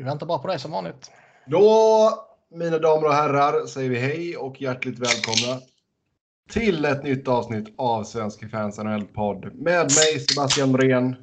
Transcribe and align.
Vi 0.00 0.04
väntar 0.04 0.26
bara 0.26 0.38
på 0.38 0.48
dig 0.48 0.58
som 0.58 0.70
vanligt. 0.70 1.10
Då, 1.46 2.10
mina 2.50 2.78
damer 2.78 3.06
och 3.06 3.14
herrar, 3.14 3.66
säger 3.66 3.90
vi 3.90 3.98
hej 3.98 4.36
och 4.36 4.62
hjärtligt 4.62 4.98
välkomna 4.98 5.60
till 6.50 6.84
ett 6.84 7.02
nytt 7.04 7.28
avsnitt 7.28 7.74
av 7.78 8.04
Svenska 8.04 8.48
fans 8.48 8.78
NHL-podd 8.78 9.54
med 9.54 9.92
mig 9.92 10.20
Sebastian 10.20 10.72
Norén, 10.72 11.16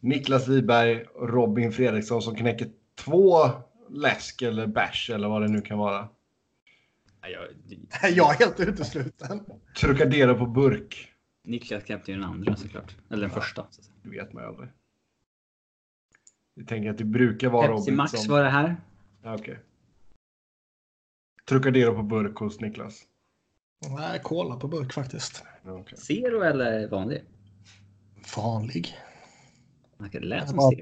Niklas 0.00 0.48
Wiberg 0.48 1.04
och 1.04 1.28
Robin 1.28 1.72
Fredriksson 1.72 2.22
som 2.22 2.34
knäcker 2.36 2.70
två 2.98 3.36
läsk 3.90 4.42
eller 4.42 4.66
bärs 4.66 5.10
eller 5.10 5.28
vad 5.28 5.42
det 5.42 5.48
nu 5.48 5.60
kan 5.60 5.78
vara. 5.78 6.08
Jag, 7.22 8.10
jag 8.12 8.34
är 8.34 8.38
helt 8.38 8.60
utesluten. 8.60 9.44
Trocadero 9.80 10.38
på 10.38 10.46
burk. 10.46 11.08
Niklas 11.44 11.84
knäppte 11.84 12.10
ju 12.10 12.16
den 12.16 12.26
andra 12.26 12.56
såklart. 12.56 12.96
Eller 13.10 13.22
den 13.22 13.30
Ja. 13.34 13.40
första. 13.40 13.66
Det 14.02 14.10
vet 14.10 14.32
man 14.32 14.42
ju 14.42 14.48
aldrig. 14.48 14.68
Jag 16.54 16.68
tänker 16.68 16.90
att 16.90 16.98
det 16.98 17.04
brukar 17.04 17.48
vara 17.48 17.66
Pepsi 17.66 17.80
Robin 17.80 17.96
Max 17.96 18.12
som... 18.12 18.32
var 18.32 18.42
det 18.42 18.50
här. 18.50 18.76
Ja, 19.22 19.34
Okej. 19.34 19.58
Trocadero 21.48 21.94
på 21.94 22.02
burk 22.02 22.36
hos 22.36 22.60
Niklas. 22.60 23.02
Nej, 23.88 24.20
cola 24.22 24.56
på 24.56 24.68
burk 24.68 24.92
faktiskt. 24.92 25.44
Okej. 25.64 25.98
Zero 25.98 26.42
eller 26.42 26.88
vanlig? 26.88 27.24
Vanlig. 28.36 28.98
Det 30.12 30.20
lät 30.20 30.48
som 30.48 30.72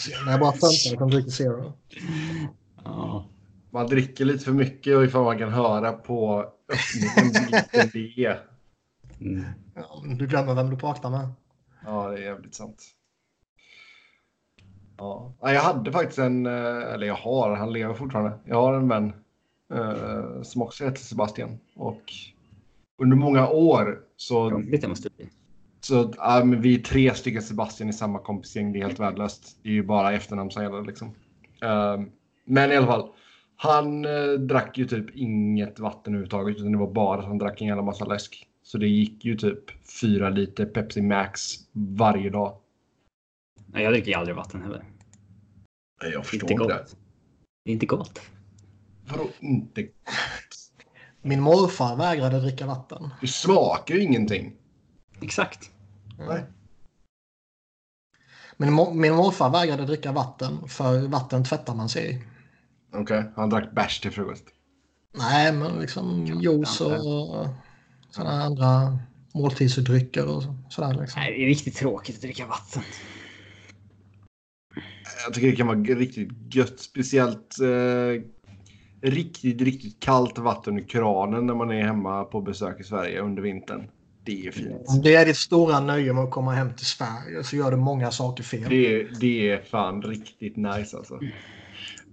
zero. 0.00 0.30
jag 0.30 0.40
bara 0.40 0.52
skämtar 0.52 0.96
som 0.96 1.10
dricker 1.10 1.30
zero. 1.30 1.72
Ja. 2.84 3.28
Man 3.70 3.86
dricker 3.86 4.24
lite 4.24 4.44
för 4.44 4.52
mycket 4.52 4.96
och 4.96 5.04
ifall 5.04 5.24
man 5.24 5.38
kan 5.38 5.52
höra 5.52 5.92
på 5.92 6.46
öppningen 6.68 7.32
vilken 7.32 7.90
det 7.92 8.24
är. 8.24 8.46
Mm. 9.20 9.44
Ja, 9.74 10.02
men 10.04 10.18
du 10.18 10.26
glömmer 10.26 10.54
vem 10.54 10.70
du 10.70 10.76
pratar 10.76 11.10
med. 11.10 11.28
Ja, 11.84 12.08
det 12.08 12.18
är 12.18 12.22
jävligt 12.22 12.54
sant. 12.54 12.95
Ja. 14.98 15.32
Ja, 15.40 15.52
jag 15.52 15.60
hade 15.60 15.92
faktiskt 15.92 16.18
en, 16.18 16.46
eh, 16.46 16.92
eller 16.94 17.06
jag 17.06 17.14
har, 17.14 17.56
han 17.56 17.72
lever 17.72 17.94
fortfarande. 17.94 18.38
Jag 18.44 18.56
har 18.56 18.74
en 18.74 18.88
vän 18.88 19.12
eh, 19.74 20.42
som 20.42 20.62
också 20.62 20.84
heter 20.84 21.00
Sebastian. 21.00 21.58
Och 21.76 22.02
under 22.98 23.16
många 23.16 23.48
år 23.48 24.00
så, 24.16 24.50
det 24.50 24.88
måste 24.88 25.10
bli. 25.16 25.28
så 25.80 26.12
ja, 26.16 26.42
vi 26.44 26.74
är 26.74 26.78
tre 26.78 27.14
stycken 27.14 27.42
Sebastian 27.42 27.88
i 27.88 27.92
samma 27.92 28.18
kompisgäng. 28.18 28.72
Det 28.72 28.78
är 28.78 28.82
helt 28.82 29.00
värdelöst. 29.00 29.58
Det 29.62 29.68
är 29.68 29.72
ju 29.72 29.82
bara 29.82 30.12
efternamn 30.12 30.50
som 30.50 30.62
gäller 30.62 30.82
liksom. 30.82 31.08
Eh, 31.62 32.00
men 32.44 32.72
i 32.72 32.76
alla 32.76 32.86
fall. 32.86 33.08
Han 33.58 34.04
eh, 34.04 34.32
drack 34.32 34.78
ju 34.78 34.86
typ 34.86 35.16
inget 35.16 35.78
vatten 35.78 36.12
överhuvudtaget 36.14 36.56
utan 36.56 36.72
det 36.72 36.78
var 36.78 36.90
bara 36.92 37.18
att 37.18 37.26
han 37.26 37.38
drack 37.38 37.60
en 37.60 37.66
jävla 37.66 37.82
massa 37.82 38.04
läsk. 38.04 38.48
Så 38.62 38.78
det 38.78 38.88
gick 38.88 39.24
ju 39.24 39.36
typ 39.36 39.86
fyra 40.00 40.30
liter 40.30 40.66
Pepsi 40.66 41.02
Max 41.02 41.54
varje 41.72 42.30
dag. 42.30 42.56
Nej, 43.76 43.84
jag 43.84 43.92
dricker 43.92 44.08
ju 44.08 44.14
aldrig 44.14 44.36
vatten 44.36 44.62
heller. 44.62 44.84
Nej, 46.02 46.12
Jag 46.12 46.26
förstår 46.26 46.50
Inte 46.50 46.62
inte 46.62 46.74
gott. 46.74 46.96
det. 47.64 47.70
Är 47.70 47.72
inte 47.72 47.86
gott. 47.86 48.20
Vadå 49.08 49.28
inte? 49.40 49.86
Min 51.22 51.40
morfar 51.40 51.96
vägrade 51.96 52.40
dricka 52.40 52.66
vatten. 52.66 53.10
Det 53.20 53.26
smakar 53.26 53.94
ju 53.94 54.02
ingenting. 54.02 54.52
Exakt. 55.20 55.70
Nej. 56.28 56.44
Min, 58.56 58.70
mo- 58.70 58.94
min 58.94 59.14
morfar 59.14 59.50
vägrade 59.50 59.86
dricka 59.86 60.12
vatten 60.12 60.68
för 60.68 61.08
vatten 61.08 61.44
tvättar 61.44 61.74
man 61.74 61.88
sig 61.88 62.10
i. 62.14 62.22
Okej, 62.96 63.24
han 63.36 63.50
drack 63.50 63.72
bärs 63.72 64.00
till 64.00 64.10
frukost. 64.10 64.44
Nej, 65.18 65.52
men 65.52 65.80
liksom 65.80 66.26
juice 66.26 66.80
och 66.80 67.46
sådana 68.10 68.42
andra 68.44 68.98
måltidsdrycker 69.34 70.26
och 70.26 70.42
så- 70.42 70.54
sådär. 70.70 71.00
Liksom. 71.00 71.20
Nej, 71.22 71.32
det 71.38 71.44
är 71.44 71.46
riktigt 71.46 71.76
tråkigt 71.76 72.16
att 72.16 72.22
dricka 72.22 72.46
vatten. 72.46 72.82
Jag 75.24 75.34
tycker 75.34 75.50
det 75.50 75.56
kan 75.56 75.66
vara 75.66 75.78
riktigt 75.78 76.54
gött. 76.54 76.80
Speciellt 76.80 77.56
eh, 77.60 78.22
riktigt, 79.10 79.60
riktigt 79.60 80.00
kallt 80.00 80.38
vatten 80.38 80.78
ur 80.78 80.88
kranen 80.88 81.46
när 81.46 81.54
man 81.54 81.70
är 81.70 81.82
hemma 81.82 82.24
på 82.24 82.40
besök 82.40 82.80
i 82.80 82.84
Sverige 82.84 83.20
under 83.20 83.42
vintern. 83.42 83.88
Det 84.24 84.46
är 84.46 84.50
fint. 84.50 84.72
Om 84.88 85.02
det 85.02 85.14
är 85.14 85.26
ditt 85.26 85.36
stora 85.36 85.80
nöje 85.80 86.12
med 86.12 86.24
att 86.24 86.30
komma 86.30 86.52
hem 86.52 86.74
till 86.74 86.86
Sverige 86.86 87.44
så 87.44 87.56
gör 87.56 87.70
du 87.70 87.76
många 87.76 88.10
saker 88.10 88.42
fel. 88.44 88.66
Det 88.68 88.94
är, 89.00 89.08
det 89.20 89.50
är 89.50 89.60
fan 89.60 90.02
riktigt 90.02 90.56
nice 90.56 90.96
alltså. 90.96 91.20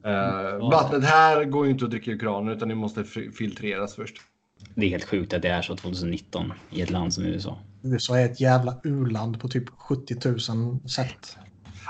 Eh, 0.05 0.69
vattnet 0.71 1.03
här 1.03 1.45
går 1.45 1.65
ju 1.65 1.71
inte 1.71 1.85
att 1.85 1.91
dricka 1.91 2.11
ur 2.11 2.19
kranen 2.19 2.53
utan 2.57 2.67
det 2.69 2.75
måste 2.75 3.03
fi- 3.03 3.31
filtreras 3.31 3.95
först. 3.95 4.15
Det 4.75 4.85
är 4.85 4.89
helt 4.89 5.03
sjukt 5.03 5.33
att 5.33 5.41
det 5.41 5.49
är 5.49 5.61
så 5.61 5.75
2019 5.75 6.53
i 6.71 6.81
ett 6.81 6.89
land 6.89 7.13
som 7.13 7.23
USA. 7.25 7.57
USA 7.83 8.17
är 8.19 8.25
ett 8.25 8.41
jävla 8.41 8.75
u-land 8.83 9.39
på 9.39 9.47
typ 9.47 9.69
70 9.69 10.15
000 10.51 10.89
sätt. 10.89 11.37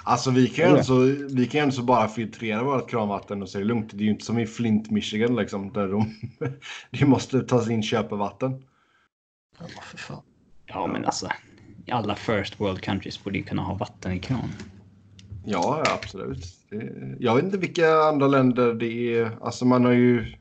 Alltså 0.04 0.32
vi 0.32 0.48
kan 0.48 0.66
ju 0.66 0.72
Ja. 0.72 0.78
alltså, 0.78 0.98
vi 1.36 1.48
kan 1.48 1.66
alltså 1.66 1.82
bara 1.84 2.08
filtrera 2.08 2.64
vårt 2.64 2.90
kranvatten 2.90 3.42
och 3.42 3.50
så 3.50 3.58
är 3.58 3.62
det 3.62 3.68
lugnt. 3.68 3.90
Det 3.94 4.04
är 4.04 4.06
ju 4.06 4.12
inte 4.12 4.26
som 4.26 4.40
i 4.40 4.46
Flint, 4.46 4.92
Michigan 4.92 5.36
liksom. 5.36 5.74
Där 5.74 5.88
de, 5.88 6.14
det 7.00 7.06
måste 7.06 7.42
tas 7.42 7.70
in 7.70 7.84
köpevatten. 7.84 8.64
Ja, 9.60 9.66
för 9.82 9.98
fan. 9.98 10.22
Ja, 10.66 10.88
men 10.88 11.06
alltså. 11.06 11.28
Alla 11.92 12.16
first 12.16 12.60
world 12.60 12.82
countries 12.82 13.24
borde 13.24 13.38
ju 13.38 13.44
kunna 13.44 13.62
ha 13.62 13.74
vatten 13.74 14.12
i 14.12 14.20
kran. 14.20 14.50
Ja, 15.46 15.82
ja, 15.86 15.94
absolut. 15.94 16.46
Det, 16.70 17.16
jag 17.20 17.36
vet 17.36 17.44
inte 17.46 17.58
vilka 17.58 17.94
andra 17.94 18.28
länder 18.28 18.74
det 18.74 19.18
är. 19.18 19.38
Alltså 19.42 19.66
man 19.66 19.86
har 19.86 19.92
ju... 19.92 20.34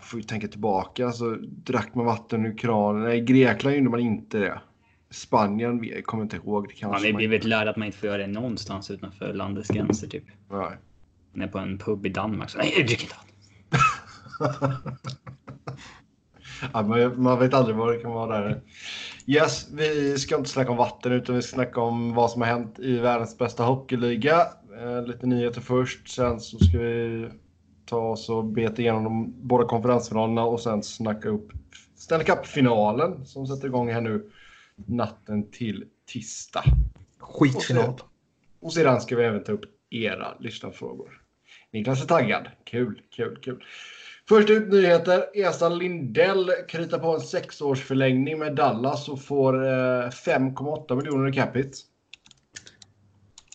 Får 0.00 0.20
ju 0.20 0.24
tänka 0.24 0.48
tillbaka. 0.48 1.06
Alltså, 1.06 1.36
drack 1.40 1.94
man 1.94 2.06
vatten 2.06 2.46
ur 2.46 2.58
kranen? 2.58 3.02
Nej, 3.02 3.18
i 3.18 3.20
Grekland 3.20 3.76
gjorde 3.76 3.90
man 3.90 4.00
inte 4.00 4.38
det. 4.38 4.60
Spanien 5.10 5.84
jag 5.84 6.04
kommer 6.04 6.22
inte 6.22 6.36
ihåg. 6.36 6.68
Det 6.68 6.86
Man 6.86 6.92
kanske 6.92 7.12
har 7.12 7.16
blivit 7.16 7.44
lärd 7.44 7.68
att 7.68 7.76
man 7.76 7.86
inte 7.86 7.98
får 7.98 8.06
göra 8.06 8.18
det 8.18 8.26
någonstans 8.26 8.90
utanför 8.90 9.32
landets 9.32 9.68
gränser 9.68 10.08
typ. 10.08 10.24
Nej. 10.50 10.76
Man 11.32 11.42
är 11.42 11.48
på 11.48 11.58
en 11.58 11.78
pub 11.78 12.06
i 12.06 12.08
Danmark 12.08 12.50
så 12.50 12.58
nej, 12.58 12.74
jag 12.76 12.86
dricker 12.86 13.02
inte. 13.02 13.16
Ja, 16.72 16.82
man, 16.82 17.22
man 17.22 17.38
vet 17.38 17.54
aldrig 17.54 17.76
vad 17.76 17.94
det 17.94 17.98
kan 17.98 18.12
vara 18.12 18.40
där. 18.40 18.60
Yes, 19.26 19.68
vi 19.72 20.18
ska 20.18 20.36
inte 20.36 20.50
snacka 20.50 20.70
om 20.70 20.76
vatten 20.76 21.12
utan 21.12 21.34
vi 21.34 21.42
ska 21.42 21.54
snacka 21.54 21.80
om 21.80 22.14
vad 22.14 22.30
som 22.30 22.42
har 22.42 22.48
hänt 22.48 22.78
i 22.78 22.98
världens 22.98 23.38
bästa 23.38 23.64
hockeyliga. 23.64 24.46
Eh, 24.82 25.06
lite 25.06 25.26
nyheter 25.26 25.60
först. 25.60 26.08
Sen 26.08 26.40
så 26.40 26.58
ska 26.58 26.78
vi 26.78 27.28
ta 27.86 27.98
oss 27.98 28.28
och 28.28 28.44
beta 28.44 28.82
igenom 28.82 29.04
de 29.04 29.34
båda 29.42 29.64
konferensfinalerna 29.64 30.44
och 30.44 30.60
sen 30.60 30.82
snacka 30.82 31.28
upp 31.28 31.48
Stanley 31.96 32.26
Cup-finalen 32.26 33.26
som 33.26 33.46
sätter 33.46 33.66
igång 33.66 33.92
här 33.92 34.00
nu 34.00 34.30
natten 34.86 35.50
till 35.50 35.84
tisdag. 36.06 36.64
Skitfinal. 37.18 37.94
Och 38.60 38.72
sedan 38.72 39.00
ska 39.00 39.16
vi 39.16 39.24
även 39.24 39.44
ta 39.44 39.52
upp 39.52 39.64
era 39.90 40.38
lyssnarfrågor. 40.40 41.22
Niklas 41.70 42.02
är 42.02 42.06
taggad. 42.06 42.50
Kul, 42.64 43.02
kul, 43.10 43.38
kul. 43.42 43.64
Först 44.28 44.50
ut 44.50 44.68
nyheter. 44.68 45.24
Esa 45.34 45.68
Lindell 45.68 46.50
kritar 46.68 46.98
på 46.98 47.14
en 47.14 47.20
sexårsförlängning 47.20 48.38
med 48.38 48.54
Dallas 48.54 49.08
och 49.08 49.22
får 49.22 49.64
eh, 49.64 50.08
5,8 50.08 50.96
miljoner 50.96 51.28
i 51.28 51.32
capita. 51.32 51.76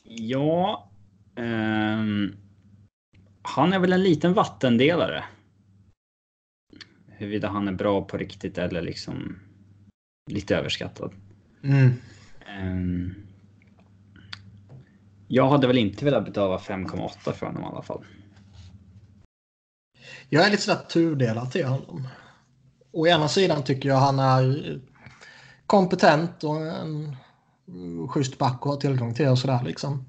Ja. 0.03 0.89
ehm, 1.35 2.35
han 3.41 3.73
är 3.73 3.79
väl 3.79 3.94
en 3.94 4.03
liten 4.03 4.33
vattendelare. 4.33 5.23
Huruvida 7.07 7.47
han 7.47 7.67
är 7.67 7.72
bra 7.72 8.01
på 8.01 8.17
riktigt 8.17 8.57
eller 8.57 8.81
liksom 8.81 9.39
lite 10.25 10.56
överskattad. 10.56 11.13
Mm. 11.63 11.94
Ehm, 12.47 13.13
jag 15.28 15.50
hade 15.50 15.67
väl 15.67 15.78
inte 15.78 16.06
velat 16.06 16.25
betala 16.25 16.57
5,8 16.57 17.31
för 17.31 17.45
honom 17.45 17.63
i 17.63 17.66
alla 17.66 17.81
fall. 17.81 18.06
Jag 20.29 20.45
är 20.45 20.51
lite 20.51 20.63
sådär 20.63 20.79
tudelad 20.89 21.51
till 21.51 21.66
honom. 21.66 22.07
Å 22.91 23.07
ena 23.07 23.28
sidan 23.28 23.63
tycker 23.63 23.89
jag 23.89 23.97
han 23.97 24.19
är 24.19 24.79
kompetent 25.66 26.44
och 26.44 26.67
en 26.67 27.16
schysst 28.09 28.38
back 28.38 28.57
att 28.62 28.67
ha 28.67 28.75
tillgång 28.75 29.13
till 29.13 29.28
och 29.28 29.39
sådär 29.39 29.62
liksom. 29.63 30.06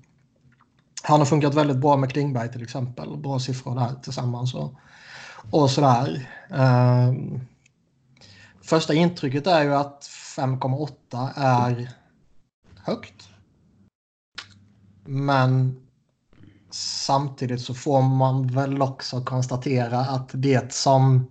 Han 1.02 1.20
har 1.20 1.26
funkat 1.26 1.54
väldigt 1.54 1.76
bra 1.76 1.96
med 1.96 2.12
Klingberg 2.12 2.52
till 2.52 2.62
exempel. 2.62 3.16
Bra 3.16 3.38
siffror 3.38 3.74
där 3.74 3.94
tillsammans 4.02 4.54
och, 4.54 4.74
och 5.50 5.70
sådär. 5.70 6.28
Ehm, 6.50 7.40
första 8.64 8.94
intrycket 8.94 9.46
är 9.46 9.62
ju 9.62 9.74
att 9.74 10.02
5,8 10.36 11.30
är 11.36 11.90
högt. 12.84 13.28
Men 15.04 15.80
samtidigt 16.70 17.60
så 17.60 17.74
får 17.74 18.02
man 18.02 18.46
väl 18.46 18.82
också 18.82 19.20
konstatera 19.20 19.98
att 19.98 20.30
det 20.32 20.72
som 20.72 21.30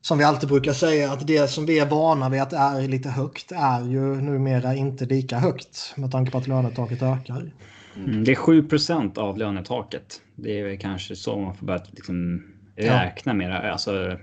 som 0.00 0.18
vi 0.18 0.24
alltid 0.24 0.48
brukar 0.48 0.72
säga 0.72 1.12
att 1.12 1.26
det 1.26 1.50
som 1.50 1.66
vi 1.66 1.78
är 1.78 1.86
vana 1.86 2.28
vid 2.28 2.42
att 2.42 2.52
är 2.52 2.88
lite 2.88 3.08
högt 3.08 3.52
är 3.52 3.80
ju 3.80 4.20
numera 4.20 4.74
inte 4.74 5.04
lika 5.04 5.38
högt 5.38 5.94
med 5.96 6.10
tanke 6.10 6.30
på 6.30 6.38
att 6.38 6.46
lönetaket 6.46 7.02
ökar. 7.02 7.52
Mm, 7.96 8.24
det 8.24 8.30
är 8.30 8.36
7% 8.36 9.18
av 9.18 9.38
lönetaket. 9.38 10.20
Det 10.34 10.60
är 10.60 10.76
kanske 10.76 11.16
så 11.16 11.40
man 11.40 11.56
får 11.56 11.66
börja 11.66 11.82
liksom 11.90 12.42
räkna 12.76 13.34
mera, 13.34 13.72
alltså, 13.72 14.18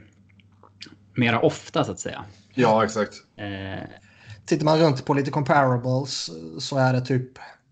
mera 1.18 1.40
ofta 1.40 1.84
så 1.84 1.92
att 1.92 2.00
säga. 2.00 2.25
Ja, 2.54 2.86
exakt. 2.86 3.14
Eh, 3.36 3.88
Tittar 4.46 4.66
man 4.66 4.80
runt 4.80 5.06
på 5.06 5.14
lite 5.14 5.31
comparables 5.31 6.30
så 6.60 6.78
är 6.78 6.94
det 6.94 7.02
typ 7.02 7.31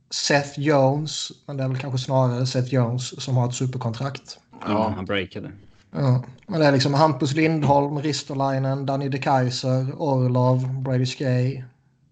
Seth 0.10 0.60
Jones, 0.60 1.32
men 1.48 1.58
det 1.58 1.64
är 1.64 1.68
väl 1.68 1.78
kanske 1.78 2.00
snarare 2.00 2.46
Seth 2.46 2.74
Jones 2.74 3.24
som 3.24 3.38
har 3.38 3.50
ett 3.50 3.56
superkontrakt. 3.56 4.40
Ja, 4.66 4.94
han 4.96 5.06
breakade. 5.06 5.52
Ja, 5.92 6.24
men 6.48 6.60
det 6.60 6.66
är 6.66 6.72
liksom 6.72 6.94
Hampus 6.94 7.34
Lindholm, 7.34 8.02
Ristolainen, 8.02 8.86
Danny 8.86 9.10
De 9.10 9.18
Kaiser, 9.18 10.02
Orlov, 10.02 10.82
Brady 10.82 11.06
Skay, 11.06 11.64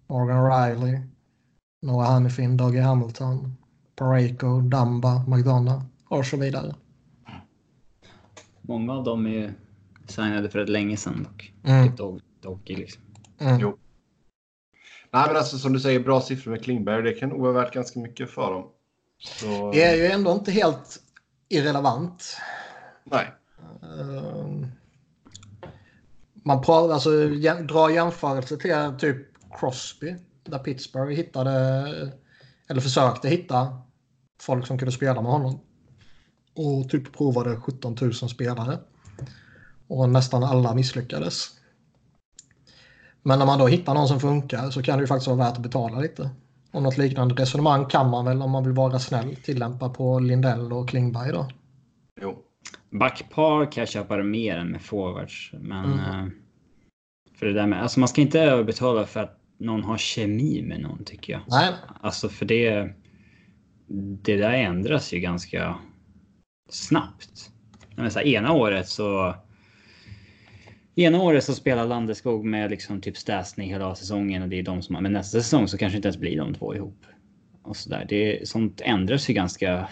Morgan 0.06 0.50
Riley, 0.50 1.00
Noah 1.82 2.10
Hannifin, 2.10 2.56
Dougie 2.56 2.82
Hamilton, 2.82 3.56
Pareko, 3.96 4.60
Damba, 4.60 5.24
McDonough 5.28 5.82
och 6.08 6.26
så 6.26 6.36
vidare. 6.36 6.74
Många 8.60 8.92
av 8.92 9.04
dem 9.04 9.26
är 9.26 9.54
signade 10.06 10.50
för 10.50 10.58
ett 10.58 10.68
länge 10.68 10.96
sedan 10.96 11.22
dock. 11.22 11.52
Mm. 11.64 11.88
Typ 11.88 11.96
Dog, 11.96 12.20
Doggy 12.40 12.76
liksom. 12.76 13.02
Mm. 13.38 13.60
Jo. 13.60 13.78
Nej, 15.10 15.24
men 15.26 15.36
alltså 15.36 15.58
som 15.58 15.72
du 15.72 15.80
säger, 15.80 16.00
bra 16.00 16.20
siffror 16.20 16.50
med 16.50 16.64
Klingberg. 16.64 17.02
Det 17.02 17.12
kan 17.12 17.28
nog 17.28 17.40
vara 17.40 17.52
värt 17.52 17.74
ganska 17.74 18.00
mycket 18.00 18.30
för 18.30 18.52
dem. 18.52 18.70
Så, 19.18 19.70
Det 19.72 19.82
är 19.82 19.96
ju 19.96 20.06
ändå 20.06 20.32
inte 20.32 20.50
helt 20.50 21.00
irrelevant. 21.48 22.36
Nej. 23.04 23.32
Ehm, 23.82 24.66
man 26.44 26.62
pratar, 26.62 26.94
alltså, 26.94 27.28
dra 27.68 27.92
jämförelse 27.92 28.56
till 28.56 28.98
typ 28.98 29.26
Crosby. 29.60 30.16
Där 30.44 30.58
Pittsburgh 30.58 31.16
hittade, 31.16 31.52
eller 32.68 32.80
försökte 32.80 33.28
hitta 33.28 33.78
folk 34.40 34.66
som 34.66 34.78
kunde 34.78 34.92
spela 34.92 35.22
med 35.22 35.32
honom. 35.32 35.60
Och 36.54 36.90
typ 36.90 37.16
provade 37.16 37.56
17 37.56 37.96
000 38.00 38.14
spelare. 38.14 38.78
Och 39.88 40.08
nästan 40.08 40.42
alla 40.44 40.74
misslyckades. 40.74 41.50
Men 43.22 43.38
när 43.38 43.46
man 43.46 43.58
då 43.58 43.66
hittar 43.66 43.94
någon 43.94 44.08
som 44.08 44.20
funkar 44.20 44.70
så 44.70 44.82
kan 44.82 44.98
det 44.98 45.02
ju 45.02 45.06
faktiskt 45.06 45.26
vara 45.26 45.36
värt 45.38 45.56
att 45.56 45.62
betala 45.62 46.00
lite. 46.00 46.30
Och 46.72 46.82
något 46.82 46.98
liknande 46.98 47.34
resonemang 47.34 47.86
kan 47.86 48.10
man 48.10 48.24
väl 48.24 48.42
om 48.42 48.50
man 48.50 48.64
vill 48.64 48.72
vara 48.72 48.98
snäll 48.98 49.36
tillämpa 49.36 49.88
på 49.88 50.18
Lindell 50.18 50.72
och 50.72 50.88
Klingberg 50.88 51.32
då. 51.32 51.48
Jo. 52.20 52.38
Backpar 52.90 53.72
kan 53.72 53.80
jag 53.82 53.88
köpa 53.88 54.16
det 54.16 54.24
mer 54.24 54.56
än 54.56 54.68
med 54.70 54.82
forwards. 54.82 55.50
Men 55.60 55.84
Mm. 55.92 55.98
eh, 55.98 56.30
för 57.38 57.46
det 57.46 57.52
där 57.52 57.66
med, 57.66 57.82
alltså 57.82 58.00
man 58.00 58.08
ska 58.08 58.20
inte 58.20 58.40
överbetala 58.40 59.06
för 59.06 59.20
att 59.22 59.40
någon 59.58 59.84
har 59.84 59.98
kemi 59.98 60.62
med 60.62 60.80
någon 60.80 61.04
tycker 61.04 61.32
jag. 61.32 61.42
Nej, 61.48 61.72
Alltså 62.00 62.28
för 62.28 62.44
det. 62.46 62.90
Det 64.22 64.36
där 64.36 64.52
ändras 64.52 65.12
ju 65.12 65.18
ganska 65.20 65.74
snabbt. 66.70 67.50
Men 67.96 68.10
så 68.10 68.18
här, 68.18 68.26
ena 68.26 68.52
året 68.52 68.88
så. 68.88 69.34
Ena 70.96 71.22
året 71.22 71.44
så 71.44 71.54
spelar 71.54 71.86
Landeskog 71.86 72.44
med 72.44 72.70
liksom 72.70 73.00
typ 73.00 73.16
Stasny 73.16 73.64
hela 73.64 73.94
säsongen 73.94 74.42
och 74.42 74.48
det 74.48 74.58
är 74.58 74.62
de 74.62 74.82
som. 74.82 75.02
Men 75.02 75.12
nästa 75.12 75.40
säsong 75.40 75.68
så 75.68 75.78
kanske 75.78 75.96
inte 75.96 76.08
ens 76.08 76.18
blir 76.18 76.38
de 76.38 76.54
två 76.54 76.74
ihop. 76.74 77.06
Och 77.62 77.76
så 77.76 77.90
där. 77.90 78.06
Det 78.08 78.48
sånt 78.48 78.80
ändras 78.84 79.30
ju 79.30 79.34
ganska 79.34 79.88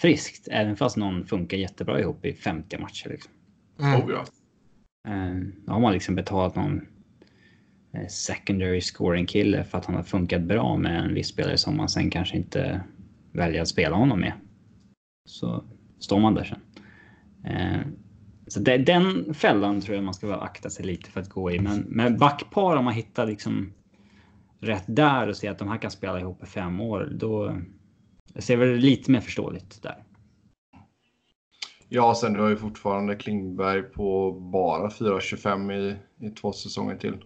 friskt, 0.00 0.48
även 0.50 0.76
fast 0.76 0.96
någon 0.96 1.26
funkar 1.26 1.56
jättebra 1.56 2.00
ihop 2.00 2.24
i 2.24 2.32
50 2.32 2.78
matcher. 2.78 3.08
Liksom. 3.08 3.32
Mm. 3.80 4.00
Oh, 4.00 4.10
ja. 4.12 4.24
Eh, 5.08 5.34
Då 5.66 5.72
har 5.72 5.80
man 5.80 5.92
liksom 5.92 6.14
betalat 6.14 6.56
någon 6.56 6.86
eh, 7.92 8.06
secondary 8.08 8.80
scoring 8.80 9.26
kille 9.26 9.64
för 9.64 9.78
att 9.78 9.84
han 9.84 9.94
har 9.94 10.02
funkat 10.02 10.42
bra 10.42 10.76
med 10.76 11.04
en 11.04 11.14
viss 11.14 11.28
spelare 11.28 11.58
som 11.58 11.76
man 11.76 11.88
sen 11.88 12.10
kanske 12.10 12.36
inte 12.36 12.80
väljer 13.32 13.62
att 13.62 13.68
spela 13.68 13.96
honom 13.96 14.20
med. 14.20 14.32
Så 15.28 15.64
står 15.98 16.20
man 16.20 16.34
där 16.34 16.44
sen. 16.44 16.60
Så 18.52 18.60
det, 18.60 18.78
den 18.78 19.34
fällan 19.34 19.80
tror 19.80 19.94
jag 19.94 20.04
man 20.04 20.14
ska 20.14 20.34
akta 20.34 20.70
sig 20.70 20.84
lite 20.84 21.10
för 21.10 21.20
att 21.20 21.28
gå 21.28 21.50
i. 21.50 21.60
Men 21.60 21.78
med 21.78 22.18
backpar 22.18 22.76
om 22.76 22.84
man 22.84 22.94
hittar 22.94 23.26
liksom 23.26 23.72
rätt 24.60 24.84
där 24.86 25.28
och 25.28 25.36
ser 25.36 25.50
att 25.50 25.58
de 25.58 25.68
här 25.68 25.78
kan 25.78 25.90
spela 25.90 26.20
ihop 26.20 26.42
i 26.42 26.46
fem 26.46 26.80
år, 26.80 27.12
då 27.12 27.58
jag 28.34 28.42
ser 28.42 28.56
väl 28.56 28.76
lite 28.76 29.10
mer 29.10 29.20
förståeligt 29.20 29.82
där. 29.82 30.04
Ja, 31.88 32.14
sen 32.14 32.32
du 32.32 32.40
har 32.40 32.48
ju 32.48 32.56
fortfarande 32.56 33.16
Klingberg 33.16 33.82
på 33.82 34.32
bara 34.32 34.88
4,25 34.88 35.72
i, 35.72 35.96
i 36.26 36.30
två 36.30 36.52
säsonger 36.52 36.96
till. 36.96 37.24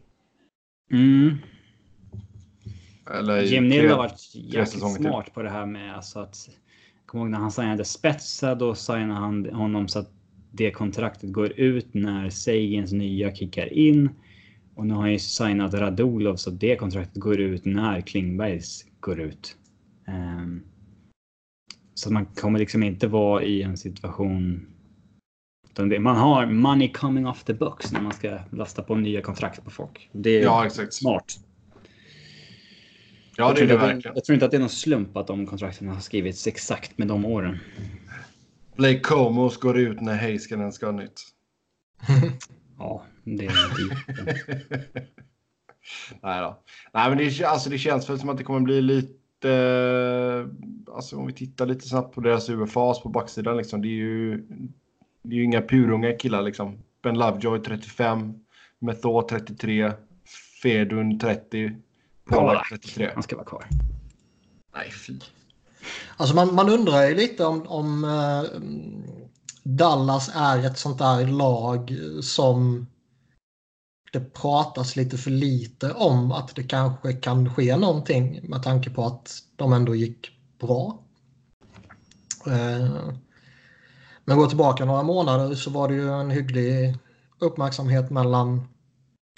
Mm. 0.93 1.37
Eller 3.11 3.43
Jim 3.43 3.69
Neal 3.69 3.89
har 3.89 3.97
varit 3.97 4.35
jäkligt 4.35 4.69
säsonger 4.69 4.97
till. 4.97 5.07
smart 5.07 5.35
på 5.35 5.43
det 5.43 5.51
här 5.51 5.67
med 5.67 5.97
alltså 5.97 6.19
att. 6.19 6.49
Kommer 7.07 7.25
ihåg 7.25 7.31
när 7.31 7.39
han 7.39 7.53
signade 7.53 7.85
Spetsa, 7.85 8.55
då 8.55 8.75
signade 8.75 9.21
han 9.21 9.51
honom 9.53 9.89
så 9.89 9.99
att 9.99 10.16
det 10.57 10.71
kontraktet 10.71 11.33
går 11.33 11.53
ut 11.61 11.95
när 11.95 12.31
Sagens 12.31 12.93
nya 12.93 13.35
kickar 13.35 13.73
in. 13.73 14.11
Och 14.75 14.87
nu 14.87 14.95
har 14.95 15.01
han 15.01 15.13
ju 15.13 15.19
signat 15.19 15.75
Radulov 15.75 16.37
så 16.37 16.51
det 16.51 16.77
kontraktet 16.77 17.17
går 17.23 17.41
ut 17.41 17.65
när 17.65 18.01
Klingbergs 18.01 18.85
går 19.01 19.21
ut. 19.21 19.57
Ehm, 20.09 20.63
så 21.95 22.13
man 22.13 22.27
kommer 22.27 22.59
liksom 22.59 22.83
inte 22.83 23.07
vara 23.07 23.43
i 23.43 23.63
en 23.63 23.77
situation. 23.77 24.67
Man 26.01 26.17
har 26.17 26.47
money 26.47 26.93
coming 26.93 27.27
off 27.27 27.45
the 27.45 27.55
books 27.55 27.93
när 27.93 28.01
man 28.01 28.13
ska 28.13 28.39
lasta 28.53 28.83
på 28.83 28.95
nya 28.95 29.21
kontrakt 29.23 29.65
på 29.65 29.71
folk. 29.71 30.09
Det 30.13 30.31
är 30.39 30.43
Ja, 30.43 30.67
exakt. 30.67 30.95
smart. 30.95 31.25
Ja, 33.37 33.45
det 33.47 33.51
är 33.53 33.55
tror 33.57 33.69
det 33.69 33.77
verkligen. 33.87 34.15
jag 34.15 34.25
tror 34.25 34.35
inte 34.35 34.45
att 34.45 34.51
det 34.51 34.57
är 34.57 34.61
någon 34.61 34.69
slump 34.69 35.17
att 35.17 35.27
de 35.27 35.47
kontrakten 35.47 35.89
har 35.89 36.01
skrivits 36.01 36.47
exakt 36.47 36.99
med 36.99 37.09
de 37.09 37.25
åren. 37.25 37.59
Blake 38.77 39.01
Comos 39.01 39.57
går 39.57 39.79
ut 39.79 40.01
när 40.01 40.15
Heiskanen 40.15 40.73
ska 40.73 40.87
ha 40.87 40.93
nytt. 40.93 41.21
Ja, 42.79 43.05
det 43.25 43.47
är 43.47 43.81
inte 43.81 44.37
Nej 46.23 46.41
då. 46.41 46.63
Nej, 46.93 47.09
men 47.09 47.19
det, 47.19 47.45
alltså, 47.45 47.71
det 47.71 47.79
känns 47.79 48.11
väl 48.11 48.19
som 48.19 48.29
att 48.29 48.39
det 48.39 48.45
kommer 48.45 48.61
bli 48.61 48.83
lite... 48.83 49.17
Alltså 50.95 51.17
om 51.17 51.27
vi 51.27 51.33
tittar 51.33 51.67
lite 51.67 51.89
snabbt 51.89 52.15
på 52.15 52.21
deras 52.21 52.51
UFAs 52.51 53.03
på 53.03 53.09
backsidan 53.09 53.57
liksom. 53.57 53.83
Det 53.83 53.89
är 53.89 53.91
ju, 53.91 54.47
det 55.23 55.35
är 55.35 55.39
ju 55.39 55.45
inga 55.45 55.63
purunga 55.63 56.13
killar 56.13 56.43
liksom. 56.43 56.79
Ben 57.03 57.19
Lovejoy 57.19 57.59
35, 57.59 58.35
Method 58.79 59.29
33, 59.29 59.93
Fedun 60.63 61.19
30, 61.19 61.73
Polak 62.25 62.69
33. 62.69 63.11
Han 63.15 63.23
ska 63.23 63.37
vara 63.37 63.47
kvar. 63.47 63.65
Nej, 64.75 64.91
fy. 64.91 65.21
Alltså 66.17 66.35
man, 66.35 66.55
man 66.55 66.69
undrar 66.69 67.09
ju 67.09 67.15
lite 67.15 67.45
om, 67.45 67.67
om 67.67 68.05
eh, 68.05 68.61
Dallas 69.63 70.31
är 70.35 70.67
ett 70.67 70.79
sånt 70.79 70.99
där 70.99 71.27
lag 71.27 71.97
som 72.23 72.87
det 74.13 74.21
pratas 74.21 74.97
lite 74.97 75.19
för 75.19 75.31
lite 75.31 75.93
om 75.93 76.33
att 76.33 76.55
det 76.55 76.63
kanske 76.63 77.13
kan 77.13 77.55
ske 77.55 77.77
någonting 77.77 78.41
med 78.43 78.63
tanke 78.63 78.91
på 78.91 79.05
att 79.05 79.39
de 79.57 79.73
ändå 79.73 79.95
gick 79.95 80.31
bra. 80.59 80.99
Eh, 82.47 83.11
men 84.25 84.37
går 84.37 84.47
tillbaka 84.47 84.85
några 84.85 85.03
månader 85.03 85.55
så 85.55 85.71
var 85.71 85.89
det 85.89 85.95
ju 85.95 86.13
en 86.13 86.31
hygglig 86.31 86.99
uppmärksamhet 87.39 88.11
mellan 88.11 88.69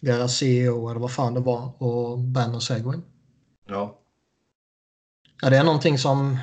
deras 0.02 0.37
CEO 0.37 0.88
eller 0.88 1.00
vad 1.00 1.12
fan 1.12 1.35
det 1.35 1.40
var 1.40 1.83
och 1.83 2.19
Ben 2.19 2.55
och 2.55 2.62
Seguin. 2.62 3.02
Ja. 3.67 3.98
Ja, 5.42 5.50
det 5.50 5.57
är 5.57 5.64
någonting 5.64 5.99
som 5.99 6.38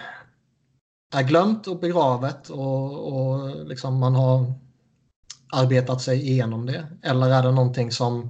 är 1.13 1.23
glömt 1.23 1.67
och 1.67 1.79
begravet 1.79 2.49
och, 2.49 3.13
och 3.13 3.65
liksom 3.65 3.99
man 3.99 4.15
har 4.15 4.53
arbetat 5.53 6.01
sig 6.01 6.29
igenom 6.29 6.65
det? 6.65 6.87
Eller 7.01 7.29
är 7.29 7.43
det 7.43 7.51
någonting 7.51 7.91
som 7.91 8.29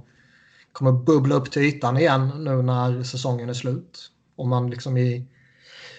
kommer 0.72 0.92
bubbla 0.92 1.34
upp 1.34 1.50
till 1.50 1.62
ytan 1.62 1.96
igen 1.96 2.32
nu 2.44 2.62
när 2.62 3.02
säsongen 3.02 3.48
är 3.48 3.54
slut? 3.54 4.10
Och 4.36 4.48
man 4.48 4.70
liksom 4.70 4.96
i... 4.96 5.26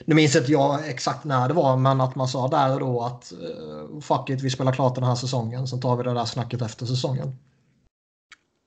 Nu 0.05 0.15
minns 0.15 0.35
inte 0.35 0.51
jag 0.51 0.89
exakt 0.89 1.23
när 1.23 1.47
det 1.47 1.53
var, 1.53 1.77
men 1.77 2.01
att 2.01 2.15
man 2.15 2.27
sa 2.27 2.47
där 2.47 2.73
och 2.73 2.79
då 2.79 3.01
att 3.01 3.33
uh, 3.41 3.99
fuck 3.99 4.29
it, 4.29 4.41
vi 4.41 4.49
spelar 4.49 4.71
klart 4.71 4.95
den 4.95 5.03
här 5.03 5.15
säsongen, 5.15 5.67
sen 5.67 5.81
tar 5.81 5.95
vi 5.95 6.03
det 6.03 6.13
där 6.13 6.25
snacket 6.25 6.61
efter 6.61 6.85
säsongen. 6.85 7.35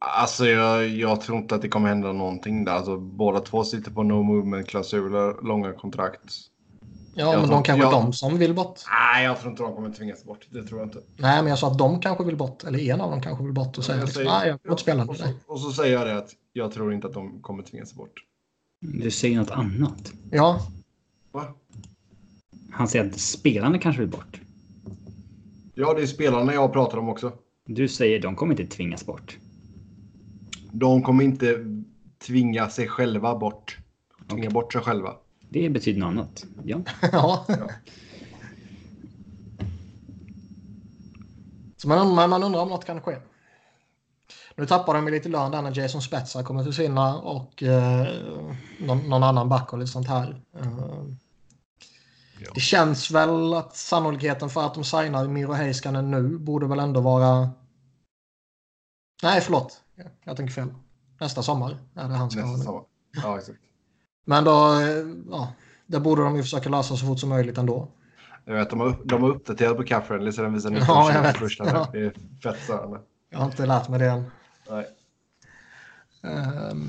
Alltså 0.05 0.47
jag, 0.47 0.89
jag 0.89 1.21
tror 1.21 1.39
inte 1.39 1.55
att 1.55 1.63
det 1.63 1.69
kommer 1.69 1.89
hända 1.89 2.13
någonting 2.13 2.65
där. 2.65 2.73
Alltså, 2.73 2.97
båda 2.97 3.41
två 3.41 3.65
sitter 3.65 3.91
på 3.91 4.03
no 4.03 4.23
movement-klausuler, 4.23 5.47
långa 5.47 5.73
kontrakt. 5.73 6.21
Ja, 7.15 7.25
Jag 7.33 7.39
men 7.41 7.49
tror- 7.49 7.57
de 7.57 7.63
kanske 7.65 7.85
jag- 7.87 7.93
de 7.93 8.13
som 8.13 8.39
vill 8.39 8.55
bort. 8.55 8.81
Nej, 9.15 9.25
jag 9.25 9.39
tror 9.41 9.51
inte 9.51 9.63
de 9.63 9.75
kommer 9.75 9.91
tvingas 9.93 10.25
bort. 10.25 10.47
Det 10.51 10.63
tror 10.65 10.81
jag 10.81 10.87
inte. 10.87 10.99
Nej, 11.17 11.43
men 11.43 11.47
jag 11.51 11.59
sa 11.59 11.71
att 11.71 11.79
de 11.79 12.01
kanske 12.01 12.25
vill 12.25 12.37
bort, 12.37 12.65
eller 12.65 12.79
en 12.79 13.01
av 13.01 13.11
dem 13.11 13.23
kanske 13.23 13.45
vill 13.45 13.53
bort 13.53 13.79
och 13.79 13.85
säger 13.85 13.99
Jag 13.99 14.07
liksom, 14.07 14.21
säger- 14.25 14.39
nej, 14.39 14.49
jag 14.49 14.59
vill 14.63 14.71
inte 14.71 14.83
spela 14.83 15.03
och, 15.03 15.09
med 15.09 15.17
dig. 15.19 15.35
och 15.47 15.61
så 15.61 15.71
säger 15.73 15.95
jag 15.99 16.07
det 16.07 16.17
att 16.19 16.31
jag 16.53 16.73
tror 16.73 16.93
inte 16.95 17.07
att 17.07 17.15
de 17.15 17.43
kommer 17.43 17.63
tvingas 17.63 17.95
bort. 17.95 18.13
Du 18.81 19.11
säger 19.11 19.37
något 19.39 19.51
annat. 19.51 20.13
Ja, 20.31 20.61
Va? 21.33 21.45
Han 22.73 22.89
säger 22.89 23.07
att 23.11 23.21
spelarna 23.21 23.79
kanske 23.79 24.01
vill 24.03 24.11
bort. 24.11 24.41
Ja, 25.75 25.95
det 25.95 26.03
är 26.03 26.07
spelarna 26.07 26.55
jag 26.55 26.73
pratar 26.73 26.99
om 26.99 27.09
också. 27.09 27.33
Du 27.67 27.89
säger 27.89 28.21
de 28.23 28.37
kommer 28.37 28.61
inte 28.61 28.77
tvingas 28.77 29.07
bort. 29.07 29.37
De 30.73 31.03
kommer 31.03 31.25
inte 31.25 31.65
tvinga 32.27 32.69
sig 32.69 32.89
själva 32.89 33.39
bort. 33.39 33.79
Tvinga 34.29 34.41
Okej. 34.43 34.51
bort 34.51 34.73
sig 34.73 34.83
själva. 34.83 35.15
Det 35.49 35.71
betyder 35.71 36.01
något 36.01 36.09
annat. 36.09 36.45
Ja. 36.65 36.81
ja. 37.13 37.47
Så 41.77 41.89
man, 41.89 42.15
man, 42.15 42.31
man 42.31 42.43
undrar 42.43 42.61
om 42.61 42.69
något 42.69 42.85
kan 42.85 43.01
ske. 43.01 43.17
Nu 44.57 44.67
tappar 44.67 44.95
de 44.95 45.09
lite 45.09 45.29
lön 45.29 45.51
där 45.51 45.63
när 45.63 45.79
Jason 45.79 46.03
Spezza 46.03 46.43
kommer 46.43 46.65
försvinna 46.65 47.19
och 47.19 47.63
eh, 47.63 48.07
någon, 48.79 48.99
någon 48.99 49.23
annan 49.23 49.49
back 49.49 49.73
och 49.73 49.79
lite 49.79 49.93
sånt 49.93 50.09
här. 50.09 50.43
Eh, 50.61 51.05
Ja. 52.45 52.51
Det 52.55 52.61
känns 52.61 53.11
väl 53.11 53.55
att 53.55 53.77
sannolikheten 53.77 54.51
för 54.51 54.67
att 54.67 54.75
de 54.75 54.85
signar 54.85 55.29
Miro 55.29 55.53
Heiskanen 55.53 56.11
nu 56.11 56.39
borde 56.39 56.67
väl 56.67 56.79
ändå 56.79 57.01
vara... 57.01 57.51
Nej, 59.23 59.41
förlåt. 59.41 59.81
Jag 60.25 60.37
tänker 60.37 60.53
fel. 60.55 60.75
Nästa 61.21 61.43
sommar 61.43 61.79
är 61.95 62.09
det 62.09 62.15
han 62.15 62.31
ska 62.31 62.41
Nästa 62.47 62.65
sommar. 62.65 62.83
Ja, 63.23 63.39
exakt. 63.39 63.59
Men 64.25 64.45
då, 64.45 64.81
eh, 64.81 65.07
ja, 65.31 65.53
det 65.87 66.01
borde 66.01 66.23
de 66.23 66.37
ju 66.37 66.43
försöka 66.43 66.69
lösa 66.69 66.97
så 66.97 67.07
fort 67.07 67.19
som 67.19 67.29
möjligt 67.29 67.59
ändå. 67.59 67.89
Jag 68.45 68.55
vet, 68.55 68.71
de 68.71 68.81
har, 68.81 68.87
upp- 68.87 69.03
de 69.05 69.23
har 69.23 69.31
uppdaterat 69.31 69.77
på 69.77 69.85
Cap 69.85 70.07
Friendly 70.07 70.33
så 70.33 70.43
den 70.43 70.53
visar 70.55 70.71
19 70.81 70.87
Ja, 70.89 71.13
jag 71.13 71.23
vet. 71.23 71.37
första. 71.37 71.67
Ja. 71.67 71.89
Det 71.93 71.99
är 72.07 72.15
fett 72.43 72.63
störande. 72.65 73.01
Jag 73.31 73.39
har 73.39 73.47
inte 73.47 73.67
lärt 73.67 73.89
mig 73.89 73.99
det 73.99 74.07
än. 74.11 74.25
Nej. 74.71 74.87
Ehm. 76.23 76.89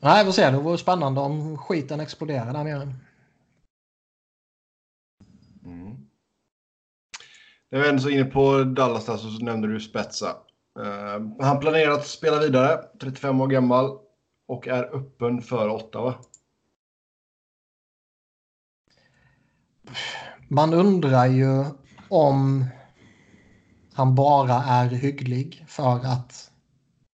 Nej, 0.00 0.24
vi 0.24 0.26
får 0.28 0.32
se. 0.32 0.50
Det 0.50 0.58
vore 0.58 0.78
spännande 0.78 1.20
om 1.20 1.58
skiten 1.58 2.00
exploderar 2.00 2.52
där 2.52 2.64
nere. 2.64 2.94
Mm. 5.64 5.96
När 7.70 7.80
vi 7.80 7.88
ändå 7.88 8.02
så 8.02 8.08
inne 8.08 8.24
på 8.24 8.64
Dallas 8.64 9.06
där 9.06 9.16
så 9.16 9.28
nämnde 9.44 9.68
du 9.68 9.80
Spetsa. 9.80 10.36
Eh, 10.80 11.44
han 11.46 11.60
planerar 11.60 11.92
att 11.92 12.06
spela 12.06 12.38
vidare, 12.38 12.84
35 13.00 13.40
år 13.40 13.48
gammal 13.48 13.98
och 14.48 14.68
är 14.68 14.96
öppen 14.96 15.42
för 15.42 15.68
Ottawa. 15.68 16.14
Man 20.48 20.74
undrar 20.74 21.26
ju 21.26 21.64
om 22.08 22.64
han 23.94 24.14
bara 24.14 24.54
är 24.54 24.88
hygglig 24.88 25.64
för 25.68 25.96
att 25.96 26.50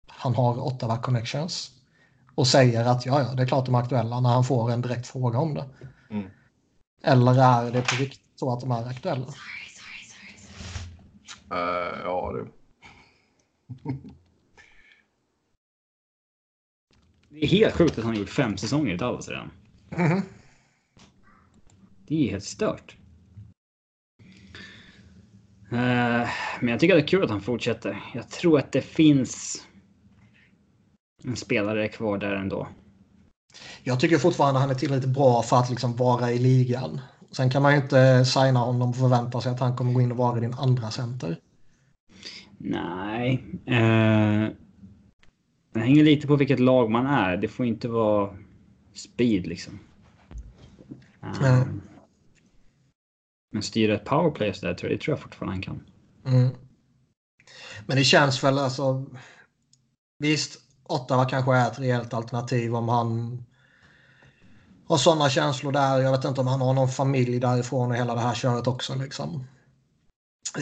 han 0.07 0.35
har 0.35 0.59
Ottawa 0.59 0.97
Connections 0.97 1.71
och 2.35 2.47
säger 2.47 2.85
att 2.85 3.05
ja, 3.05 3.21
ja, 3.21 3.33
det 3.33 3.43
är 3.43 3.47
klart 3.47 3.65
de 3.65 3.75
är 3.75 3.79
aktuella 3.79 4.19
när 4.19 4.29
han 4.29 4.43
får 4.43 4.71
en 4.71 4.81
direkt 4.81 5.07
fråga 5.07 5.39
om 5.39 5.53
det. 5.53 5.65
Mm. 6.09 6.29
Eller 7.03 7.41
är 7.41 7.71
det 7.71 7.81
på 7.81 7.95
riktigt 7.95 8.39
så 8.39 8.53
att 8.53 8.61
de 8.61 8.71
är 8.71 8.87
aktuella? 8.87 9.25
Eh, 11.51 11.99
ja, 12.03 12.31
du. 12.33 12.51
Det 17.29 17.43
är 17.43 17.47
helt 17.47 17.75
sjukt 17.75 17.97
att 17.97 18.03
han 18.03 18.13
har 18.13 18.19
gjort 18.19 18.29
fem 18.29 18.57
säsonger 18.57 18.93
i 18.93 18.97
Dallas 18.97 19.29
redan. 19.29 19.51
Mhm. 19.89 20.21
Det 22.07 22.27
är 22.27 22.31
helt 22.31 22.43
stört. 22.43 22.97
Eh, 25.71 26.29
men 26.59 26.67
jag 26.67 26.79
tycker 26.79 26.95
det 26.95 27.01
är 27.01 27.07
kul 27.07 27.23
att 27.23 27.29
han 27.29 27.41
fortsätter. 27.41 28.03
Jag 28.13 28.29
tror 28.29 28.59
att 28.59 28.71
det 28.71 28.81
finns 28.81 29.65
en 31.23 31.35
spelare 31.35 31.87
kvar 31.87 32.17
där 32.17 32.35
ändå. 32.35 32.67
Jag 33.83 33.99
tycker 33.99 34.17
fortfarande 34.17 34.59
han 34.59 34.69
är 34.69 34.75
tillräckligt 34.75 35.13
bra 35.13 35.41
för 35.41 35.57
att 35.57 35.69
liksom 35.69 35.95
vara 35.95 36.31
i 36.31 36.39
ligan. 36.39 37.01
Sen 37.31 37.49
kan 37.49 37.61
man 37.61 37.75
ju 37.75 37.81
inte 37.81 38.25
signa 38.25 38.59
honom 38.59 38.89
och 38.89 38.95
förvänta 38.95 39.41
sig 39.41 39.51
att 39.51 39.59
han 39.59 39.75
kommer 39.75 39.93
gå 39.93 40.01
in 40.01 40.11
och 40.11 40.17
vara 40.17 40.39
din 40.39 40.53
andra 40.53 40.91
center. 40.91 41.37
Nej. 42.57 43.45
Eh, 43.65 44.49
det 45.73 45.79
hänger 45.79 46.03
lite 46.03 46.27
på 46.27 46.35
vilket 46.35 46.59
lag 46.59 46.91
man 46.91 47.05
är. 47.05 47.37
Det 47.37 47.47
får 47.47 47.65
inte 47.65 47.87
vara 47.87 48.37
speed 48.93 49.47
liksom. 49.47 49.79
Eh, 51.23 51.41
Nej. 51.41 51.63
Men 53.51 53.63
styra 53.63 53.95
ett 53.95 54.05
powerplay 54.05 54.53
så 54.53 54.65
där, 54.65 54.73
tror 54.73 54.91
jag, 54.91 54.99
det 54.99 55.03
tror 55.03 55.17
jag 55.17 55.23
fortfarande 55.23 55.53
han 55.53 55.61
kan. 55.61 55.83
Mm. 56.25 56.49
Men 57.85 57.97
det 57.97 58.03
känns 58.03 58.43
väl 58.43 58.59
alltså... 58.59 59.05
Visst, 60.19 60.59
Ottawa 60.83 61.25
kanske 61.25 61.55
är 61.55 61.67
ett 61.67 61.79
rejält 61.79 62.13
alternativ 62.13 62.75
om 62.75 62.89
han 62.89 63.43
har 64.87 64.97
sådana 64.97 65.29
känslor 65.29 65.71
där. 65.71 65.99
Jag 65.99 66.11
vet 66.11 66.25
inte 66.25 66.41
om 66.41 66.47
han 66.47 66.61
har 66.61 66.73
någon 66.73 66.89
familj 66.89 67.39
därifrån 67.39 67.91
och 67.91 67.97
hela 67.97 68.15
det 68.15 68.21
här 68.21 68.35
köret 68.35 68.67
också. 68.67 68.95
Liksom. 68.95 69.47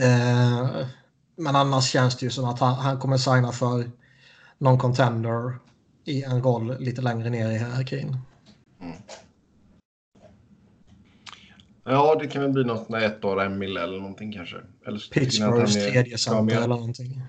Eh, 0.01 0.87
men 1.35 1.55
annars 1.55 1.91
känns 1.91 2.17
det 2.17 2.25
ju 2.25 2.29
som 2.29 2.45
att 2.45 2.59
han, 2.59 2.75
han 2.75 2.99
kommer 2.99 3.17
signa 3.17 3.51
för 3.51 3.91
någon 4.57 4.77
contender 4.77 5.55
i 6.05 6.23
en 6.23 6.41
roll 6.41 6.77
lite 6.79 7.01
längre 7.01 7.29
ner 7.29 7.51
i 7.51 7.57
hierarkin. 7.57 8.17
Ja, 11.83 12.15
det 12.15 12.27
kan 12.27 12.41
väl 12.41 12.51
bli 12.51 12.63
något 12.63 12.87
där 12.87 13.01
ett 13.01 13.25
år, 13.25 13.41
en 13.41 13.57
mille 13.59 13.83
eller 13.83 13.99
någonting 13.99 14.33
kanske. 14.33 14.57
Eller 14.85 14.97
så 14.97 15.13
Pittsburghs 15.13 15.73
tredje 15.73 16.17
center 16.17 16.55
eller 16.55 16.67
någonting. 16.67 17.21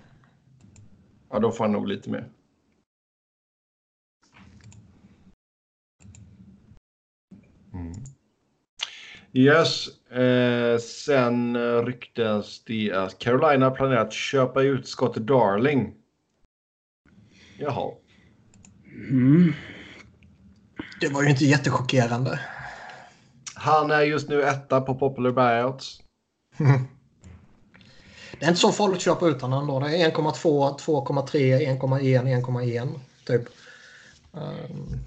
Ja, 1.30 1.38
då 1.38 1.50
får 1.52 1.64
han 1.64 1.72
nog 1.72 1.88
lite 1.88 2.10
mer. 2.10 2.28
Mm. 7.72 7.92
Yes, 9.32 9.88
eh, 10.14 10.78
sen 10.78 11.56
eh, 11.56 11.84
ryktas 11.84 12.62
det 12.66 12.92
att 12.92 13.18
Carolina 13.18 13.70
planerar 13.70 14.00
att 14.00 14.12
köpa 14.12 14.62
ut 14.62 14.88
Scott 14.88 15.16
Darling. 15.16 15.94
Jaha. 17.58 17.92
Mm. 19.10 19.52
Det 21.00 21.08
var 21.08 21.22
ju 21.22 21.30
inte 21.30 21.44
jättechockerande. 21.44 22.40
Han 23.54 23.90
är 23.90 24.00
just 24.00 24.28
nu 24.28 24.42
etta 24.42 24.80
på 24.80 24.94
Popular 24.94 25.30
Buyouts. 25.30 26.02
Det 28.38 28.44
är 28.44 28.48
inte 28.48 28.60
så 28.60 28.72
farligt 28.72 28.96
att 28.96 29.02
köpa 29.02 29.26
ut 29.26 29.42
honom 29.42 29.60
ändå. 29.60 29.80
Det 29.80 29.96
är 29.96 30.10
1,2, 30.10 30.78
2,3, 30.78 31.78
1,1, 31.80 32.44
1,1 32.44 32.88
typ. 33.26 33.42
Ehm, 34.34 34.98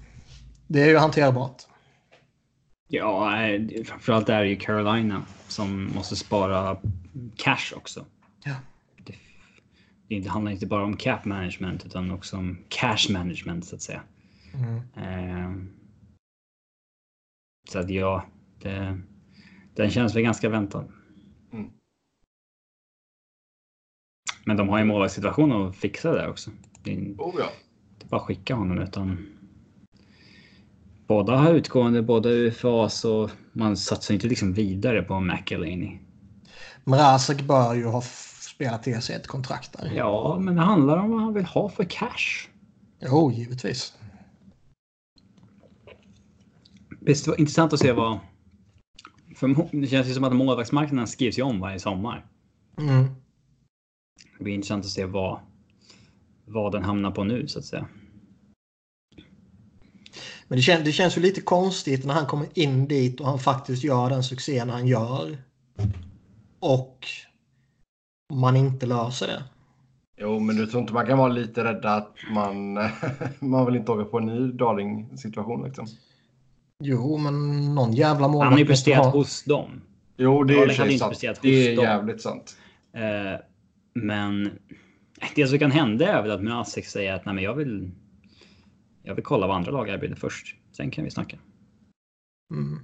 Det 0.66 0.82
är 0.82 0.86
ju 0.86 0.96
hanterbart. 0.96 1.67
Ja, 2.90 3.42
eh, 3.46 3.84
framförallt 3.84 4.28
är 4.28 4.42
det 4.42 4.48
ju 4.48 4.56
Carolina 4.56 5.22
som 5.48 5.90
måste 5.94 6.16
spara 6.16 6.76
cash 7.36 7.76
också. 7.76 8.06
Ja. 8.44 8.54
Det, 8.96 9.14
det 10.20 10.28
handlar 10.28 10.52
inte 10.52 10.66
bara 10.66 10.84
om 10.84 10.96
cap 10.96 11.24
management 11.24 11.86
utan 11.86 12.10
också 12.10 12.36
om 12.36 12.58
cash 12.68 13.10
management 13.10 13.64
så 13.64 13.76
att 13.76 13.82
säga. 13.82 14.02
Mm. 14.54 14.76
Eh, 14.96 15.64
så 17.68 17.78
att 17.78 17.90
ja, 17.90 18.24
det, 18.58 18.98
den 19.74 19.90
känns 19.90 20.16
väl 20.16 20.22
ganska 20.22 20.48
väntad. 20.48 20.84
Mm. 21.52 21.70
Men 24.44 24.56
de 24.56 24.68
har 24.68 24.78
ju 24.78 24.84
målvaktssituation 24.84 25.52
att 25.52 25.76
fixa 25.76 26.12
där 26.12 26.30
också. 26.30 26.50
Det 26.82 26.92
är 26.92 26.98
Oh 27.18 27.34
ja. 27.38 27.50
bara 28.08 28.20
att 28.20 28.26
skicka 28.26 28.54
honom 28.54 28.78
utan 28.78 29.37
båda 31.08 31.36
har 31.36 31.54
utgående, 31.54 32.02
båda 32.02 32.28
UFAs 32.28 33.04
och 33.04 33.30
man 33.52 33.76
satsar 33.76 34.14
inte 34.14 34.26
liksom 34.26 34.52
vidare 34.52 35.02
på 35.02 35.20
McElhaney. 35.20 35.98
Mrazek 36.84 37.42
bör 37.42 37.74
ju 37.74 37.84
ha 37.84 38.02
spelat 38.40 38.82
till 38.82 39.02
sig 39.02 39.16
ett 39.16 39.26
kontrakt 39.26 39.78
där. 39.78 39.92
Ja, 39.96 40.38
men 40.40 40.56
det 40.56 40.62
handlar 40.62 40.96
om 40.96 41.10
vad 41.10 41.20
han 41.20 41.34
vill 41.34 41.44
ha 41.44 41.68
för 41.68 41.84
cash. 41.84 42.48
Jo, 43.00 43.32
givetvis. 43.32 43.94
Visst, 47.00 47.24
det 47.24 47.30
var 47.30 47.40
intressant 47.40 47.72
att 47.72 47.80
se 47.80 47.92
vad... 47.92 48.18
För 49.36 49.76
det 49.80 49.86
känns 49.86 50.08
ju 50.08 50.14
som 50.14 50.24
att 50.24 50.36
målvaktsmarknaden 50.36 51.06
skrivs 51.06 51.38
ju 51.38 51.42
om 51.42 51.60
varje 51.60 51.78
sommar. 51.78 52.26
Mm. 52.78 53.04
Det 54.38 54.44
blir 54.44 54.54
intressant 54.54 54.84
att 54.84 54.90
se 54.90 55.04
vad, 55.04 55.40
vad 56.44 56.72
den 56.72 56.82
hamnar 56.82 57.10
på 57.10 57.24
nu 57.24 57.48
så 57.48 57.58
att 57.58 57.64
säga. 57.64 57.88
Men 60.48 60.56
det, 60.56 60.62
kän, 60.62 60.84
det 60.84 60.92
känns 60.92 61.16
ju 61.18 61.20
lite 61.20 61.40
konstigt 61.40 62.04
när 62.04 62.14
han 62.14 62.26
kommer 62.26 62.46
in 62.54 62.88
dit 62.88 63.20
och 63.20 63.26
han 63.26 63.38
faktiskt 63.38 63.84
gör 63.84 64.10
den 64.10 64.22
succén 64.22 64.70
han 64.70 64.86
gör. 64.86 65.38
Och 66.60 67.06
man 68.32 68.56
inte 68.56 68.86
löser 68.86 69.26
det. 69.26 69.42
Jo, 70.20 70.38
men 70.40 70.56
du 70.56 70.66
tror 70.66 70.80
inte 70.80 70.92
man 70.92 71.06
kan 71.06 71.18
vara 71.18 71.28
lite 71.32 71.64
rädd 71.64 71.84
att 71.86 72.14
man, 72.30 72.72
man 73.38 73.66
vill 73.66 73.76
inte 73.76 73.92
åka 73.92 74.04
på 74.04 74.18
en 74.18 74.26
ny 74.26 74.52
Darling-situation 74.52 75.64
liksom? 75.64 75.86
Jo, 76.84 77.16
men 77.18 77.60
någon 77.74 77.92
jävla 77.92 78.28
målvakt 78.28 78.44
Han 78.44 78.52
har 78.52 78.60
ju 78.60 78.66
presterat 78.66 79.04
ha. 79.04 79.12
hos 79.12 79.44
dem. 79.44 79.80
Jo, 80.16 80.44
det 80.44 80.54
är 80.54 80.68
sig 80.68 80.84
inte 80.86 80.98
sant. 80.98 81.10
presterat 81.10 81.38
Det 81.42 81.48
är 81.48 81.68
hos 81.70 81.76
dem. 81.76 81.84
jävligt 81.84 82.22
sant. 82.22 82.56
Eh, 82.94 83.40
men 83.94 84.50
det 85.34 85.46
som 85.46 85.58
kan 85.58 85.70
hända 85.70 86.06
är 86.18 86.22
väl 86.22 86.30
att 86.30 86.42
Mrazek 86.42 86.86
säger 86.86 87.12
att 87.14 87.24
Nej, 87.24 87.34
men 87.34 87.44
jag 87.44 87.54
vill. 87.54 87.90
Jag 89.08 89.14
vill 89.14 89.24
kolla 89.24 89.46
vad 89.46 89.56
andra 89.56 89.72
lag 89.72 89.88
erbjuder 89.88 90.16
först. 90.16 90.56
Sen 90.72 90.90
kan 90.90 91.04
vi 91.04 91.10
snacka. 91.10 91.38
Mm. 92.54 92.80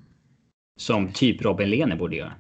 Som 0.81 1.13
typ 1.13 1.43
Robin 1.43 1.71
Lehner 1.71 1.97
borde 1.97 2.17
göra. 2.17 2.35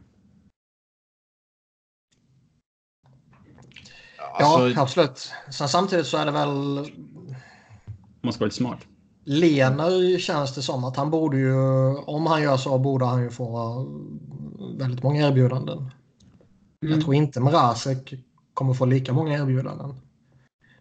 Ja, 4.18 4.34
Alltså, 4.34 4.80
absolut. 4.80 5.32
Sen 5.50 5.68
samtidigt 5.68 6.06
så 6.06 6.16
är 6.16 6.26
det 6.26 6.30
väl... 6.30 6.48
Man 8.20 8.32
ska 8.32 8.40
vara 8.40 8.46
lite 8.46 8.56
smart. 8.56 8.78
Lener 9.24 10.18
känns 10.18 10.54
det 10.54 10.62
som 10.62 10.84
att 10.84 10.96
han 10.96 11.10
borde 11.10 11.38
ju... 11.38 11.56
Om 11.96 12.26
han 12.26 12.42
gör 12.42 12.56
så 12.56 12.78
borde 12.78 13.04
han 13.04 13.22
ju 13.22 13.30
få 13.30 13.86
väldigt 14.78 15.02
många 15.02 15.28
erbjudanden. 15.28 15.78
Mm. 15.78 15.90
Jag 16.94 17.00
tror 17.00 17.14
inte 17.14 17.40
Mrazek 17.40 18.14
kommer 18.54 18.74
få 18.74 18.86
lika 18.86 19.12
många 19.12 19.38
erbjudanden. 19.38 19.94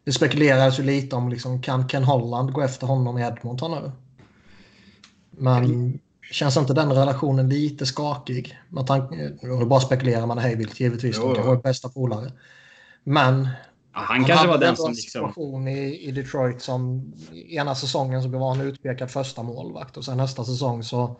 Det 0.03 0.13
spekuleras 0.13 0.79
ju 0.79 0.83
lite 0.83 1.15
om 1.15 1.29
liksom, 1.29 1.61
kan 1.61 1.87
Ken 1.87 2.03
Holland 2.03 2.51
gå 2.51 2.61
efter 2.61 2.87
honom 2.87 3.17
i 3.17 3.21
Edmonton 3.21 3.71
nu? 3.71 3.91
Men 5.31 5.99
Känns 6.31 6.57
inte 6.57 6.73
den 6.73 6.93
relationen 6.93 7.49
lite 7.49 7.85
skakig? 7.85 8.59
Med 8.69 8.87
tanke, 8.87 9.31
nu 9.41 9.65
bara 9.65 9.79
spekulerar 9.79 10.25
man 10.25 10.37
hejvilt 10.37 10.79
givetvis. 10.79 11.17
Jo, 11.19 11.27
De 11.27 11.35
kan 11.35 11.47
vara 11.47 11.57
bästa 11.57 11.89
polare. 11.89 12.31
Men 13.03 13.47
Ja, 13.93 13.99
han 13.99 14.25
kanske 14.25 14.47
var 14.47 14.57
den 14.57 14.75
som 14.75 14.91
liksom... 14.91 15.03
situation 15.03 15.67
i, 15.67 16.07
i 16.07 16.11
Detroit 16.11 16.61
som 16.61 17.13
ena 17.49 17.75
säsongen 17.75 18.23
så 18.23 18.29
blev 18.29 18.41
han 18.41 18.61
utpekad 18.61 19.11
första 19.11 19.43
målvakt 19.43 19.97
och 19.97 20.05
sen 20.05 20.17
nästa 20.17 20.45
säsong 20.45 20.83
så 20.83 21.19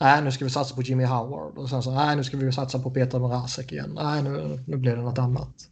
nej 0.00 0.22
nu 0.22 0.32
ska 0.32 0.44
vi 0.44 0.50
satsa 0.50 0.74
på 0.74 0.82
Jimmy 0.82 1.04
Howard 1.04 1.58
och 1.58 1.68
sen 1.70 1.82
så 1.82 1.90
nej 1.90 2.16
nu 2.16 2.24
ska 2.24 2.36
vi 2.36 2.52
satsa 2.52 2.78
på 2.78 2.90
Peter 2.90 3.18
Mrazek 3.18 3.72
igen. 3.72 3.98
Nej 4.02 4.22
nu, 4.22 4.64
nu 4.66 4.76
blir 4.76 4.96
det 4.96 5.02
något 5.02 5.18
annat. 5.18 5.68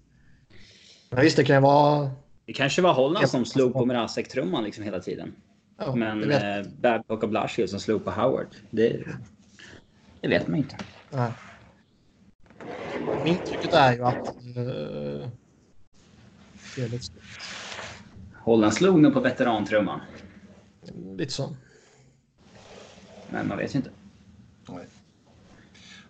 Men 1.10 1.20
visst 1.20 1.36
det 1.36 1.44
kan 1.44 1.56
ju 1.56 1.62
vara 1.62 2.10
Det 2.50 2.54
kanske 2.54 2.82
var 2.82 2.92
Holland 2.92 3.28
som 3.28 3.44
slog 3.44 3.72
på 3.72 3.86
Mrazek-trumman 3.86 4.64
liksom 4.64 4.84
hela 4.84 5.00
tiden. 5.00 5.34
ja, 5.78 5.94
Men 5.94 6.30
eh, 6.30 6.66
Babcock 6.80 7.22
och 7.22 7.28
Blashill 7.28 7.68
som 7.68 7.80
slog 7.80 8.04
på 8.04 8.10
Howard. 8.10 8.46
Det, 8.70 9.04
det 10.20 10.28
vet 10.28 10.48
man 10.48 10.58
inte. 10.58 10.76
nej. 11.10 11.32
Intrycket 13.24 13.74
är 13.74 13.92
ju 13.92 14.04
att 14.04 14.36
uh, 14.56 15.28
är 16.78 16.88
lite, 16.88 17.12
Holland 18.34 18.74
slog 18.74 19.00
nog 19.00 19.14
på 19.14 19.20
veterantrumman. 19.20 20.00
lite 21.16 21.32
så. 21.32 21.56
Men 23.28 23.48
man 23.48 23.58
vet 23.58 23.74
ju 23.74 23.76
inte. 23.76 23.90
Nej. 24.68 24.86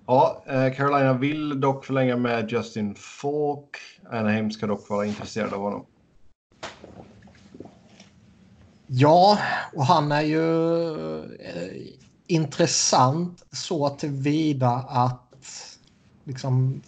Ja, 0.06 0.44
eh, 0.46 0.74
Carolina 0.74 1.12
vill 1.12 1.60
dock 1.60 1.84
förlänga 1.84 2.16
med 2.16 2.52
Justin 2.52 2.94
Falk. 2.94 3.76
Anaheim 4.10 4.50
ska 4.50 4.66
dock 4.66 4.90
vara 4.90 5.06
intresserad 5.06 5.52
av 5.52 5.60
honom. 5.60 5.86
Ja, 8.86 9.38
och 9.72 9.84
han 9.84 10.12
är 10.12 10.22
ju 10.22 11.24
eh, 11.24 11.92
intressant 12.26 13.44
så 13.52 13.88
tillvida 13.88 14.70
att 14.70 15.34
liksom 16.24 16.82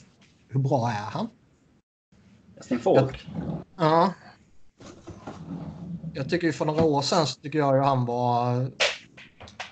hur 0.48 0.60
bra 0.60 0.90
är 0.90 1.10
han? 1.10 1.28
Justin 2.56 2.78
Falk. 2.78 3.26
Ja. 3.76 4.12
Jag 6.14 6.30
tycker 6.30 6.46
ju 6.46 6.52
för 6.52 6.64
några 6.64 6.84
år 6.84 7.02
sedan 7.02 7.26
så 7.26 7.40
tycker 7.40 7.58
jag 7.58 7.76
ju 7.76 7.82
han 7.82 8.06
var 8.06 8.70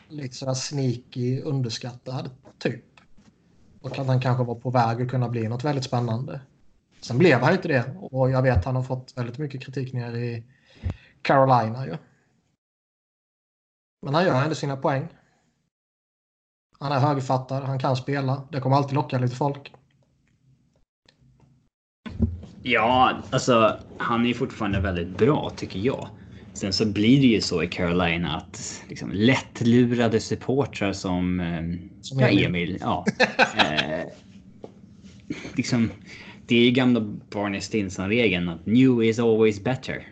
lite 0.08 0.36
sådär 0.36 0.54
sneaky 0.54 1.40
underskattad 1.40 2.30
typ. 2.58 2.84
Och 3.80 3.98
att 3.98 4.06
han 4.06 4.20
kanske 4.20 4.44
var 4.44 4.54
på 4.54 4.70
väg 4.70 5.02
att 5.02 5.10
kunna 5.10 5.28
bli 5.28 5.48
något 5.48 5.64
väldigt 5.64 5.84
spännande. 5.84 6.40
Sen 7.00 7.18
blev 7.18 7.40
han 7.40 7.50
ju 7.50 7.56
inte 7.56 7.68
det 7.68 7.96
och 7.96 8.30
jag 8.30 8.42
vet 8.42 8.58
att 8.58 8.64
han 8.64 8.76
har 8.76 8.82
fått 8.82 9.12
väldigt 9.16 9.38
mycket 9.38 9.62
kritik 9.62 9.92
ner 9.92 10.16
i 10.16 10.44
Carolina 11.22 11.86
ju. 11.86 11.96
Men 14.02 14.14
han 14.14 14.24
gör 14.24 14.42
ändå 14.42 14.54
sina 14.54 14.76
poäng. 14.76 15.08
Han 16.78 16.92
är 16.92 16.98
högerfattad, 16.98 17.62
han 17.62 17.78
kan 17.78 17.96
spela. 17.96 18.42
Det 18.52 18.60
kommer 18.60 18.76
alltid 18.76 18.94
locka 18.94 19.18
lite 19.18 19.36
folk. 19.36 19.72
Ja, 22.62 23.22
alltså 23.30 23.78
han 23.98 24.26
är 24.26 24.34
fortfarande 24.34 24.80
väldigt 24.80 25.18
bra 25.18 25.50
tycker 25.56 25.78
jag. 25.78 26.08
Sen 26.52 26.72
så 26.72 26.86
blir 26.86 27.20
det 27.20 27.26
ju 27.26 27.40
så 27.40 27.62
i 27.62 27.68
Carolina 27.68 28.36
att 28.36 28.84
liksom, 28.88 29.10
lättlurade 29.12 30.20
supportrar 30.20 30.92
som, 30.92 31.40
eh, 31.40 31.62
Som 32.02 32.20
ja. 32.20 32.28
Emil. 32.28 32.78
Ja, 32.80 33.06
eh, 33.56 34.08
liksom, 35.56 35.90
det 36.50 36.56
är 36.56 36.64
ju 36.64 36.70
gamla 36.70 37.00
Barney 37.30 37.60
Stinson-regeln 37.60 38.48
att 38.48 38.66
new 38.66 39.04
is 39.04 39.18
always 39.18 39.64
better. 39.64 40.06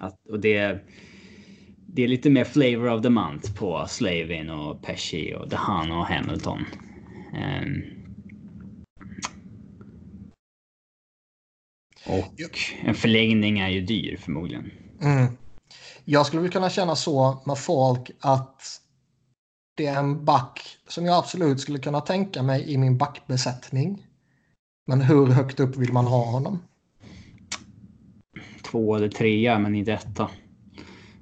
Att, 0.00 0.26
och 0.28 0.40
det, 0.40 0.84
det 1.86 2.02
är 2.02 2.08
lite 2.08 2.30
mer 2.30 2.44
flavor 2.44 2.90
of 2.92 3.02
the 3.02 3.10
month 3.10 3.54
på 3.54 3.86
Slavin 3.88 4.50
och 4.50 4.82
Pesci 4.82 5.34
och 5.34 5.48
DeHaan 5.48 5.92
och 5.92 6.06
Hamilton. 6.06 6.64
Ehm. 7.34 7.82
och 12.06 12.58
en 12.84 12.94
förlängning 12.94 13.58
är 13.58 13.68
ju 13.68 13.80
dyr 13.80 14.16
förmodligen. 14.16 14.70
Mm. 15.02 15.36
Jag 16.04 16.26
skulle 16.26 16.42
väl 16.42 16.50
kunna 16.50 16.70
känna 16.70 16.96
så 16.96 17.42
med 17.46 17.58
folk 17.58 18.10
att 18.20 18.62
det 19.74 19.86
är 19.86 19.98
en 19.98 20.24
back 20.24 20.60
som 20.88 21.06
jag 21.06 21.18
absolut 21.18 21.60
skulle 21.60 21.78
kunna 21.78 22.00
tänka 22.00 22.42
mig 22.42 22.72
i 22.72 22.78
min 22.78 22.98
backbesättning. 22.98 24.06
Men 24.90 25.00
hur 25.00 25.26
högt 25.26 25.60
upp 25.60 25.76
vill 25.76 25.92
man 25.92 26.06
ha 26.06 26.24
honom? 26.30 26.58
Två 28.62 28.96
eller 28.96 29.08
trea, 29.08 29.58
men 29.58 29.74
inte 29.74 29.92
etta. 29.92 30.30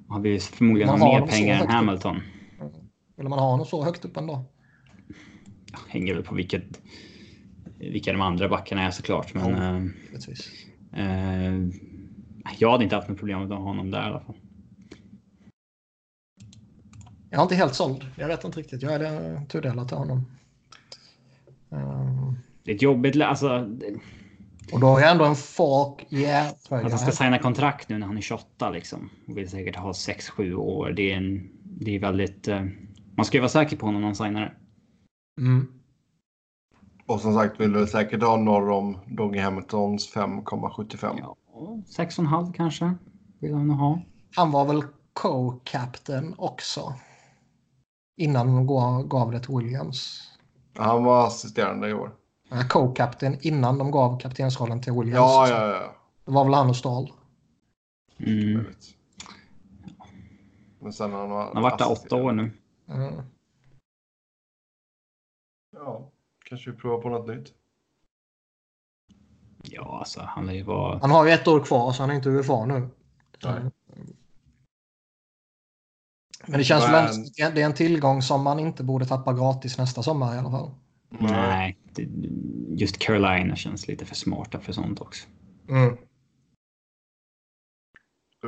Har 0.07 0.19
vi 0.19 0.39
förmodligen 0.39 0.87
Man 0.87 1.01
har 1.01 1.19
mer 1.21 1.27
pengar 1.27 1.53
än 1.53 1.59
högt 1.59 1.69
upp. 1.69 1.75
Hamilton. 1.75 2.21
Vill 3.15 3.27
man 3.27 3.39
ha 3.39 3.49
honom 3.51 3.65
så 3.65 3.83
högt 3.83 4.05
upp 4.05 4.17
ändå? 4.17 4.45
Hänger 5.87 6.13
väl 6.13 6.23
på 6.23 6.35
vilket, 6.35 6.81
vilka 7.77 8.11
de 8.11 8.21
andra 8.21 8.49
backarna 8.49 8.81
är 8.81 8.91
såklart. 8.91 9.33
Men 9.33 9.51
Ja. 9.51 10.99
eh, 10.99 11.53
eh, 11.53 11.67
jag 12.59 12.71
hade 12.71 12.83
inte 12.83 12.95
haft 12.95 13.09
något 13.09 13.19
problem 13.19 13.39
med 13.39 13.51
att 13.51 13.57
ha 13.57 13.65
honom 13.65 13.91
där 13.91 14.01
i 14.01 14.05
alla 14.05 14.19
fall. 14.19 14.35
Jag 17.29 17.39
är 17.39 17.43
inte 17.43 17.55
helt 17.55 17.75
såld. 17.75 18.05
Jag 18.15 18.27
vet 18.27 18.43
inte 18.43 18.59
riktigt. 18.59 18.81
Jag 18.81 18.93
är 18.93 19.45
tudelad 19.45 19.87
till 19.87 19.97
honom. 19.97 20.25
Um, 21.69 22.35
Det 22.63 22.71
är 22.71 22.75
ett 22.75 22.81
jobbigt... 22.81 23.21
Alltså, 23.21 23.77
och 24.73 24.79
då 24.79 24.97
är 24.97 25.01
jag 25.01 25.11
ändå 25.11 25.25
en 25.25 25.35
folk 25.35 26.03
att 26.03 26.11
yeah-tröja. 26.11 26.89
han 26.89 26.99
ska 26.99 27.11
signa 27.11 27.39
kontrakt 27.39 27.89
nu 27.89 27.97
när 27.97 28.07
han 28.07 28.17
är 28.17 28.21
28 28.21 28.69
liksom. 28.69 29.09
Och 29.27 29.37
vill 29.37 29.49
säkert 29.49 29.75
ha 29.75 29.91
6-7 29.91 30.53
år. 30.53 30.91
Det 30.91 31.11
är, 31.11 31.17
en, 31.17 31.49
det 31.63 31.95
är 31.95 31.99
väldigt... 31.99 32.47
eh, 32.47 32.65
man 33.15 33.25
ska 33.25 33.37
ju 33.37 33.41
vara 33.41 33.49
säker 33.49 33.77
på 33.77 33.85
honom 33.85 34.01
när 34.01 34.07
han 34.07 34.15
signar. 34.15 34.57
Mm. 35.41 35.67
Och 37.05 37.21
som 37.21 37.33
sagt 37.33 37.59
vill 37.59 37.73
du 37.73 37.87
säkert 37.87 38.23
ha 38.23 38.37
norr 38.37 38.69
om 38.69 38.97
Doggy 39.07 39.39
Hamiltons 39.39 40.13
5,75. 40.13 41.15
Ja, 41.17 41.35
6,5 41.97 42.53
kanske 42.53 42.93
vill 43.39 43.53
han 43.53 43.69
ha. 43.69 44.01
Han 44.35 44.51
var 44.51 44.65
väl 44.65 44.83
co-captain 45.13 46.35
också. 46.37 46.93
Innan 48.17 48.47
de 48.47 48.67
gav, 48.67 49.07
gav 49.07 49.31
det 49.31 49.39
till 49.39 49.57
Williams. 49.57 50.29
Han 50.77 51.03
var 51.03 51.27
assisterande 51.27 51.89
i 51.89 51.93
år. 51.93 52.11
Nej, 52.49 52.67
Co-captain 52.69 53.37
innan 53.41 53.77
de 53.77 53.91
gav 53.91 54.19
kaptensrollen 54.19 54.81
till 54.81 54.93
Williams. 54.93 55.15
Ja, 55.15 55.47
ja, 55.49 55.67
ja. 55.67 55.95
Det 56.25 56.31
var 56.31 56.43
väl 56.43 56.53
han 56.53 56.69
och 56.69 56.75
Stahl. 56.75 57.11
Mm. 58.17 58.65
Men 60.79 60.93
sen 60.93 61.11
har 61.13 61.19
han, 61.19 61.31
Han 61.31 61.55
har 61.55 61.61
varit 61.61 61.79
där 61.79 61.91
åtta 61.91 62.15
år 62.15 62.31
nu. 62.31 62.51
Mm. 62.87 63.13
Ja, 65.75 66.11
kanske 66.45 66.71
vi 66.71 66.77
provar 66.77 67.01
på 67.01 67.09
något 67.09 67.27
nytt. 67.27 67.53
Ja, 69.63 69.99
alltså 69.99 70.21
han 70.21 70.45
lär 70.45 70.53
ju 70.53 70.63
vara... 70.63 70.99
Han 70.99 71.11
har 71.11 71.25
ju 71.25 71.31
ett 71.31 71.47
år 71.47 71.63
kvar 71.63 71.91
så 71.91 72.03
han 72.03 72.09
är 72.09 72.15
inte 72.15 72.29
UFA 72.29 72.65
nu. 72.65 72.89
Nej. 73.43 73.61
Men 76.47 76.57
det 76.57 76.63
känns 76.63 76.83
väl 76.83 76.91
Men- 76.91 77.13
som 77.13 77.23
att 77.23 77.33
det 77.35 77.41
är- 77.41 77.51
det 77.51 77.61
är 77.61 77.65
en 77.65 77.73
tillgång 77.73 78.21
som 78.21 78.43
man 78.43 78.59
inte 78.59 78.83
borde 78.83 79.05
tappa 79.05 79.33
gratis 79.33 79.77
nästa 79.77 80.03
sommar 80.03 80.35
i 80.35 80.37
alla 80.37 80.51
fall. 80.51 80.71
Nej, 81.09 81.77
det, 81.93 82.07
just 82.69 82.97
Carolina 82.97 83.55
känns 83.55 83.87
lite 83.87 84.05
för 84.05 84.15
smarta 84.15 84.59
för 84.59 84.73
sånt 84.73 85.01
också. 85.01 85.27
Mm. 85.69 85.97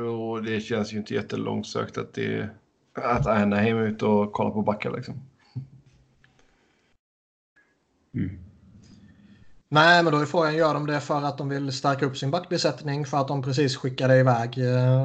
Och 0.06 0.42
det 0.42 0.60
känns 0.60 0.92
ju 0.92 0.98
inte 0.98 1.14
jättelångsökt 1.14 1.98
att, 1.98 2.14
det, 2.14 2.50
att 2.92 3.26
Anaheim 3.26 3.76
är 3.76 3.82
ute 3.82 4.06
och 4.06 4.32
kollar 4.32 4.50
på 4.50 4.62
backar 4.62 4.90
liksom. 4.96 5.14
Mm. 8.14 8.38
Nej, 9.68 10.02
men 10.02 10.12
då 10.12 10.18
är 10.18 10.26
frågan, 10.26 10.54
gör 10.54 10.74
de 10.74 10.86
det 10.86 11.00
för 11.00 11.22
att 11.22 11.38
de 11.38 11.48
vill 11.48 11.72
stärka 11.72 12.06
upp 12.06 12.16
sin 12.16 12.30
backbesättning 12.30 13.06
för 13.06 13.18
att 13.18 13.28
de 13.28 13.42
precis 13.42 13.76
skickade 13.76 14.18
iväg 14.18 14.58
eh, 14.58 15.02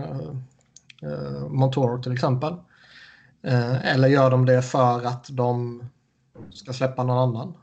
eh, 1.02 1.48
Montoro 1.50 2.04
till 2.04 2.14
exempel? 2.14 2.54
Eh, 3.42 3.94
eller 3.94 4.08
gör 4.08 4.32
de 4.32 4.46
det 4.46 4.62
för 4.62 5.06
att 5.06 5.28
de 5.30 5.84
ska 6.52 6.74
släppa 6.74 7.04
någon 7.04 7.18
annan? 7.18 7.58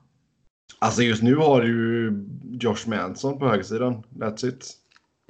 Alltså 0.79 1.03
just 1.03 1.23
nu 1.23 1.37
har 1.37 1.61
du 1.61 1.69
ju 1.69 2.27
Josh 2.61 2.89
Manson 2.89 3.39
på 3.39 3.49
högersidan. 3.49 4.03
That's 4.11 4.47
it. 4.49 4.71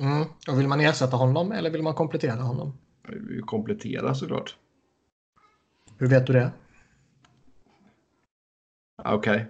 Mm. 0.00 0.24
Och 0.48 0.60
vill 0.60 0.68
man 0.68 0.80
ersätta 0.80 1.16
honom 1.16 1.52
eller 1.52 1.70
vill 1.70 1.82
man 1.82 1.94
komplettera 1.94 2.42
honom? 2.42 2.78
Vi 3.08 3.40
kompletterar 3.40 4.14
såklart. 4.14 4.56
Hur 5.98 6.06
vet 6.06 6.26
du 6.26 6.32
det? 6.32 6.52
Okej. 9.04 9.46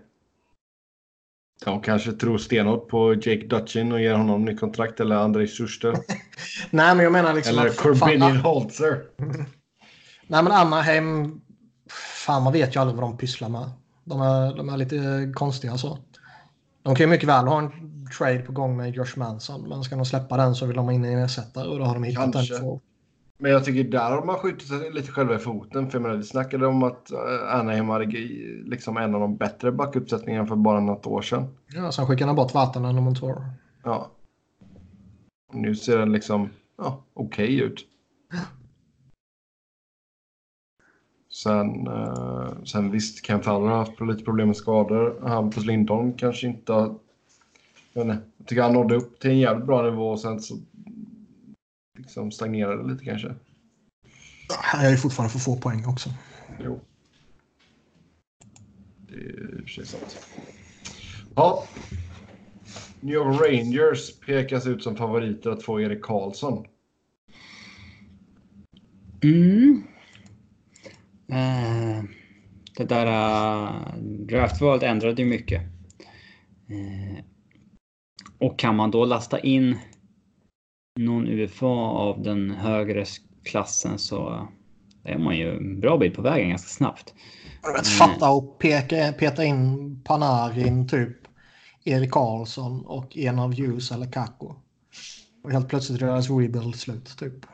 De 1.65 1.81
kanske 1.81 2.13
tror 2.13 2.39
stenhårt 2.39 2.89
på 2.89 3.15
Jake 3.15 3.47
Dutchin 3.47 3.93
och 3.93 4.01
ger 4.01 4.15
honom 4.15 4.45
ny 4.45 4.57
kontrakt 4.57 5.01
eller 5.01 5.17
Andrei 5.17 5.47
Schuster. 5.47 5.93
Nej, 6.71 6.95
men 6.95 6.99
jag 6.99 7.13
menar 7.13 7.35
liksom 7.35 7.59
eller. 7.59 7.71
Corbinian 7.71 8.37
Holzer. 8.37 9.05
nej, 10.27 10.43
men 10.43 10.53
Anaheim... 10.53 11.41
Fan, 12.27 12.43
man 12.43 12.53
vet 12.53 12.77
ju 12.77 12.81
aldrig 12.81 13.01
vad 13.01 13.11
de 13.11 13.19
pysslar 13.19 13.49
med. 13.49 13.71
De 14.05 14.21
är, 14.21 14.57
de 14.57 14.69
är 14.69 14.77
lite 14.77 15.33
konstiga 15.35 15.77
så. 15.77 15.99
De 16.83 16.95
kan 16.95 17.07
ju 17.07 17.11
mycket 17.11 17.29
väl 17.29 17.47
ha 17.47 17.59
en 17.59 17.71
trade 18.19 18.39
på 18.39 18.53
gång 18.53 18.77
med 18.77 18.95
Josh 18.95 19.17
Manson. 19.19 19.69
Men 19.69 19.85
ska 19.85 19.97
de 19.97 20.05
släppa 20.05 20.37
den 20.37 20.55
så 20.55 20.67
vill 20.67 20.77
de 20.77 20.85
ha 20.85 20.93
in 20.93 21.05
en 21.05 21.19
ersättare 21.19 21.69
och 21.69 21.79
då 21.79 21.85
har 21.85 21.95
de 21.95 22.03
hittat 22.05 22.33
Kanske. 22.33 22.55
den. 22.55 22.63
För, 22.63 22.81
Men 23.39 23.51
jag 23.53 23.65
tycker 23.65 23.91
där 23.91 24.11
har 24.11 24.25
man 24.25 24.37
skjutit 24.37 24.69
sig 24.69 24.93
lite 24.93 25.13
själva 25.13 25.35
i 25.35 25.39
foten. 25.39 25.91
För 25.91 25.99
jag 25.99 26.03
menar, 26.03 26.17
vi 26.17 26.23
snackade 26.23 26.67
om 26.67 26.83
att 26.83 27.11
eh, 27.11 27.55
Anaheim 27.55 27.89
hade 27.89 28.07
liksom 28.65 28.97
en 28.97 29.15
av 29.15 29.21
de 29.21 29.37
bättre 29.37 29.73
backuppsättningarna 29.73 30.47
för 30.47 30.57
bara 30.57 30.81
något 30.81 31.07
år 31.07 31.23
sedan. 31.23 31.49
Ja, 31.75 31.93
sen 31.93 32.07
skickade 32.07 32.29
han 32.29 32.37
bort 32.37 32.55
vatten 32.55 32.85
och 32.85 32.95
Montour. 32.95 33.45
Ja. 33.85 34.11
Nu 35.53 35.75
ser 35.75 35.99
den 35.99 36.13
liksom 36.13 36.49
ja, 36.79 37.05
okej 37.15 37.57
okay 37.57 37.67
ut. 37.67 37.87
Sen, 41.35 41.87
eh, 41.87 42.63
sen 42.65 42.91
visst, 42.91 43.27
Ken 43.27 43.43
Fowler 43.43 43.69
har 43.69 43.77
haft 43.77 44.01
lite 44.01 44.25
problem 44.25 44.47
med 44.47 44.57
skador. 44.57 45.29
Hampus 45.29 45.65
Lindholm 45.65 46.13
kanske 46.13 46.47
inte 46.47 46.73
har... 46.73 46.95
Jag, 47.93 48.05
inte, 48.05 48.19
jag 48.37 48.47
tycker 48.47 48.63
han 48.63 48.73
nådde 48.73 48.95
upp 48.95 49.21
till 49.21 49.31
en 49.31 49.39
jävligt 49.39 49.67
bra 49.67 49.83
nivå 49.83 50.11
och 50.11 50.21
sen 50.21 50.41
så 50.41 50.59
liksom 51.99 52.31
stagnerade 52.33 52.93
lite 52.93 53.05
kanske. 53.05 53.35
Han 54.49 54.85
är 54.85 54.91
ju 54.91 54.97
fortfarande 54.97 55.33
för 55.33 55.39
få 55.39 55.57
poäng 55.57 55.87
också. 55.87 56.11
Jo. 56.65 56.81
Det 58.99 59.15
är 59.15 59.59
i 59.59 59.61
och 59.61 59.61
för 59.61 59.69
sig 59.69 59.87
sant. 59.87 60.19
Ja. 61.35 61.65
New 63.01 63.15
York 63.15 63.41
Rangers 63.41 64.21
pekas 64.21 64.67
ut 64.67 64.83
som 64.83 64.97
favoriter 64.97 65.51
att 65.51 65.63
få 65.63 65.81
Erik 65.81 66.03
Karlsson. 66.03 66.67
Mm. 69.23 69.83
Uh, 71.31 72.05
det 72.77 72.85
där 72.85 73.07
uh, 73.07 73.97
draftvalet 74.03 74.83
ändrade 74.83 75.23
ju 75.23 75.29
mycket. 75.29 75.63
Uh, 76.71 77.19
och 78.39 78.59
kan 78.59 78.77
man 78.77 78.91
då 78.91 79.05
lasta 79.05 79.41
in 79.41 79.79
någon 81.01 81.29
UFA 81.29 81.67
av 81.67 82.23
den 82.23 82.51
högre 82.51 83.05
klassen 83.45 83.99
så 83.99 84.49
är 85.05 85.19
man 85.19 85.37
ju 85.37 85.57
en 85.57 85.81
bra 85.81 85.99
bit 85.99 86.15
på 86.15 86.23
vägen 86.23 86.49
ganska 86.49 86.69
snabbt. 86.69 87.15
Vet, 87.77 87.87
fatta 87.87 88.31
och 88.31 88.59
peka, 88.59 89.13
peta 89.13 89.45
in 89.45 90.01
Panarin, 90.05 90.89
typ 90.89 91.17
Erik 91.85 92.11
Karlsson 92.11 92.87
och 92.87 93.17
en 93.17 93.39
av 93.39 93.55
Hughes 93.55 93.91
eller 93.91 94.13
Kakko. 94.13 94.55
Och 95.45 95.53
helt 95.53 95.69
plötsligt 95.69 96.03
är 96.03 96.07
deras 96.07 96.31
rebuild 96.31 96.77
slut, 96.77 97.17
typ. 97.19 97.47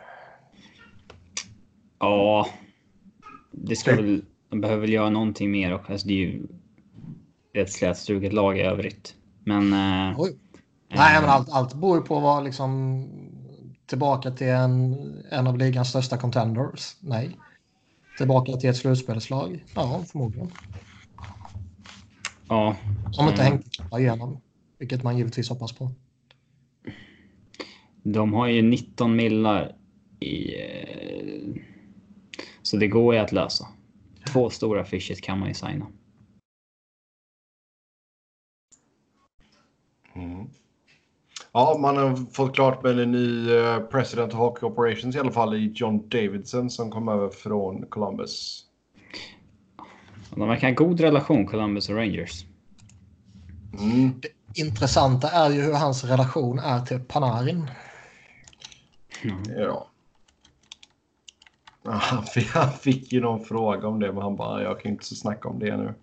Ja, 1.99 2.47
det 3.51 3.77
ska 3.77 3.97
väl, 3.97 4.25
de 4.49 4.61
behöver 4.61 4.81
väl 4.81 4.93
göra 4.93 5.11
någonting 5.11 5.51
mer 5.51 5.75
och 5.75 5.91
alltså 5.91 6.07
det 6.07 6.15
är 6.15 6.19
ju 6.19 6.47
ett 7.55 7.73
slätstruket 7.73 8.33
lag 8.33 8.59
i 8.59 8.61
övrigt. 8.61 9.15
Men... 9.45 9.73
Eh. 9.73 10.19
Nej, 10.93 11.21
men 11.21 11.31
allt, 11.31 11.51
allt 11.51 11.75
beror 11.75 12.01
på 12.01 12.21
vara 12.21 12.41
liksom 12.41 13.05
tillbaka 13.87 14.31
till 14.31 14.47
en, 14.47 14.97
en 15.31 15.47
av 15.47 15.59
ligans 15.59 15.89
största 15.89 16.17
contenders. 16.17 16.97
Nej. 17.01 17.37
Tillbaka 18.19 18.53
till 18.53 18.71
ett 18.71 18.77
slutspelslag? 18.77 19.65
Ja, 19.75 20.05
förmodligen. 20.07 20.51
Ja. 22.49 22.77
Om 23.19 23.29
inte 23.29 23.43
mm. 23.43 23.53
Henke 23.53 23.71
klappar 23.71 23.99
igenom, 23.99 24.41
vilket 24.79 25.03
man 25.03 25.19
givetvis 25.19 25.49
hoppas 25.49 25.73
på. 25.73 25.91
De 28.03 28.33
har 28.33 28.47
ju 28.47 28.63
19 28.63 29.17
millar 29.17 29.77
i... 30.21 30.55
Eh, 32.71 32.73
så 32.73 32.77
det 32.77 32.89
går 32.89 33.15
ju 33.15 33.21
att 33.21 33.33
lösa. 33.33 33.67
Två 34.33 34.51
stora 34.51 34.85
fishes 34.85 35.21
kan 35.21 35.39
man 35.39 35.49
ju 35.49 35.55
signa. 35.55 35.87
Mm. 40.15 40.47
Ja, 41.53 41.79
man 41.81 41.97
har 41.97 42.33
fått 42.33 42.55
klart 42.55 42.83
med 42.83 42.99
en 42.99 43.13
ny 43.13 43.51
uh, 43.51 43.81
President 43.81 44.33
of 44.33 44.39
Hockey 44.39 44.67
Operations 44.67 45.17
i 45.17 45.19
alla 45.19 45.33
fall 45.33 45.55
i 45.55 45.73
John 45.75 46.09
Davidson 46.09 46.71
som 46.71 46.91
kom 46.91 47.09
över 47.09 47.29
från 47.29 47.87
Columbus. 47.87 48.65
De 50.35 50.49
verkar 50.49 50.69
ha 50.69 50.75
god 50.75 51.01
relation, 51.01 51.47
Columbus 51.47 51.89
och 51.89 51.97
Rangers. 51.97 52.45
Mm. 53.81 54.21
Det 54.21 54.61
intressanta 54.61 55.29
är 55.29 55.51
ju 55.51 55.63
hur 55.63 55.75
hans 55.75 56.05
relation 56.05 56.59
är 56.59 56.81
till 56.81 57.01
Panarin. 57.01 57.71
Mm. 59.23 59.43
Ja. 59.59 59.90
Han 61.85 62.25
fick, 62.25 62.49
han 62.55 62.73
fick 62.73 63.13
ju 63.13 63.21
någon 63.21 63.45
fråga 63.45 63.89
om 63.89 64.01
det, 64.01 64.13
men 64.13 64.23
han 64.23 64.37
bara, 64.37 64.63
jag 64.63 64.81
kan 64.81 64.93
inte 64.93 65.05
så 65.05 65.15
snacka 65.15 65.49
om 65.49 65.59
det 65.59 65.77
nu. 65.77 65.95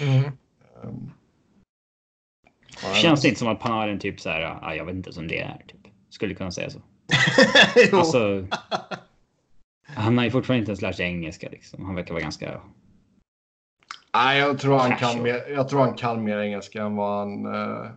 Mm. 0.00 0.30
Um, 0.82 1.10
Känns 2.94 3.22
det 3.22 3.28
inte 3.28 3.38
som 3.38 3.48
att 3.48 3.60
Panarin 3.60 3.98
typ 3.98 4.20
så 4.20 4.30
här, 4.30 4.58
ah, 4.62 4.74
jag 4.74 4.84
vet 4.84 4.94
inte 4.94 5.12
som 5.12 5.28
det 5.28 5.40
är. 5.40 5.64
Typ. 5.68 5.92
Skulle 6.10 6.34
kunna 6.34 6.50
säga 6.50 6.70
så. 6.70 6.78
alltså, 7.92 8.46
han 9.84 10.18
har 10.18 10.24
ju 10.24 10.30
fortfarande 10.30 10.58
inte 10.58 10.70
ens 10.70 10.82
lärt 10.82 10.96
sig 10.96 11.06
engelska. 11.06 11.48
Liksom. 11.48 11.84
Han 11.84 11.94
verkar 11.94 12.14
vara 12.14 12.22
ganska... 12.22 12.60
Nej, 14.14 14.38
jag 14.38 14.58
tror, 14.58 14.78
han 14.78 14.96
kan 14.96 15.22
mer, 15.22 15.50
jag 15.50 15.68
tror 15.68 15.80
han 15.80 15.94
kan 15.94 16.24
mer 16.24 16.38
engelska 16.38 16.82
än 16.82 16.96
vad 16.96 17.18
han... 17.18 17.46
Eh, 17.46 17.90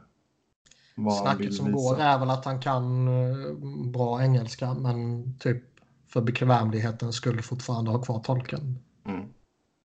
vad 0.95 1.17
Snacket 1.17 1.45
han 1.45 1.53
som 1.53 1.71
går 1.71 1.99
är 1.99 2.19
väl 2.19 2.29
att 2.29 2.45
han 2.45 2.61
kan 2.61 3.07
eh, 3.07 3.53
bra 3.91 4.23
engelska, 4.23 4.73
men 4.73 5.23
typ 5.39 5.63
för 6.07 6.21
bekvämlighetens 6.21 7.15
skull 7.15 7.41
fortfarande 7.41 7.91
ha 7.91 8.01
kvar 8.01 8.19
tolken. 8.19 8.79
Mm. 9.05 9.25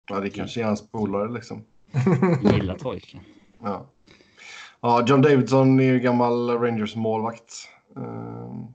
Ja, 0.10 0.20
det 0.20 0.30
kanske 0.30 0.62
är 0.62 0.66
hans 0.66 0.92
polare 0.92 1.32
liksom. 1.32 1.64
Gillar 2.54 2.78
tolken. 2.78 3.20
Ja. 3.62 3.86
Ja, 4.82 5.06
John 5.08 5.22
Davidson 5.22 5.80
är 5.80 5.84
ju 5.84 6.00
gammal 6.00 6.50
Rangers 6.50 6.96
målvakt. 6.96 7.54
Um... 7.96 8.74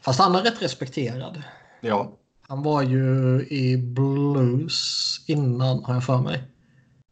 Fast 0.00 0.20
han 0.20 0.34
är 0.34 0.42
rätt 0.42 0.62
respekterad. 0.62 1.42
Ja. 1.80 2.12
Han 2.48 2.62
var 2.62 2.82
ju 2.82 3.06
i 3.50 3.76
Blues 3.76 5.20
innan, 5.26 5.84
har 5.84 5.94
jag 5.94 6.04
för 6.04 6.18
mig. 6.18 6.42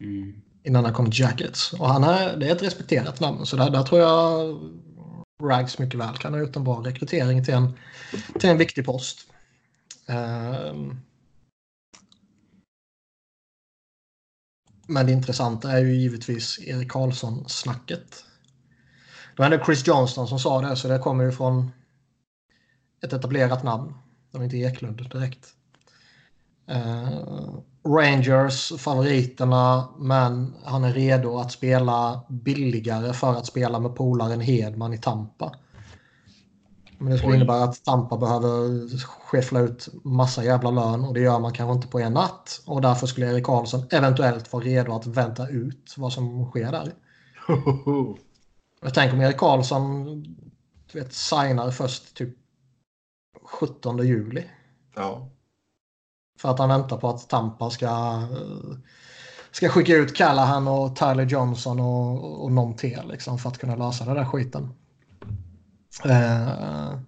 Mm. 0.00 0.42
Innan 0.62 0.84
han 0.84 0.94
kom 0.94 1.10
till 1.10 1.20
Jackets. 1.20 1.72
Och 1.72 1.88
han 1.88 2.04
är, 2.04 2.36
det 2.36 2.48
är 2.48 2.52
ett 2.52 2.62
respekterat 2.62 3.20
namn. 3.20 3.46
Så 3.46 3.56
där, 3.56 3.70
där 3.70 3.82
tror 3.82 4.00
jag 4.00 4.58
Rags 5.40 5.78
mycket 5.78 6.00
väl 6.00 6.16
kan 6.16 6.32
ha 6.32 6.40
gjort 6.40 6.56
en 6.56 6.64
bra 6.64 6.82
rekrytering 6.84 7.44
till 7.44 7.54
en, 7.54 7.78
till 8.38 8.50
en 8.50 8.58
viktig 8.58 8.84
post. 8.84 9.26
Um... 10.06 11.00
Men 14.86 15.06
det 15.06 15.12
intressanta 15.12 15.72
är 15.72 15.78
ju 15.78 15.94
givetvis 15.94 16.58
Erik 16.58 16.90
Karlsson-snacket. 16.90 18.24
Det 19.36 19.42
var 19.42 19.50
ändå 19.50 19.64
Chris 19.64 19.86
Johnston 19.86 20.28
som 20.28 20.38
sa 20.38 20.60
det, 20.60 20.76
så 20.76 20.88
det 20.88 20.98
kommer 20.98 21.24
ju 21.24 21.32
från 21.32 21.70
ett 23.02 23.12
etablerat 23.12 23.62
namn. 23.62 23.94
Det 24.30 24.38
var 24.38 24.44
inte 24.44 24.56
Eklund 24.56 25.10
direkt. 25.10 25.54
Uh, 26.70 27.58
Rangers, 27.84 28.72
favoriterna, 28.78 29.88
men 29.98 30.54
han 30.64 30.84
är 30.84 30.92
redo 30.92 31.38
att 31.38 31.52
spela 31.52 32.20
billigare 32.28 33.12
för 33.12 33.34
att 33.34 33.46
spela 33.46 33.78
med 33.80 33.96
polaren 33.96 34.40
Hedman 34.40 34.94
i 34.94 34.98
Tampa. 34.98 35.52
Men 36.98 37.12
det 37.12 37.18
skulle 37.18 37.32
Oj. 37.32 37.36
innebära 37.36 37.64
att 37.64 37.84
Tampa 37.84 38.16
behöver 38.16 38.88
skäffla 39.06 39.60
ut 39.60 39.88
massa 40.04 40.44
jävla 40.44 40.70
lön 40.70 41.04
och 41.04 41.14
det 41.14 41.20
gör 41.20 41.38
man 41.38 41.52
kanske 41.52 41.74
inte 41.74 41.88
på 41.88 41.98
en 41.98 42.12
natt. 42.12 42.62
Och 42.66 42.80
därför 42.80 43.06
skulle 43.06 43.32
Erik 43.32 43.44
Karlsson 43.44 43.82
eventuellt 43.90 44.52
vara 44.52 44.64
redo 44.64 44.92
att 44.92 45.06
vänta 45.06 45.48
ut 45.48 45.94
vad 45.96 46.12
som 46.12 46.50
sker 46.50 46.72
där. 46.72 46.92
Jag 48.82 48.94
tänker 48.94 49.16
om 49.16 49.20
Erik 49.20 49.36
Karlsson 49.36 50.04
du 50.92 50.98
vet, 50.98 51.12
signar 51.12 51.70
först 51.70 52.16
typ 52.16 52.36
17 53.42 54.06
juli. 54.06 54.44
Ja. 54.94 55.28
För 56.40 56.48
att 56.48 56.58
han 56.58 56.68
väntar 56.68 56.96
på 56.96 57.08
att 57.08 57.28
Tampa 57.28 57.70
ska, 57.70 58.22
ska 59.50 59.68
skicka 59.68 59.96
ut 59.96 60.16
Callahan 60.16 60.68
och 60.68 60.96
Tyler 60.96 61.26
Johnson 61.26 61.80
och, 61.80 62.44
och 62.44 62.52
någon 62.52 62.76
till 62.76 63.02
liksom, 63.08 63.38
för 63.38 63.48
att 63.48 63.58
kunna 63.58 63.76
lösa 63.76 64.04
den 64.04 64.14
där 64.14 64.24
skiten. 64.24 64.74
Eh, 66.04 66.98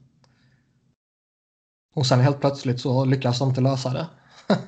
och 1.94 2.06
sen 2.06 2.20
helt 2.20 2.40
plötsligt 2.40 2.80
så 2.80 3.04
lyckas 3.04 3.38
de 3.38 3.48
inte 3.48 3.60
lösa 3.60 3.92
det. 3.92 4.08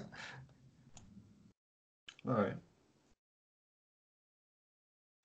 Nej. 2.23 2.57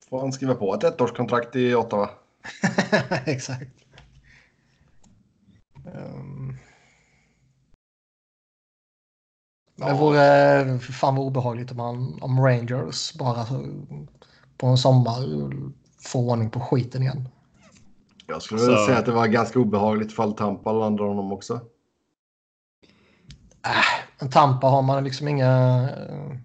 Får 0.08 0.20
han 0.20 0.32
skriva 0.32 0.54
på 0.54 0.74
ett 0.74 0.84
ettårskontrakt 0.84 1.56
i 1.56 1.74
Ottawa? 1.74 2.10
Exakt. 3.26 3.84
Um... 5.84 6.39
Ja. 9.80 9.86
Det 9.86 9.94
vore 9.94 10.78
fan 10.78 11.14
vad 11.14 11.26
obehagligt 11.26 11.70
om, 11.70 11.76
man, 11.76 12.18
om 12.22 12.40
Rangers 12.40 13.14
bara 13.14 13.46
på 14.56 14.66
en 14.66 14.78
sommar 14.78 15.16
får 16.02 16.20
ordning 16.20 16.50
på 16.50 16.60
skiten 16.60 17.02
igen. 17.02 17.28
Jag 18.26 18.42
skulle 18.42 18.60
så... 18.60 18.86
säga 18.86 18.98
att 18.98 19.06
det 19.06 19.12
var 19.12 19.26
ganska 19.26 19.58
obehagligt 19.58 20.12
fall 20.12 20.32
Tampa 20.32 20.72
landade 20.72 21.08
honom 21.08 21.32
också. 21.32 21.54
Äh, 23.66 24.22
en 24.22 24.30
Tampa 24.30 24.66
har 24.66 24.82
man 24.82 25.04
liksom 25.04 25.28
inga... 25.28 25.88
Eh, 25.98 26.36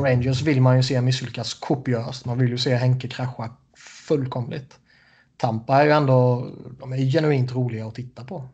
Rangers 0.00 0.42
vill 0.42 0.60
man 0.60 0.76
ju 0.76 0.82
se 0.82 1.00
misslyckas 1.00 1.54
kopiöst. 1.54 2.24
Man 2.24 2.38
vill 2.38 2.50
ju 2.50 2.58
se 2.58 2.74
Henke 2.74 3.08
krascha 3.08 3.50
fullkomligt. 4.08 4.78
Tampa 5.36 5.76
är 5.76 5.84
ju 5.84 5.90
ändå... 5.90 6.50
De 6.80 6.92
är 6.92 6.96
genuint 6.96 7.54
roliga 7.54 7.86
att 7.86 7.94
titta 7.94 8.24
på. 8.24 8.48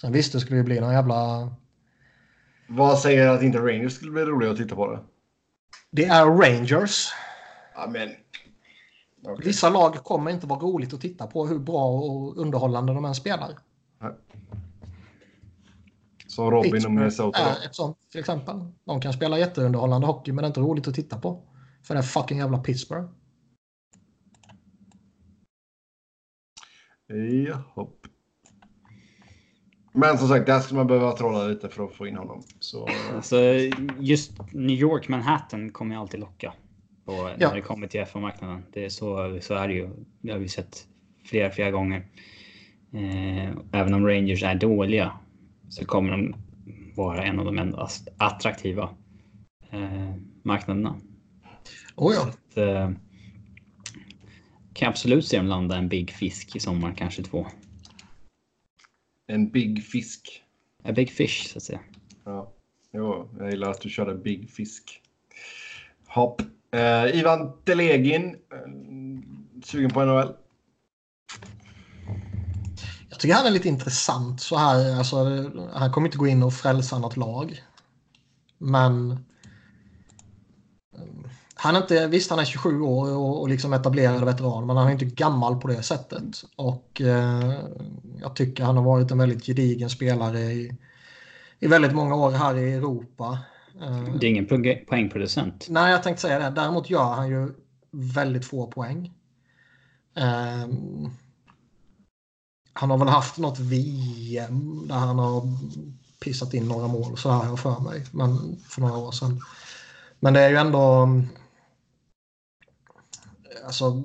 Sen 0.00 0.12
visst, 0.12 0.32
det 0.32 0.40
skulle 0.40 0.56
ju 0.56 0.64
bli 0.64 0.80
någon 0.80 0.92
jävla... 0.92 1.50
Vad 2.68 2.98
säger 2.98 3.28
att 3.28 3.42
inte 3.42 3.58
Rangers 3.58 3.92
skulle 3.92 4.12
bli 4.12 4.24
roliga 4.24 4.50
att 4.50 4.56
titta 4.56 4.76
på 4.76 4.90
det? 4.92 5.00
Det 5.90 6.04
är 6.04 6.26
Rangers. 6.26 7.08
Ja, 7.74 7.88
men... 7.92 8.08
Okej. 9.22 9.46
Vissa 9.46 9.70
lag 9.70 9.94
kommer 9.94 10.30
inte 10.30 10.46
vara 10.46 10.60
roligt 10.60 10.94
att 10.94 11.00
titta 11.00 11.26
på 11.26 11.46
hur 11.46 11.58
bra 11.58 11.88
och 11.88 12.36
underhållande 12.36 12.94
de 12.94 13.04
än 13.04 13.14
spelar. 13.14 13.50
Som 16.26 16.50
Robin 16.50 16.86
och 16.86 16.92
Minnesota. 16.92 17.38
är 17.38 17.66
ett 17.66 17.74
sånt 17.74 17.98
till 18.10 18.20
exempel. 18.20 18.56
De 18.84 19.00
kan 19.00 19.12
spela 19.12 19.38
jätteunderhållande 19.38 20.06
hockey 20.06 20.32
men 20.32 20.42
det 20.42 20.46
är 20.46 20.48
inte 20.48 20.60
roligt 20.60 20.88
att 20.88 20.94
titta 20.94 21.18
på. 21.18 21.42
För 21.82 21.94
det 21.94 22.00
är 22.00 22.02
fucking 22.02 22.38
jävla 22.38 22.58
Pittsburgh. 22.58 23.08
Jaha. 27.06 27.86
Men 29.96 30.18
som 30.18 30.28
sagt, 30.28 30.46
där 30.46 30.60
skulle 30.60 30.78
man 30.78 30.86
behöva 30.86 31.12
trolla 31.12 31.44
lite 31.46 31.68
för 31.68 31.84
att 31.84 31.94
få 31.94 32.06
in 32.06 32.16
honom. 32.16 32.42
Så, 32.60 32.88
Alltså, 33.14 33.36
just 33.98 34.32
New 34.52 34.76
York, 34.76 35.08
Manhattan 35.08 35.70
kommer 35.70 35.94
ju 35.94 36.00
alltid 36.00 36.20
locka. 36.20 36.52
Och 37.04 37.14
Ja. 37.14 37.48
När 37.48 37.54
det 37.54 37.60
kommer 37.60 37.86
till 37.86 38.04
FA-marknaden. 38.04 38.62
Det 38.72 38.84
är 38.84 38.88
så, 38.88 39.38
så 39.40 39.54
är 39.54 39.68
det 39.68 39.74
ju. 39.74 39.90
Det 40.20 40.32
har 40.32 40.38
vi 40.38 40.48
sett 40.48 40.86
flera, 41.24 41.50
flera 41.50 41.70
gånger. 41.70 42.06
Eh, 42.92 43.50
även 43.72 43.94
om 43.94 44.06
Rangers 44.06 44.42
är 44.42 44.54
dåliga 44.54 45.12
så 45.68 45.84
kommer 45.84 46.10
de 46.10 46.34
vara 46.96 47.24
en 47.24 47.38
av 47.38 47.44
de 47.44 47.54
mest 47.54 48.08
attraktiva 48.16 48.90
eh, 49.70 50.14
marknaderna. 50.42 50.94
Oh 51.96 52.14
ja. 52.14 52.30
Så, 52.54 52.62
eh, 52.62 52.90
kan 54.72 54.88
absolut 54.88 55.26
se 55.26 55.36
dem 55.36 55.46
landa 55.46 55.76
en 55.76 55.88
big 55.88 56.10
fisk 56.10 56.56
i 56.56 56.60
sommar, 56.60 56.94
kanske 56.96 57.22
två. 57.22 57.46
En 59.26 59.50
big 59.50 59.84
fisk. 59.84 60.42
A 60.84 60.92
big 60.92 61.10
fish, 61.10 61.48
så 61.52 61.58
att 61.58 61.62
säga. 61.62 61.80
Ja. 62.24 62.52
Jo, 62.92 63.28
jag 63.38 63.50
gillar 63.50 63.70
att 63.70 63.80
du 63.80 63.88
körde 63.88 64.14
big 64.14 64.50
fisk. 64.50 65.02
Hopp. 66.06 66.42
Eh, 66.70 67.18
Ivan 67.18 67.52
Delegin. 67.64 68.24
Eh, 68.26 68.58
sugen 69.64 69.90
på 69.90 70.04
NHL? 70.04 70.34
Jag 73.10 73.20
tycker 73.20 73.34
han 73.34 73.46
är 73.46 73.50
lite 73.50 73.68
intressant 73.68 74.40
så 74.40 74.56
här. 74.56 74.98
Alltså, 74.98 75.16
han 75.72 75.92
kommer 75.92 76.08
inte 76.08 76.18
gå 76.18 76.26
in 76.26 76.42
och 76.42 76.54
frälsa 76.54 76.98
något 76.98 77.16
lag. 77.16 77.62
Men... 78.58 79.24
eh, 81.56 81.62
Han 81.62 81.76
är 81.76 81.80
inte, 81.80 82.06
visst, 82.06 82.30
han 82.30 82.38
är 82.38 82.44
27 82.44 82.80
år 82.80 83.16
och, 83.16 83.40
och 83.40 83.48
liksom 83.48 83.72
etablerad 83.72 84.24
veteran, 84.24 84.66
men 84.66 84.76
han 84.76 84.86
är 84.88 84.92
inte 84.92 85.04
gammal 85.04 85.60
på 85.60 85.68
det 85.68 85.82
sättet. 85.82 86.24
Och 86.56 87.00
eh, 87.00 87.54
jag 88.20 88.36
tycker 88.36 88.64
han 88.64 88.76
har 88.76 88.84
varit 88.84 89.10
en 89.10 89.18
väldigt 89.18 89.46
gedigen 89.46 89.90
spelare 89.90 90.40
i, 90.40 90.76
i 91.58 91.66
väldigt 91.66 91.94
många 91.94 92.14
år 92.14 92.30
här 92.30 92.56
i 92.56 92.72
Europa. 92.72 93.38
Eh, 93.82 94.04
Det 94.20 94.26
är 94.26 94.30
ingen 94.30 94.46
poäng- 94.46 94.84
poängproducent. 94.88 95.66
Nej, 95.70 95.92
jag 95.92 96.02
tänkte 96.02 96.22
säga 96.22 96.38
det. 96.38 96.50
Däremot 96.50 96.90
gör 96.90 97.14
han 97.14 97.28
ju 97.28 97.48
väldigt 97.90 98.44
få 98.44 98.66
poäng. 98.66 99.12
Ehm, 100.14 101.10
han 102.72 102.90
har 102.90 102.98
väl 102.98 103.08
haft 103.08 103.38
något 103.38 103.58
VM 103.58 104.88
där 104.88 104.94
han 104.94 105.18
har 105.18 105.42
pissat 106.24 106.54
in 106.54 106.68
några 106.68 106.86
mål 106.88 107.18
så 107.18 107.30
här 107.30 107.44
jag 107.48 107.58
för 107.58 107.80
mig. 107.80 108.04
Men 108.12 108.56
för 108.68 108.80
några 108.80 108.96
år 108.98 109.12
sedan. 109.12 109.40
Men 110.20 110.34
det 110.34 110.40
är 110.40 110.50
ju 110.50 110.56
ändå... 110.56 111.08
Alltså... 113.66 114.02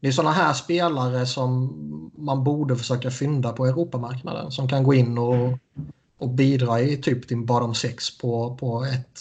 Det 0.00 0.08
är 0.08 0.12
sådana 0.12 0.32
här 0.34 0.52
spelare 0.52 1.26
som 1.26 1.74
man 2.16 2.44
borde 2.44 2.76
försöka 2.76 3.10
fynda 3.10 3.52
på 3.52 3.66
Europamarknaden. 3.66 4.50
Som 4.50 4.68
kan 4.68 4.84
gå 4.84 4.94
in 4.94 5.18
och, 5.18 5.58
och 6.18 6.28
bidra 6.28 6.80
i 6.80 6.96
typ 6.96 7.28
din 7.28 7.46
bottom 7.46 7.74
six 7.74 8.18
på, 8.18 8.56
på 8.56 8.84
ett 8.84 9.20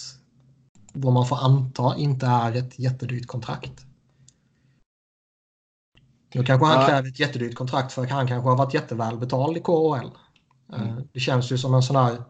vad 0.94 1.14
man 1.14 1.26
får 1.28 1.46
anta 1.46 1.96
inte 1.98 2.26
är 2.26 2.56
ett 2.56 2.80
jättedyrt 2.80 3.28
kontrakt. 3.28 3.86
Nu 6.34 6.44
kanske 6.44 6.66
han 6.68 6.82
Ja. 6.82 6.88
kräver 6.88 7.10
ett 7.10 7.20
jättedyrt 7.20 7.56
kontrakt 7.56 7.94
för 7.94 8.08
han 8.08 8.28
kanske 8.28 8.50
har 8.50 8.58
varit 8.58 8.74
jättevälbetald 8.74 9.58
i 9.58 9.60
KHL. 9.60 10.10
Eh, 10.74 10.98
Det 11.14 11.20
känns 11.20 11.52
ju 11.52 11.58
som 11.58 11.74
en 11.74 11.84
sån 11.84 11.96
här 11.96 12.24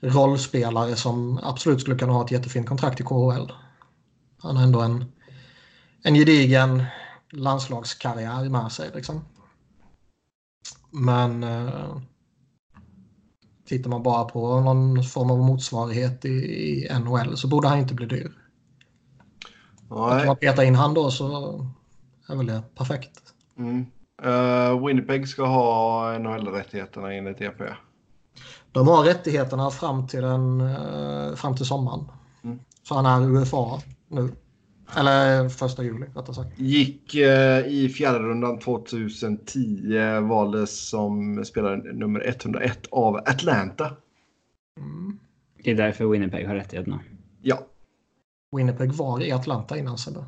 rollspelare 0.00 0.96
som 0.96 1.40
absolut 1.42 1.80
skulle 1.80 1.98
kunna 1.98 2.12
ha 2.12 2.24
ett 2.24 2.30
jättefint 2.30 2.68
kontrakt 2.68 3.00
i 3.00 3.04
KHL. 3.04 3.52
Han 4.38 4.56
har 4.56 4.64
ändå 4.64 4.80
en, 4.80 5.12
en 6.02 6.14
gedigen 6.14 6.84
landslagskarriär 7.30 8.48
med 8.48 8.72
sig. 8.72 8.90
Liksom. 8.94 9.24
Men 10.90 11.44
eh, 11.44 11.96
tittar 13.66 13.90
man 13.90 14.02
bara 14.02 14.24
på 14.24 14.60
någon 14.60 15.04
form 15.04 15.30
av 15.30 15.38
motsvarighet 15.38 16.24
i, 16.24 16.28
i 16.28 16.98
NHL 17.00 17.36
så 17.36 17.48
borde 17.48 17.68
han 17.68 17.78
inte 17.78 17.94
bli 17.94 18.06
dyr. 18.06 18.32
Nej. 19.90 20.26
man 20.26 20.36
petar 20.36 20.62
in 20.62 20.74
han 20.74 20.94
då 20.94 21.10
så 21.10 21.26
är 22.28 22.36
väl 22.36 22.46
det 22.46 22.62
perfekt. 22.74 23.20
Mm. 23.58 23.86
Eh, 24.22 24.86
Winnipeg 24.86 25.28
ska 25.28 25.46
ha 25.46 26.18
NHL-rättigheterna 26.18 27.12
enligt 27.12 27.40
EP. 27.40 27.62
De 28.72 28.88
har 28.88 29.04
rättigheterna 29.04 29.70
fram 29.70 30.06
till, 30.06 30.22
den, 30.22 30.60
eh, 30.60 31.34
fram 31.34 31.56
till 31.56 31.66
sommaren. 31.66 32.08
Mm. 32.44 32.58
Så 32.82 32.94
han 32.94 33.06
är 33.06 33.36
UFA 33.36 33.82
nu. 34.08 34.32
Eller 34.96 35.48
första 35.48 35.82
juli 35.84 36.06
rättare 36.06 36.34
sagt. 36.34 36.58
Gick 36.60 37.14
eh, 37.14 37.66
i 37.66 37.88
fjärde 37.88 38.18
rundan 38.18 38.58
2010 38.58 40.20
valdes 40.20 40.88
som 40.88 41.44
spelare 41.44 41.76
nummer 41.92 42.26
101 42.28 42.86
av 42.90 43.16
Atlanta. 43.16 43.96
Mm. 44.78 45.18
Det 45.64 45.70
är 45.70 45.74
därför 45.74 46.06
Winnipeg 46.06 46.46
har 46.46 46.54
rättigheterna. 46.54 47.00
Ja, 47.42 47.66
Winnipeg 48.56 48.92
var 48.92 49.22
i 49.22 49.32
Atlanta 49.32 49.78
innan 49.78 49.98
Sebbe. 49.98 50.24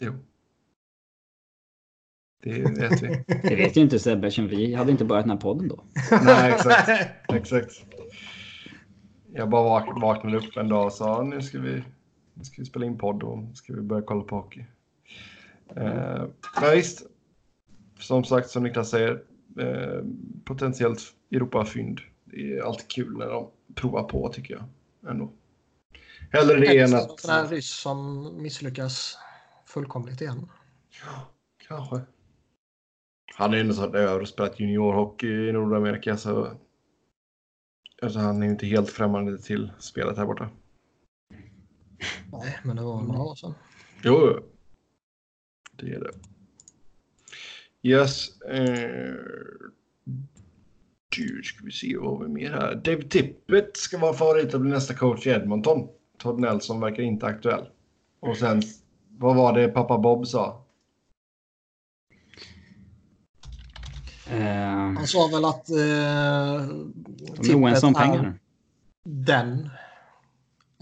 jo. 0.00 0.12
Det 2.44 2.50
vet 2.80 3.02
vi. 3.02 3.24
Det 3.42 3.56
vet 3.56 3.76
ju 3.76 3.80
inte 3.80 3.98
Sebbe, 3.98 4.26
eftersom 4.26 4.48
vi 4.48 4.74
hade 4.74 4.90
inte 4.90 5.04
börjat 5.04 5.24
den 5.24 5.30
här 5.30 5.38
podden 5.38 5.68
då. 5.68 5.84
Nej, 6.24 6.52
exakt. 6.52 6.88
exakt. 7.32 7.72
Jag 9.34 9.50
bara 9.50 9.62
vak- 9.80 10.00
vaknade 10.02 10.36
upp 10.36 10.56
en 10.56 10.68
dag 10.68 10.86
och 10.86 10.92
sa 10.92 11.22
nu 11.22 11.42
ska 11.42 11.58
vi, 11.58 11.82
nu 12.34 12.44
ska 12.44 12.62
vi 12.62 12.66
spela 12.66 12.86
in 12.86 12.98
podd 12.98 13.22
och 13.22 13.38
ska 13.54 13.72
vi 13.72 13.80
börja 13.80 14.02
kolla 14.02 14.22
på 14.22 14.36
hockey. 14.36 14.64
Eh, 15.76 16.24
men 16.60 16.70
visst, 16.74 17.06
som 17.98 18.24
sagt 18.24 18.50
som 18.50 18.62
Niklas 18.62 18.90
säger, 18.90 19.22
eh, 19.58 20.04
potentiellt 20.44 21.00
Europa-fynd. 21.30 22.00
Det 22.24 22.56
är 22.56 22.62
alltid 22.62 22.88
kul 22.88 23.18
när 23.18 23.26
de 23.26 23.50
provar 23.74 24.02
på 24.02 24.28
tycker 24.28 24.54
jag. 24.54 24.64
Ändå. 25.10 25.32
Hellre 26.30 26.60
det 26.60 26.78
än 26.78 26.94
att... 26.94 27.20
sån 27.20 27.30
här 27.30 27.48
ryss 27.48 27.70
som 27.70 28.28
misslyckas 28.42 29.18
fullkomligt 29.66 30.20
igen. 30.20 30.48
Kanske. 31.68 32.00
Han 33.36 33.54
är 33.54 33.58
ändå 33.58 33.74
så 33.74 33.94
över 33.94 34.20
och 34.20 34.28
spelat 34.28 34.60
juniorhockey 34.60 35.48
i 35.48 35.52
Nordamerika 35.52 36.16
så... 36.16 36.52
Alltså 38.02 38.18
han 38.18 38.42
är 38.42 38.46
inte 38.46 38.66
helt 38.66 38.90
främmande 38.90 39.38
till 39.38 39.72
spelet 39.78 40.16
här 40.16 40.26
borta. 40.26 40.50
Nej, 42.32 42.58
men 42.62 42.76
det 42.76 42.82
var 42.82 43.02
några 43.02 43.22
år 43.22 43.34
sedan. 43.34 43.54
Jo, 44.02 44.38
det 45.72 45.86
är 45.86 46.00
det. 46.00 46.12
Yes. 47.88 48.40
Eh, 48.40 49.14
du, 51.16 51.42
ska 51.42 51.64
vi 51.64 51.72
se 51.72 51.96
vad 51.96 52.18
har 52.18 52.24
vi 52.24 52.32
mer 52.32 52.50
här. 52.50 52.74
David 52.74 53.10
Tippett 53.10 53.76
ska 53.76 53.98
vara 53.98 54.14
favorit 54.14 54.54
att 54.54 54.60
bli 54.60 54.70
nästa 54.70 54.94
coach 54.94 55.26
i 55.26 55.30
Edmonton. 55.30 55.88
Todd 56.18 56.40
Nelson 56.40 56.80
verkar 56.80 57.02
inte 57.02 57.26
aktuell. 57.26 57.66
Och 58.20 58.36
sen, 58.36 58.62
vad 59.18 59.36
var 59.36 59.52
det 59.58 59.68
pappa 59.68 59.98
Bob 59.98 60.26
sa? 60.26 60.64
Eh, 64.30 64.42
Han 64.96 65.06
sa 65.06 65.28
väl 65.32 65.44
att 65.44 65.70
eh, 65.70 65.76
de 67.40 67.50
är 67.50 67.54
oense 67.62 67.86
om 67.86 67.94
pengarna. 67.94 68.34
den 69.04 69.70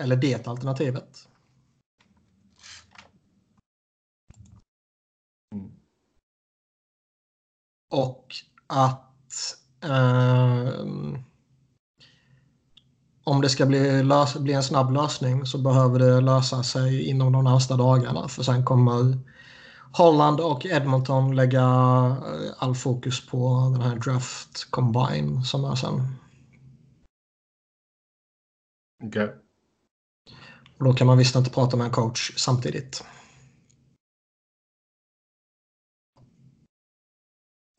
eller 0.01 0.17
det 0.17 0.49
alternativet. 0.49 1.29
Mm. 5.55 5.71
Och 7.91 8.35
att 8.67 9.57
eh, 9.85 10.85
om 13.25 13.41
det 13.41 13.49
ska 13.49 13.67
bli, 13.67 14.03
lös, 14.03 14.37
bli 14.37 14.53
en 14.53 14.63
snabb 14.63 14.93
lösning 14.93 15.47
så 15.47 15.59
behöver 15.59 15.99
det 15.99 16.21
lösa 16.21 16.63
sig 16.63 17.09
inom 17.09 17.33
de 17.33 17.45
närmsta 17.45 17.77
dagarna. 17.77 18.29
För 18.29 18.43
sen 18.43 18.65
kommer 18.65 19.19
Holland 19.93 20.41
och 20.41 20.67
Edmonton 20.67 21.37
lägga 21.37 21.61
eh, 21.61 22.53
all 22.59 22.75
fokus 22.75 23.27
på 23.27 23.71
den 23.73 23.83
här 23.83 23.97
draft 23.97 24.71
combine 24.71 25.45
som 25.45 25.65
är 25.65 25.75
sen. 25.75 26.17
Okej. 29.05 29.37
Och 30.81 30.87
då 30.87 30.93
kan 30.93 31.07
man 31.07 31.19
visst 31.19 31.37
inte 31.37 31.51
prata 31.51 31.77
med 31.77 31.87
en 31.87 31.93
coach 31.93 32.33
samtidigt. 32.37 33.05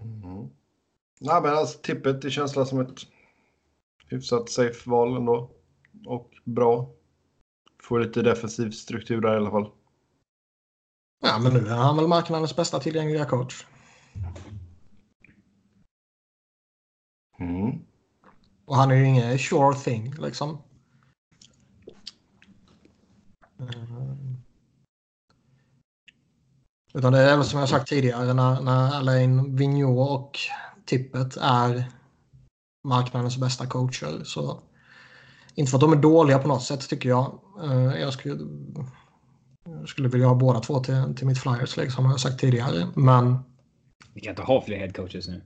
Mm. 0.04 0.50
Nej, 1.20 1.42
men 1.42 1.54
alltså 1.54 1.80
tippet 1.80 2.22
det 2.22 2.32
känns 2.32 2.70
som 2.70 2.80
ett 2.80 3.00
hyfsat 4.08 4.50
safe 4.50 4.90
val 4.90 5.18
ändå. 5.18 5.52
Och 6.06 6.32
bra. 6.44 6.94
Får 7.84 8.00
lite 8.00 8.22
defensiv 8.22 8.72
struktur 8.72 9.22
där 9.22 9.34
i 9.34 9.38
alla 9.38 9.52
fall. 9.52 9.72
Ja, 11.22 11.40
men 11.40 11.54
nu 11.54 11.68
är 11.68 11.76
han 11.76 11.98
väl 11.98 12.08
marknadens 12.08 12.56
bästa 12.56 12.80
tillgängliga 12.80 13.26
coach. 13.26 13.66
Mm. 17.40 17.80
Och 18.66 18.76
han 18.76 18.92
är 18.92 18.96
ju 18.96 19.06
ingen 19.06 19.40
sure 19.40 19.76
thing 19.76 20.14
liksom. 20.20 20.58
Eh, 23.62 24.15
Utan 26.93 27.13
det 27.13 27.19
är 27.19 27.38
väl 27.38 27.45
som 27.45 27.60
jag 27.60 27.69
sagt 27.69 27.88
tidigare 27.89 28.34
när, 28.34 28.62
när 28.62 28.95
Alain 28.95 29.56
Vigneault 29.56 30.10
och 30.10 30.39
Tippet 30.86 31.38
är 31.41 31.86
marknadens 32.88 33.38
bästa 33.38 33.65
coacher. 33.65 34.24
Så 34.24 34.60
inte 35.56 35.69
för 35.69 35.78
att 35.78 35.82
de 35.82 35.93
är 35.93 35.97
dåliga 35.97 36.39
på 36.39 36.47
något 36.47 36.63
sätt 36.63 36.89
tycker 36.89 37.10
jag. 37.10 37.39
Eh, 37.63 38.02
Jag 38.02 38.13
skulle, 38.13 38.38
jag 39.65 39.89
skulle 39.89 40.10
vilja 40.10 40.28
ha 40.28 40.36
båda 40.36 40.60
två 40.60 40.80
till, 40.80 41.15
till 41.17 41.28
mitt 41.28 41.39
Flyers 41.39 41.78
liksom, 41.78 42.04
som 42.04 42.12
jag 42.12 42.19
sagt 42.19 42.39
tidigare. 42.39 42.88
Men 42.95 43.39
Vi 44.13 44.21
kan 44.21 44.30
inte 44.32 44.41
ha 44.41 44.62
fler 44.62 44.78
headcoaches 44.78 45.28
nu. 45.28 45.41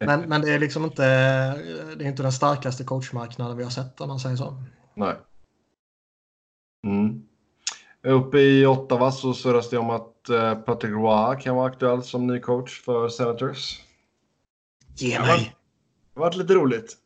men, 0.00 0.20
men 0.20 0.40
det 0.40 0.50
är 0.50 0.58
liksom 0.58 0.84
inte, 0.84 1.02
det 1.96 2.04
är 2.04 2.08
inte 2.08 2.22
den 2.22 2.32
starkaste 2.32 2.84
coachmarknaden 2.84 3.56
vi 3.56 3.64
har 3.64 3.70
sett 3.70 4.00
om 4.00 4.08
man 4.08 4.20
säger 4.20 4.36
så. 4.36 4.64
Nej. 4.94 5.14
Mm. 6.84 7.22
Uppe 8.02 8.38
i 8.38 8.66
Ottawa 8.66 9.12
så 9.12 9.34
surras 9.34 9.70
det 9.70 9.78
om 9.78 9.90
att 9.90 10.28
eh, 10.28 10.54
Patrick 10.54 10.92
Roy 10.92 11.40
kan 11.40 11.56
vara 11.56 11.70
aktuell 11.70 12.02
som 12.02 12.26
ny 12.26 12.40
coach 12.40 12.80
för 12.80 13.08
Senators. 13.08 13.80
Ge 14.96 15.14
Ja, 15.14 15.20
mig! 15.22 15.54
Det 16.14 16.20
har 16.20 16.26
varit 16.26 16.36
lite 16.36 16.54
roligt. 16.54 16.96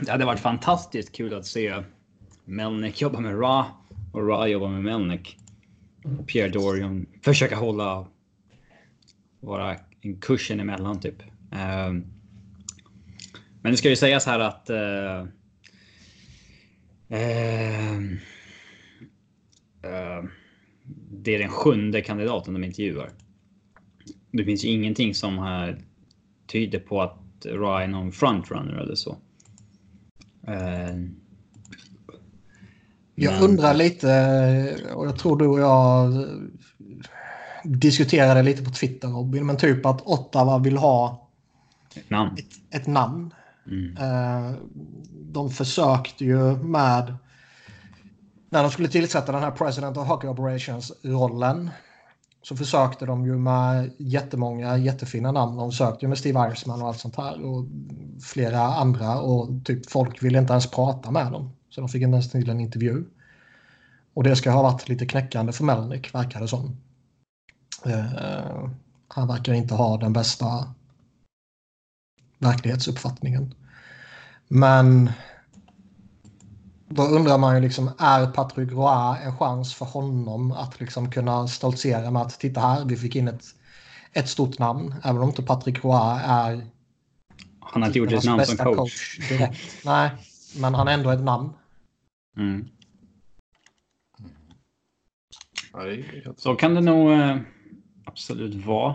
Det 0.00 0.10
hade 0.10 0.24
varit 0.24 0.40
fantastiskt 0.40 1.12
kul 1.12 1.34
att 1.34 1.46
se 1.46 1.82
Melnick 2.44 3.00
jobba 3.00 3.20
med 3.20 3.40
Ra 3.40 3.66
och 4.12 4.28
Ra 4.28 4.46
jobba 4.46 4.68
med 4.68 4.82
Melnick. 4.82 5.38
Pierre 6.26 6.48
Dorian 6.48 7.06
försöka 7.22 7.56
hålla 7.56 8.06
vara 9.40 9.76
en 10.00 10.20
kursen 10.20 10.60
emellan 10.60 11.00
typ. 11.00 11.22
Ehm, 11.52 12.04
men 13.62 13.72
det 13.72 13.76
ska 13.76 13.88
ju 13.88 13.96
sägas 13.96 14.26
här 14.26 14.38
att 14.38 14.70
eh, 17.08 18.00
det 21.10 21.34
är 21.34 21.38
den 21.38 21.48
sjunde 21.48 22.00
kandidaten 22.00 22.54
de 22.54 22.64
intervjuar. 22.64 23.10
Det 24.30 24.44
finns 24.44 24.64
ju 24.64 24.68
ingenting 24.68 25.14
som 25.14 25.38
här 25.38 25.84
tyder 26.46 26.78
på 26.78 27.02
att 27.02 27.18
Ra 27.44 27.82
är 27.82 27.86
någon 27.86 28.12
frontrunner 28.12 28.74
eller 28.74 28.94
så. 28.94 29.16
Eh, 30.46 30.96
Jag 33.14 33.42
undrar 33.42 33.74
lite, 33.74 34.08
och 34.94 35.06
jag 35.06 35.18
tror 35.18 35.36
du 35.38 35.46
och 35.46 35.60
jag 35.60 36.26
diskuterade 37.64 38.42
lite 38.42 38.64
på 38.64 38.70
Twitter 38.70 39.08
Robin, 39.08 39.46
men 39.46 39.56
typ 39.56 39.86
att 39.86 40.02
Ottawa 40.06 40.58
vill 40.58 40.76
ha 40.76 41.28
namn. 42.08 42.36
ett, 42.38 42.80
ett 42.80 42.86
namn. 42.86 43.34
Mm. 43.66 43.96
Eh, 43.96 44.52
De 45.12 45.50
försökte 45.50 46.24
ju 46.24 46.56
med 46.56 47.14
när 48.50 48.62
de 48.62 48.70
skulle 48.70 48.88
tillsätta 48.88 49.32
den 49.32 49.42
här 49.42 49.50
President 49.50 49.96
of 49.96 50.08
Hockey 50.08 50.26
Operations-rollen 50.26 51.70
så 52.42 52.56
försökte 52.56 53.06
de 53.06 53.26
ju 53.26 53.38
med 53.38 53.90
jättemånga 53.98 54.76
jättefina 54.76 55.32
namn. 55.32 55.56
De 55.56 55.72
sökte 55.72 56.04
ju 56.04 56.08
med 56.08 56.18
Steve 56.18 56.48
Irisman 56.48 56.82
och 56.82 56.88
allt 56.88 56.98
sånt 56.98 57.16
här 57.16 57.44
och 57.44 57.66
flera 58.22 58.60
andra 58.60 59.20
och 59.20 59.48
typ 59.64 59.90
folk 59.90 60.22
ville 60.22 60.38
inte 60.38 60.52
ens 60.52 60.70
prata 60.70 61.10
med 61.10 61.32
dem. 61.32 61.50
Så 61.68 61.80
de 61.80 61.88
fick 61.88 62.02
inte 62.02 62.14
ens 62.14 62.30
till 62.30 62.50
en 62.50 62.60
intervju. 62.60 63.04
Och 64.14 64.22
det 64.22 64.36
ska 64.36 64.50
ha 64.50 64.62
varit 64.62 64.88
lite 64.88 65.06
knäckande 65.06 65.52
för 65.52 65.64
Melnick 65.64 66.14
verkar 66.14 66.40
det 66.40 66.48
som. 66.48 66.76
Eh, 67.84 68.68
han 69.08 69.28
verkar 69.28 69.52
inte 69.52 69.74
ha 69.74 69.96
den 69.96 70.12
bästa 70.12 70.74
verklighetsuppfattningen. 72.38 73.54
Men 74.48 75.10
då 76.88 77.02
undrar 77.02 77.38
man 77.38 77.54
ju 77.54 77.62
liksom, 77.62 77.90
är 77.98 78.26
Patrick 78.26 78.72
Roy 78.72 79.16
en 79.22 79.38
chans 79.38 79.74
för 79.74 79.84
honom 79.84 80.52
att 80.52 80.80
liksom 80.80 81.10
kunna 81.10 81.48
stoltsera 81.48 82.10
med 82.10 82.22
att 82.22 82.40
titta 82.40 82.60
här, 82.60 82.84
vi 82.84 82.96
fick 82.96 83.16
in 83.16 83.28
ett, 83.28 83.44
ett 84.12 84.28
stort 84.28 84.58
namn. 84.58 84.94
Även 85.04 85.22
om 85.22 85.28
inte 85.28 85.42
Patrick 85.42 85.84
Roy 85.84 86.20
är 86.24 86.66
Han 87.60 87.82
har 87.82 87.86
inte 87.86 87.98
gjort 87.98 88.12
ett 88.12 88.24
namn 88.24 88.46
som 88.46 88.56
bästa 88.56 88.74
coach. 88.74 89.18
direkt. 89.28 89.84
Nej, 89.84 90.10
men 90.56 90.74
han 90.74 90.88
är 90.88 90.92
ändå 90.92 91.10
ett 91.10 91.22
namn. 91.22 91.52
Mm. 92.36 92.68
Så 96.36 96.54
kan 96.54 96.74
det 96.74 96.80
nog 96.80 97.12
eh, 97.12 97.36
absolut 98.04 98.66
vara. 98.66 98.94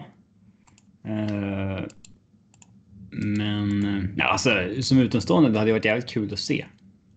Men 3.11 3.83
eh, 3.83 4.03
ja, 4.17 4.25
alltså, 4.25 4.51
som 4.81 4.99
utomstående 4.99 5.49
det 5.49 5.59
hade 5.59 5.69
det 5.69 5.73
varit 5.73 5.85
jävligt 5.85 6.09
kul 6.09 6.33
att 6.33 6.39
se. 6.39 6.65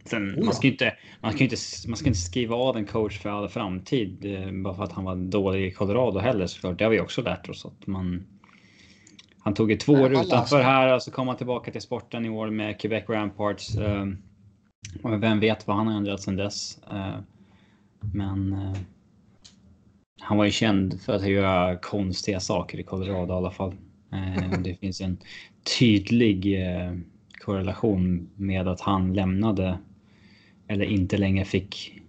Sen, 0.04 0.34
Oh 0.38 0.44
man, 0.44 0.54
ska 0.54 0.66
inte, 0.66 0.96
man, 1.20 1.32
ska 1.32 1.44
inte, 1.44 1.56
man 1.88 1.96
ska 1.96 2.08
inte 2.08 2.18
skriva 2.18 2.56
av 2.56 2.76
en 2.76 2.86
coach 2.86 3.18
för 3.18 3.30
all 3.30 3.48
framtid 3.48 4.24
eh, 4.24 4.52
bara 4.52 4.74
för 4.74 4.84
att 4.84 4.92
han 4.92 5.04
var 5.04 5.16
dålig 5.16 5.66
i 5.66 5.70
Colorado 5.70 6.18
heller 6.18 6.46
såklart. 6.46 6.78
Det 6.78 6.84
har 6.84 6.90
vi 6.90 7.00
också 7.00 7.22
lärt 7.22 7.48
oss. 7.48 7.66
Att 7.66 7.86
man, 7.86 8.26
han 9.38 9.54
tog 9.54 9.70
ju 9.70 9.76
två 9.76 9.92
år 9.92 10.12
utanför 10.12 10.62
här 10.62 10.94
och 10.94 11.02
så 11.02 11.10
kom 11.10 11.28
han 11.28 11.36
tillbaka 11.36 11.72
till 11.72 11.80
sporten 11.80 12.24
i 12.24 12.28
år 12.28 12.50
med 12.50 12.80
Quebec 12.80 13.04
Ramparts. 13.08 13.76
Eh, 13.76 14.06
och 15.02 15.22
vem 15.22 15.40
vet 15.40 15.66
vad 15.66 15.76
han 15.76 15.86
har 15.86 15.94
ändrat 15.94 16.20
sedan 16.20 16.36
dess. 16.36 16.78
Men 18.00 18.56
han 20.20 20.38
var 20.38 20.44
ju 20.44 20.50
känd 20.50 21.00
för 21.00 21.12
att 21.12 21.28
göra 21.28 21.76
konstiga 21.76 22.40
saker 22.40 22.80
i 22.80 22.82
Colorado 22.82 23.34
i 23.34 23.36
alla 23.36 23.50
fall. 23.50 23.74
Det 24.64 24.74
finns 24.74 25.00
en 25.00 25.18
tydlig 25.78 26.62
eh, 26.62 26.92
korrelation 27.38 28.28
med 28.36 28.68
att 28.68 28.80
han 28.80 29.14
lämnade 29.14 29.78
eller 30.68 30.84
inte 30.84 31.16
längre 31.16 31.44
fick 31.44 32.00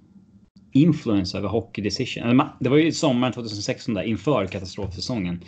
influens 0.72 1.36
över 1.36 1.50
hockey 1.50 1.82
decision. 1.82 2.41
Det 2.60 2.70
var 2.70 2.78
ju 2.78 2.91
sommaren 2.91 3.34
2016 3.34 3.94
där 3.94 4.04
inför 4.04 4.48
katastrofsäsongen 4.48 5.44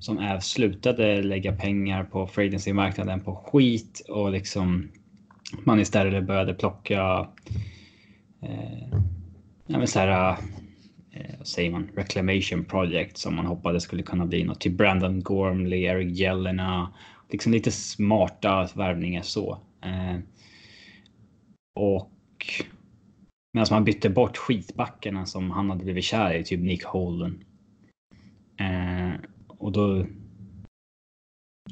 som 0.00 0.18
Äv 0.18 0.40
slutade 0.40 1.22
lägga 1.22 1.52
pengar 1.52 2.04
på 2.04 2.26
free 2.26 2.72
marknaden 2.72 3.20
på 3.20 3.34
skit 3.34 4.02
och 4.08 4.32
liksom 4.32 4.88
man 5.64 5.80
istället 5.80 6.24
började 6.24 6.54
plocka 6.54 7.28
eh, 8.42 8.98
ja, 9.66 9.78
men 9.78 9.86
så 9.86 9.98
här, 9.98 10.36
eh, 11.12 11.34
vad 11.38 11.46
säger 11.46 11.70
man, 11.70 11.88
reclamation 11.96 12.64
project 12.64 13.18
som 13.18 13.36
man 13.36 13.46
hoppades 13.46 13.82
skulle 13.82 14.02
kunna 14.02 14.26
bli 14.26 14.44
något. 14.44 14.60
till 14.60 14.72
Brandon 14.72 15.22
Gormley, 15.22 15.82
Eric 15.82 16.18
Jelena, 16.18 16.92
liksom 17.32 17.52
lite 17.52 17.70
smarta 17.70 18.68
värvningar 18.74 19.22
så. 19.22 19.58
Eh, 19.84 20.18
och 21.74 22.10
medan 23.52 23.66
man 23.70 23.84
bytte 23.84 24.10
bort 24.10 24.36
skitbackarna 24.36 25.26
som 25.26 25.50
han 25.50 25.70
hade 25.70 25.84
blivit 25.84 26.04
kär 26.04 26.34
i, 26.34 26.44
typ 26.44 26.60
Nick 26.60 26.84
Holden. 26.84 27.44
Eh, 28.56 29.12
och 29.48 29.72
då. 29.72 30.06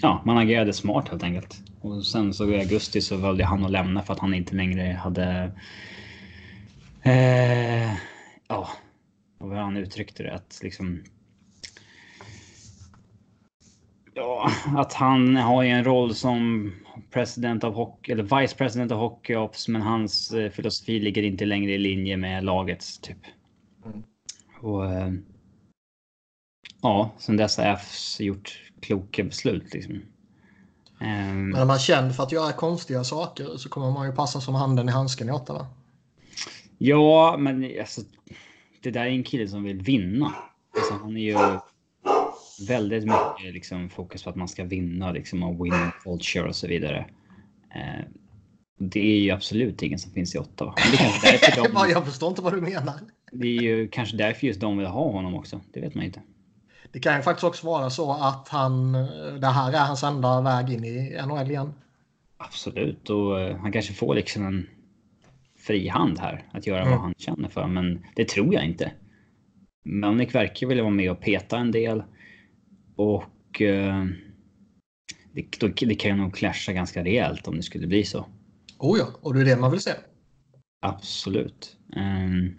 Ja, 0.03 0.23
man 0.27 0.39
agerade 0.39 0.73
smart 0.73 1.09
helt 1.09 1.23
enkelt. 1.23 1.63
Och 1.81 2.07
sen 2.07 2.35
så 2.35 2.51
i 2.51 2.61
augusti 2.61 3.01
så 3.01 3.17
valde 3.17 3.45
han 3.45 3.65
att 3.65 3.71
lämna 3.71 4.03
för 4.03 4.13
att 4.13 4.21
han 4.21 4.35
inte 4.35 4.55
längre 4.55 4.93
hade. 4.93 5.53
Eh, 7.03 7.95
ja, 8.49 8.69
vad 9.39 9.59
han 9.59 9.77
uttryckte 9.77 10.23
det 10.23 10.35
att 10.35 10.61
liksom. 10.63 11.03
Ja, 14.21 14.51
att 14.77 14.93
han 14.93 15.37
har 15.37 15.63
ju 15.63 15.69
en 15.69 15.85
roll 15.85 16.15
som 16.15 16.73
president 17.11 17.65
av 17.65 17.75
hockey 17.75 18.13
eller 18.13 18.41
vice 18.41 18.57
president 18.57 18.93
av 18.93 18.99
hockey 18.99 19.37
ops, 19.37 19.69
men 19.69 19.83
hans 19.83 20.33
eh, 20.33 20.51
filosofi 20.51 21.01
ligger 21.01 21.23
inte 21.23 21.45
längre 21.45 21.73
i 21.73 21.79
linje 21.79 22.17
med 22.17 22.45
lagets 22.45 22.99
typ. 22.99 23.17
Mm. 23.85 24.03
Och. 24.61 24.93
Eh, 24.93 25.13
ja, 26.83 27.11
sen 27.19 27.37
dess 27.37 27.57
har 27.57 27.65
Fs 27.65 28.21
gjort 28.21 28.63
kloka 28.81 29.25
beslut 29.25 29.75
liksom. 29.75 30.03
Ehm, 31.01 31.49
Men 31.49 31.61
är 31.61 31.67
man 31.67 31.79
känd 31.79 32.17
för 32.17 32.23
att 32.23 32.33
göra 32.33 32.53
konstiga 32.53 33.05
saker 33.05 33.57
så 33.57 33.69
kommer 33.69 33.91
man 33.91 34.07
ju 34.07 34.15
passa 34.15 34.41
som 34.41 34.55
handen 34.55 34.89
i 34.89 34.93
handsken 34.93 35.29
i 35.29 35.33
Ottawa. 35.33 35.67
Ja, 36.79 37.37
men 37.39 37.81
alltså, 37.81 38.01
det 38.83 38.91
där 38.91 39.01
är 39.01 39.11
en 39.11 39.25
kille 39.25 39.49
som 39.49 39.63
vill 39.63 39.83
vinna. 39.83 40.35
Alltså, 40.77 40.95
han 40.95 41.17
är 41.17 41.21
ju 41.21 41.59
väldigt 42.69 43.05
mycket 43.05 43.55
liksom, 43.55 43.89
fokus 43.91 44.23
på 44.23 44.31
att 44.31 44.37
man 44.37 44.49
ska 44.49 44.65
vinna 44.65 45.13
liksom, 45.13 45.43
och 45.43 45.65
win 45.67 45.91
culture 46.05 46.49
och 46.49 46.57
så 46.57 46.67
vidare. 46.67 47.07
Eh, 47.75 48.05
det 48.79 49.01
är 49.01 49.21
ju 49.21 49.31
absolut 49.31 49.83
ingen 49.83 49.99
som 49.99 50.13
finns 50.13 50.35
i 50.35 50.39
Ottawa. 50.39 50.75
Men 50.77 50.93
det, 50.93 50.97
är 50.97 51.39
kanske 51.39 51.61
därför 51.61 51.85
de, 51.87 51.91
jag 51.91 52.07
förstår 52.07 52.29
inte 52.29 52.43
vad 52.43 52.53
du 52.53 52.61
menar. 52.61 52.95
det 53.33 53.47
är 53.47 53.63
ju 53.63 53.89
kanske 53.89 54.17
därför 54.17 54.47
just 54.47 54.61
de 54.61 54.79
vill 54.79 54.87
ha 54.87 55.11
honom 55.13 55.35
också. 55.35 55.61
Det 55.73 55.81
vet 55.81 55.95
man 55.95 56.05
inte. 56.05 56.23
Det 56.93 57.01
kan 57.01 57.17
ju 57.17 57.23
faktiskt 57.23 57.45
också 57.45 57.67
vara 57.67 57.91
så 57.91 58.13
att 58.13 58.49
han, 58.49 58.93
det 59.41 59.47
här 59.47 59.73
är 59.73 59.79
hans 59.87 60.03
enda 60.03 60.41
väg 60.41 60.71
in 60.71 60.85
i 60.85 61.21
NHL 61.27 61.51
igen. 61.51 61.73
Absolut, 62.37 63.11
och 63.11 63.41
eh, 63.41 63.57
han 63.57 63.73
kanske 63.73 63.93
får 63.93 64.15
liksom 64.15 64.47
en 64.47 64.67
fri 65.59 65.89
hand 65.89 66.19
här 66.19 66.45
att 66.53 66.67
göra 66.67 66.81
Mm. 66.81 66.91
vad 66.91 67.01
han 67.01 67.15
känner 67.19 67.49
för, 67.49 67.67
men 67.67 68.05
det 68.17 68.29
tror 68.29 68.55
jag 68.55 68.65
inte. 68.65 68.93
Melnick 69.85 70.35
verkar 70.35 70.67
vilja 70.67 70.83
vara 70.83 70.95
med 70.95 71.11
och 71.11 71.21
peta 71.21 71.59
en 71.59 71.71
del 71.71 72.03
och 73.01 73.63
eh, 73.63 74.05
det, 75.33 75.61
det 75.87 75.95
kan 75.95 76.11
ju 76.11 76.17
nog 76.17 76.35
clasha 76.35 76.73
ganska 76.73 77.05
rejält 77.05 77.49
om 77.49 77.57
det 77.57 77.63
skulle 77.63 77.87
bli 77.87 78.05
så. 78.05 78.27
Oh 78.79 78.99
ja, 78.99 79.07
och 79.23 79.35
det 79.35 79.41
är 79.41 79.45
det 79.45 79.57
man 79.57 79.71
vill 79.71 79.81
se. 79.81 79.91
Absolut. 80.83 81.77
Ehm, 81.97 82.55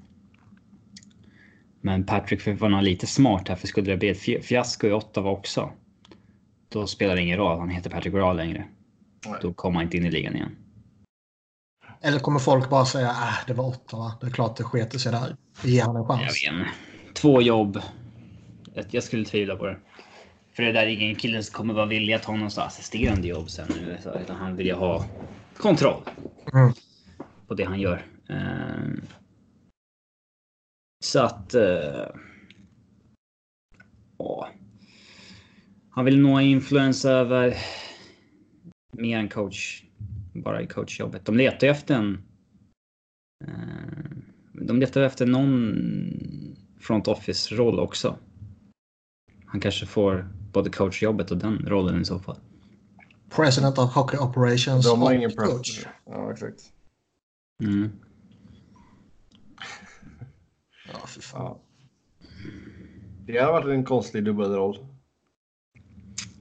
men 1.82 2.06
Patrick 2.06 2.42
får 2.42 2.52
vara 2.52 2.82
lite 2.82 3.08
smart 3.08 3.48
här, 3.48 3.56
för 3.56 3.68
skulle 3.68 3.92
det 3.92 3.98
bli 3.98 4.10
ett 4.10 4.20
fi- 4.20 4.42
fiasko 4.42 4.88
i 4.88 4.92
Ottawa 4.92 5.30
också, 5.32 5.72
då 6.70 6.88
spelar 6.88 7.16
det 7.16 7.22
ingen 7.22 7.38
roll 7.38 7.52
att 7.54 7.60
han 7.60 7.70
heter 7.70 7.90
Patrick 7.90 8.14
Roy 8.14 8.36
längre. 8.36 8.68
Nej. 9.26 9.36
Då 9.42 9.54
kommer 9.54 9.76
han 9.76 9.84
inte 9.84 9.98
in 9.98 10.06
i 10.06 10.12
ligan 10.12 10.36
igen. 10.36 10.56
Eller 12.02 12.20
kommer 12.20 12.40
folk 12.40 12.70
bara 12.70 12.86
säga 12.86 13.08
äh, 13.10 13.48
det 13.48 13.54
var 13.54 13.68
åtta 13.68 13.98
va? 13.98 14.18
Det 14.22 14.28
är 14.28 14.32
klart 14.32 14.58
det 14.58 14.64
sket 14.64 15.02
sig 15.02 15.12
där. 15.12 15.36
Ger 15.64 15.84
honom 15.84 16.02
en 16.02 16.08
Jag 16.10 16.20
chans. 16.20 16.44
vet 16.46 16.54
inte. 16.54 16.70
Två 17.14 17.42
jobb. 17.42 17.80
Jag- 18.74 18.86
Jag 18.92 19.04
skulle 19.04 19.26
tvivla 19.26 19.56
på 19.56 19.66
det. 19.66 19.78
För 20.54 20.64
det 20.64 20.72
där 20.72 20.82
är 20.84 20.88
ingen 20.88 21.16
kille 21.16 21.44
som 21.44 21.54
kommer 21.54 21.74
vara 21.74 21.86
villig 21.86 22.14
att 22.14 22.26
ha 22.26 22.36
någon 22.36 22.48
assisterande 22.58 23.28
jobb 23.28 23.50
sen 23.50 23.68
nu. 23.70 23.98
Utan 24.22 24.36
han 24.36 24.56
vill 24.56 24.66
ju 24.68 24.74
ha 24.74 25.06
kontroll 25.58 26.04
Mm. 26.54 26.74
på 27.48 27.54
det 27.54 27.64
han 27.64 27.80
gör. 27.80 28.06
Ehm, 28.30 29.02
Så 31.04 31.20
att... 31.20 31.54
eh, 31.54 32.06
Ja. 34.18 34.50
Han 35.90 36.06
vill 36.06 36.20
nå 36.22 36.42
influens 36.42 37.06
över 37.06 37.56
mer 38.98 39.18
än 39.18 39.30
coach. 39.30 39.84
Bara 40.34 40.62
i 40.62 40.68
coachjobbet. 40.68 41.26
De 41.26 41.38
letar 41.38 41.68
ju 41.68 41.72
efter 41.72 41.96
en... 41.96 42.24
eh, 43.44 44.12
De 44.54 44.80
letar 44.80 45.02
efter 45.02 45.26
någon 45.26 45.74
front 46.80 47.08
office-roll 47.08 47.80
också. 47.80 48.18
Han 49.46 49.60
kanske 49.62 49.86
får 49.86 50.28
både 50.54 50.70
coachjobbet 50.70 51.32
och 51.32 51.38
den 51.38 51.66
rollen 51.68 52.02
i 52.02 52.06
så 52.06 52.20
fall. 52.20 52.38
President 53.30 53.78
of 53.78 53.94
Hockey 53.94 54.18
Operations 54.18 54.86
De 54.86 55.02
har 55.02 55.14
ingen 55.14 55.32
coach. 55.32 55.86
Ja, 56.06 56.32
exakt. 56.32 56.62
Mm. 57.64 57.90
Ja, 60.94 61.08
fy 61.08 61.22
fan. 61.22 61.42
Ja. 61.42 61.60
Det 63.26 63.38
har 63.38 63.52
varit 63.52 63.68
en 63.68 63.84
konstig 63.86 64.24
dubbelroll. 64.24 64.78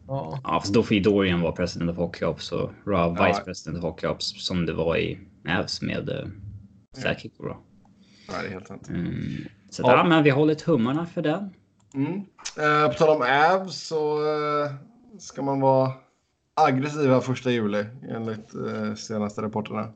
Ja. 0.07 0.41
Ja, 0.45 0.61
fast 0.61 0.75
då 0.75 0.83
får 0.83 0.97
ju 0.97 1.03
Dorian 1.03 1.41
vara 1.41 1.53
president 1.53 1.91
of 1.91 1.97
Hockey 1.97 2.25
Ops 2.25 2.53
och 2.53 2.71
Rob 2.85 3.17
Ja. 3.19 3.27
vice 3.27 3.41
president 3.45 3.79
of 3.79 3.91
Hockey 3.91 4.07
Ops 4.07 4.47
som 4.47 4.67
det 4.67 4.73
var 4.73 4.97
i 4.97 5.19
Avs 5.49 5.83
med 5.83 6.09
uh, 6.09 6.29
Sakic 7.03 7.33
och 7.39 7.45
bra. 7.45 7.61
Nej, 8.29 8.39
det 8.43 8.49
är 8.49 8.53
helt 8.53 8.67
sant. 8.67 8.89
Mm. 8.89 9.45
Så 9.71 9.83
Ja. 9.83 9.97
ja. 9.97 10.05
men 10.05 10.25
vi 10.25 10.31
håller 10.31 10.55
tummarna 10.55 11.07
för 11.07 11.23
den. 11.23 11.55
Mm. 11.95 12.21
Eh, 12.59 12.89
på 12.89 12.95
tal 12.95 13.17
om 13.17 13.23
Avs 13.23 13.87
så 13.87 14.19
eh, 14.35 14.73
ska 15.19 15.43
man 15.43 15.61
vara 15.61 15.93
aggressiva 16.55 17.21
första 17.21 17.51
juli 17.51 17.87
enligt 18.09 18.55
eh, 18.55 18.95
senaste 18.95 19.43
rapporterna. 19.43 19.93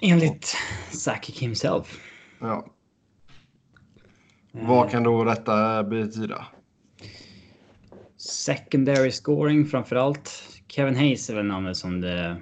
Enligt 0.00 0.56
Sakic 0.90 1.38
himself. 1.38 2.00
Ja. 2.40 2.66
Vad 4.52 4.90
kan 4.90 5.02
då 5.02 5.24
detta 5.24 5.82
betyda? 5.82 6.46
Secondary 8.16 9.10
scoring 9.10 9.66
framförallt. 9.66 10.42
Kevin 10.68 10.96
Hayes 10.96 11.30
är 11.30 11.34
väl 11.34 11.46
namnet 11.46 11.76
som 11.76 12.00
det 12.00 12.36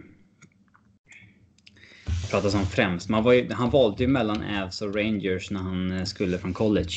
pratas 2.31 2.55
om 2.55 2.67
främst. 2.67 3.11
Ju, 3.11 3.53
han 3.53 3.71
valde 3.71 4.03
ju 4.03 4.09
mellan 4.09 4.63
Avs 4.63 4.83
och 4.83 4.95
Rangers 4.95 5.51
när 5.51 5.61
han 5.61 5.91
eh, 5.91 6.05
skulle 6.05 6.39
från 6.39 6.55
college. 6.55 6.95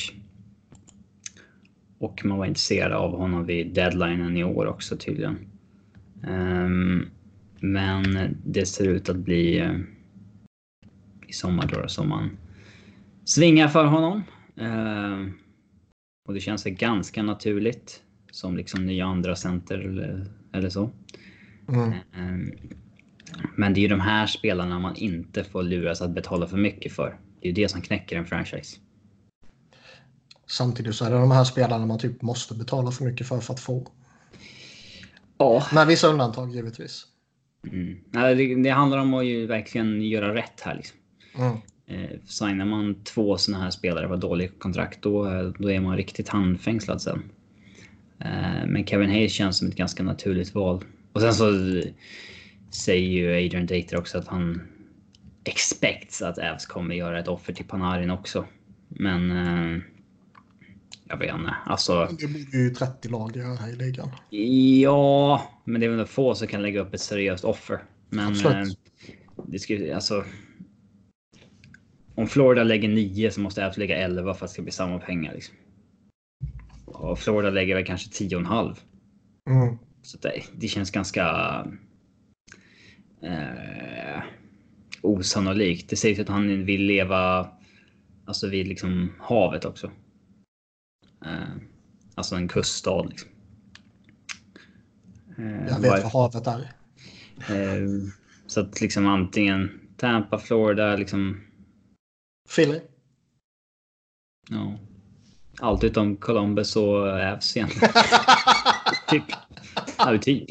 Och 2.02 2.24
man 2.24 2.38
var 2.38 2.46
intresserad 2.46 2.92
av 2.92 3.16
honom 3.16 3.46
vid 3.46 3.74
deadlinen 3.74 4.36
i 4.36 4.44
år 4.44 4.66
också 4.66 4.96
tydligen. 4.96 5.38
Ehm, 6.26 7.06
men 7.60 8.36
det 8.44 8.66
ser 8.66 8.88
ut 8.88 9.08
att 9.08 9.16
bli 9.16 9.58
eh, 9.58 9.72
i 11.28 11.32
sommar 11.32 11.66
då 11.66 11.88
som 11.88 12.08
man 12.08 12.30
svingar 13.24 13.68
för 13.68 13.84
honom. 13.84 14.22
Ehm, 14.56 15.32
och 16.28 16.34
det 16.34 16.40
känns 16.40 16.64
ganska 16.64 17.22
naturligt 17.22 18.02
som 18.30 18.56
liksom 18.56 18.86
nya 18.86 19.06
andra 19.06 19.36
center 19.36 19.78
eller, 19.78 20.26
eller 20.52 20.68
så. 20.68 20.90
Mm. 21.68 21.92
Ehm, 22.16 22.52
Men 23.56 23.74
det 23.74 23.80
är 23.80 23.82
ju 23.82 23.88
de 23.88 24.00
här 24.00 24.26
spelarna 24.26 24.78
man 24.78 24.96
inte 24.96 25.44
får 25.44 25.62
luras 25.62 26.02
att 26.02 26.14
betala 26.14 26.46
för 26.46 26.56
mycket 26.56 26.92
för. 26.92 27.16
Det 27.40 27.46
är 27.46 27.52
ju 27.52 27.62
det 27.62 27.68
som 27.68 27.80
knäcker 27.80 28.16
en 28.16 28.26
franchise. 28.26 28.78
Samtidigt 30.52 30.94
så 30.94 31.04
är 31.04 31.10
det 31.10 31.16
de 31.16 31.30
här 31.30 31.44
spelarna 31.44 31.86
man 31.86 31.98
typ 31.98 32.22
måste 32.22 32.54
betala 32.54 32.90
för 32.90 33.04
mycket 33.04 33.26
för 33.26 33.40
för 33.40 33.54
att 33.54 33.60
få. 33.60 33.88
Ja. 35.38 35.66
Med 35.74 35.86
vissa 35.86 36.08
undantag 36.08 36.54
givetvis. 36.54 37.06
Mm. 37.66 37.98
Nej, 38.10 38.34
det, 38.34 38.62
det 38.62 38.70
handlar 38.70 38.98
om 38.98 39.14
att 39.14 39.24
ju 39.24 39.46
verkligen 39.46 40.02
göra 40.02 40.34
rätt 40.34 40.60
här. 40.60 40.74
Liksom. 40.74 40.96
Mm. 41.34 41.56
Eh, 41.86 42.18
signar 42.24 42.64
man 42.64 43.04
två 43.04 43.38
såna 43.38 43.58
här 43.58 43.70
spelare 43.70 44.08
på 44.08 44.16
dålig 44.16 44.58
kontrakt 44.58 45.02
då, 45.02 45.26
eh, 45.26 45.42
då 45.58 45.70
är 45.70 45.80
man 45.80 45.96
riktigt 45.96 46.28
handfängslad 46.28 47.02
sen. 47.02 47.22
Eh, 48.18 48.66
men 48.66 48.86
Kevin 48.86 49.10
Hayes 49.10 49.32
känns 49.32 49.58
som 49.58 49.68
ett 49.68 49.76
ganska 49.76 50.02
naturligt 50.02 50.54
val. 50.54 50.84
Och 51.12 51.20
sen 51.20 51.34
så 51.34 51.48
eh, 51.48 51.84
säger 52.70 53.08
ju 53.08 53.46
Adrian 53.46 53.66
Dater 53.66 53.96
också 53.96 54.18
att 54.18 54.28
han 54.28 54.62
expects 55.44 56.22
att 56.22 56.38
Avs 56.38 56.66
kommer 56.66 56.94
göra 56.94 57.20
ett 57.20 57.28
offer 57.28 57.52
till 57.52 57.66
Panarin 57.66 58.10
också. 58.10 58.44
Men 58.88 59.30
eh, 59.30 59.82
jag 61.12 61.18
vet 61.18 61.34
inte. 61.34 61.54
Alltså, 61.66 62.08
Det 62.18 62.26
borde 62.26 62.58
ju 62.58 62.70
30 62.70 63.08
lag 63.08 63.36
göra 63.36 63.68
i 63.68 63.76
ligan. 63.76 64.08
ja, 64.80 65.42
men 65.64 65.80
det 65.80 65.86
är 65.86 65.90
väl 65.90 66.06
få 66.06 66.34
som 66.34 66.48
kan 66.48 66.62
lägga 66.62 66.80
upp 66.80 66.94
ett 66.94 67.00
seriöst 67.00 67.44
offer. 67.44 67.84
Men 68.10 68.26
Absolut. 68.26 68.68
eh, 68.68 69.14
det 69.46 69.58
ska 69.58 69.94
alltså. 69.94 70.24
Om 72.14 72.26
Florida 72.26 72.64
lägger 72.64 72.88
9 72.88 73.30
så 73.30 73.40
måste 73.40 73.66
Avs 73.66 73.76
lägga 73.76 73.96
11 73.96 74.34
för 74.34 74.44
att 74.44 74.50
det 74.50 74.52
ska 74.52 74.62
bli 74.62 74.72
samma 74.72 74.98
pengar. 74.98 75.34
Liksom. 75.34 75.54
Och 76.86 77.18
Florida 77.18 77.50
lägger 77.50 77.74
väl 77.74 77.84
kanske 77.84 78.24
10,5. 78.24 78.76
Mm. 79.50 79.78
Så 80.02 80.18
det, 80.18 80.42
det 80.52 80.68
känns 80.68 80.90
ganska 80.90 81.26
eh, 83.22 84.22
osannolikt. 85.02 85.90
Det 85.90 85.96
sägs 85.96 86.20
att 86.20 86.28
han 86.28 86.64
vill 86.64 86.82
leva 86.82 87.48
alltså 88.24 88.48
vid 88.48 88.68
liksom 88.68 89.12
havet 89.18 89.64
också. 89.64 89.90
Eh, 91.24 91.48
alltså 92.14 92.36
en 92.36 92.48
kuststad. 92.48 93.02
Liksom. 93.02 93.28
Eh, 95.38 95.66
Jag 95.68 95.80
vet 95.80 95.90
var- 95.90 96.02
vad 96.02 96.12
havet 96.12 96.46
är. 96.46 96.72
eh, 97.54 97.88
så 98.46 98.60
att 98.60 98.80
liksom 98.80 99.06
antingen 99.06 99.80
Tampa, 99.96 100.38
Florida, 100.38 100.96
liksom. 100.96 101.40
Philly. 102.56 102.80
Ja. 104.50 104.78
Allt 105.60 105.84
utom 105.84 106.16
Columbus 106.16 106.76
och 106.76 107.06
Avs 107.08 107.56
egentligen. 107.56 107.92
typ. 109.08 109.24
Ja, 109.98 110.18
typ. 110.18 110.50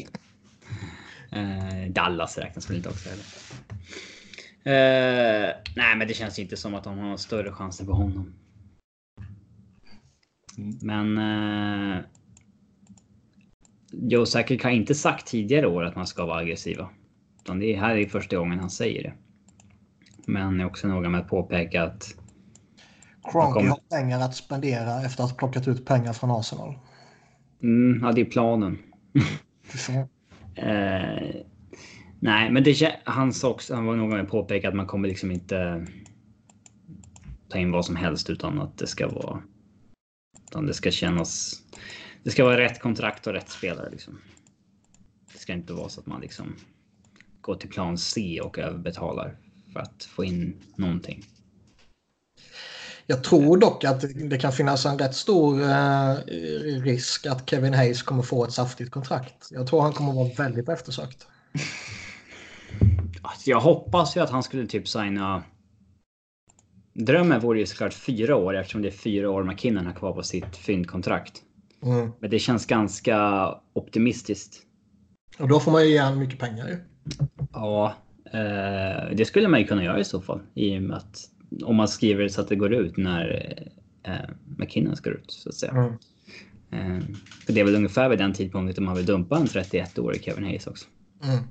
Eh, 1.32 1.90
Dallas 1.90 2.38
räknas 2.38 2.70
väl 2.70 2.76
inte 2.76 2.88
också 2.88 3.08
heller. 3.08 3.24
Eh, 4.64 5.54
nej, 5.76 5.96
men 5.96 6.08
det 6.08 6.14
känns 6.14 6.38
inte 6.38 6.56
som 6.56 6.74
att 6.74 6.84
de 6.84 6.98
har 6.98 7.16
större 7.16 7.52
chanser 7.52 7.84
på 7.84 7.92
honom. 7.92 8.32
Mm. 10.58 10.78
Men 10.82 11.18
eh, 11.18 12.04
Joe 13.92 14.26
Sakic 14.26 14.62
har 14.62 14.70
inte 14.70 14.94
sagt 14.94 15.26
tidigare 15.26 15.66
år 15.66 15.84
att 15.84 15.96
man 15.96 16.06
ska 16.06 16.26
vara 16.26 16.38
aggressiva. 16.38 16.88
Utan 17.40 17.58
det 17.58 17.74
är 17.74 17.80
här 17.80 17.96
är 17.96 18.06
första 18.06 18.36
gången 18.36 18.58
han 18.58 18.70
säger 18.70 19.02
det. 19.02 19.12
Men 20.26 20.42
han 20.42 20.60
är 20.60 20.66
också 20.66 20.88
noga 20.88 21.08
med 21.08 21.20
att 21.20 21.28
påpeka 21.28 21.82
att 21.82 22.14
Cronky 23.30 23.52
kommer- 23.52 23.68
har 23.70 23.80
pengar 23.90 24.20
att 24.20 24.36
spendera 24.36 25.02
efter 25.02 25.24
att 25.24 25.30
ha 25.30 25.36
plockat 25.36 25.68
ut 25.68 25.86
pengar 25.86 26.12
från 26.12 26.30
Arsenal. 26.30 26.78
mm, 27.62 28.00
ja, 28.04 28.12
det 28.12 28.20
är 28.20 28.24
planen. 28.24 28.78
Eh, 30.54 31.34
nej, 32.20 32.50
men 32.50 32.64
det, 32.64 32.96
han, 33.04 33.32
sa 33.32 33.50
också, 33.50 33.74
han 33.74 33.86
var 33.86 33.96
noga 33.96 34.14
med 34.14 34.24
att 34.24 34.30
påpeka 34.30 34.68
att 34.68 34.74
man 34.74 34.86
kommer 34.86 35.08
liksom 35.08 35.30
inte 35.30 35.86
ta 37.48 37.58
in 37.58 37.70
vad 37.70 37.84
som 37.84 37.96
helst 37.96 38.30
utan 38.30 38.60
att 38.60 38.78
det 38.78 38.86
ska 38.86 39.08
vara. 39.08 39.42
Utan 40.52 40.66
det 40.66 40.74
ska 40.74 40.90
kännas. 40.90 41.62
Det 42.22 42.30
ska 42.30 42.44
vara 42.44 42.58
rätt 42.58 42.80
kontrakt 42.80 43.26
och 43.26 43.32
rätt 43.32 43.48
spelare 43.50 43.90
liksom. 43.90 44.18
Det 45.32 45.38
ska 45.38 45.52
inte 45.52 45.72
vara 45.72 45.88
så 45.88 46.00
att 46.00 46.06
man 46.06 46.20
liksom 46.20 46.56
går 47.40 47.54
till 47.54 47.68
plan 47.68 47.98
C 47.98 48.40
och 48.42 48.58
överbetalar 48.58 49.36
för 49.72 49.80
att 49.80 50.04
få 50.04 50.24
in 50.24 50.56
någonting. 50.76 51.24
Jag 53.06 53.24
tror 53.24 53.56
dock 53.56 53.84
att 53.84 54.00
det 54.30 54.38
kan 54.38 54.52
finnas 54.52 54.86
en 54.86 54.98
rätt 54.98 55.14
stor 55.14 55.62
eh, 55.62 56.16
risk 56.82 57.26
att 57.26 57.50
Kevin 57.50 57.74
Hayes 57.74 58.02
kommer 58.02 58.22
få 58.22 58.44
ett 58.44 58.52
saftigt 58.52 58.90
kontrakt. 58.90 59.48
Jag 59.50 59.66
tror 59.66 59.82
han 59.82 59.92
kommer 59.92 60.12
vara 60.12 60.34
väldigt 60.34 60.68
eftersökt. 60.68 61.26
Alltså, 63.24 63.50
jag 63.50 63.60
hoppas 63.60 64.16
ju 64.16 64.20
att 64.20 64.30
han 64.30 64.42
skulle 64.42 64.66
typ 64.66 64.88
signa... 64.88 65.42
Drömmen 66.94 67.40
vore 67.40 67.58
ju 67.58 67.66
såklart 67.66 67.94
fyra 67.94 68.36
år 68.36 68.56
eftersom 68.56 68.82
det 68.82 68.88
är 68.88 68.92
fyra 68.92 69.30
år 69.30 69.44
McKinnon 69.44 69.86
har 69.86 69.92
kvar 69.92 70.12
på 70.12 70.22
sitt 70.22 70.56
fyndkontrakt. 70.56 71.42
Mm. 71.82 72.10
Men 72.20 72.30
det 72.30 72.38
känns 72.38 72.66
ganska 72.66 73.48
optimistiskt. 73.72 74.56
Och 75.38 75.48
då 75.48 75.60
får 75.60 75.72
man 75.72 75.84
ju 75.84 75.90
ge 75.90 76.00
honom 76.00 76.18
mycket 76.18 76.38
pengar 76.38 76.68
ju. 76.68 76.76
Ja, 77.52 77.94
eh, 78.32 79.16
det 79.16 79.24
skulle 79.24 79.48
man 79.48 79.60
ju 79.60 79.66
kunna 79.66 79.84
göra 79.84 80.00
i 80.00 80.04
så 80.04 80.20
fall. 80.20 80.40
I 80.54 80.78
och 80.78 80.82
med 80.82 80.96
att 80.96 81.28
om 81.64 81.76
man 81.76 81.88
skriver 81.88 82.28
så 82.28 82.40
att 82.40 82.48
det 82.48 82.56
går 82.56 82.72
ut 82.74 82.96
när 82.96 83.52
eh, 84.02 84.12
McKinnon 84.58 84.96
ska 84.96 85.10
ut 85.10 85.30
så 85.30 85.48
att 85.48 85.54
säga. 85.54 85.72
Mm. 85.72 85.92
Eh, 86.70 87.02
för 87.46 87.52
det 87.52 87.60
är 87.60 87.64
väl 87.64 87.76
ungefär 87.76 88.08
vid 88.08 88.18
den 88.18 88.32
tidpunkten 88.32 88.84
man 88.84 88.96
vill 88.96 89.06
dumpa 89.06 89.36
en 89.36 89.46
31-årig 89.46 90.24
Kevin 90.24 90.44
Hayes 90.44 90.66
också. 90.66 90.86
Mm. 91.24 91.44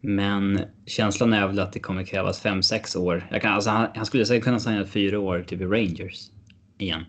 Men 0.00 0.60
känslan 0.86 1.32
är 1.32 1.46
väl 1.46 1.58
att 1.58 1.72
det 1.72 1.80
kommer 1.80 2.04
krävas 2.04 2.44
5-6 2.44 2.96
år. 2.96 3.28
Jag 3.30 3.42
kan, 3.42 3.52
alltså, 3.52 3.70
han, 3.70 3.88
han 3.94 4.06
skulle 4.06 4.26
säkert 4.26 4.44
kunna 4.44 4.60
signa 4.60 4.86
fyra 4.86 5.18
år 5.18 5.42
typ 5.42 5.60
i 5.60 5.64
Rangers 5.64 6.30
igen. 6.78 7.04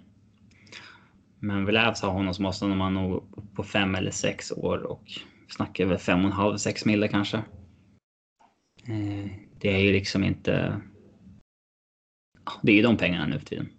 Men 1.40 1.66
vill 1.66 1.78
Avs 1.78 2.02
ha 2.02 2.10
honom 2.10 2.34
så 2.34 2.42
måste 2.42 2.66
man 2.66 2.94
nog 2.94 3.24
på 3.56 3.64
fem 3.64 3.96
eller 3.96 4.12
sex 4.12 4.52
år 4.52 4.78
och 4.78 5.04
snackar 5.50 5.86
väl 5.86 5.98
fem 5.98 6.20
och 6.20 6.26
en 6.26 6.32
halv, 6.32 6.58
sex 6.58 6.86
mille 6.86 7.08
kanske. 7.08 7.38
Eh, 8.88 9.32
det 9.60 9.70
är 9.70 9.80
ju 9.80 9.92
liksom 9.92 10.24
inte... 10.24 10.82
Det 12.62 12.72
är 12.72 12.76
ju 12.76 12.82
de 12.82 12.98
pengarna 12.98 13.28
nu 13.28 13.40
för 13.40 13.46
tiden. 13.46 13.70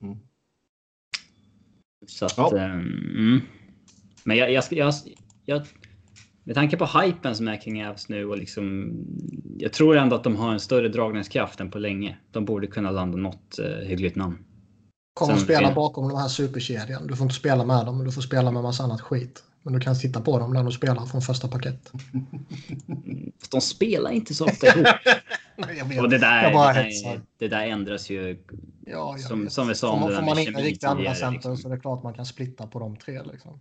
Mm. 0.00 0.18
Så 2.06 2.26
att... 2.26 2.36
Ja. 2.36 2.56
eh, 2.56 2.64
mm. 2.64 3.40
Men 4.24 4.36
jag, 4.36 4.52
jag, 4.52 4.64
jag, 4.70 4.94
jag... 5.44 5.66
Med 6.46 6.54
tanke 6.54 6.76
på 6.76 6.86
hypen 7.00 7.36
som 7.36 7.48
är 7.48 7.60
kring 7.60 7.86
Avs 7.86 8.08
nu 8.08 8.24
och 8.24 8.38
liksom... 8.38 8.92
Jag 9.58 9.72
tror 9.72 9.96
ändå 9.96 10.16
att 10.16 10.24
de 10.24 10.36
har 10.36 10.52
en 10.52 10.60
större 10.60 10.88
dragningskraft 10.88 11.60
än 11.60 11.70
på 11.70 11.78
länge. 11.78 12.16
De 12.30 12.44
borde 12.44 12.66
kunna 12.66 12.90
landa 12.90 13.18
något 13.18 13.58
eh, 13.58 13.86
hyggligt 13.88 14.16
namn. 14.16 14.38
Kommer 15.14 15.34
Sen- 15.34 15.44
spela 15.44 15.74
bakom 15.74 16.08
den 16.08 16.16
här 16.16 16.28
superkedjan. 16.28 17.06
Du 17.06 17.16
får 17.16 17.24
inte 17.24 17.34
spela 17.34 17.64
med 17.64 17.86
dem, 17.86 17.96
men 17.96 18.06
du 18.06 18.12
får 18.12 18.22
spela 18.22 18.50
med 18.50 18.62
massa 18.62 18.82
annat 18.82 19.00
skit. 19.00 19.42
Men 19.62 19.72
du 19.72 19.80
kan 19.80 19.98
titta 19.98 20.20
på 20.20 20.38
dem 20.38 20.52
när 20.52 20.62
de 20.62 20.72
spelar 20.72 21.06
från 21.06 21.22
första 21.22 21.48
paket. 21.48 21.92
De 23.50 23.60
spelar 23.60 24.10
inte 24.10 24.34
så 24.34 24.44
ofta 24.44 24.66
ihop. 24.66 24.86
Vet. 25.56 26.00
Och 26.00 26.10
det 26.10 26.18
där, 26.18 26.52
det, 26.52 26.82
där, 26.82 27.20
det 27.38 27.48
där 27.48 27.66
ändras 27.66 28.10
ju. 28.10 28.44
Ja, 28.86 29.16
som- 29.18 29.42
vet. 29.42 29.52
som 29.52 29.68
vi 29.68 29.74
sa 29.74 29.86
får 29.88 29.94
om 29.94 30.00
man, 30.00 30.08
det 30.08 30.14
där 30.14 30.20
får 30.20 30.26
man 30.26 30.38
inte 30.38 30.52
kemi 30.52 30.64
riktigt 30.64 30.84
andra 30.84 31.14
center 31.14 31.32
liksom. 31.32 31.56
så 31.56 31.68
det 31.68 31.74
är 31.74 31.78
klart 31.78 32.02
man 32.02 32.14
kan 32.14 32.26
splitta 32.26 32.66
på 32.66 32.78
de 32.78 32.96
tre. 32.96 33.22
Liksom. 33.22 33.60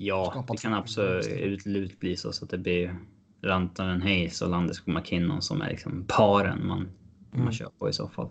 Ja, 0.00 0.44
det 0.48 0.56
kan 0.56 0.74
absolut 0.74 2.00
bli 2.00 2.16
så, 2.16 2.32
så 2.32 2.44
att 2.44 2.50
det 2.50 2.58
blir 2.58 2.96
Rantanen 3.42 4.02
Hayes 4.02 4.42
och 4.42 4.50
Landeskog 4.50 4.94
McKinnon 4.94 5.42
som 5.42 5.62
är 5.62 5.70
liksom 5.70 6.04
paren 6.08 6.66
man, 6.66 6.88
Mm. 7.32 7.44
man 7.44 7.52
kör 7.52 7.70
på 7.78 7.88
i 7.88 7.92
så 7.92 8.08
fall. 8.08 8.28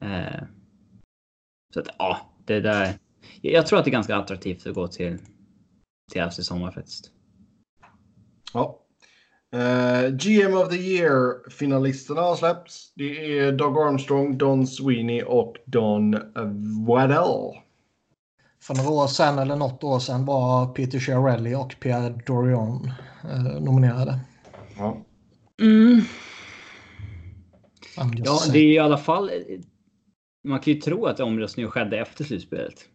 Eh, 0.00 0.42
så 1.74 1.80
att 1.80 1.88
ja, 1.98 2.30
det 2.44 2.60
där. 2.60 2.94
Jag, 3.40 3.52
jag 3.52 3.66
tror 3.66 3.78
att 3.78 3.84
det 3.84 3.90
är 3.90 3.92
ganska 3.92 4.16
attraktivt 4.16 4.66
att 4.66 4.74
gå 4.74 4.88
till 4.88 5.18
till 6.12 6.22
i 6.38 6.42
sommar 6.42 6.70
faktiskt. 6.70 7.10
Ja. 8.52 8.80
Eh, 9.52 10.10
GM 10.10 10.54
of 10.54 10.68
the 10.68 10.76
Year-finalisterna 10.76 12.20
har 12.20 12.36
släppts. 12.36 12.92
Det 12.94 13.38
är 13.38 13.52
Doug 13.52 13.78
Armstrong, 13.78 14.38
Don 14.38 14.66
Sweeney 14.66 15.22
och 15.22 15.56
Don 15.66 16.18
Waddell. 16.86 17.63
För 18.66 18.74
några 18.74 18.90
år 18.90 19.06
sedan, 19.06 19.38
eller 19.38 19.56
något 19.56 19.84
år 19.84 19.98
sedan, 19.98 20.24
var 20.24 20.66
Peter 20.66 20.98
Chiarelli 20.98 21.54
och 21.54 21.74
Pierre 21.80 22.20
Dorion 22.26 22.90
eh, 23.24 23.60
nominerade. 23.60 24.20
Ja. 24.76 25.04
Mm. 25.62 26.00
Ja, 27.96 28.40
det 28.52 28.58
är 28.58 28.72
i 28.72 28.78
alla 28.78 28.98
fall. 28.98 29.30
Man 30.44 30.60
kan 30.60 30.72
ju 30.72 30.80
tro 30.80 31.06
att 31.06 31.20
omröstningen 31.20 31.70
skedde 31.70 31.98
efter 31.98 32.24
slutspelet. 32.24 32.88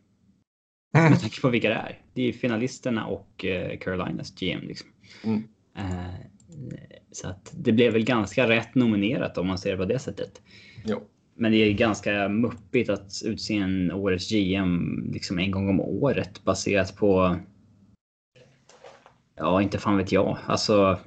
Mm. 0.94 1.12
Med 1.12 1.22
tanke 1.22 1.42
på 1.42 1.50
vilka 1.50 1.70
det 1.70 1.76
är. 1.76 2.02
Det 2.14 2.22
är 2.22 2.34
finalisterna 2.34 3.06
och 3.06 3.46
eh, 3.46 3.78
Carolinas 3.78 4.32
GM. 4.36 4.62
Liksom. 4.62 4.90
Mm. 5.24 5.44
Eh, 5.78 6.16
så 7.12 7.28
att 7.28 7.52
det 7.54 7.72
blev 7.72 7.94
väl 7.94 8.04
ganska 8.04 8.50
rätt 8.50 8.76
nominerat 8.76 9.38
om 9.38 9.48
man 9.48 9.58
ser 9.58 9.72
det 9.72 9.78
på 9.78 9.86
det 9.86 10.00
sättet. 10.00 10.42
Jo. 10.86 11.02
Men 11.40 11.52
det 11.52 11.58
är 11.58 11.74
ganska 11.74 12.30
muppigt 12.30 12.90
att 12.90 13.22
utse 13.26 13.58
en 13.58 13.92
årets 13.92 14.30
GM 14.30 15.04
liksom 15.14 15.40
en 15.40 15.52
gång 15.52 15.70
om 15.70 15.80
året 15.80 16.44
baserat 16.44 16.96
på... 16.96 17.40
Ja, 19.36 19.62
inte 19.62 19.78
fan 19.78 19.98
vet 19.98 20.12
jag. 20.12 20.38
Alltså, 20.46 21.00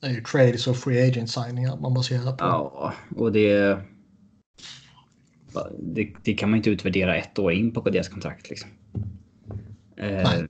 Det 0.00 0.06
är 0.06 0.10
ju 0.10 0.22
trades 0.22 0.66
och 0.66 0.76
free 0.76 1.08
agent 1.08 1.30
signingar 1.30 1.76
man 1.76 1.94
baserar 1.94 2.32
på. 2.32 2.44
ja, 2.44 2.94
och 3.16 3.32
det... 3.32 3.78
Det, 5.78 6.12
det 6.24 6.34
kan 6.34 6.50
man 6.50 6.56
inte 6.56 6.70
utvärdera 6.70 7.16
ett 7.16 7.38
år 7.38 7.52
in 7.52 7.72
på 7.72 7.90
deras 7.90 8.08
kontrakt 8.08 8.50
liksom. 8.50 8.70
Eh, 9.96 10.22
Nej. 10.22 10.46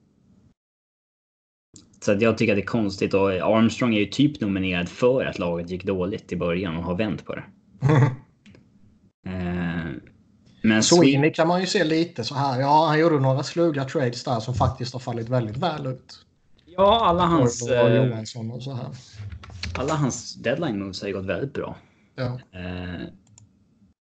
så 1.99 2.17
jag 2.19 2.37
tycker 2.37 2.53
att 2.53 2.57
det 2.57 2.63
är 2.63 2.65
konstigt 2.65 3.13
och 3.13 3.31
Armstrong 3.31 3.95
är 3.95 3.99
ju 3.99 4.05
typ 4.05 4.41
nominerad 4.41 4.89
för 4.89 5.25
att 5.25 5.39
laget 5.39 5.69
gick 5.69 5.83
dåligt 5.83 6.31
i 6.31 6.35
början 6.35 6.77
och 6.77 6.83
har 6.83 6.95
vänt 6.95 7.25
på 7.25 7.35
det. 7.35 7.43
Eh, 9.25 9.91
men 10.61 10.83
Sweeney 10.83 11.33
kan 11.33 11.47
man 11.47 11.61
ju 11.61 11.67
se 11.67 11.83
lite 11.83 12.23
så 12.23 12.35
här. 12.35 12.59
Ja, 12.59 12.85
han 12.87 12.99
gjorde 12.99 13.19
några 13.19 13.43
sluga 13.43 13.85
trades 13.85 14.23
där 14.23 14.39
som 14.39 14.53
faktiskt 14.53 14.93
har 14.93 14.99
fallit 14.99 15.29
väldigt 15.29 15.57
väl 15.57 15.85
ut. 15.85 16.25
Ja, 16.65 17.05
alla 17.05 17.25
hans, 17.25 17.61
och 17.61 17.69
eh, 17.69 18.05
Johansson 18.05 18.51
och 18.51 18.63
så 18.63 18.73
här. 18.73 18.87
alla 19.77 19.93
hans 19.93 20.35
deadline 20.35 20.79
moves 20.79 21.01
har 21.01 21.07
ju 21.07 21.13
gått 21.13 21.25
väldigt 21.25 21.53
bra. 21.53 21.77
Ja. 22.15 22.25
Eh, 22.59 23.07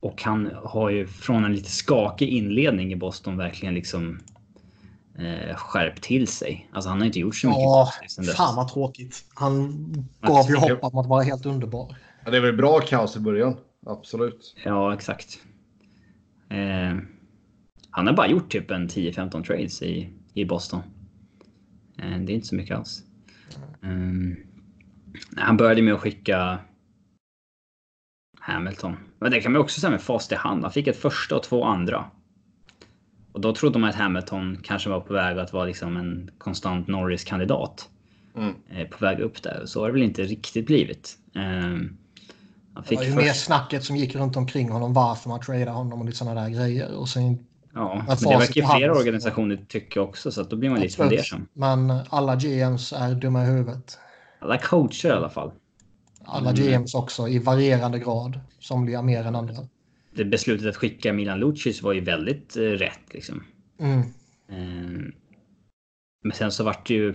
och 0.03 0.23
han 0.23 0.51
har 0.65 0.91
ju 0.91 1.07
från 1.07 1.45
en 1.45 1.53
lite 1.55 1.71
skakig 1.71 2.29
inledning 2.29 2.93
i 2.93 2.97
Boston 2.97 3.37
verkligen 3.37 3.75
liksom 3.75 4.21
eh, 5.19 5.57
skärpt 5.57 6.03
till 6.03 6.29
sig. 6.29 6.71
Alltså 6.73 6.91
han 6.91 6.99
har 6.99 7.07
inte 7.07 7.19
gjort 7.21 7.37
så 7.37 7.47
mycket 7.47 7.63
Ja, 7.63 7.91
sen 8.09 8.25
dess. 8.27 8.37
fan 8.37 8.57
vad 8.57 8.73
tråkigt. 8.73 9.25
Han 9.35 9.73
gav 10.21 10.51
ju 10.51 10.57
hopp 10.57 10.79
om 10.93 10.99
att 10.99 11.07
vara 11.07 11.23
helt 11.23 11.47
underbar. 11.47 11.97
Ja, 12.25 12.31
det 12.31 12.37
är 12.37 12.41
väl 12.41 12.57
bra 12.57 12.81
kaos 12.81 13.17
i 13.17 13.21
början. 13.21 13.57
Absolut. 13.87 14.57
Ja, 14.65 14.95
exakt. 14.95 15.43
Eh, 16.49 16.97
han 17.91 18.07
har 18.07 18.13
bara 18.13 18.29
gjort 18.29 18.53
typ 18.53 18.71
en 18.71 18.89
10-15 18.89 19.43
trades 19.43 19.83
i, 19.83 20.11
i 20.35 20.45
Boston. 20.45 20.81
Eh, 21.99 22.19
det 22.19 22.33
är 22.33 22.35
inte 22.35 22.47
så 22.47 22.55
mycket 22.55 22.77
alls. 22.77 23.03
Mm. 23.83 24.37
han 25.37 25.57
började 25.57 25.83
med 25.83 25.95
att 25.95 26.01
skicka 26.01 26.59
Hamilton. 28.41 28.97
Men 29.19 29.31
det 29.31 29.41
kan 29.41 29.53
man 29.53 29.63
också 29.63 29.81
säga 29.81 29.91
med 29.91 30.03
fast 30.03 30.33
i 30.33 30.35
hand. 30.35 30.63
Han 30.63 30.73
fick 30.73 30.87
ett 30.87 30.97
första 30.97 31.37
och 31.37 31.43
två 31.43 31.65
andra. 31.65 32.11
Och 33.33 33.41
då 33.41 33.55
trodde 33.55 33.79
man 33.79 33.91
att 33.91 33.97
Hamilton 33.97 34.59
kanske 34.63 34.91
var 34.91 35.01
på 35.01 35.15
väg 35.15 35.39
att 35.39 35.53
vara 35.53 35.65
liksom 35.65 35.97
en 35.97 36.31
konstant 36.39 36.89
Norris-kandidat. 36.89 37.91
Mm. 38.37 38.55
Eh, 38.69 38.89
på 38.89 39.05
väg 39.05 39.21
upp 39.21 39.43
där. 39.43 39.63
Så 39.67 39.81
har 39.81 39.87
det 39.87 39.93
väl 39.93 40.03
inte 40.03 40.23
riktigt 40.23 40.67
blivit. 40.67 41.19
Eh, 41.35 41.43
han 41.43 41.99
Det 42.89 42.97
var 42.97 43.03
ju 43.03 43.09
först- 43.13 43.25
mer 43.25 43.33
snacket 43.33 43.85
som 43.85 43.97
gick 43.97 44.15
runt 44.15 44.37
omkring 44.37 44.71
honom 44.71 44.93
varför 44.93 45.29
man 45.29 45.41
tradar 45.41 45.73
honom 45.73 45.99
och 46.01 46.05
lite 46.07 46.19
sådana 46.19 46.43
där 46.43 46.49
grejer. 46.51 46.95
Och 46.95 47.09
sen, 47.09 47.47
Ja, 47.75 47.95
men 48.09 48.17
det 48.17 48.37
verkar 48.39 48.61
ju 48.61 48.67
flera 48.77 48.93
organisationer 48.93 49.59
tycka 49.69 50.01
också 50.01 50.31
så 50.31 50.41
att 50.41 50.51
då 50.51 50.57
blir 50.57 50.71
man 50.71 50.81
lite 50.81 50.97
fundersam. 50.97 51.47
men 51.53 51.93
alla 52.09 52.37
GMs 52.37 52.93
är 52.93 53.15
dumma 53.15 53.43
i 53.43 53.47
huvudet. 53.47 53.99
Alla 54.39 54.59
coacher 54.59 55.09
i 55.09 55.13
alla 55.13 55.29
fall. 55.29 55.53
Alla 56.25 56.51
Mm. 56.51 56.63
GMs 56.63 56.95
också 56.95 57.29
i 57.29 57.39
varierande 57.39 57.99
grad. 57.99 58.41
Somliga 58.61 59.03
mer 59.03 59.25
än 59.25 59.35
andra. 59.37 59.55
Det 60.15 60.25
beslutet 60.25 60.67
att 60.67 60.77
skicka 60.77 61.13
Milan 61.13 61.39
Lucic 61.41 61.83
var 61.83 61.93
ju 61.93 62.01
väldigt 62.01 62.57
eh, 62.57 62.61
rätt 62.61 63.01
liksom. 63.11 63.43
Mm. 63.81 63.99
Eh, 64.49 65.13
men 66.23 66.33
sen 66.35 66.53
så 66.53 66.65
vart 66.65 66.87
det 66.87 66.95
ju 66.95 67.15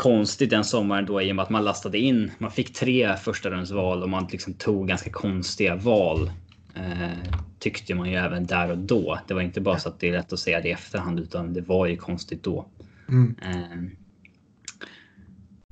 konstigt 0.00 0.50
den 0.50 0.64
sommaren 0.64 1.06
då 1.06 1.22
i 1.22 1.32
och 1.32 1.36
med 1.36 1.42
att 1.42 1.50
man 1.50 1.64
lastade 1.64 1.98
in. 1.98 2.30
Man 2.38 2.50
fick 2.50 2.74
tre 2.74 3.16
första 3.16 3.50
rundsval 3.50 4.02
och 4.02 4.08
man 4.08 4.28
liksom 4.32 4.54
tog 4.54 4.88
ganska 4.88 5.10
konstiga 5.10 5.76
val. 5.76 6.30
Eh, 6.74 7.10
tyckte 7.58 7.94
man 7.94 8.10
ju 8.10 8.16
även 8.16 8.46
där 8.46 8.70
och 8.70 8.78
då. 8.78 9.18
Det 9.28 9.34
var 9.34 9.40
inte 9.40 9.60
bara 9.60 9.78
så 9.78 9.88
att 9.88 10.00
det 10.00 10.08
är 10.08 10.12
lätt 10.12 10.32
att 10.32 10.38
säga 10.38 10.60
det 10.60 10.68
i 10.68 10.72
efterhand 10.72 11.20
utan 11.20 11.52
det 11.52 11.60
var 11.60 11.86
ju 11.86 11.96
konstigt 11.96 12.42
då. 12.42 12.66
Mm. 13.08 13.36
Eh, 13.42 13.92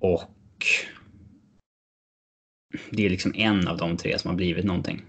och 0.01 0.67
det 2.91 3.07
är 3.07 3.11
liksom 3.11 3.33
en 3.35 3.69
av 3.69 3.77
de 3.77 3.97
tre 3.97 4.19
som 4.19 4.29
har 4.29 4.37
blivit 4.37 4.65
någonting. 4.65 5.03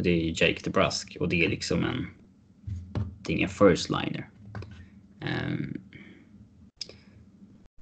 Det 0.00 0.10
är 0.10 0.42
Jake 0.42 0.60
DeBrusk 0.64 1.16
och 1.20 1.28
det 1.28 1.44
är 1.44 1.48
liksom 1.48 1.84
en... 1.84 2.06
Det 3.22 3.32
är 3.32 3.36
ingen 3.36 3.48
first 3.48 3.90
liner. 3.90 4.28
Eh, 5.22 5.87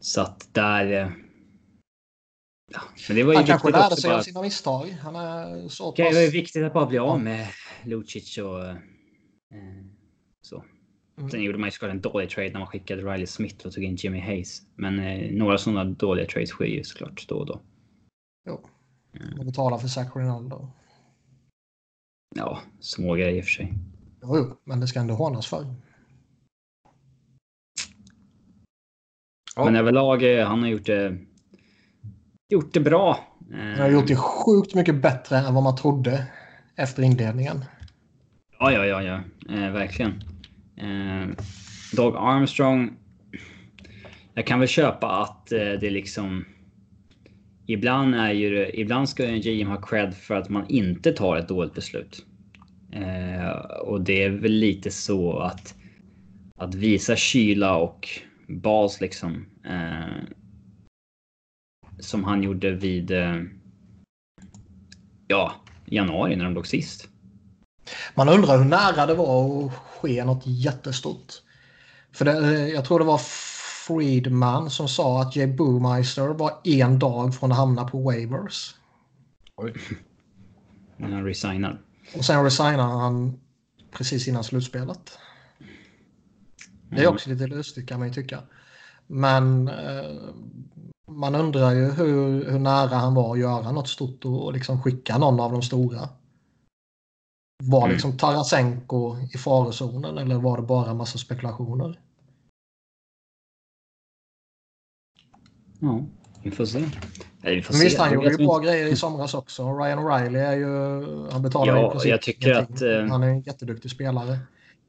så 0.07 0.21
att 0.21 0.49
där... 0.55 0.93
eh, 0.93 1.11
Ja, 2.73 2.81
men 3.09 3.17
det 3.17 3.25
var 3.25 3.33
ju 3.33 3.37
Han 3.37 3.47
kanske 3.47 3.71
lärde 3.71 3.97
sig 3.97 4.09
bara- 4.11 4.19
av 4.19 4.23
sina 4.23 4.43
misstag. 4.43 4.87
Han 5.03 5.17
är 5.17 5.69
så 5.69 5.95
Det 5.97 6.03
var 6.03 6.11
ju 6.21 6.27
pass... 6.27 6.35
viktigt 6.35 6.65
att 6.65 6.73
bara 6.73 6.87
bli 6.87 6.99
av 6.99 7.21
med 7.21 7.47
Lucic 7.85 8.39
och 8.39 8.69
eh, 8.69 8.77
så. 10.43 10.65
Mm. 11.19 11.31
Sen 11.31 11.43
gjorde 11.43 11.59
man 11.59 11.67
ju 11.67 11.71
såklart 11.71 11.91
en 11.91 12.01
dålig 12.01 12.31
trade 12.31 12.51
när 12.51 12.59
man 12.59 12.67
skickade 12.69 13.03
Riley 13.03 13.27
Smith 13.27 13.67
och 13.67 13.73
tog 13.73 13.85
in 13.85 13.97
Jimmy 13.97 14.21
Hayes. 14.21 14.63
Men 14.75 14.99
eh, 14.99 15.31
några 15.33 15.59
sådana 15.59 15.85
dåliga 15.85 16.27
trades 16.27 16.51
sker 16.51 16.65
ju 16.65 16.85
såklart 16.85 17.29
då 17.29 17.35
och 17.37 17.47
då. 17.47 17.61
Jo. 18.49 18.61
Och 19.39 19.45
betala 19.47 19.79
för 19.79 19.89
Zach 19.89 20.17
Rinaldo. 20.17 20.69
Ja, 22.37 22.61
små 22.81 23.15
grejer 23.15 23.33
i 23.33 23.41
och 23.41 23.45
för 23.45 23.51
sig. 23.53 23.73
Jo, 24.23 24.37
jo, 24.39 24.57
men 24.65 24.81
det 24.81 24.87
ska 24.87 25.01
ändå 25.01 25.15
hånas 25.15 25.47
för. 25.47 25.75
Ja. 29.57 29.65
Men 29.65 29.77
överlag, 29.77 30.39
eh, 30.39 30.47
han 30.47 30.63
har 30.63 30.69
gjort 30.69 30.87
det, 30.87 31.17
gjort 32.49 32.75
det 32.75 32.81
bra. 32.81 33.19
Han 33.53 33.81
har 33.81 33.91
gjort 33.91 34.07
det 34.07 34.17
sjukt 34.17 34.75
mycket 34.75 35.03
bättre 35.03 35.39
än 35.39 35.55
vad 35.55 35.63
man 35.63 35.77
trodde 35.77 36.27
efter 36.77 37.03
inledningen. 37.03 37.65
Ja, 38.59 38.73
ja, 38.73 38.87
ja, 38.87 39.03
ja. 39.03 39.21
Eh, 39.55 39.73
verkligen. 39.73 40.11
Eh, 40.77 41.29
Doug 41.97 42.17
Armstrong. 42.17 42.93
Jag 44.35 44.47
kan 44.47 44.59
väl 44.59 44.69
köpa 44.69 45.23
att 45.23 45.53
eh, 45.53 45.59
det 45.59 45.91
liksom. 45.91 46.45
Ibland 47.67 48.15
är 48.15 48.33
ju 48.33 48.71
ibland 48.75 49.09
ska 49.09 49.27
en 49.27 49.41
GM 49.41 49.69
ha 49.69 49.81
cred 49.81 50.15
för 50.15 50.35
att 50.35 50.49
man 50.49 50.65
inte 50.69 51.13
tar 51.13 51.37
ett 51.37 51.49
dåligt 51.49 51.75
beslut. 51.75 52.25
Eh, 52.93 53.51
och 53.81 54.01
det 54.01 54.23
är 54.23 54.31
väl 54.31 54.53
lite 54.53 54.91
så 54.91 55.39
att 55.39 55.75
att 56.57 56.75
visa 56.75 57.17
kyla 57.17 57.77
och 57.77 58.09
bas 58.49 59.01
liksom. 59.01 59.47
Eh, 59.65 60.25
som 61.99 62.25
han 62.25 62.43
gjorde 62.43 62.71
vid. 62.71 63.11
Eh, 63.11 63.43
ja, 65.27 65.53
januari 65.85 66.37
när 66.37 66.45
de 66.45 66.55
låg 66.55 66.67
sist. 66.67 67.09
Man 68.15 68.29
undrar 68.29 68.59
hur 68.59 68.65
nära 68.65 69.07
det 69.07 69.15
var 69.15 69.67
att 69.67 69.73
ske 69.73 70.25
något 70.25 70.43
jättestort. 70.47 71.33
För 72.13 72.25
det, 72.25 72.69
jag 72.69 72.85
tror 72.85 72.99
det 72.99 73.05
var 73.05 73.21
Friedman 73.87 74.71
som 74.71 74.89
sa 74.89 75.23
att 75.23 75.37
Jay 75.37 75.47
Boomeister 75.47 76.29
var 76.29 76.53
en 76.65 76.99
dag 76.99 77.35
från 77.35 77.53
att 77.53 77.59
hamna 77.59 77.89
på 77.89 77.99
waivers. 77.99 78.75
Oj. 79.57 79.75
När 80.97 81.09
han 81.09 81.25
resignar. 81.25 81.81
Och 82.15 82.25
sen 82.25 82.45
resignar 82.45 82.89
han 82.89 83.41
precis 83.91 84.29
innan 84.29 84.45
slutspelet. 84.45 85.19
Det 86.91 86.97
är 86.97 87.01
Mm. 87.01 87.15
också 87.15 87.31
lite 87.31 87.47
lustigt 87.47 87.89
kan 87.89 87.99
man 87.99 88.09
ju 88.09 88.15
tycka. 88.15 88.39
Men 89.07 89.69
eh, 89.69 90.05
man 91.11 91.35
undrar 91.35 91.71
ju 91.73 91.91
hur, 91.91 92.51
hur 92.51 92.59
nära 92.59 92.95
han 92.97 93.15
var 93.15 93.33
att 93.33 93.39
göra 93.41 93.73
något 93.73 93.89
stort 93.89 94.25
och, 94.25 94.45
och 94.45 94.53
liksom 94.53 94.83
skicka 94.83 95.19
någon 95.19 95.41
av 95.41 95.53
de 95.53 95.63
stora. 95.63 96.09
Var 97.63 97.81
Mm. 97.83 97.93
liksom 97.93 98.17
Tarasenko 98.19 99.17
i 99.35 99.39
farozonen 99.39 100.19
eller 100.19 100.35
var 100.37 100.57
det 100.57 100.63
bara 100.63 100.95
massa 100.95 101.19
spekulationer? 101.19 102.01
Ja, 105.81 106.05
vi 106.43 106.51
får 106.51 106.65
se. 106.65 106.79
Eller 107.43 107.57
vi 107.57 107.63
får 107.63 107.75
Men 107.75 107.81
visst, 107.81 107.97
se. 107.97 108.03
han 108.03 108.15
gjorde 108.15 108.31
ju 108.31 108.37
bra 108.37 108.59
grejer 108.59 108.87
i 108.87 108.97
somras 108.97 109.35
också. 109.35 109.63
Ryan 109.79 109.99
O'Reilly 109.99 110.37
är 110.39 110.57
ju... 110.57 110.71
Han 111.33 111.43
betalar 111.43 111.77
Ja, 111.77 111.87
i 111.89 111.91
princip 111.91 112.11
jag 112.11 112.23
tycker 112.23 112.51
ingenting. 112.53 112.75
att, 112.77 112.83
eh, 112.83 113.11
Han 113.11 113.23
är 113.23 113.29
en 113.29 113.41
jätteduktig 113.41 113.91
spelare. 113.91 114.39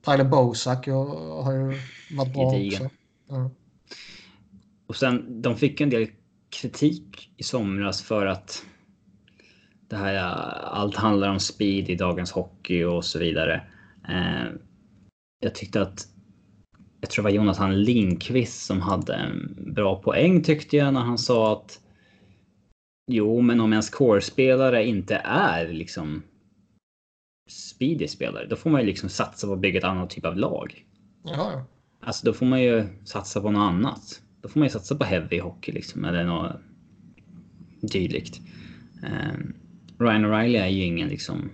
Tyler 0.06 0.24
Bosak 0.24 0.88
har 0.88 1.54
ju 1.54 1.80
varit 2.18 2.34
bra 2.34 2.52
Gedigen. 2.52 2.86
också. 2.86 2.96
Ja. 3.28 3.52
Och 4.88 4.96
sen, 4.96 5.42
de 5.42 5.56
fick 5.56 5.82
en 5.82 5.90
del 5.90 6.08
kritik 6.50 7.32
i 7.38 7.44
somras 7.44 8.02
för 8.02 8.26
att 8.26 8.66
det 9.88 9.96
här, 9.96 10.16
allt 10.64 10.96
handlar 10.96 11.30
om 11.30 11.40
speed 11.40 11.90
i 11.90 11.96
dagens 11.96 12.32
hockey 12.32 12.84
och 12.84 13.06
så 13.06 13.20
vidare. 13.20 13.62
Eh, 14.10 14.52
jag 15.40 15.56
tyckte 15.56 15.82
att 15.82 16.08
jag 17.02 17.10
tror 17.10 17.24
det 17.24 17.30
var 17.30 17.36
Jonathan 17.36 17.84
Lindqvist 17.84 18.66
som 18.66 18.82
hade 18.82 19.14
en 19.14 19.56
bra 19.74 20.02
poäng 20.02 20.44
tyckte 20.44 20.78
jag 20.78 20.94
när 20.94 21.02
han 21.02 21.18
sa 21.18 21.54
att 21.54 21.80
Jo, 23.12 23.42
men 23.42 23.60
om 23.60 23.74
en 23.74 23.82
core-spelare 23.82 24.86
inte 24.86 25.16
är 25.26 25.68
liksom 25.68 26.24
speedy 27.78 28.08
spelare, 28.08 28.46
då 28.50 28.56
får 28.56 28.70
man 28.70 28.82
ju 28.82 28.88
liksom 28.88 29.10
satsa 29.10 29.48
på 29.48 29.54
att 29.54 29.60
bygga 29.60 29.78
ett 29.80 29.84
annat 29.86 30.10
typ 30.10 30.26
av 30.26 30.38
lag. 30.38 30.86
Ja, 31.24 31.32
ja. 31.36 31.66
Alltså 32.02 32.26
då 32.26 32.34
får 32.34 32.46
man 32.46 32.62
ju 32.62 32.86
satsa 33.06 33.42
på 33.42 33.52
något 33.52 33.60
annat. 33.70 34.22
Då 34.42 34.50
får 34.50 34.60
man 34.60 34.66
ju 34.66 34.70
satsa 34.70 34.96
på 34.96 35.04
heavy 35.04 35.40
hockey 35.40 35.72
liksom 35.72 36.06
eller 36.06 36.24
något 36.24 36.52
dylikt. 37.82 38.42
Um, 39.04 39.54
Ryan 40.00 40.26
O'Reilly 40.26 40.58
är 40.62 40.68
ju 40.68 40.84
ingen 40.84 41.08
liksom 41.10 41.50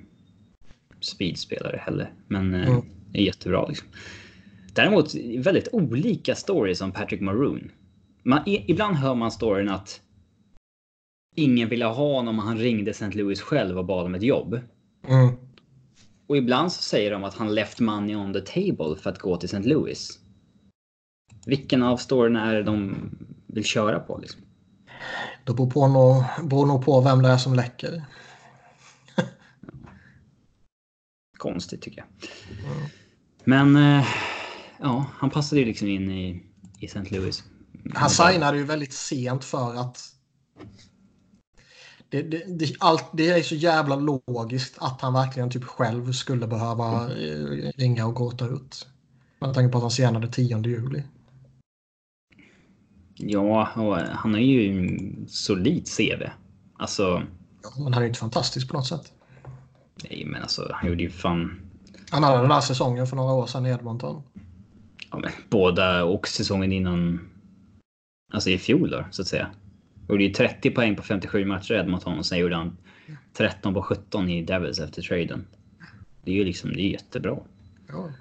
speedspelare 1.01 1.77
heller, 1.77 2.13
men 2.27 2.53
eh, 2.53 2.67
Mm. 2.69 2.81
är 3.13 3.21
jättebra 3.21 3.67
liksom. 3.67 3.87
Däremot 4.73 5.15
väldigt 5.37 5.67
olika 5.71 6.35
stories 6.35 6.81
om 6.81 6.91
Patrick 6.91 7.21
Maroon. 7.21 7.71
Man, 8.23 8.49
i, 8.49 8.71
ibland 8.71 8.95
hör 8.95 9.15
man 9.15 9.31
storyn 9.31 9.69
att 9.69 10.01
ingen 11.35 11.69
ville 11.69 11.85
ha 11.85 12.13
honom 12.15 12.39
och 12.39 12.45
han 12.45 12.57
ringde 12.57 12.91
St. 12.91 13.11
Louis 13.11 13.41
själv 13.41 13.77
och 13.79 13.85
bad 13.85 14.05
om 14.05 14.15
ett 14.15 14.23
jobb. 14.23 14.59
Mm. 15.07 15.35
Och 16.27 16.37
ibland 16.37 16.71
så 16.71 16.81
säger 16.81 17.11
de 17.11 17.23
att 17.23 17.33
han 17.33 17.55
left 17.55 17.79
money 17.79 18.15
on 18.15 18.33
the 18.33 18.41
table 18.41 18.95
för 19.01 19.09
att 19.09 19.19
gå 19.19 19.37
till 19.37 19.49
St. 19.49 19.69
Louis. 19.69 20.19
Vilken 21.45 21.83
av 21.83 21.97
storyna 21.97 22.49
är 22.49 22.53
det 22.55 22.63
de 22.63 23.09
vill 23.47 23.63
köra 23.63 23.99
på? 23.99 24.17
Liksom? 24.17 24.41
Det 25.45 25.53
beror, 25.53 25.69
på 25.69 25.87
nog, 25.87 26.23
beror 26.49 26.65
nog 26.65 26.85
på 26.85 27.01
vem 27.01 27.21
det 27.21 27.29
är 27.29 27.37
som 27.37 27.53
läcker. 27.53 28.05
Konstigt 31.37 31.81
tycker 31.81 31.97
jag. 31.97 32.29
Mm. 32.65 32.89
Men 33.43 33.97
eh, 33.99 34.05
ja, 34.79 35.05
han 35.13 35.29
passade 35.29 35.61
ju 35.61 35.67
liksom 35.67 35.87
in 35.87 36.11
i, 36.11 36.43
i 36.79 36.85
St. 36.85 37.15
Louis. 37.15 37.43
Han 37.93 38.09
signade 38.09 38.57
ju 38.57 38.63
väldigt 38.63 38.93
sent 38.93 39.45
för 39.45 39.75
att 39.75 40.13
det, 42.13 42.21
det, 42.21 42.43
det, 42.47 42.75
allt, 42.79 43.05
det 43.13 43.29
är 43.29 43.43
så 43.43 43.55
jävla 43.55 43.95
logiskt 43.95 44.77
att 44.79 45.01
han 45.01 45.13
verkligen 45.13 45.49
typ 45.49 45.63
själv 45.63 46.11
skulle 46.11 46.47
behöva 46.47 47.03
eh, 47.03 47.71
ringa 47.75 48.05
och 48.05 48.15
gråta 48.15 48.47
ut. 48.47 48.87
Med 49.39 49.53
tanke 49.53 49.71
på 49.71 49.77
att 49.77 49.83
han 49.83 49.91
senade 49.91 50.27
10 50.27 50.61
juli. 50.67 51.03
Ja, 53.15 53.69
och 53.75 53.95
han 53.97 54.33
har 54.33 54.39
ju 54.41 54.79
en 54.79 55.25
solid 55.27 55.87
CV. 55.97 56.23
Alltså, 56.77 57.23
Ja, 57.63 57.69
men 57.83 57.93
han 57.93 57.93
är 57.93 58.01
ju 58.01 58.07
inte 58.07 58.19
fantastisk 58.19 58.67
på 58.69 58.77
något 58.77 58.87
sätt. 58.87 59.11
nej 60.03 60.25
men 60.25 60.41
alltså 60.41 60.69
han 60.73 60.89
gjorde 60.89 61.03
ju 61.03 61.09
fan 61.09 61.61
Han 62.09 62.23
hade 62.23 62.37
den 62.39 62.49
där 62.49 62.61
säsongen 62.61 63.07
för 63.07 63.15
några 63.15 63.33
år 63.33 63.47
sedan 63.47 63.65
i 63.65 63.69
Edmonton. 63.69 64.23
ja, 65.11 65.19
men, 65.19 65.31
båda 65.49 66.03
och 66.03 66.27
säsongen 66.27 66.71
innan. 66.71 67.29
Alltså 68.33 68.49
i 68.49 68.57
fjol 68.57 68.89
då, 68.89 69.05
så 69.11 69.21
att 69.21 69.27
säga. 69.27 69.51
Gjorde 70.09 70.23
ju 70.23 70.29
30 70.29 70.71
poäng 70.71 70.95
på 70.95 71.03
57 71.03 71.45
matcher 71.45 71.73
Edmonton 71.73 72.17
och 72.17 72.25
sen 72.25 72.39
gjorde 72.39 72.55
han 72.55 72.77
13 73.33 73.73
på 73.73 73.81
17 73.81 74.29
i 74.29 74.43
Devils 74.43 74.79
efter 74.79 75.01
traden. 75.01 75.47
Det 76.23 76.31
är 76.31 76.35
ju 76.35 76.43
liksom, 76.43 76.73
det 76.73 76.81
är 76.81 76.89
jättebra. 76.89 77.37
Ja. 77.87 78.11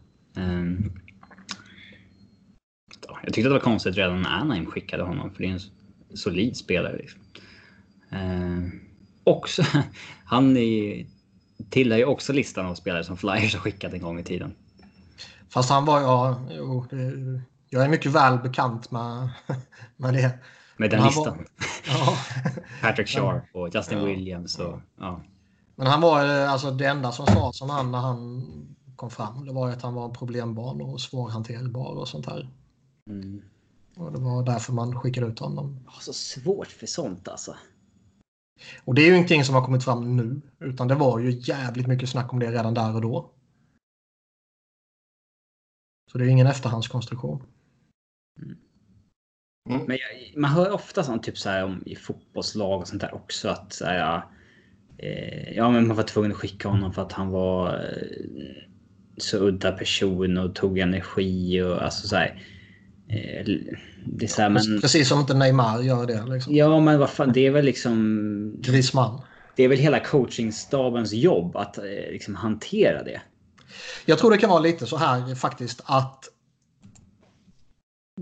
Ja, 3.08 3.18
jag 3.22 3.34
tyckte 3.34 3.48
det 3.48 3.52
var 3.52 3.60
konstigt 3.60 3.96
redan 3.96 4.22
när 4.22 4.30
Anaheim 4.30 4.66
skickade 4.66 5.02
honom 5.02 5.30
för 5.30 5.42
det 5.42 5.48
är 5.48 5.52
en 5.52 5.60
solid 6.16 6.56
spelare. 6.56 6.96
Liksom. 6.96 7.20
Ehm, 8.10 8.80
också, 9.24 9.62
han 10.24 10.56
är, 10.56 11.06
tillhör 11.70 11.98
ju 11.98 12.04
också 12.04 12.32
listan 12.32 12.66
av 12.66 12.74
spelare 12.74 13.04
som 13.04 13.16
Flyers 13.16 13.54
har 13.54 13.60
skickat 13.60 13.92
en 13.92 14.02
gång 14.02 14.18
i 14.18 14.24
tiden. 14.24 14.54
Fast 15.48 15.70
han 15.70 15.84
var 15.84 16.00
ja, 16.00 16.46
jo, 16.50 16.86
det, 16.90 17.12
jag 17.70 17.84
är 17.84 17.88
mycket 17.88 18.12
väl 18.12 18.38
bekant 18.38 18.90
med, 18.90 19.28
med 19.96 20.14
det. 20.14 20.38
Med 20.82 20.90
den 20.90 21.04
listan. 21.04 21.36
var- 21.36 21.46
Ja. 21.86 22.16
Patrick 22.80 23.08
Sharp 23.08 23.44
och 23.54 23.74
Justin 23.74 23.98
Ja. 23.98 24.04
Williams 24.04 24.58
och 24.58 24.80
ja. 24.98 25.20
Men 25.76 25.86
han 25.86 26.00
var 26.00 26.24
eh, 26.42 26.52
alltså 26.52 26.70
det 26.70 26.86
enda 26.86 27.12
som 27.12 27.26
sades 27.26 27.62
om 27.62 27.70
han 27.70 27.92
när 27.92 27.98
han 27.98 28.42
kom 28.96 29.10
fram. 29.10 29.44
Det 29.46 29.52
var 29.52 29.70
att 29.70 29.82
han 29.82 29.94
var 29.94 30.04
en 30.04 30.12
problembarn 30.12 30.80
och 30.80 31.00
svårhanterbar 31.00 31.94
och 31.94 32.08
sånt 32.08 32.26
här. 32.26 32.48
Mm. 33.10 33.42
Och 33.96 34.12
det 34.12 34.18
var 34.18 34.42
därför 34.42 34.72
man 34.72 35.00
skickade 35.00 35.26
ut 35.26 35.38
honom. 35.38 35.88
Så 36.00 36.12
svårt 36.12 36.66
för 36.68 36.86
sånt 36.86 37.28
alltså. 37.28 37.56
Och 38.84 38.94
det 38.94 39.02
är 39.02 39.06
ju 39.06 39.14
ingenting 39.16 39.44
som 39.44 39.54
har 39.54 39.64
kommit 39.64 39.84
fram 39.84 40.16
nu. 40.16 40.40
Utan 40.58 40.88
det 40.88 40.94
var 40.94 41.18
ju 41.18 41.30
jävligt 41.30 41.86
mycket 41.86 42.08
snack 42.08 42.32
om 42.32 42.38
det 42.38 42.52
redan 42.52 42.74
där 42.74 42.94
och 42.94 43.00
då. 43.00 43.30
Så 46.12 46.18
det 46.18 46.24
är 46.24 46.28
ingen 46.28 46.46
efterhandskonstruktion. 46.46 47.42
Mm. 48.42 48.56
Men 49.64 49.88
jag, 49.88 50.40
man 50.40 50.50
hör 50.50 50.72
ofta 50.72 51.02
sånt 51.02 51.22
typ 51.22 51.38
så 51.38 51.48
här 51.48 51.64
om 51.64 51.82
i 51.86 51.96
fotbollslag 51.96 52.80
och 52.80 52.88
sånt 52.88 53.00
där 53.00 53.14
också 53.14 53.48
att 53.48 53.72
så 53.72 53.84
här, 53.84 53.98
ja, 53.98 54.30
eh, 54.98 55.56
ja, 55.56 55.70
men 55.70 55.86
man 55.86 55.96
var 55.96 56.04
tvungen 56.04 56.32
att 56.32 56.36
skicka 56.36 56.68
honom 56.68 56.92
för 56.92 57.02
att 57.02 57.12
han 57.12 57.30
var 57.30 57.68
eh, 57.68 58.62
så 59.16 59.38
udda 59.38 59.72
person 59.72 60.38
och 60.38 60.54
tog 60.54 60.78
energi 60.78 61.62
och 61.62 61.82
alltså 61.82 62.08
så 62.08 62.16
här. 62.16 62.42
Eh, 63.08 63.46
det 64.06 64.24
är 64.24 64.28
så 64.28 64.42
här, 64.42 64.50
men... 64.50 64.80
Precis 64.80 65.08
som 65.08 65.20
inte 65.20 65.34
Neymar 65.34 65.82
gör 65.82 66.06
det. 66.06 66.24
Liksom. 66.26 66.54
Ja, 66.54 66.80
men 66.80 66.98
vad 66.98 67.10
fan, 67.10 67.32
det 67.32 67.46
är 67.46 67.50
väl 67.50 67.64
liksom... 67.64 68.54
Griezmann. 68.58 69.20
Det 69.56 69.62
är 69.62 69.68
väl 69.68 69.78
hela 69.78 70.00
coachingstabens 70.00 71.12
jobb 71.12 71.56
att 71.56 71.78
eh, 71.78 71.84
liksom 71.84 72.34
hantera 72.34 73.02
det. 73.02 73.20
Jag 74.06 74.18
tror 74.18 74.30
det 74.30 74.38
kan 74.38 74.50
vara 74.50 74.60
lite 74.60 74.86
så 74.86 74.96
här 74.96 75.34
faktiskt 75.34 75.80
att... 75.84 76.24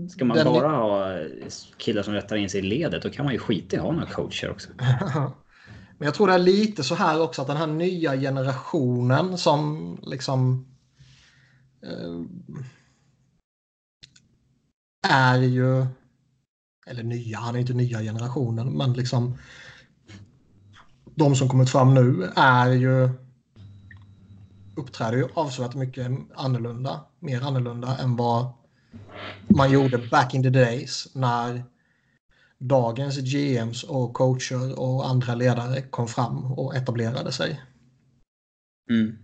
Ska 0.09 0.25
man 0.25 0.37
bara 0.43 0.67
ha 0.67 1.19
killar 1.77 2.03
som 2.03 2.13
rättar 2.13 2.35
in 2.35 2.49
sig 2.49 2.59
i 2.59 2.63
ledet, 2.63 3.03
då 3.03 3.09
kan 3.09 3.25
man 3.25 3.33
ju 3.33 3.39
skita 3.39 3.75
i 3.75 3.79
att 3.79 3.85
ha 3.85 3.91
några 3.91 4.05
coacher 4.05 4.51
också. 4.51 4.69
Men 5.97 6.05
jag 6.05 6.13
tror 6.13 6.27
det 6.27 6.33
är 6.33 6.39
lite 6.39 6.83
så 6.83 6.95
här 6.95 7.21
också 7.21 7.41
att 7.41 7.47
den 7.47 7.57
här 7.57 7.67
nya 7.67 8.17
generationen 8.17 9.37
som 9.37 9.97
liksom 10.03 10.67
eh, 11.83 12.21
är 15.09 15.37
ju 15.37 15.85
eller 16.87 17.03
nya, 17.03 17.37
han 17.37 17.55
är 17.55 17.59
inte 17.59 17.73
nya 17.73 17.99
generationen 17.99 18.77
men 18.77 18.93
liksom 18.93 19.37
de 21.15 21.35
som 21.35 21.49
kommit 21.49 21.69
fram 21.69 21.93
nu 21.93 22.31
är 22.35 22.71
ju 22.71 23.09
uppträder 24.75 25.17
ju 25.17 25.27
avsevärt 25.33 25.75
mycket 25.75 26.11
annorlunda, 26.35 27.01
mer 27.19 27.41
annorlunda 27.41 27.97
än 27.97 28.15
vad 28.15 28.60
man 29.47 29.71
gjorde 29.71 29.97
back 29.97 30.33
in 30.33 30.43
the 30.43 30.49
days 30.49 31.07
när 31.15 31.63
dagens 32.57 33.17
GMs 33.17 33.83
och 33.83 34.13
coacher 34.13 34.79
och 34.79 35.07
andra 35.07 35.35
ledare 35.35 35.81
kom 35.81 36.07
fram 36.07 36.51
och 36.51 36.75
etablerade 36.75 37.31
sig. 37.31 37.61
Mm. 38.89 39.17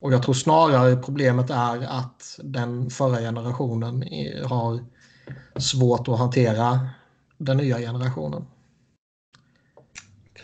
Och 0.00 0.12
jag 0.12 0.22
tror 0.22 0.34
snarare 0.34 0.96
problemet 0.96 1.50
är 1.50 1.98
att 1.98 2.40
den 2.42 2.90
förra 2.90 3.18
generationen 3.18 4.04
har 4.44 4.84
svårt 5.60 6.08
att 6.08 6.18
hantera 6.18 6.88
den 7.38 7.56
nya 7.56 7.78
generationen. 7.78 8.46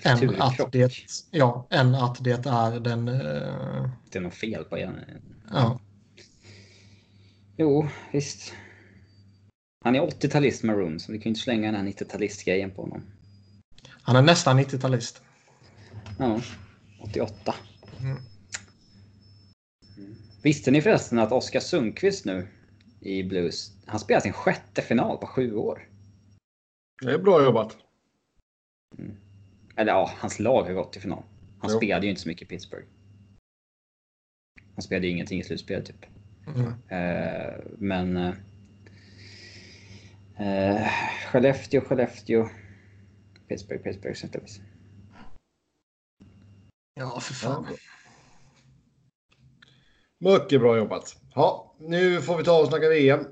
Än 0.03 0.40
att, 0.42 0.72
det, 0.72 0.92
ja, 1.30 1.66
än 1.70 1.94
att 1.94 2.24
det 2.24 2.47
är 2.47 2.80
den... 2.80 3.09
eh, 3.09 3.90
Det 4.11 4.18
är 4.18 4.20
något 4.20 4.34
fel 4.34 4.64
på 4.64 4.76
en. 4.76 5.01
ja. 5.53 5.80
Jo, 7.57 7.88
visst. 8.12 8.54
Han 9.84 9.94
är 9.94 10.00
80-talist 10.00 10.64
Maroon, 10.66 11.00
så 11.00 11.12
vi 11.12 11.18
kan 11.18 11.24
ju 11.24 11.28
inte 11.28 11.40
slänga 11.40 11.72
den 11.72 11.80
här 11.80 11.92
90-talistgrejen 11.92 12.70
på 12.70 12.82
honom. 12.82 13.02
Han 14.02 14.16
är 14.16 14.22
nästan 14.22 14.61
90-talist. 14.61 15.22
Ja, 16.18 16.40
88. 17.00 17.54
Mm. 18.00 18.16
Visste 20.42 20.70
ni 20.70 20.82
förresten 20.82 21.18
att 21.18 21.32
Oskar 21.32 21.61
Sundqvist 21.61 22.24
nu 22.24 22.48
i 23.00 23.22
Blues, 23.22 23.72
han 23.86 24.00
spelar 24.00 24.20
sin 24.20 24.32
sjätte 24.32 24.82
final 24.82 25.18
på 25.18 25.26
sju 25.26 25.54
år? 25.54 25.88
Det 27.02 27.11
är 27.11 27.18
bra 27.18 27.44
jobbat. 27.44 27.76
Eller 29.76 29.92
ja, 29.92 30.11
hans 30.18 30.38
lag 30.38 30.64
har 30.64 30.72
gått 30.72 30.92
till 30.92 31.02
final. 31.02 31.22
Han 31.59 31.70
Jo. 31.70 31.76
spelade 31.76 32.07
ju 32.07 32.11
inte 32.11 32.22
så 32.22 32.28
mycket 32.28 32.42
i 32.42 32.46
Pittsburgh. 32.46 32.86
Han 34.74 34.82
spelade 34.82 35.07
ju 35.07 35.12
ingenting 35.12 35.40
i 35.40 35.44
slutspelet 35.44 35.86
typ. 35.86 36.07
Mm. 36.47 36.72
Eh, 36.88 37.55
men... 37.78 38.16
Eh, 38.16 38.34
eh, 40.38 40.88
Skellefteå, 41.32 41.80
Skellefteå. 41.80 42.49
Pittsburgh, 43.49 43.82
Pittsburgh. 43.82 44.34
Louis. 44.34 44.61
Ja, 46.94 47.20
för 47.20 47.34
fan. 47.34 47.66
Mycket 50.18 50.61
bra 50.61 50.76
jobbat. 50.76 51.16
Ja, 51.34 51.74
nu 51.78 52.20
får 52.22 52.36
vi 52.36 52.44
ta 52.44 52.61
och 52.61 52.68
snacka 52.68 52.88
VM. 52.88 53.26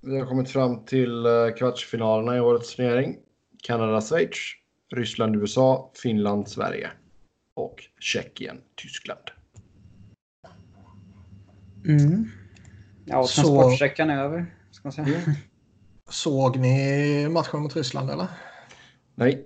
Vi 0.00 0.18
har 0.18 0.26
kommit 0.26 0.50
fram 0.50 0.84
till 0.84 1.26
eh, 1.26 1.48
kvartsfinalerna 1.58 2.36
i 2.36 2.40
årets 2.40 2.76
turnering. 2.76 3.16
Kanada, 3.62 4.00
Schweiz, 4.00 4.38
Ryssland, 4.94 5.36
USA, 5.36 5.92
Finland, 6.02 6.48
Sverige 6.48 6.90
och 7.54 7.84
Tjeckien, 8.00 8.60
Tyskland. 8.74 9.20
Mm. 11.86 12.30
Ja, 13.04 13.18
och 13.18 13.28
Så- 13.30 13.42
transportsträckan 13.42 14.10
är 14.10 14.18
över. 14.18 14.54
Ska 14.70 14.80
man 14.88 14.92
säga. 14.92 15.06
Mm. 15.08 15.20
Såg 16.10 16.56
ni 16.56 17.28
matchen 17.28 17.62
mot 17.62 17.76
Ryssland 17.76 18.10
eller? 18.10 18.26
Nej, 19.14 19.44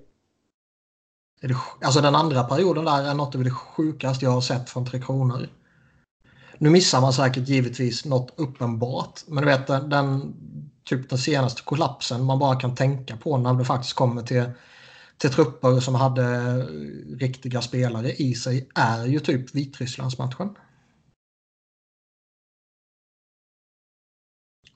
Är 1.41 1.49
det, 1.49 1.57
alltså 1.83 2.01
den 2.01 2.15
andra 2.15 2.45
perioden 2.45 2.85
där 2.85 3.05
är 3.05 3.15
något 3.15 3.35
av 3.35 3.45
det 3.45 3.51
sjukaste 3.51 4.25
jag 4.25 4.33
har 4.33 4.41
sett 4.41 4.71
från 4.71 4.87
Tre 4.87 5.01
Kronor. 5.01 5.49
Nu 6.59 6.71
missar 6.71 7.01
man 7.01 7.13
säkert 7.13 7.49
givetvis 7.49 8.05
något 8.05 8.33
uppenbart. 8.37 9.21
Men 9.27 9.45
du 9.45 9.51
vet 9.51 9.67
den, 9.67 9.91
den, 9.91 10.35
typ 10.85 11.09
den 11.11 11.19
senaste 11.19 11.63
kollapsen 11.63 12.25
man 12.25 12.39
bara 12.39 12.61
kan 12.61 12.75
tänka 12.75 13.17
på 13.17 13.37
när 13.39 13.55
det 13.55 13.65
faktiskt 13.65 13.95
kommer 13.95 14.23
till, 14.23 14.51
till 15.19 15.31
trupper 15.31 15.81
som 15.81 15.95
hade 15.95 16.57
riktiga 17.19 17.63
spelare 17.63 18.13
i 18.13 18.35
sig 18.35 18.69
är 18.75 19.07
ju 19.07 19.21
typ 19.21 19.55
Vitrysslandsmatchen. 19.55 20.55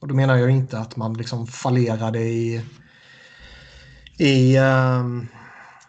Och 0.02 0.08
då 0.08 0.14
menar 0.14 0.36
jag 0.36 0.50
inte 0.50 0.78
att 0.78 0.96
man 0.96 1.14
liksom 1.14 1.46
fallerade 1.46 2.20
i 2.20 2.62
i, 4.18 4.56
ehm, 4.56 5.26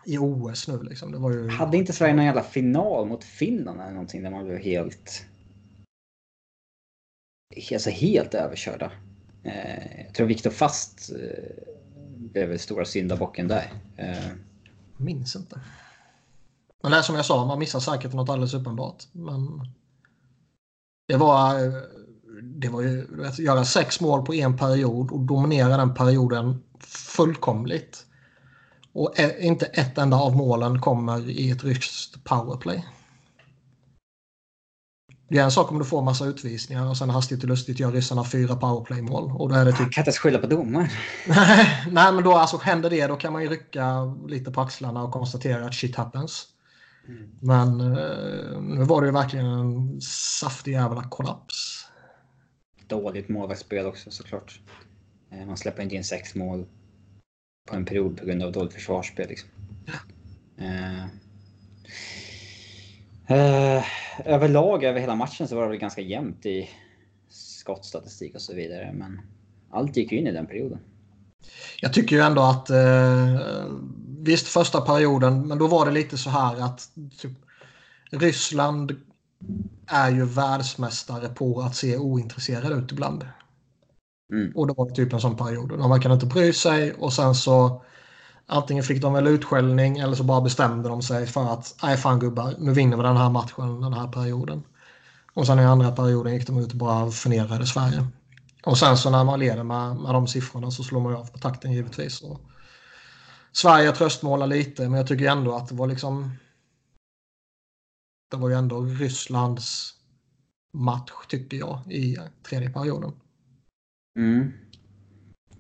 i 0.05 0.17
OS 0.17 0.67
nu. 0.67 0.83
Liksom. 0.83 1.11
Det 1.11 1.17
var 1.17 1.31
ju... 1.31 1.49
Hade 1.49 1.77
inte 1.77 1.93
Sverige 1.93 2.13
någon 2.13 2.25
jävla 2.25 2.43
final 2.43 3.07
mot 3.07 3.23
Finland 3.23 3.81
eller 3.81 3.91
någonting 3.91 4.23
där 4.23 4.31
man 4.31 4.45
blev 4.45 4.57
helt... 4.57 5.25
Alltså 7.73 7.89
helt 7.89 8.33
överkörda. 8.33 8.91
Eh, 9.43 10.01
jag 10.05 10.13
tror 10.13 10.27
Viktor 10.27 10.49
Fast 10.49 11.11
eh, 11.11 11.65
blev 12.17 12.49
väl 12.49 12.59
stora 12.59 12.85
syndabocken 12.85 13.47
där. 13.47 13.73
Eh, 13.97 14.31
minns 14.97 15.35
inte. 15.35 15.59
Men 16.83 16.91
det 16.91 17.03
som 17.03 17.15
jag 17.15 17.25
sa, 17.25 17.45
man 17.45 17.59
missar 17.59 17.79
säkert 17.79 18.13
något 18.13 18.29
alldeles 18.29 18.53
uppenbart. 18.53 19.03
Men 19.11 19.67
det 21.07 21.17
var, 21.17 21.65
eh, 21.65 21.73
det 22.59 22.69
var 22.69 22.81
ju, 22.81 23.07
vet, 23.09 23.39
göra 23.39 23.65
sex 23.65 24.01
mål 24.01 24.25
på 24.25 24.33
en 24.33 24.57
period 24.57 25.11
och 25.11 25.19
dominera 25.19 25.77
den 25.77 25.93
perioden 25.93 26.63
fullkomligt. 26.87 28.05
Och 28.93 29.13
inte 29.39 29.65
ett 29.65 29.97
enda 29.97 30.17
av 30.17 30.35
målen 30.35 30.81
kommer 30.81 31.29
i 31.29 31.51
ett 31.51 31.63
ryskt 31.63 32.23
powerplay. 32.23 32.85
Det 35.29 35.39
är 35.39 35.43
en 35.43 35.51
sak 35.51 35.71
om 35.71 35.79
du 35.79 35.85
får 35.85 36.01
massa 36.01 36.25
utvisningar 36.25 36.89
och 36.89 36.97
sen 36.97 37.09
hastigt 37.09 37.43
och 37.43 37.49
lustigt 37.49 37.79
gör 37.79 37.91
ryssarna 37.91 38.23
fyra 38.23 38.55
powerplay-mål. 38.55 39.31
Och 39.37 39.49
då 39.49 39.55
är 39.55 39.65
det 39.65 39.71
typ 39.71 39.79
man 39.79 39.89
kan 39.89 40.01
inte 40.01 40.09
ens 40.09 40.19
skylla 40.19 40.39
på 40.39 40.47
domaren. 40.47 40.89
Nej, 41.91 42.13
men 42.13 42.23
då 42.23 42.35
alltså 42.35 42.57
händer 42.57 42.89
det 42.89 43.07
då 43.07 43.15
kan 43.15 43.33
man 43.33 43.41
ju 43.41 43.49
rycka 43.49 44.15
lite 44.27 44.51
på 44.51 44.61
axlarna 44.61 45.03
och 45.03 45.11
konstatera 45.11 45.65
att 45.65 45.73
shit 45.73 45.95
happens. 45.95 46.47
Men 47.39 47.81
eh, 47.81 48.61
nu 48.61 48.83
var 48.83 49.01
det 49.01 49.07
ju 49.07 49.13
verkligen 49.13 49.45
en 49.45 50.01
saftig 50.01 50.71
jävla 50.71 51.03
kollaps. 51.03 51.82
Dåligt 52.93 53.29
målvaktsspel 53.29 53.85
också 53.85 54.11
såklart. 54.11 54.59
Eh, 55.31 55.45
man 55.45 55.57
släpper 55.57 55.83
inte 55.83 55.95
in 55.95 56.03
sex 56.03 56.35
mål 56.35 56.65
på 57.69 57.75
en 57.75 57.85
period 57.85 58.17
på 58.17 58.25
grund 58.25 58.43
av 58.43 58.51
dåligt 58.51 58.73
försvarsspel. 58.73 59.29
Liksom. 59.29 59.49
Eh, 60.57 61.03
eh, 63.37 63.83
överlag 64.25 64.83
över 64.83 64.99
hela 64.99 65.15
matchen 65.15 65.47
så 65.47 65.55
var 65.55 65.63
det 65.63 65.69
väl 65.69 65.77
ganska 65.77 66.01
jämnt 66.01 66.45
i 66.45 66.69
skottstatistik 67.29 68.35
och 68.35 68.41
så 68.41 68.53
vidare. 68.53 68.93
Men 68.93 69.21
allt 69.71 69.97
gick 69.97 70.11
ju 70.11 70.17
in 70.17 70.27
i 70.27 70.31
den 70.31 70.47
perioden. 70.47 70.79
Jag 71.81 71.93
tycker 71.93 72.15
ju 72.15 72.21
ändå 72.21 72.41
att 72.41 72.69
eh, 72.69 73.65
visst 74.19 74.47
första 74.47 74.81
perioden, 74.81 75.47
men 75.47 75.57
då 75.57 75.67
var 75.67 75.85
det 75.85 75.91
lite 75.91 76.17
så 76.17 76.29
här 76.29 76.61
att 76.61 76.89
typ, 77.21 77.31
Ryssland 78.11 78.95
är 79.87 80.09
ju 80.09 80.25
världsmästare 80.25 81.29
på 81.29 81.61
att 81.61 81.75
se 81.75 81.97
ointresserade 81.97 82.75
ut 82.75 82.91
ibland. 82.91 83.25
Mm. 84.33 84.51
Och 84.55 84.67
det 84.67 84.73
var 84.77 84.89
typ 84.89 85.13
en 85.13 85.21
sån 85.21 85.37
period. 85.37 85.69
De 85.69 85.89
verkade 85.89 86.13
inte 86.13 86.25
bry 86.25 86.53
sig 86.53 86.93
och 86.93 87.13
sen 87.13 87.35
så 87.35 87.83
antingen 88.47 88.83
fick 88.83 89.01
de 89.01 89.13
väl 89.13 89.27
utskällning 89.27 89.97
eller 89.97 90.15
så 90.15 90.23
bara 90.23 90.41
bestämde 90.41 90.89
de 90.89 91.01
sig 91.01 91.27
för 91.27 91.53
att 91.53 91.75
nej 91.83 91.97
fan 91.97 92.19
gubbar, 92.19 92.55
nu 92.59 92.71
vinner 92.71 92.97
vi 92.97 93.03
den 93.03 93.17
här 93.17 93.29
matchen 93.29 93.81
den 93.81 93.93
här 93.93 94.07
perioden. 94.07 94.63
Och 95.33 95.47
sen 95.47 95.59
i 95.59 95.65
andra 95.65 95.91
perioden 95.91 96.33
gick 96.33 96.47
de 96.47 96.57
ut 96.57 96.71
och 96.71 96.77
bara 96.77 97.11
förnedrade 97.11 97.65
Sverige. 97.65 98.07
Och 98.65 98.77
sen 98.77 98.97
så 98.97 99.09
när 99.09 99.23
man 99.23 99.39
leder 99.39 99.63
med, 99.63 99.95
med 99.95 100.13
de 100.13 100.27
siffrorna 100.27 100.71
så 100.71 100.83
slår 100.83 100.99
man 101.01 101.11
ju 101.11 101.17
av 101.17 101.31
på 101.31 101.37
takten 101.37 101.71
givetvis. 101.71 102.21
Och 102.21 102.39
Sverige 103.51 103.91
tröstmålar 103.91 104.47
lite 104.47 104.81
men 104.81 104.93
jag 104.93 105.07
tycker 105.07 105.29
ändå 105.29 105.55
att 105.55 105.67
det 105.67 105.75
var 105.75 105.87
liksom 105.87 106.31
det 108.33 108.39
var 108.39 108.49
ju 108.49 108.55
ändå 108.55 108.81
Rysslands 108.81 109.93
match 110.73 111.11
tycker 111.27 111.57
jag 111.57 111.91
i 111.91 112.17
tredje 112.49 112.69
perioden. 112.69 113.11
Mm. 114.19 114.51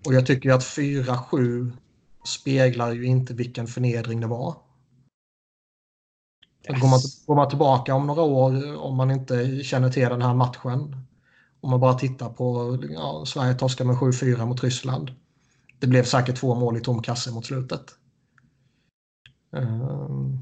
Och 0.05 0.13
jag 0.13 0.25
tycker 0.25 0.51
att 0.51 0.63
4-7 0.63 1.71
speglar 2.25 2.91
ju 2.91 3.05
inte 3.05 3.33
vilken 3.33 3.67
förnedring 3.67 4.19
det 4.19 4.27
var. 4.27 4.55
Att 6.69 6.79
Går, 6.79 6.87
man, 6.87 6.99
går 7.25 7.35
man 7.35 7.49
tillbaka 7.49 7.95
om 7.95 8.07
några 8.07 8.21
år, 8.21 8.77
om 8.77 8.95
man 8.95 9.11
inte 9.11 9.63
känner 9.63 9.89
till 9.89 10.09
den 10.09 10.21
här 10.21 10.33
matchen 10.33 10.95
Om 11.61 11.69
man 11.69 11.79
bara 11.79 11.93
tittar 11.93 12.29
på 12.29 12.79
ja, 12.89 13.23
Sverige 13.25 13.53
torskar 13.53 13.85
med 13.85 13.95
7-4 13.95 14.45
mot 14.45 14.63
Ryssland. 14.63 15.11
Det 15.79 15.87
blev 15.87 16.03
säkert 16.03 16.37
två 16.37 16.55
mål 16.55 16.77
i 16.77 16.81
tom 16.81 17.01
kasse 17.01 17.31
mot 17.31 17.45
slutet. 17.45 17.95
Uh, 19.55 20.39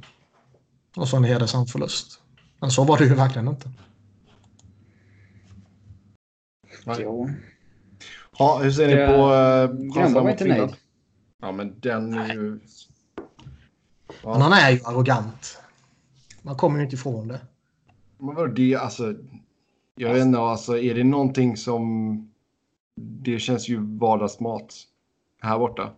och 0.95 1.07
så 1.07 1.17
en 1.17 1.23
hedersam 1.23 1.65
förlust. 1.65 2.20
Men 2.62 2.72
så 2.72 2.84
var 2.84 2.97
det 2.97 3.05
ju 3.05 3.16
verkligen 3.16 3.47
inte. 3.47 3.70
Ja. 6.86 7.28
Ja, 8.38 8.59
hur 8.64 8.72
ser 8.72 8.88
ni 8.88 8.95
på 8.95 9.24
uh, 9.24 9.93
Grönborg 9.93 10.24
var 10.24 10.32
inte 10.32 10.45
nöjd. 10.45 10.76
Ja, 11.41 11.51
men 11.51 11.80
den 11.80 12.14
är 12.14 12.34
ju... 12.34 12.59
Ja. 14.24 14.32
Men 14.32 14.41
han 14.41 14.53
är 14.53 14.72
ju 14.72 14.80
arrogant. 14.84 15.62
Man 16.41 16.55
kommer 16.55 16.78
ju 16.78 16.84
inte 16.84 16.95
ifrån 16.95 17.28
det. 17.28 17.41
Men 18.18 18.36
vadå 18.36 18.47
det, 18.47 18.76
alltså. 18.76 19.16
Jag 19.95 20.14
vet 20.14 20.22
inte, 20.22 20.39
alltså 20.39 20.78
är 20.78 20.95
det 20.95 21.03
någonting 21.03 21.57
som... 21.57 22.32
Det 22.95 23.39
känns 23.39 23.70
ju 23.70 23.97
vardagsmat 23.97 24.76
här 25.41 25.59
borta. 25.59 25.91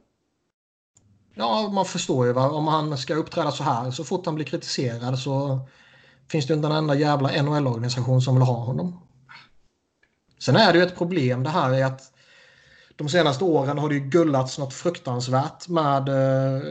Ja, 1.33 1.71
man 1.73 1.85
förstår 1.85 2.25
ju. 2.27 2.33
Va? 2.33 2.49
Om 2.49 2.67
han 2.67 2.97
ska 2.97 3.15
uppträda 3.15 3.51
så 3.51 3.63
här, 3.63 3.91
så 3.91 4.03
fort 4.03 4.25
han 4.25 4.35
blir 4.35 4.45
kritiserad 4.45 5.19
så 5.19 5.59
finns 6.31 6.47
det 6.47 6.53
inte 6.53 6.67
en 6.67 6.71
enda 6.71 6.95
jävla 6.95 7.43
NHL-organisation 7.43 8.21
som 8.21 8.35
vill 8.35 8.43
ha 8.43 8.55
honom. 8.55 8.99
Sen 10.39 10.55
är 10.55 10.73
det 10.73 10.79
ju 10.79 10.85
ett 10.85 10.97
problem 10.97 11.43
det 11.43 11.49
här 11.49 11.73
är 11.73 11.85
att 11.85 12.01
de 12.95 13.09
senaste 13.09 13.43
åren 13.43 13.77
har 13.77 13.89
det 13.89 13.95
ju 13.95 14.01
gullats 14.01 14.59
något 14.59 14.73
fruktansvärt 14.73 15.67
med 15.67 16.09
eh, 16.09 16.61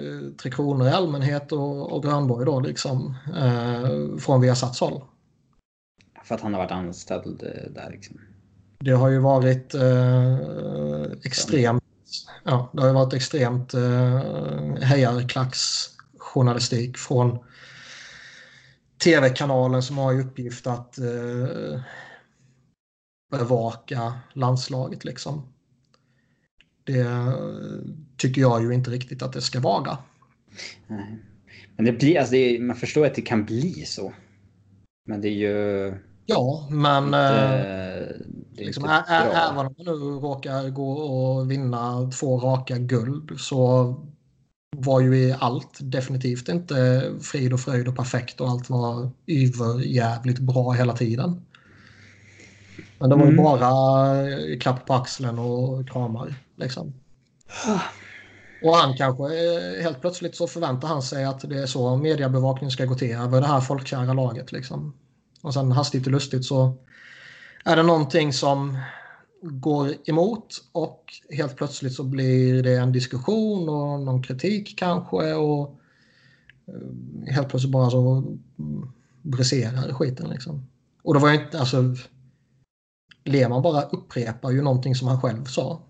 Tre 0.42 0.50
Kronor 0.50 0.86
i 0.86 0.90
allmänhet 0.90 1.52
och, 1.52 1.92
och 1.92 2.02
Grönborg 2.02 2.46
då 2.46 2.60
liksom. 2.60 3.14
Eh, 3.36 4.18
från 4.18 4.40
Viasats 4.40 4.80
håll. 4.80 5.04
För 6.24 6.34
att 6.34 6.40
han 6.40 6.54
har 6.54 6.60
varit 6.60 6.72
anställd 6.72 7.42
eh, 7.42 7.70
där 7.70 7.90
liksom. 7.90 8.20
Det 8.78 8.92
har 8.92 9.08
ju 9.08 9.18
varit 9.18 9.74
eh, 9.74 10.36
extremt 11.24 11.82
ja, 12.44 12.70
det 12.72 12.82
har 12.82 12.92
varit 12.92 13.12
extremt 13.12 13.74
eh, 13.74 14.20
hejarklacksjournalistik 14.82 16.98
från 16.98 17.38
tv-kanalen 19.02 19.82
som 19.82 19.98
har 19.98 20.12
i 20.12 20.20
uppgift 20.20 20.66
att 20.66 20.98
eh, 20.98 21.80
bevaka 23.30 24.12
landslaget. 24.32 25.04
Liksom. 25.04 25.42
Det 26.84 27.06
tycker 28.16 28.40
jag 28.40 28.62
ju 28.62 28.74
inte 28.74 28.90
riktigt 28.90 29.22
att 29.22 29.32
det 29.32 29.40
ska 29.40 29.60
vara. 29.60 29.98
Nej. 30.86 31.18
Men 31.76 31.84
det 31.84 31.92
blir, 31.92 32.18
alltså 32.18 32.32
det 32.32 32.38
är, 32.38 32.60
man 32.60 32.76
förstår 32.76 33.06
att 33.06 33.14
det 33.14 33.22
kan 33.22 33.44
bli 33.44 33.84
så. 33.86 34.12
Men 35.06 35.20
det 35.20 35.28
är 35.28 35.32
ju... 35.32 35.94
Ja, 36.26 36.68
men 36.70 37.04
inte, 37.04 38.22
äh, 38.56 38.64
liksom, 38.66 38.84
ä, 38.84 39.04
ä, 39.08 39.22
även 39.32 39.58
om 39.58 39.74
man 39.76 39.86
nu 39.86 39.92
råkar 40.20 40.70
gå 40.70 40.92
och 40.92 41.50
vinna 41.50 42.10
två 42.10 42.38
raka 42.38 42.78
guld 42.78 43.40
så 43.40 43.94
var 44.84 45.00
ju 45.00 45.16
i 45.16 45.36
allt 45.38 45.78
definitivt 45.80 46.48
inte 46.48 47.10
frid 47.22 47.52
och 47.52 47.60
fröjd 47.60 47.88
och 47.88 47.96
perfekt 47.96 48.40
och 48.40 48.48
allt 48.48 48.70
var 48.70 49.10
jävligt 49.84 50.38
bra 50.38 50.72
hela 50.72 50.96
tiden. 50.96 51.42
Men 52.98 53.10
det 53.10 53.16
var 53.16 53.26
ju 53.26 53.32
mm. 53.32 53.44
bara 53.44 54.26
klapp 54.60 54.86
på 54.86 54.94
axeln 54.94 55.38
och 55.38 55.88
kramar. 55.88 56.34
Liksom. 56.56 56.94
Och 58.62 58.76
han 58.76 58.96
kanske 58.96 59.24
helt 59.82 60.00
plötsligt 60.00 60.36
så 60.36 60.46
förväntar 60.46 60.88
han 60.88 61.02
sig 61.02 61.24
att 61.24 61.40
det 61.40 61.58
är 61.58 61.66
så 61.66 61.96
mediebevakning 61.96 62.70
ska 62.70 62.84
gå 62.84 62.94
till 62.94 63.16
över 63.16 63.40
det 63.40 63.46
här 63.46 63.60
folkkära 63.60 64.12
laget. 64.12 64.52
Liksom. 64.52 64.94
Och 65.42 65.54
sen 65.54 65.72
hastigt 65.72 66.06
och 66.06 66.12
lustigt 66.12 66.44
så 66.44 66.74
är 67.64 67.76
det 67.76 67.82
någonting 67.82 68.32
som 68.32 68.78
går 69.42 69.94
emot 70.04 70.64
och 70.72 71.04
helt 71.30 71.56
plötsligt 71.56 71.92
så 71.92 72.04
blir 72.04 72.62
det 72.62 72.76
en 72.76 72.92
diskussion 72.92 73.68
och 73.68 74.00
någon 74.00 74.22
kritik 74.22 74.78
kanske 74.78 75.34
och 75.34 75.78
eh, 76.66 77.32
helt 77.34 77.48
plötsligt 77.48 77.72
bara 77.72 77.90
så 77.90 78.24
briserar 79.22 79.92
skiten 79.92 80.30
liksom. 80.30 80.66
Och 81.02 81.14
det 81.14 81.20
var 81.20 81.32
ju 81.32 81.44
inte, 81.44 81.60
alltså 81.60 81.94
Lehmann 83.24 83.62
bara 83.62 83.82
upprepar 83.82 84.50
ju 84.50 84.62
någonting 84.62 84.94
som 84.94 85.08
han 85.08 85.20
själv 85.20 85.44
sa 85.44 85.80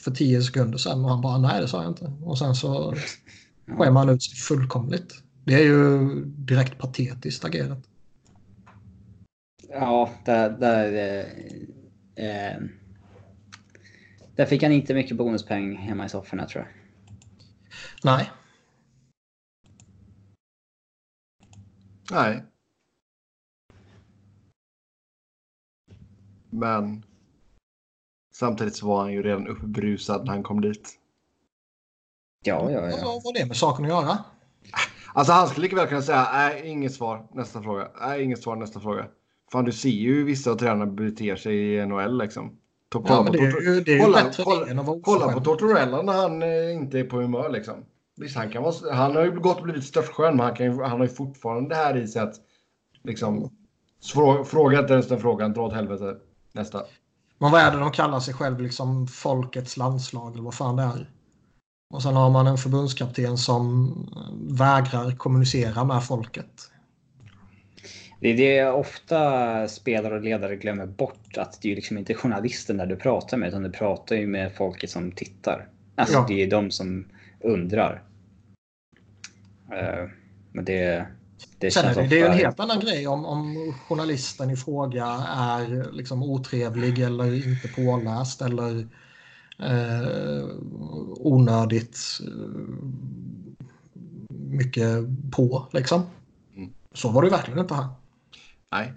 för 0.00 0.10
tio 0.10 0.42
sekunder 0.42 0.78
sedan 0.78 1.04
och 1.04 1.10
han 1.10 1.20
bara 1.20 1.38
nej 1.38 1.60
det 1.60 1.68
sa 1.68 1.82
jag 1.82 1.90
inte. 1.90 2.12
Och 2.22 2.38
sen 2.38 2.54
så 2.54 2.94
skämmer 3.66 4.00
han 4.00 4.08
ut 4.08 4.22
sig 4.22 4.34
fullkomligt. 4.34 5.22
Det 5.44 5.54
är 5.54 5.64
ju 5.64 6.24
direkt 6.24 6.78
patetiskt 6.78 7.44
agerat. 7.44 7.78
Ja, 9.68 10.10
där, 10.24 10.50
där, 10.50 11.26
eh, 12.16 12.60
där 14.36 14.46
fick 14.46 14.62
han 14.62 14.72
inte 14.72 14.94
mycket 14.94 15.16
bonuspeng 15.16 15.76
hemma 15.76 16.06
i 16.06 16.08
sofforna 16.08 16.46
tror 16.46 16.64
jag. 16.64 16.72
Nej. 18.04 18.30
Nej. 22.10 22.42
Men 26.50 27.04
samtidigt 28.32 28.76
så 28.76 28.86
var 28.86 29.00
han 29.02 29.12
ju 29.12 29.22
redan 29.22 29.48
uppbrusad 29.48 30.24
när 30.24 30.32
han 30.32 30.42
kom 30.42 30.60
dit. 30.60 30.98
Ja, 32.44 32.70
ja, 32.70 32.90
ja. 32.90 32.96
Vad 33.04 33.24
har 33.24 33.38
det 33.38 33.46
med 33.46 33.56
saken 33.56 33.84
att 33.84 33.90
göra? 33.90 34.24
Alltså 35.14 35.32
han 35.32 35.48
skulle 35.48 35.64
lika 35.64 35.76
väl 35.76 35.88
kunna 35.88 36.02
säga 36.02 36.28
nej, 36.32 36.68
inget 36.68 36.94
svar, 36.94 37.26
nästa 37.32 37.62
fråga. 37.62 37.90
Nej, 38.00 38.22
inget 38.22 38.42
svar, 38.42 38.56
nästa 38.56 38.80
fråga. 38.80 39.08
Fan, 39.52 39.64
du 39.64 39.72
ser 39.72 39.88
ju 39.88 40.14
hur 40.14 40.24
vissa 40.24 40.54
tränare 40.54 40.86
beter 40.86 41.36
sig 41.36 41.74
i 41.74 41.86
NHL 41.86 42.18
liksom. 42.18 42.58
Kolla, 42.88 43.08
ja, 43.08 43.24
på, 43.24 43.32
det 43.32 43.38
är 43.38 43.74
ju, 43.74 43.80
det 43.80 43.94
är 43.94 44.04
kolla, 44.04 44.30
kolla, 44.44 45.00
kolla 45.02 45.32
på 45.32 45.40
Tortorella 45.40 46.02
när 46.02 46.12
han 46.12 46.42
eh, 46.42 46.74
inte 46.74 46.98
är 46.98 47.04
på 47.04 47.16
humör 47.20 47.50
liksom. 47.50 47.74
Visst, 48.16 48.36
han, 48.36 48.50
kan 48.50 48.62
vara, 48.62 48.94
han 48.94 49.16
har 49.16 49.24
ju 49.24 49.40
gått 49.40 49.56
och 49.56 49.62
blivit 49.62 49.84
störtskön, 49.84 50.36
men 50.36 50.46
han, 50.46 50.56
kan, 50.56 50.78
han 50.78 50.90
har 50.90 51.02
ju 51.02 51.08
fortfarande 51.08 51.68
det 51.68 51.74
här 51.74 51.96
i 51.96 52.08
sig 52.08 52.22
att 52.22 52.34
liksom, 53.04 53.50
fråga, 54.12 54.44
fråga 54.44 54.80
inte 54.80 54.92
ens 54.92 55.08
den 55.08 55.20
frågan, 55.20 55.52
dra 55.52 55.62
åt 55.62 55.72
helvete. 55.72 56.16
Nästa. 56.52 56.82
Men 57.38 57.50
vad 57.50 57.60
är 57.60 57.72
det 57.72 57.78
de 57.78 57.90
kallar 57.90 58.20
sig 58.20 58.34
själv, 58.34 58.60
liksom 58.60 59.06
folkets 59.06 59.76
landslag 59.76 60.32
eller 60.32 60.42
vad 60.42 60.54
fan 60.54 60.76
det 60.76 60.82
är? 60.82 61.10
Och 61.94 62.02
sen 62.02 62.16
har 62.16 62.30
man 62.30 62.46
en 62.46 62.58
förbundskapten 62.58 63.38
som 63.38 63.92
vägrar 64.48 65.16
kommunicera 65.16 65.84
med 65.84 66.04
folket. 66.04 66.70
Det 68.20 68.28
är 68.28 68.36
det 68.36 68.70
ofta 68.70 69.68
spelare 69.68 70.14
och 70.14 70.22
ledare 70.22 70.56
glömmer 70.56 70.86
bort. 70.86 71.36
Att 71.36 71.58
det 71.62 71.72
är 71.72 71.76
liksom 71.76 71.98
inte 71.98 72.14
journalisten 72.14 72.76
där 72.76 72.86
du 72.86 72.96
pratar 72.96 73.36
med 73.36 73.48
utan 73.48 73.62
du 73.62 73.70
pratar 73.70 74.16
ju 74.16 74.26
med 74.26 74.52
folket 74.54 74.90
som 74.90 75.12
tittar. 75.12 75.68
Alltså 75.94 76.16
ja. 76.16 76.24
det 76.28 76.42
är 76.42 76.50
de 76.50 76.70
som 76.70 77.06
undrar. 77.40 78.02
Uh, 79.72 80.10
men 80.52 80.64
det, 80.64 81.06
det, 81.58 81.70
Sen 81.70 81.84
är 81.84 81.94
det, 81.94 82.06
det 82.06 82.16
är 82.16 82.20
ju 82.20 82.26
en 82.26 82.38
helt 82.38 82.60
annan 82.60 82.80
grej 82.80 83.06
om, 83.06 83.26
om 83.26 83.74
journalisten 83.88 84.50
i 84.50 84.56
fråga 84.56 85.06
är 85.36 85.92
liksom 85.92 86.22
otrevlig 86.22 86.98
eller 86.98 87.48
inte 87.48 87.68
påläst 87.68 88.42
eller 88.42 88.88
eh, 89.58 90.48
onödigt 91.16 91.98
eh, 92.26 92.64
mycket 94.28 95.06
på. 95.32 95.68
Liksom. 95.72 96.02
Mm. 96.56 96.70
Så 96.92 97.10
var 97.10 97.22
det 97.22 97.30
verkligen 97.30 97.58
inte 97.58 97.74
här. 97.74 97.88
Nej. 98.72 98.92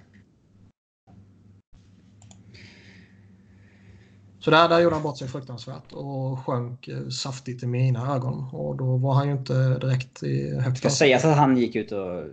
Så 4.40 4.52
där, 4.52 4.70
där 4.70 4.80
gjorde 4.80 4.96
han 4.96 5.04
bort 5.04 5.18
sig 5.18 5.28
fruktansvärt 5.28 5.94
och 5.94 6.40
sjönk 6.46 6.88
eh, 6.88 7.08
saftigt 7.08 7.64
i 7.64 7.68
mina 7.68 8.16
ögon. 8.16 8.50
Och 8.52 8.76
då 8.76 8.98
var 8.98 9.14
han 9.14 9.28
ju 9.28 9.34
inte 9.34 9.54
direkt 9.54 10.24
i 10.24 10.60
högt 10.60 10.78
Ska 10.78 10.90
sägas 10.90 11.26
att 11.26 11.38
han 11.38 11.58
gick 11.58 11.76
ut 11.76 11.92
och... 11.92 12.24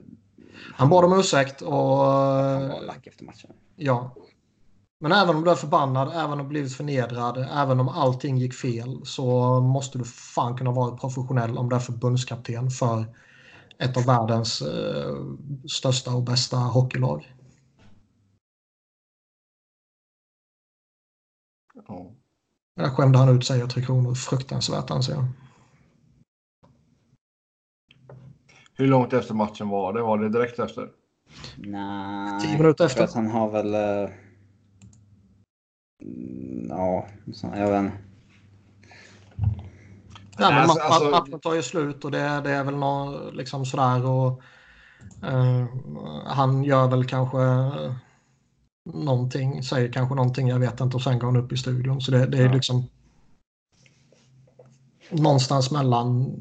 Han 0.74 0.88
bad 0.88 1.04
om 1.04 1.20
ursäkt 1.20 1.62
och... 1.62 1.72
Han 1.72 2.68
var 2.68 2.86
lack 2.86 3.06
efter 3.06 3.24
matchen. 3.24 3.50
Ja. 3.76 4.14
Men 5.00 5.12
även 5.12 5.36
om 5.36 5.44
du 5.44 5.50
är 5.50 5.54
förbannad, 5.54 6.12
även 6.14 6.32
om 6.32 6.38
du 6.38 6.44
blivit 6.44 6.76
förnedrad, 6.76 7.48
även 7.54 7.80
om 7.80 7.88
allting 7.88 8.38
gick 8.38 8.54
fel 8.54 9.00
så 9.04 9.60
måste 9.60 9.98
du 9.98 10.04
fan 10.04 10.56
kunna 10.56 10.72
vara 10.72 10.96
professionell 10.96 11.58
om 11.58 11.68
du 11.68 11.76
är 11.76 11.80
förbundskapten 11.80 12.70
för 12.70 13.04
ett 13.78 13.96
av 13.96 14.04
världens 14.04 14.62
eh, 14.62 15.14
största 15.68 16.14
och 16.14 16.22
bästa 16.22 16.56
hockeylag. 16.56 17.34
Ja. 21.88 22.12
Där 22.76 22.90
skämde 22.90 23.18
han 23.18 23.36
ut 23.36 23.46
sig 23.46 23.62
och 23.62 23.70
Tre 23.70 23.82
Kronor 23.82 24.14
fruktansvärt 24.14 24.90
anser 24.90 25.12
jag. 25.12 25.24
Hur 28.74 28.86
långt 28.86 29.12
efter 29.12 29.34
matchen 29.34 29.68
var 29.68 29.92
det? 29.92 30.02
Var 30.02 30.18
det 30.18 30.28
direkt 30.28 30.58
efter? 30.58 30.90
Nej, 31.56 32.40
Tio 32.40 32.58
minuter 32.58 32.84
efter. 32.86 33.04
Att 33.04 33.14
han 33.14 33.30
har 33.30 33.50
väl... 33.50 33.74
Uh, 33.74 34.10
ja, 36.68 37.08
jag 37.42 37.70
vet 37.70 37.84
inte. 37.84 38.06
Ja, 40.38 40.50
men 40.50 40.58
alltså, 40.58 40.78
matchen, 40.78 40.92
alltså... 40.92 41.10
matchen 41.10 41.40
tar 41.40 41.54
ju 41.54 41.62
slut 41.62 42.04
och 42.04 42.10
det, 42.10 42.40
det 42.44 42.50
är 42.50 42.64
väl 42.64 42.76
något 42.76 43.34
liksom 43.34 43.66
sådär 43.66 44.06
och 44.06 44.42
uh, 45.24 45.64
han 46.26 46.64
gör 46.64 46.88
väl 46.88 47.04
kanske 47.04 47.38
någonting, 48.94 49.62
säger 49.62 49.92
kanske 49.92 50.14
någonting, 50.14 50.48
jag 50.48 50.58
vet 50.58 50.80
inte, 50.80 50.96
och 50.96 51.02
sen 51.02 51.18
går 51.18 51.26
han 51.26 51.36
upp 51.36 51.52
i 51.52 51.56
studion. 51.56 52.00
Så 52.00 52.10
det, 52.10 52.26
det 52.26 52.38
är 52.38 52.46
Ja. 52.46 52.52
liksom 52.52 52.84
någonstans 55.10 55.70
mellan 55.70 56.34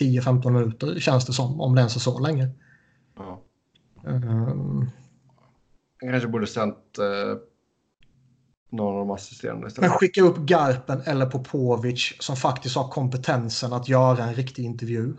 10-15 0.00 0.50
minuter 0.50 1.00
känns 1.00 1.26
det 1.26 1.32
som, 1.32 1.60
om 1.60 1.74
det 1.74 1.80
ens 1.80 1.96
är 1.96 2.00
så 2.00 2.18
länge. 2.18 2.48
Ja. 3.16 3.40
Ehm, 4.06 4.90
Jag 6.00 6.10
kanske 6.10 6.28
borde 6.28 6.46
sänt 6.46 6.98
eh, 6.98 7.38
någon 8.70 8.92
av 8.92 8.98
de 8.98 9.10
assisterande 9.10 9.68
Men 9.78 9.90
skicka 9.90 10.22
upp 10.22 10.38
Garpen 10.38 11.00
eller 11.04 11.26
Popovic 11.26 12.12
som 12.20 12.36
faktiskt 12.36 12.76
har 12.76 12.88
kompetensen 12.88 13.72
att 13.72 13.88
göra 13.88 14.24
en 14.24 14.34
riktig 14.34 14.64
intervju. 14.64 15.14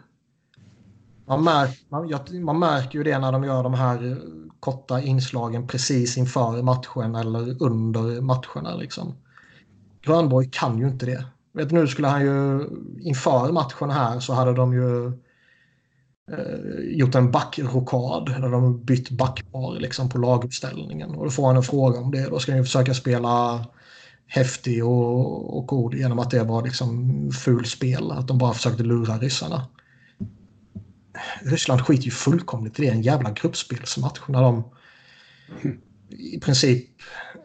Man, 1.28 1.44
märk, 1.44 1.86
man, 1.90 2.10
jag- 2.10 2.34
man 2.44 2.60
märker 2.60 2.98
ju 2.98 3.04
det 3.04 3.20
när 3.20 3.32
de 3.32 3.44
gör 3.44 3.64
de 3.64 3.74
här 3.74 4.12
eh, 4.12 4.18
korta 4.60 5.02
inslagen 5.02 5.68
precis 5.68 6.18
inför 6.18 6.62
matchen 6.62 7.16
eller 7.16 7.64
under 7.64 8.22
matcherna. 8.22 8.76
Liksom. 8.76 9.14
Grönborg 10.02 10.50
kan 10.52 10.78
ju 10.80 10.88
inte 10.88 11.06
det. 11.06 11.26
Vet 11.54 11.72
nu 11.72 11.88
skulle 11.88 12.08
han 12.08 12.22
ju 12.22 12.68
inför 13.02 13.52
matchen 13.52 13.90
här 13.90 14.20
så 14.20 14.34
hade 14.34 14.54
de 14.54 14.74
ju 14.74 15.12
gjort 16.84 17.16
en 17.16 17.32
backrokad 17.32 18.26
där 18.26 18.52
de 18.52 18.86
bytt 18.86 19.10
backpar 19.10 19.80
liksom, 19.80 20.10
på 20.10 20.18
laguppställningen. 20.18 21.10
Och 21.10 21.26
då 21.26 21.32
får 21.32 21.48
han 21.48 21.56
en 21.56 21.64
fråga 21.64 22.00
om 22.00 22.12
det. 22.12 22.30
Då 22.30 22.40
ska 22.40 22.52
han 22.52 22.60
ju 22.60 22.66
försöka 22.66 22.94
spela 22.94 23.66
häftig 24.28 24.86
och, 24.86 25.58
och 25.58 25.68
god 25.68 25.94
genom 25.94 26.20
att 26.20 26.32
det 26.32 26.44
var 26.44 26.64
liksom 26.64 27.32
fulspel. 27.32 28.12
Att 28.12 28.28
de 28.28 28.38
bara 28.38 28.54
försökte 28.54 28.84
lura 28.84 29.18
ryssarna. 29.18 29.68
Ryssland 31.42 31.82
skiter 31.82 32.04
ju 32.04 32.12
fullkomligt 32.12 32.80
i 32.80 32.82
det. 32.82 32.90
En 32.90 33.02
jävla 33.02 33.32
gruppspelsmatch 33.32 34.22
när 34.28 34.42
de 34.42 34.64
i 36.10 36.40
princip, 36.40 36.90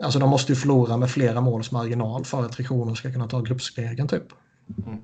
alltså 0.03 0.19
de 0.19 0.31
måste 0.31 0.53
ju 0.53 0.57
förlora 0.57 0.97
med 0.97 1.11
flera 1.11 1.41
måls 1.41 1.73
marginal 1.73 2.25
för 2.25 2.45
att 2.45 2.53
Trichonen 2.53 2.97
ska 2.97 3.13
kunna 3.13 3.29
ta 3.29 3.41
gruppsegern 3.41 4.09
typ. 4.09 4.25
Mm. 4.87 4.99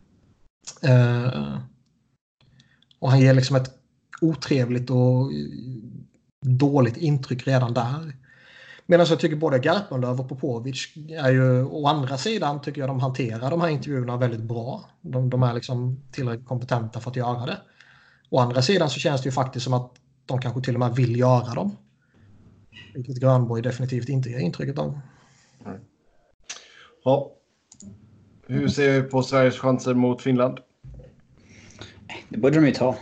Eh, 0.82 1.58
och 3.03 3.11
han 3.11 3.20
ger 3.20 3.34
liksom 3.34 3.57
ett 3.57 3.70
otrevligt 4.20 4.90
och 4.90 5.30
dåligt 6.40 6.96
intryck 6.96 7.46
redan 7.46 7.74
där. 7.74 8.16
Medan 8.86 9.07
jag 9.09 9.20
tycker 9.20 9.36
både 9.36 9.59
Garpenlöv 9.59 10.20
och 10.20 10.28
Popovic 10.28 10.88
är 11.11 11.30
ju 11.30 11.64
å 11.64 11.86
andra 11.86 12.18
sidan 12.18 12.61
tycker 12.61 12.80
jag 12.80 12.90
de 12.90 13.00
hanterar 13.00 13.50
de 13.50 13.61
här 13.61 13.68
intervjuerna 13.68 14.16
väldigt 14.16 14.40
bra. 14.40 14.84
De, 15.00 15.30
de 15.30 15.42
är 15.42 15.55
liksom 15.55 16.00
tillräckligt 16.12 16.48
kompetenta 16.48 17.00
för 17.00 17.11
att 17.11 17.16
göra 17.16 17.46
det. 17.46 17.59
Å 18.30 18.38
andra 18.38 18.62
sidan 18.62 18.90
så 18.90 19.00
känns 19.00 19.22
det 19.22 19.26
ju 19.26 19.32
faktiskt 19.32 19.64
som 19.64 19.74
att 19.74 19.90
de 20.26 20.40
kanske 20.40 20.61
till 20.61 20.74
och 20.74 20.80
med 20.80 20.96
vill 20.96 21.18
göra 21.18 21.55
dem. 21.55 21.76
Vilket 22.94 23.20
Grönborg 23.20 23.62
definitivt 23.62 24.09
inte 24.09 24.30
ger 24.30 24.38
intrycket 24.38 24.78
av. 24.78 25.00
Ja. 27.05 27.32
Hur 28.46 28.68
ser 28.68 29.00
vi 29.00 29.09
på 29.09 29.22
Sveriges 29.22 29.59
chanser 29.59 29.94
mot 29.94 30.22
Finland? 30.22 30.59
Det 32.28 32.38
borde 32.38 32.60
de 32.60 32.66
ju 32.66 32.72
ta. 32.72 32.96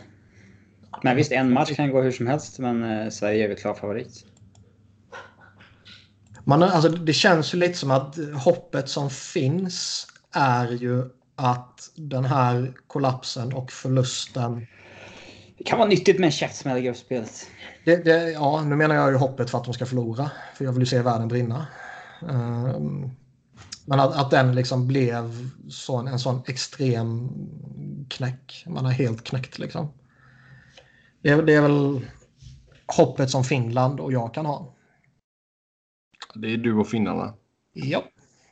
Men 1.02 1.16
visst, 1.16 1.32
en 1.32 1.52
match 1.52 1.76
kan 1.76 1.90
gå 1.90 2.02
hur 2.02 2.12
som 2.12 2.26
helst, 2.26 2.58
men 2.58 2.82
eh, 2.82 3.08
Sverige 3.10 3.44
är 3.44 3.48
väl 3.48 3.56
klar 3.56 3.74
favorit. 3.74 4.24
Man, 6.44 6.62
alltså, 6.62 6.88
det 6.88 7.12
känns 7.12 7.54
ju 7.54 7.58
lite 7.58 7.78
som 7.78 7.90
att 7.90 8.16
hoppet 8.44 8.88
som 8.88 9.10
finns 9.10 10.06
är 10.32 10.68
ju 10.68 11.04
att 11.36 11.90
den 11.96 12.24
här 12.24 12.72
kollapsen 12.86 13.52
och 13.52 13.72
förlusten 13.72 14.66
Det 15.58 15.64
kan 15.64 15.78
vara 15.78 15.88
nyttigt 15.88 16.18
med 16.18 16.26
en 16.26 16.32
käftsmäll 16.32 16.78
i 16.78 16.82
gruppspelet. 16.82 17.46
Det, 17.84 18.04
det, 18.04 18.30
ja, 18.30 18.62
nu 18.62 18.76
menar 18.76 18.94
jag 18.94 19.10
ju 19.10 19.16
hoppet 19.16 19.50
för 19.50 19.58
att 19.58 19.64
de 19.64 19.74
ska 19.74 19.86
förlora. 19.86 20.30
För 20.54 20.64
jag 20.64 20.72
vill 20.72 20.82
ju 20.82 20.86
se 20.86 21.02
världen 21.02 21.28
brinna. 21.28 21.66
Ehm, 22.28 23.10
men 23.90 24.00
att, 24.00 24.16
att 24.16 24.30
den 24.30 24.54
liksom 24.54 24.86
blev 24.86 25.50
sån, 25.68 26.08
en 26.08 26.18
sån 26.18 26.42
extrem 26.46 27.28
knäck. 28.08 28.64
Man 28.68 28.86
är 28.86 28.90
helt 28.90 29.24
knäckt 29.24 29.58
liksom. 29.58 29.88
Det, 31.22 31.28
är- 31.30 31.42
det 31.42 31.54
är 31.54 31.62
väl 31.62 32.06
hoppet 32.96 33.30
som 33.30 33.44
Finland 33.44 34.00
och 34.00 34.12
jag 34.12 34.34
kan 34.34 34.46
ha. 34.46 34.74
Det 36.34 36.52
är 36.52 36.56
du 36.56 36.74
och 36.74 36.88
finnarna. 36.88 37.34
Ja. 37.72 38.02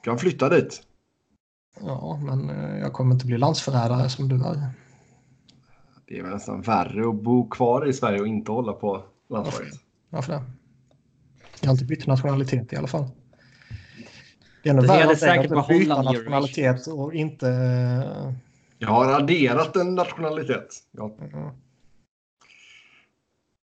Kan 0.03 0.19
flytta 0.19 0.49
dit. 0.49 0.83
Ja, 1.81 2.21
men 2.25 2.51
eh, 2.51 2.79
jag 2.79 2.93
kommer 2.93 3.15
inte 3.15 3.27
bli 3.27 3.39
landsförrädare 3.39 4.09
som 4.09 4.29
du 4.29 4.35
är. 4.45 4.71
Det 6.07 6.19
är 6.19 6.23
väl 6.23 6.33
nästan 6.33 6.63
värre 6.63 7.09
att 7.09 7.23
bo 7.23 7.49
kvar 7.49 7.89
i 7.89 7.93
Sverige 7.93 8.21
och 8.21 8.27
inte 8.29 8.53
hålla 8.53 8.73
på 8.73 9.05
landslaget. 9.31 9.75
Varför 10.11 10.33
det? 10.33 10.43
Jag 11.61 11.69
har 11.69 11.73
inte 11.73 11.85
bytt 11.85 12.07
nationalitet 12.07 12.73
i 12.73 12.77
alla 12.77 12.89
fall. 12.89 13.09
Det 14.63 14.69
är 14.71 14.75
Det 14.75 14.87
värre 14.87 15.11
att 15.11 15.19
säkert 15.19 15.53
att 15.53 15.67
på 15.67 15.73
byta 15.73 16.03
nationalitet 16.03 16.87
och 16.87 17.15
inte... 17.15 17.49
eh, 17.49 18.33
Jag 18.79 18.89
har 18.89 19.13
adderat 19.13 19.77
en 19.77 19.95
nationalitet. 19.95 20.69
Jag, 20.91 21.13
Ja. 21.33 21.55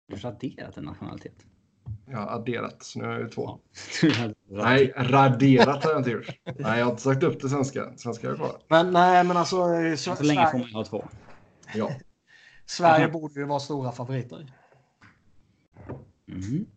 Du 0.07 0.15
har 0.15 0.21
raderat 0.31 0.77
en 0.77 0.83
nationalitet. 0.83 1.33
jag 2.09 2.17
har 2.17 2.27
adderat, 2.27 2.83
så 2.83 2.99
nu 2.99 3.05
har 3.05 3.11
jag 3.13 3.21
ju 3.21 3.29
två. 3.29 3.59
Nej. 4.49 4.93
Raderat 4.97 5.83
har 5.83 5.91
jag 5.91 5.99
inte 5.99 6.09
gjort. 6.11 6.27
Nej, 6.59 6.79
jag 6.79 6.85
har 6.85 6.91
inte 6.91 7.03
sagt 7.03 7.23
upp 7.23 7.41
det 7.41 7.49
svenska. 7.49 7.93
Svenska 7.97 8.29
är 8.31 8.35
kvar. 8.35 8.57
Men 8.67 8.91
nej, 8.93 9.23
men 9.23 9.37
alltså... 9.37 9.73
eh, 9.73 9.95
Så, 9.95 10.15
Så 10.15 10.23
länge 10.23 10.41
får 10.41 10.49
Sverige, 10.51 10.63
man 10.73 10.73
ha 10.73 10.83
två. 10.83 11.05
Ja. 11.75 11.91
Sverige 12.65 13.07
borde 13.07 13.39
ju 13.39 13.45
vara 13.45 13.59
stora 13.59 13.91
favoriter. 13.91 14.53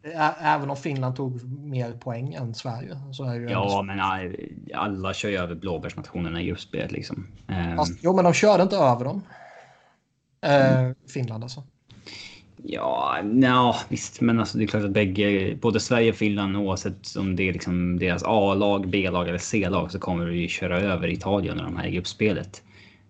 Ä- 0.03 0.35
Även 0.41 0.71
om 0.71 0.77
Finland 0.77 1.17
tog 1.17 1.43
mer 1.61 1.93
poäng 1.93 2.35
än 2.35 2.55
Sverige. 2.55 2.97
Så 3.13 3.25
är 3.25 3.35
ju 3.35 3.49
Ja, 3.51 3.83
men 3.87 4.01
all- 4.01 4.37
alla 4.75 5.15
kör 5.15 5.29
ju 5.29 5.37
över 5.37 5.55
blåbärsnationerna 5.55 6.43
i 6.43 6.47
gruppspelet 6.47 6.93
liksom. 6.93 7.27
Ehm, 7.49 7.77
Fast, 7.77 7.99
jo, 8.03 8.17
men 8.17 8.25
de 8.25 8.33
körde 8.35 8.63
inte 8.63 8.77
över 8.77 9.05
dem. 9.05 9.23
Eh, 10.41 10.91
Finland 11.13 11.43
alltså. 11.45 11.63
Ja, 12.63 13.19
nja, 13.25 13.75
visst, 13.89 14.21
men 14.21 14.41
alltså 14.41 14.59
det 14.59 14.65
är 14.65 14.67
klart 14.67 14.85
att 14.85 14.91
bägge, 14.91 15.59
både 15.63 15.81
Sverige 15.81 16.11
och 16.11 16.17
Finland 16.17 16.57
oavsett 16.57 17.17
om 17.17 17.37
det 17.37 17.49
är 17.49 17.53
liksom 17.53 17.99
deras 17.99 18.23
A-lag, 18.27 18.89
B-lag 18.89 19.29
eller 19.29 19.39
C-lag 19.39 19.93
så 19.93 19.99
kommer 19.99 20.27
du 20.27 20.37
ju 20.41 20.49
köra 20.49 20.81
över 20.81 21.09
Italien 21.09 21.57
när 21.57 21.65
de 21.65 21.77
här 21.77 21.87
i 21.87 21.91
gruppspelet. 21.91 22.63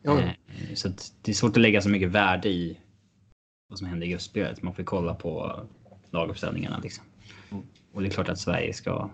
Jo. 0.05 0.13
Eh, 0.19 0.29
Så 0.75 0.89
det 1.23 1.31
är 1.31 1.35
svårt 1.35 1.51
att 1.51 1.63
lägga 1.63 1.81
så 1.81 1.89
mycket 1.89 2.09
värde 2.09 2.49
i 2.49 2.79
vad 3.69 3.79
som 3.79 3.89
händer 3.89 4.07
i 4.07 4.11
gruppspelet. 4.11 4.63
Man 4.63 4.75
får 4.75 4.83
kolla 4.83 5.15
på 5.15 5.61
laguppställningarna 6.11 6.79
liksom. 6.83 7.05
Mm. 7.51 7.65
Och 7.93 8.03
det 8.03 8.09
är 8.09 8.11
klart 8.11 8.29
att 8.29 8.39
Sverige 8.39 8.73
ska 8.73 9.11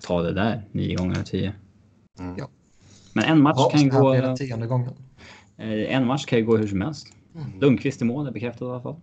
ta 0.00 0.22
det 0.22 0.32
där 0.32 0.62
nio 0.72 0.96
gånger 0.96 1.18
av 1.18 1.22
tio. 1.22 1.52
Mm. 2.18 2.34
Ja. 2.38 2.48
Men 3.12 3.24
en 3.24 3.42
match 3.42 3.56
Ja, 3.58 3.70
kan 3.70 3.88
gå. 3.88 4.14
eh, 4.14 5.94
En 5.96 6.06
match 6.06 6.24
kan 6.26 6.38
ju 6.38 6.44
gå 6.44 6.56
hur 6.56 6.66
som 6.68 6.80
helst. 6.80 7.06
Mm. 7.34 7.60
Lundqvist 7.60 8.02
i 8.02 8.04
mål 8.04 8.26
är 8.26 8.30
bekräftat 8.32 8.62
i 8.62 8.64
alla 8.64 8.80
fall. 8.80 9.00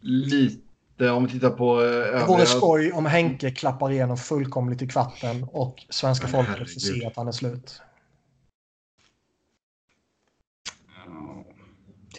Lite, 0.00 1.10
om 1.10 1.24
vi 1.24 1.30
tittar 1.30 1.50
på 1.50 1.80
eh, 1.80 1.86
Det 1.86 1.88
övriga... 1.94 2.26
vore 2.26 2.46
skoj 2.46 2.92
om 2.92 3.06
Henke 3.06 3.50
klappar 3.50 3.90
igenom 3.90 4.16
fullkomligt 4.16 4.82
i 4.82 4.88
kvarten 4.88 5.44
och 5.52 5.84
svenska 5.88 6.26
Men 6.26 6.32
folket 6.44 6.58
får 6.72 6.80
se 6.80 7.06
att 7.06 7.16
han 7.16 7.28
är 7.28 7.32
slut. 7.32 7.80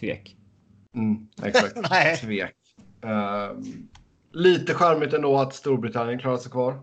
Tvek. 0.00 0.36
Mm, 0.94 1.28
exakt. 1.42 1.74
Tvek. 2.20 2.52
Ehm, 3.02 3.88
lite 4.30 4.74
charmigt 4.74 5.12
ändå 5.12 5.38
att 5.38 5.54
Storbritannien 5.54 6.18
klarar 6.18 6.38
sig 6.38 6.50
kvar. 6.50 6.80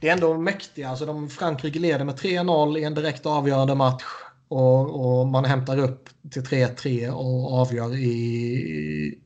Det 0.00 0.08
är 0.08 0.12
ändå 0.12 0.38
mäktiga. 0.38 0.88
Alltså 0.88 1.06
de, 1.06 1.28
Frankrike 1.28 1.78
leder 1.78 2.04
med 2.04 2.14
3-0 2.14 2.78
i 2.78 2.84
en 2.84 2.94
direkt 2.94 3.26
avgörande 3.26 3.74
match. 3.74 4.04
Och, 4.48 5.20
och 5.20 5.26
man 5.26 5.44
hämtar 5.44 5.78
upp 5.78 6.08
till 6.30 6.42
3-3 6.42 7.10
och 7.10 7.60
avgör 7.60 7.94
i... 7.94 9.18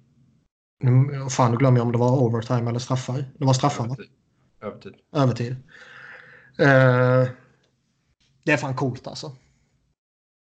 Nu, 0.81 1.27
fan, 1.31 1.51
nu 1.51 1.57
glömmer 1.57 1.79
jag 1.79 1.87
om 1.87 1.93
det 1.93 1.99
var 1.99 2.23
overtime 2.23 2.71
eller 2.71 2.79
straffar. 2.79 3.25
Det 3.39 3.45
var 3.45 3.53
straffar, 3.53 3.87
va? 3.89 3.97
Övertid. 4.61 4.95
Övertid. 5.13 5.57
Övertid. 6.59 7.27
Eh, 7.27 7.29
det 8.43 8.53
är 8.53 8.57
fan 8.57 8.77
coolt 8.77 9.07
alltså. 9.07 9.33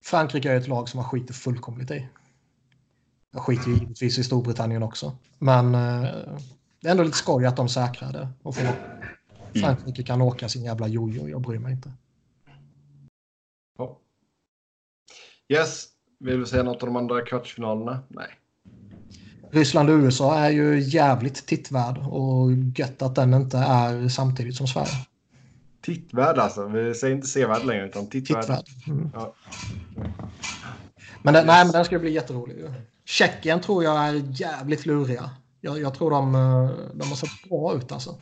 Frankrike 0.04 0.52
är 0.52 0.56
ett 0.56 0.68
lag 0.68 0.88
som 0.88 0.98
man 0.98 1.08
skiter 1.08 1.34
fullkomligt 1.34 1.90
i. 1.90 2.08
Jag 3.30 3.42
skiter 3.42 3.68
ju 3.68 3.74
givetvis 3.74 4.18
i 4.18 4.24
Storbritannien 4.24 4.82
också. 4.82 5.16
Men 5.38 5.74
eh, 5.74 6.02
det 6.80 6.88
är 6.88 6.90
ändå 6.90 7.02
lite 7.02 7.16
skoj 7.16 7.46
att 7.46 7.56
de 7.56 7.68
säkrar 7.68 8.12
det. 8.12 8.28
Och 8.42 8.54
får, 8.54 8.66
Frankrike 9.60 10.02
kan 10.02 10.22
åka 10.22 10.48
sin 10.48 10.64
jävla 10.64 10.88
jojo, 10.88 11.28
jag 11.28 11.40
bryr 11.40 11.58
mig 11.58 11.72
inte. 11.72 11.92
Ja. 13.78 13.98
Yes. 15.48 15.86
Vill 16.20 16.40
du 16.40 16.46
säga 16.46 16.62
något 16.62 16.82
om 16.82 16.86
de 16.86 16.96
andra 16.96 17.22
kvartsfinalerna? 17.22 17.98
Nej. 18.08 18.28
Ryssland 19.50 19.90
och 19.90 19.96
USA 19.96 20.38
är 20.38 20.50
ju 20.50 20.80
jävligt 20.80 21.46
tittvärd 21.46 21.98
och 21.98 22.52
gött 22.76 23.02
att 23.02 23.14
den 23.14 23.34
inte 23.34 23.58
är 23.58 24.08
samtidigt 24.08 24.56
som 24.56 24.66
Sverige. 24.66 25.06
Tittvärd 25.80 26.38
alltså. 26.38 26.66
Vi 26.66 26.94
säger 26.94 27.14
inte 27.14 27.26
sevärd 27.26 27.64
längre 27.64 27.86
utan 27.86 28.06
tittvärd. 28.06 28.40
Tittvärd. 28.40 28.64
Mm. 28.88 29.10
Ja. 29.14 29.34
Men, 31.28 31.34
den, 31.34 31.46
nej, 31.46 31.64
men 31.64 31.72
den 31.72 31.84
ska 31.84 31.98
bli 31.98 32.10
jätterolig. 32.10 32.56
Tjeckien 33.04 33.60
tror 33.60 33.84
jag 33.84 34.08
är 34.08 34.40
jävligt 34.40 34.86
luriga. 34.86 35.30
Jag, 35.60 35.80
jag 35.80 35.94
tror 35.94 36.10
de, 36.10 36.34
eh, 36.34 36.70
de 36.94 37.08
har 37.08 37.16
sett 37.16 37.48
bra 37.48 37.74
ut 37.74 37.92
alltså. 37.92 38.16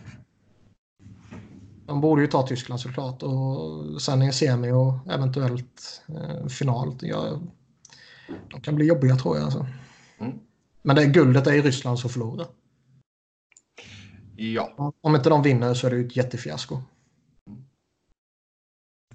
De 1.86 2.00
borde 2.00 2.22
ju 2.22 2.28
ta 2.28 2.46
Tyskland 2.46 2.80
såklart 2.80 3.22
och 3.22 4.02
sen 4.02 4.22
i 4.22 4.32
semi 4.32 4.72
och 4.72 4.94
eventuellt 5.10 6.02
eh, 6.08 6.46
final. 6.46 6.98
Jag, 7.00 7.40
de 8.50 8.60
kan 8.60 8.74
bli 8.74 8.86
jobbiga 8.86 9.16
tror 9.16 9.36
jag. 9.36 9.44
Alltså. 9.44 9.66
Mm. 10.18 10.38
Men 10.82 10.96
det 10.96 11.02
är 11.02 11.06
guldet 11.06 11.46
är 11.46 11.52
i 11.52 11.62
Ryssland 11.62 11.98
som 11.98 12.10
förlorar. 12.10 12.46
Ja. 14.36 14.92
Om 15.00 15.16
inte 15.16 15.28
de 15.28 15.42
vinner 15.42 15.74
så 15.74 15.86
är 15.86 15.90
det 15.90 15.96
ju 15.96 16.06
ett 16.06 16.16
jättefiasko. 16.16 16.78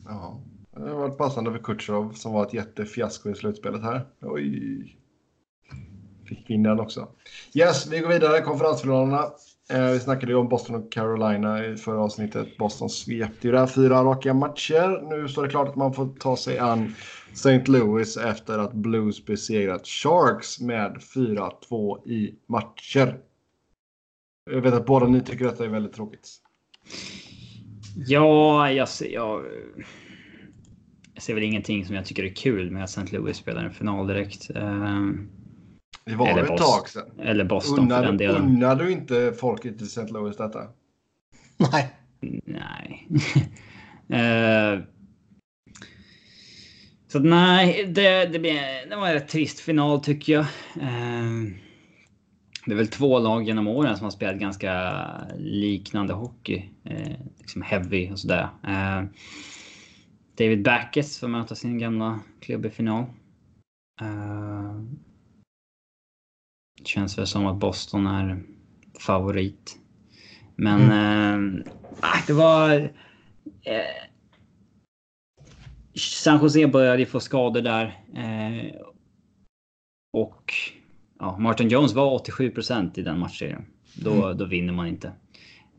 ja. 0.06 0.40
Det 0.84 0.90
har 0.90 0.98
varit 0.98 1.18
passande 1.18 1.52
för 1.52 1.60
Kutjerov 1.60 2.12
som 2.12 2.34
var 2.34 2.46
ett 2.46 2.54
jättefiasko 2.54 3.30
i 3.30 3.36
slutspelet 3.36 3.84
här. 3.84 4.06
Oj. 4.22 4.98
Fick 6.26 6.50
in 6.50 6.64
den 6.64 6.80
också. 6.80 7.08
Yes, 7.54 7.88
vi 7.88 8.00
går 8.00 8.10
vidare. 8.10 8.42
Konferensfinalerna. 8.42 9.26
Eh, 9.70 9.92
vi 9.92 10.00
snackade 10.00 10.32
ju 10.32 10.38
om 10.38 10.50
Boston 10.50 10.76
och 10.76 10.92
Carolina 10.92 11.66
i 11.66 11.78
förra 11.78 12.02
avsnittet. 12.02 12.58
Boston 12.58 12.90
svepte 12.90 13.48
ju 13.48 13.52
där 13.52 13.68
fyra 13.68 14.04
raka 14.04 14.34
matcher. 14.34 15.10
Nu 15.10 15.28
står 15.28 15.44
det 15.44 15.50
klart 15.50 15.70
att 15.70 15.76
man 15.76 15.94
får 15.94 16.10
ta 16.20 16.38
sig 16.38 16.60
an 16.60 16.96
St. 17.32 17.64
Louis 17.66 18.18
efter 18.18 18.60
att 18.60 18.74
Blues 18.74 19.26
besegrat 19.26 19.88
Sharks 19.88 20.60
med 20.60 20.98
4-2 21.16 22.08
i 22.08 22.36
matcher. 22.48 23.20
Jag 24.52 24.62
vet 24.62 24.74
att 24.74 24.86
båda 24.86 25.08
ni 25.08 25.22
tycker 25.22 25.46
att 25.46 25.58
det 25.58 25.66
är 25.66 25.70
väldigt 25.70 25.94
tråkigt. 25.94 26.30
Ja, 27.96 28.72
jag 28.72 28.90
ser, 28.90 29.10
jag 29.10 29.42
ser 31.22 31.34
väl 31.34 31.44
ingenting 31.44 31.86
som 31.86 31.96
jag 31.96 32.06
tycker 32.06 32.24
är 32.24 32.34
kul 32.36 32.72
med 32.72 32.84
att 32.84 32.90
St. 32.90 33.18
Louis 33.18 33.38
spelar 33.38 33.64
en 33.64 33.74
final 33.74 34.08
direkt. 34.08 34.50
Eh, 34.56 35.00
Det 36.06 36.16
var 36.16 36.28
Eller 36.30 36.42
ett 36.44 36.48
Boston. 36.48 36.68
tag 36.80 36.90
sedan. 36.90 37.20
eller 37.20 37.44
Boston 37.46 37.90
för 37.90 37.96
den 37.96 38.06
Unnar, 38.06 38.18
delen. 38.18 38.42
unnar 38.42 38.76
du 38.76 38.92
inte 38.92 39.34
folket 39.40 39.82
i 39.82 39.86
St. 39.86 40.08
Louis 40.08 40.38
detta? 40.38 40.68
Nej. 41.74 41.92
Nej. 42.46 43.08
Eh, 44.14 44.80
så 47.08 47.18
att 47.18 47.24
nej, 47.26 47.86
det, 47.86 48.26
det, 48.26 48.40
blir, 48.40 48.90
det 48.90 48.96
var 48.96 49.08
en 49.08 49.14
rätt 49.14 49.28
trist 49.28 49.60
final 49.60 50.04
tycker 50.04 50.34
jag. 50.34 50.42
Eh, 50.82 51.32
det 52.66 52.72
är 52.72 52.76
väl 52.76 52.88
två 52.88 53.20
lag 53.20 53.44
genom 53.44 53.68
åren 53.68 53.98
som 53.98 54.04
har 54.04 54.12
spelat 54.12 54.36
ganska 54.36 55.02
liknande 55.38 56.14
hockey. 56.14 56.70
Eh, 56.86 57.12
liksom 57.40 57.62
heavy 57.62 58.12
och 58.12 58.20
sådär. 58.20 58.50
David 60.36 60.64
Backes 60.64 61.20
får 61.20 61.28
möta 61.28 61.56
sin 61.56 61.78
gamla 61.78 62.20
klubb 62.40 62.66
i 62.66 62.70
final. 62.70 63.04
Eh, 64.02 64.82
det 66.78 66.88
känns 66.88 67.18
väl 67.18 67.28
som 67.28 67.46
att 67.46 67.60
Boston 67.60 68.08
är 68.08 68.44
favorit. 69.00 69.78
Men 70.56 70.82
eh, 70.82 71.66
ah, 72.00 72.24
det 72.28 72.34
var... 72.34 72.72
Eh, 73.62 74.08
San 75.96 76.42
Jose 76.42 76.68
började 76.68 77.00
ju 77.00 77.06
få 77.06 77.20
skador 77.20 77.62
där. 77.62 77.86
Eh, 78.16 78.76
och 80.14 80.54
ja, 81.20 81.38
Martin 81.38 81.70
Jones 81.70 81.94
var 81.94 82.20
87% 82.20 83.00
i 83.00 83.02
den 83.02 83.20
matchserien. 83.20 83.66
Då, 83.96 84.34
då 84.34 84.46
vinner 84.46 84.74
man 84.74 84.88
inte. 84.88 85.14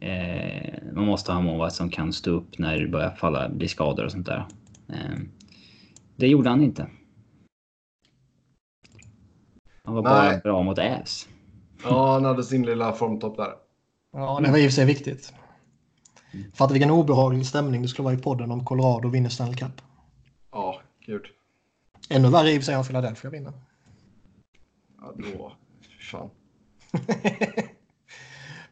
Eh, 0.02 0.74
man 0.92 1.04
måste 1.04 1.32
ha 1.32 1.38
en 1.38 1.44
målvakt 1.44 1.74
som 1.74 1.90
kan 1.90 2.12
stå 2.12 2.30
upp 2.30 2.58
när 2.58 2.78
det 2.78 2.88
börjar 2.88 3.10
falla, 3.10 3.48
bli 3.48 3.68
skador 3.68 4.04
och 4.04 4.12
sånt 4.12 4.26
där. 4.26 4.46
Eh, 4.88 5.18
det 6.16 6.28
gjorde 6.28 6.50
han 6.50 6.62
inte. 6.62 6.86
Han 9.84 9.94
var 9.94 10.02
bara 10.02 10.22
Nej. 10.22 10.40
bra 10.44 10.62
mot 10.62 10.78
Ävs. 10.78 11.28
Ja, 11.84 12.12
han 12.12 12.24
hade 12.24 12.44
sin 12.44 12.62
lilla 12.62 12.92
formtopp 12.92 13.36
där. 13.36 13.52
Ja, 14.12 14.40
det 14.44 14.50
var 14.50 14.58
i 14.58 14.62
och 14.62 14.70
för 14.70 14.74
sig 14.74 14.84
viktigt. 14.84 15.32
Fattar 16.54 16.72
vilken 16.72 16.90
obehaglig 16.90 17.46
stämning 17.46 17.82
det 17.82 17.88
skulle 17.88 18.04
vara 18.04 18.14
i 18.14 18.22
podden 18.22 18.50
om 18.50 18.64
Colorado 18.64 19.08
vinner 19.08 19.30
Stanley 19.30 19.56
Cup. 19.56 19.82
Ja, 20.52 20.80
gud. 21.06 21.22
Ännu 22.10 22.30
värre 22.30 22.50
i 22.50 22.58
och 22.58 22.62
för 22.62 22.64
sig 22.64 22.76
om 22.76 22.84
Philadelphia 22.84 23.30
vinner. 23.30 23.52
Ja, 25.00 25.12
då... 25.16 25.52
Fan. 26.10 26.30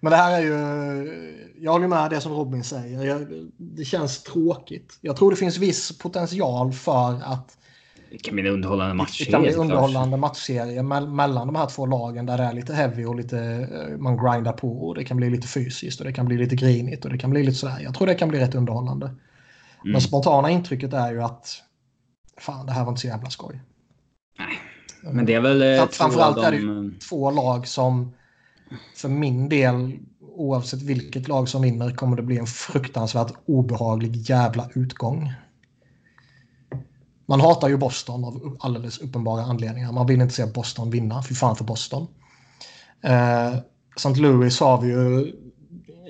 Men 0.01 0.11
det 0.11 0.17
här 0.17 0.41
är 0.41 0.43
ju... 0.43 1.51
Jag 1.59 1.73
håller 1.73 1.89
med 1.89 2.11
det 2.11 2.21
som 2.21 2.33
Robin 2.33 2.65
säger. 2.65 3.05
Jag, 3.05 3.27
det 3.57 3.85
känns 3.85 4.23
tråkigt. 4.23 4.99
Jag 5.01 5.17
tror 5.17 5.31
det 5.31 5.37
finns 5.37 5.59
viss 5.59 5.99
potential 5.99 6.73
för 6.73 7.23
att 7.25 7.59
Det 8.11 8.19
kan 8.19 8.35
bli 8.35 8.47
en 8.49 8.55
underhållande 8.55 8.95
match. 8.95 9.19
det 9.19 9.25
kan 9.33 9.43
bli 9.43 9.55
underhållande 9.55 10.17
matchserie 10.17 10.83
me- 10.83 11.15
mellan 11.15 11.47
de 11.47 11.57
här 11.57 11.67
två 11.67 11.87
lagen 11.87 12.27
där 12.27 12.39
det 12.39 12.45
är 12.45 12.53
lite 12.53 12.75
heavy 12.75 13.05
och 13.05 13.15
lite 13.15 13.39
eh, 13.91 13.99
man 13.99 14.17
grindar 14.17 14.53
på 14.53 14.89
och 14.89 14.95
det 14.95 15.05
kan 15.05 15.17
bli 15.17 15.31
lite 15.31 15.49
fysiskt 15.49 16.01
och 16.01 16.07
det 16.07 16.13
kan 16.13 16.27
bli 16.27 16.37
lite 16.37 16.57
grinigt 16.57 17.05
och 17.05 17.11
det 17.11 17.19
kan 17.19 17.31
bli 17.31 17.43
lite 17.43 17.59
sådär. 17.59 17.81
Jag 17.81 17.95
tror 17.95 18.07
det 18.07 18.15
kan 18.15 18.29
bli 18.29 18.39
rätt 18.41 18.55
underhållande. 18.55 19.07
Mm. 19.07 19.19
Men 19.93 20.01
spontana 20.01 20.51
intrycket 20.51 20.93
är 20.93 21.13
ju 21.13 21.23
att 21.23 21.63
fan, 22.39 22.67
det 22.67 22.73
här 22.73 22.85
var 22.85 22.89
inte 22.91 23.01
så 23.01 23.07
jävla 23.07 23.31
skoj. 23.31 23.61
Men 25.03 25.27
det 25.27 25.35
är 25.35 25.41
väl 25.41 25.63
eh, 25.63 25.87
framförallt 25.89 26.39
av 26.39 26.45
är 26.45 26.51
det 26.51 26.57
de... 26.57 26.85
ju 26.85 26.99
två 26.99 27.31
lag 27.31 27.69
som 27.69 28.13
för 28.97 29.09
min 29.09 29.49
del, 29.49 29.99
oavsett 30.21 30.83
vilket 30.83 31.29
lag 31.29 31.49
som 31.49 31.63
vinner, 31.63 31.91
kommer 31.91 32.17
det 32.17 32.23
bli 32.23 32.39
en 32.39 32.47
fruktansvärt 32.47 33.33
obehaglig 33.47 34.17
jävla 34.17 34.71
utgång. 34.75 35.33
Man 37.27 37.41
hatar 37.41 37.69
ju 37.69 37.77
Boston 37.77 38.25
av 38.25 38.57
alldeles 38.61 38.99
uppenbara 38.99 39.43
anledningar. 39.43 39.93
Man 39.93 40.07
vill 40.07 40.21
inte 40.21 40.35
se 40.35 40.47
Boston 40.47 40.91
vinna. 40.91 41.23
Fy 41.23 41.35
fan 41.35 41.57
för 41.57 41.65
Boston. 41.65 42.07
Eh, 43.03 43.55
St. 43.97 44.21
Louis 44.21 44.61
har 44.61 44.81
vi 44.81 44.89
ju 44.89 45.33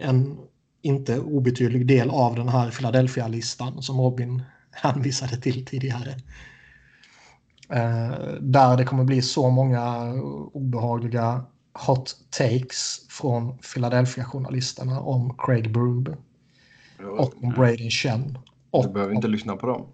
en 0.02 0.36
inte 0.82 1.20
obetydlig 1.20 1.86
del 1.86 2.10
av 2.10 2.34
den 2.34 2.48
här 2.48 2.70
Philadelphia-listan 2.70 3.82
som 3.82 4.00
Robin 4.00 4.42
hänvisade 4.70 5.36
till 5.36 5.66
tidigare. 5.66 6.10
Eh, 7.68 8.34
där 8.40 8.76
det 8.76 8.84
kommer 8.84 9.04
bli 9.04 9.22
så 9.22 9.50
många 9.50 10.14
obehagliga 10.52 11.44
hot 11.72 12.16
takes 12.30 13.08
från 13.08 13.58
Philadelphia-journalisterna 13.58 15.00
om 15.00 15.36
Craig 15.38 15.72
Brube 15.72 16.16
och 17.18 17.42
om 17.42 17.50
Braden 17.50 17.90
Chen. 17.90 18.32
Du 18.32 18.38
Och 18.78 18.92
behöver 18.92 19.14
inte 19.14 19.28
lyssna 19.28 19.56
på 19.56 19.66
dem. 19.66 19.86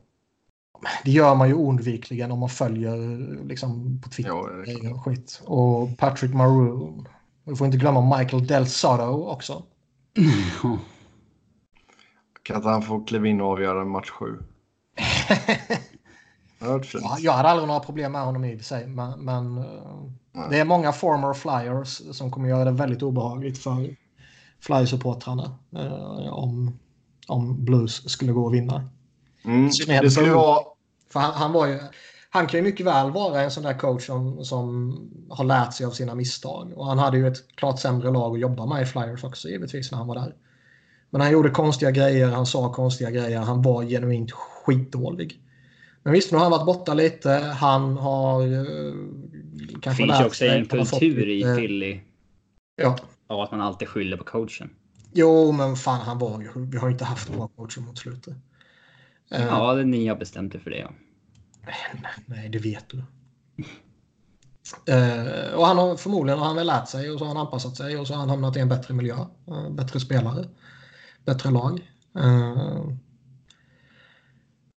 det 1.05 1.11
gör 1.11 1.35
man 1.35 1.49
ju 1.49 1.55
oundvikligen 1.55 2.33
om 2.33 2.39
man 2.39 2.49
följer 2.49 2.97
liksom, 3.45 4.01
på 4.05 4.09
Twitter 4.09 4.31
klart. 4.31 4.93
och 4.93 5.05
skit. 5.05 5.43
Och 5.45 5.99
Patrick 5.99 6.35
Maroon. 6.35 7.09
Vi 7.45 7.57
får 7.57 7.67
inte 7.67 7.79
glömma 7.79 8.19
Michael 8.19 8.47
Del 8.47 8.67
Soto 8.67 9.25
också. 9.31 9.63
Kan 12.43 12.57
inte 12.57 12.69
han 12.69 12.83
få 12.83 13.05
kliva 13.05 13.27
in 13.27 13.41
och 13.41 13.47
avgöra 13.51 13.85
match 13.85 14.11
sju? 14.11 14.39
Det 16.59 16.65
hade 16.65 16.73
varit 16.79 16.87
fint. 16.87 17.05
Ja, 17.05 17.17
jag 17.21 17.33
hade 17.33 17.49
aldrig 17.49 17.69
några 17.69 17.81
problem 17.81 18.13
med 18.13 18.25
honom 18.25 18.45
i 18.45 18.55
och 18.55 18.59
för 18.59 18.65
sig. 18.65 18.87
Men, 18.87 19.21
men 19.21 19.65
det 20.51 20.59
är 20.59 20.65
många 20.65 20.93
former 20.93 21.35
flyers 21.35 22.17
som 22.17 22.31
kommer 22.31 22.49
göra 22.49 22.65
det 22.65 22.71
väldigt 22.71 23.03
obehagligt 23.03 23.59
för 23.59 23.97
flyers-supportrarna 24.61 25.51
eh, 25.77 26.33
om, 26.33 26.79
om 27.29 27.65
Blues 27.65 28.11
skulle 28.11 28.33
gå 28.33 28.45
och 28.45 28.55
vinna. 28.55 28.89
Mm. 29.45 29.67
Det 29.87 30.11
skulle 30.11 30.31
vara... 30.31 30.65
För 31.13 31.21
han, 31.21 31.33
han, 31.33 31.53
var 31.53 31.67
ju, 31.67 31.79
han 32.31 32.47
kan 32.47 32.61
ju 32.61 32.65
mycket 32.65 32.87
väl 32.87 33.11
vara 33.11 33.43
en 33.43 33.51
sån 33.51 33.63
där 33.63 33.79
coach 33.79 34.07
som, 34.07 34.45
som 34.45 34.95
har 35.31 35.45
lärt 35.45 35.75
sig 35.75 35.87
av 35.87 35.91
sina 35.91 36.15
misstag. 36.15 36.73
Och 36.77 36.87
han 36.87 36.99
hade 36.99 37.19
ju 37.19 37.29
ett 37.29 37.57
klart 37.57 37.79
sämre 37.79 38.11
lag 38.11 38.35
att 38.35 38.41
jobba 38.41 38.67
med 38.67 38.83
i 38.83 38.87
Flyers 38.87 39.25
också 39.25 39.49
givetvis 39.49 39.91
när 39.91 39.99
han 39.99 40.07
var 40.07 40.15
där. 40.15 40.35
Men 41.11 41.21
han 41.21 41.33
gjorde 41.33 41.51
konstiga 41.51 41.91
grejer, 41.91 42.29
han 42.29 42.47
sa 42.47 42.73
konstiga 42.73 43.11
grejer, 43.11 43.41
han 43.41 43.63
var 43.63 43.85
genuint 43.85 44.33
skitdålig. 44.33 45.41
Men 46.03 46.13
visst, 46.13 46.33
nu 46.33 46.39
har 46.39 46.45
han 46.45 46.53
varit 46.53 46.67
borta 46.67 46.95
lite. 46.95 47.31
Han 47.59 47.97
har 47.97 48.43
eh, 48.43 48.95
kanske 49.83 50.05
finns 50.05 50.21
ju 50.21 50.25
också 50.25 50.45
en 50.45 50.67
kultur 50.67 51.29
i 51.29 51.37
lite- 51.39 51.55
Philly 51.57 52.01
Ja. 52.77 52.99
av 53.27 53.41
att 53.41 53.51
man 53.51 53.61
alltid 53.61 53.89
skyller 53.89 54.17
på 54.17 54.25
coachen. 54.25 54.71
Jo, 55.13 55.53
men 55.53 55.77
fan 55.77 56.01
han 56.01 56.19
var 56.19 56.41
ju... 56.43 56.51
Vi 56.67 56.79
har 56.79 56.89
ju 56.89 56.93
inte 56.93 57.05
haft 57.05 57.29
bra 57.33 57.49
coacher 57.49 57.81
mot 57.81 57.99
slutet. 57.99 58.35
Eh, 59.31 59.45
Ja, 59.45 59.75
det, 59.75 59.85
ni 59.85 60.07
har 60.07 60.17
bestämt 60.17 60.55
er 60.55 60.59
för 60.59 60.71
det. 60.71 60.79
Ja. 60.79 60.91
Nej, 62.27 62.49
det 62.49 62.59
vet 62.59 62.85
du. 62.89 62.99
Eh, 64.93 65.55
och 65.55 65.67
han 65.67 65.79
har 65.79 65.97
förmodligen 65.97 66.39
har 66.39 66.47
han 66.47 66.57
väl 66.57 66.67
lärt 66.67 66.89
sig 66.89 67.11
och 67.11 67.19
så 67.19 67.25
har 67.25 67.35
han 67.35 67.47
anpassat 67.47 67.77
sig 67.77 67.97
och 67.99 68.07
så 68.07 68.13
har 68.13 68.21
han 68.21 68.29
hamnat 68.31 68.57
i 68.57 68.61
en 68.61 68.69
bättre 68.69 68.95
miljö. 68.95 69.17
eh, 69.49 69.71
bättre 69.71 70.01
spelare. 70.01 70.49
Bättre 71.25 71.51
lag. 71.51 71.93
Eh, 72.19 72.87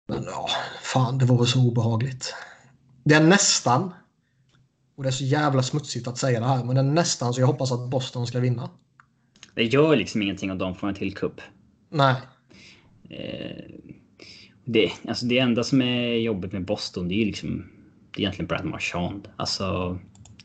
men 0.08 0.24
ja, 0.24 0.50
fan 0.82 1.18
det 1.18 1.26
vore 1.26 1.46
så 1.48 1.68
obehagligt. 1.68 2.36
Det 3.04 3.16
är 3.16 3.24
nästan, 3.24 3.94
och 5.00 5.04
det 5.04 5.10
är 5.10 5.12
så 5.12 5.24
jävla 5.24 5.64
smutsigt 5.64 6.08
att 6.08 6.18
säga 6.18 6.40
det 6.40 6.46
här, 6.46 6.64
men 6.64 6.76
det 6.76 6.82
är 6.82 6.86
nästan 6.86 7.34
så 7.34 7.42
jag 7.42 7.48
hoppas 7.48 7.72
att 7.72 7.90
Boston 7.90 8.28
ska 8.28 8.40
vinna. 8.40 8.70
Det 9.56 9.64
gör 9.64 9.96
liksom 9.96 10.22
ingenting 10.22 10.52
om 10.52 10.58
de 10.58 10.76
får 10.76 10.88
en 10.88 10.94
till 10.96 11.16
cup. 11.16 11.42
Nej, 11.90 12.16
Eh, 13.10 13.66
det, 14.66 14.92
alltså 15.08 15.26
det 15.26 15.40
enda 15.40 15.64
som 15.64 15.82
är 15.82 16.14
jobbigt 16.14 16.52
med 16.54 16.66
Boston 16.66 17.08
det 17.08 17.14
är 17.14 17.18
ju 17.20 17.26
liksom 17.26 17.72
det 18.12 18.18
är 18.18 18.22
egentligen 18.22 18.48
Brad 18.48 18.66
Marchand. 18.66 19.28
Alltså 19.36 20.00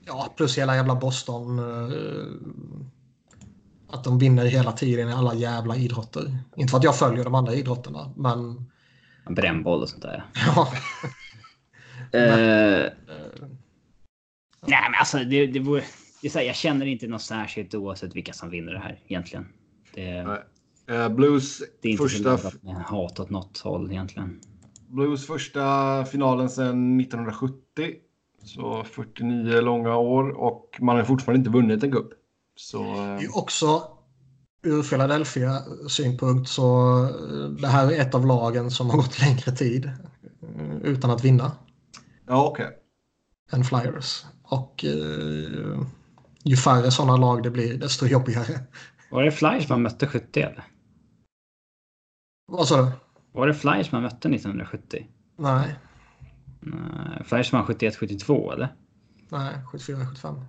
Ja, 0.06 0.32
plus 0.36 0.58
hela 0.58 0.76
jävla 0.76 0.94
Boston. 0.94 1.58
eh, 1.58 1.96
Att 3.88 4.04
de 4.04 4.18
vinner 4.18 4.44
hela 4.44 4.72
tiden 4.72 5.08
i 5.08 5.12
alla 5.12 5.34
jävla 5.34 5.76
idrotter. 5.76 6.38
Inte 6.56 6.70
för 6.70 6.78
att 6.78 6.84
jag 6.84 6.98
följer 6.98 7.24
de 7.24 7.34
andra 7.34 7.54
idrotterna, 7.54 8.12
men 8.16 8.70
Brännboll 9.34 9.82
och 9.82 9.88
sånt 9.88 10.02
där. 10.02 10.24
ja. 10.56 10.72
Eh, 12.12 12.74
eh, 12.80 12.90
nej, 14.66 14.82
men 14.90 14.98
alltså 14.98 15.18
det, 15.18 15.46
det 15.46 15.60
vore... 15.60 15.82
Det 16.20 16.28
är 16.28 16.30
så 16.30 16.38
här, 16.38 16.46
jag 16.46 16.56
känner 16.56 16.86
inte 16.86 17.06
något 17.06 17.22
särskilt 17.22 17.74
oavsett 17.74 18.16
vilka 18.16 18.32
som 18.32 18.50
vinner 18.50 18.72
det 18.72 18.78
här 18.78 18.98
egentligen. 19.06 19.46
Det, 19.94 20.24
Nej. 20.24 20.42
Eh, 20.86 21.08
Blues 21.08 21.62
det 21.82 21.88
är 21.88 21.92
inte 21.92 22.02
första, 22.02 22.38
så 22.38 22.48
att 22.48 22.86
hat 22.86 23.20
åt 23.20 23.30
något 23.30 23.58
håll 23.58 23.90
egentligen. 23.90 24.40
Blues 24.88 25.26
första 25.26 26.04
finalen 26.04 26.50
sedan 26.50 27.00
1970. 27.00 27.94
Så 28.44 28.84
49 28.84 29.60
långa 29.60 29.96
år 29.96 30.30
och 30.30 30.78
man 30.80 30.96
har 30.96 31.04
fortfarande 31.04 31.38
inte 31.38 31.50
vunnit 31.50 31.82
en 31.82 31.92
cup. 31.92 32.08
Så 32.56 32.82
Det 32.82 33.00
eh, 33.00 33.24
är 33.24 33.38
också 33.38 33.82
ur 34.62 34.82
Philadelphia 34.82 35.62
synpunkt 35.88 36.48
så 36.48 36.98
eh, 37.04 37.48
det 37.48 37.68
här 37.68 37.92
är 37.92 38.00
ett 38.00 38.14
av 38.14 38.26
lagen 38.26 38.70
som 38.70 38.90
har 38.90 38.96
gått 38.96 39.20
längre 39.20 39.52
tid 39.52 39.90
utan 40.82 41.10
att 41.10 41.24
vinna 41.24 41.52
ja, 42.26 42.46
okej. 42.48 42.70
än 43.52 43.64
Flyers. 43.64 44.24
Och 44.54 44.84
eh, 44.84 45.80
ju 46.42 46.56
färre 46.56 46.90
sådana 46.90 47.16
lag 47.16 47.42
det 47.42 47.50
blir 47.50 47.78
desto 47.78 48.06
jobbigare. 48.06 48.60
Var 49.10 49.22
det 49.22 49.30
Flyers 49.32 49.68
man 49.68 49.82
mötte 49.82 50.06
70 50.06 50.40
eller? 50.40 50.64
Vad 52.46 52.68
sa 52.68 52.82
du? 52.82 52.90
Var 53.32 53.46
det 53.46 53.54
Flyers 53.54 53.92
man 53.92 54.02
mötte 54.02 54.28
1970? 54.28 55.06
Nej, 55.36 55.74
Nej, 56.60 57.24
Flyers 57.24 57.52
man 57.52 57.64
71-72 57.66 58.52
eller? 58.52 58.74
nej, 59.28 59.54
74-75. 59.72 60.42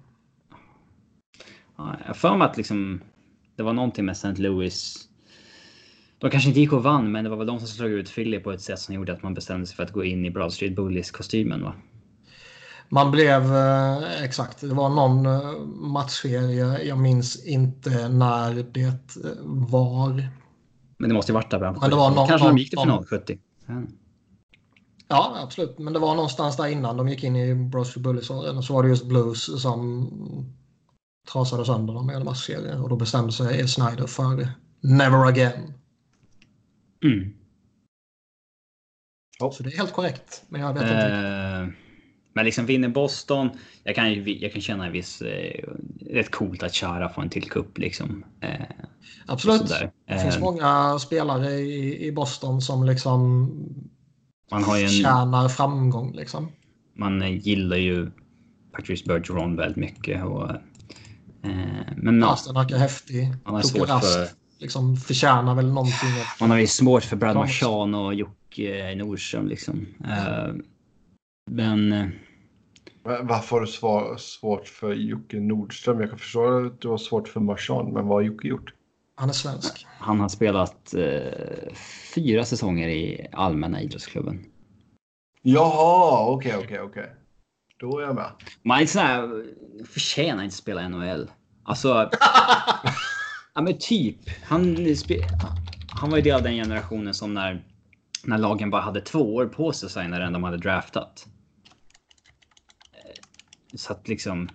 Ja, 1.77 1.95
jag 1.99 2.07
har 2.07 2.13
för 2.13 2.37
mig 2.37 2.47
att 2.47 2.57
liksom, 2.57 3.01
det 3.55 3.63
var 3.63 3.73
någonting 3.73 4.05
med 4.05 4.11
St. 4.11 4.33
Louis. 4.41 5.09
De 6.17 6.29
kanske 6.29 6.49
inte 6.49 6.59
gick 6.59 6.73
och 6.73 6.83
vann, 6.83 7.11
men 7.11 7.23
det 7.23 7.29
var 7.29 7.37
väl 7.37 7.47
de 7.47 7.59
som 7.59 7.67
slog 7.67 7.91
ut 7.91 8.15
Philly 8.15 8.39
på 8.39 8.51
ett 8.51 8.61
sätt 8.61 8.79
som 8.79 8.95
gjorde 8.95 9.13
att 9.13 9.23
man 9.23 9.33
bestämde 9.33 9.65
sig 9.67 9.75
för 9.75 9.83
att 9.83 9.91
gå 9.91 10.03
in 10.03 10.25
i 10.25 10.31
Broad 10.31 10.53
Street 10.53 10.75
Bullies-kostymen. 10.75 11.63
Va? 11.63 11.73
Man 12.89 13.11
blev, 13.11 13.55
eh, 13.55 14.23
exakt, 14.23 14.61
det 14.61 14.67
var 14.73 14.89
någon 14.89 15.25
eh, 15.25 15.59
matchserie, 15.67 16.83
jag 16.83 16.97
minns 16.97 17.45
inte 17.45 18.09
när 18.09 18.53
det 18.71 18.85
eh, 18.85 19.31
var. 19.45 20.29
Men 20.97 21.09
det 21.09 21.15
måste 21.15 21.31
ju 21.31 21.33
varit 21.33 21.51
där 21.51 21.59
början 21.59 21.73
det 21.89 21.95
var 21.95 22.09
70. 22.09 22.15
någon- 22.15 22.27
Kanske 22.27 22.47
någon- 22.47 22.55
de 22.55 22.59
gick 22.61 22.69
till 22.69 22.79
final 22.79 22.95
någon- 22.95 23.05
70. 23.05 23.39
Ja. 23.67 23.81
Ja, 25.07 25.37
absolut. 25.43 25.79
Men 25.79 25.93
det 25.93 25.99
var 25.99 26.15
någonstans 26.15 26.57
där 26.57 26.67
innan 26.67 26.97
de 26.97 27.09
gick 27.09 27.23
in 27.23 27.35
i 27.35 27.69
Street 27.85 27.97
Bullies-åren. 28.03 28.57
Och 28.57 28.63
så 28.63 28.73
var 28.73 28.83
det 28.83 28.89
just 28.89 29.05
Blues 29.05 29.61
som 29.61 30.09
trasade 31.31 31.65
sönder 31.65 31.93
dem 31.93 32.11
i 32.11 32.13
en 32.13 32.25
matchserie. 32.25 32.75
Och 32.79 32.89
då 32.89 32.95
bestämde 32.95 33.31
sig 33.31 33.67
Snyder 33.67 34.07
för 34.07 34.47
Never 34.81 35.25
Again. 35.27 35.73
Mm. 37.03 37.33
Så 39.51 39.63
det 39.63 39.69
är 39.73 39.77
helt 39.77 39.93
korrekt. 39.93 40.43
Men 40.49 40.61
jag 40.61 40.73
vet 40.73 40.83
inte. 40.83 40.95
Eh, 40.95 41.67
men 42.35 42.45
liksom 42.45 42.65
vinner 42.65 42.89
Boston. 42.89 43.49
Jag 43.83 43.95
kan, 43.95 44.23
jag 44.25 44.53
kan 44.53 44.61
känna 44.61 44.85
en 44.85 44.91
viss... 44.91 45.21
Eh, 45.21 45.63
rätt 46.09 46.31
coolt 46.31 46.63
att 46.63 46.73
köra 46.73 47.09
få 47.09 47.21
en 47.21 47.29
till 47.29 47.49
cup 47.49 47.77
liksom. 47.77 48.25
Eh, 48.41 48.49
Absolut. 49.25 49.67
Det 50.07 50.21
finns 50.21 50.35
Eh, 50.35 50.41
många 50.41 50.99
spelare 50.99 51.51
i, 51.51 52.07
i 52.07 52.11
Boston 52.11 52.61
som 52.61 52.85
liksom 52.85 53.49
man 54.51 54.63
har 54.63 54.77
ju 54.77 54.83
en... 54.83 54.89
tjänar 54.89 55.49
framgång. 55.49 56.15
Liksom. 56.15 56.51
man 56.95 57.21
eh, 57.21 57.47
gillar 57.47 57.77
ju 57.77 58.11
Patrice 58.71 59.05
Bergeron 59.05 59.55
väldigt 59.55 59.77
mycket. 59.77 60.25
Och, 60.25 60.49
eh, 60.49 61.93
men 61.97 62.21
ja, 62.21 62.27
Pasternak 62.27 62.71
är 62.71 62.77
häftig. 62.77 63.33
man 63.45 63.53
har 63.55 63.61
svårt 63.61 63.87
för, 63.87 64.27
liksom 64.59 64.97
förtjänar 64.97 65.55
väl 65.55 65.67
någonting. 65.67 66.09
man 66.39 66.51
har 66.51 66.57
ju 66.57 66.67
svårt 66.67 67.03
för 67.03 67.15
Brad. 67.15 67.35
Marchand 67.35 67.95
och 67.95 68.13
Jocke 68.13 68.95
Nordström 68.95 69.47
liksom. 69.47 69.87
Eh, 70.05 70.53
Men 71.51 72.11
Varför 73.05 73.55
har 73.55 73.61
du 73.61 73.67
svar, 73.67 74.17
svårt 74.17 74.67
för 74.67 74.93
Jocke 74.93 75.39
Nordström? 75.39 75.99
Jag 76.01 76.09
kan 76.09 76.19
förstå 76.19 76.65
att 76.65 76.81
du 76.81 76.87
har 76.87 76.97
svårt 76.97 77.27
för 77.27 77.39
Marchand, 77.39 77.93
men 77.93 78.07
vad 78.07 78.17
har 78.17 78.21
Jocke 78.21 78.47
gjort? 78.47 78.73
Han 79.15 79.29
är 79.29 79.33
svensk. 79.33 79.87
han 79.99 80.19
har 80.19 80.29
spelat 80.29 80.93
eh, 80.93 81.73
fyra 82.15 82.45
säsonger 82.45 82.89
i 82.89 83.27
allmänna 83.31 83.81
idrottsklubben. 83.81 84.45
Jaha, 85.41 86.29
okej, 86.29 86.55
okej, 86.57 86.79
okej. 86.79 87.15
Då 87.79 87.99
är 87.99 88.03
jag 88.03 88.15
med. 88.15 88.29
Man 88.63 88.81
är 88.81 88.85
sån 88.85 89.01
här, 89.01 89.45
förtjänar 89.85 90.43
inte 90.43 90.55
spela 90.55 90.85
i 90.85 90.89
NHL. 90.89 91.31
Alltså, 91.63 91.87
ja 93.53 93.61
men 93.61 93.77
typ. 93.79 94.17
Han, 94.43 94.77
spe- 94.77 95.29
han 95.89 96.09
var 96.09 96.17
ju 96.17 96.23
del 96.23 96.35
av 96.35 96.43
den 96.43 96.53
generationen 96.53 97.13
som 97.13 97.33
när, 97.33 97.63
när 98.23 98.37
lagen 98.37 98.69
bara 98.69 98.81
hade 98.81 99.01
två 99.01 99.35
år 99.35 99.45
på 99.45 99.73
sig 99.73 99.87
att 99.87 99.91
signa 99.91 100.19
den 100.19 100.33
de 100.33 100.43
hade 100.43 100.57
draftat. 100.57 101.27
Så 103.75 103.93
att 103.93 104.07
liksom. 104.07 104.49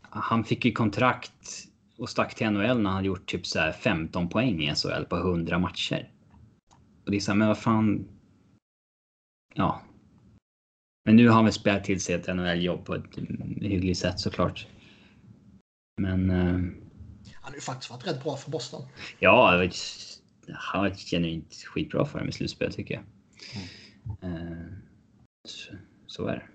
Han 0.00 0.44
fick 0.44 0.64
ju 0.64 0.72
kontrakt 0.72 1.68
och 1.98 2.10
stack 2.10 2.34
till 2.34 2.50
NHL 2.50 2.60
när 2.60 2.90
han 2.90 2.96
hade 2.96 3.06
gjort 3.06 3.26
typ 3.26 3.46
så 3.46 3.58
här 3.58 3.72
15 3.72 4.28
poäng 4.28 4.62
i 4.62 4.74
SHL 4.74 5.04
på 5.04 5.16
100 5.16 5.58
matcher. 5.58 6.10
Och 7.04 7.10
det 7.10 7.16
är 7.16 7.20
så 7.20 7.30
här, 7.30 7.38
men 7.38 7.48
vad 7.48 7.58
fan. 7.58 8.08
Ja. 9.54 9.82
Men 11.04 11.16
nu 11.16 11.28
har 11.28 11.34
han 11.34 11.44
väl 11.44 11.52
spelat 11.52 11.84
till 11.84 12.00
sig 12.00 12.14
ett 12.14 12.36
NHL-jobb 12.36 12.84
på 12.84 12.94
ett 12.94 13.18
mm, 13.18 13.60
hyggligt 13.60 13.98
sätt 13.98 14.20
såklart. 14.20 14.66
Men 16.00 16.30
eh, 16.30 16.46
Han 17.34 17.52
har 17.52 17.54
ju 17.54 17.60
faktiskt 17.60 17.90
varit 17.90 18.06
rätt 18.06 18.22
bra 18.22 18.36
för 18.36 18.50
Boston. 18.50 18.88
ja, 19.18 19.50
han 20.48 20.80
har 20.80 20.88
varit 20.88 20.98
genuint 20.98 21.54
skitbra 21.54 22.04
för 22.04 22.18
dem 22.18 22.28
i 22.28 22.32
slutspel 22.32 22.72
tycker 22.72 22.94
jag. 22.94 23.04
Eh, 24.30 24.66
så, 25.48 25.74
så 26.06 26.26
är 26.26 26.36
det. 26.36 26.53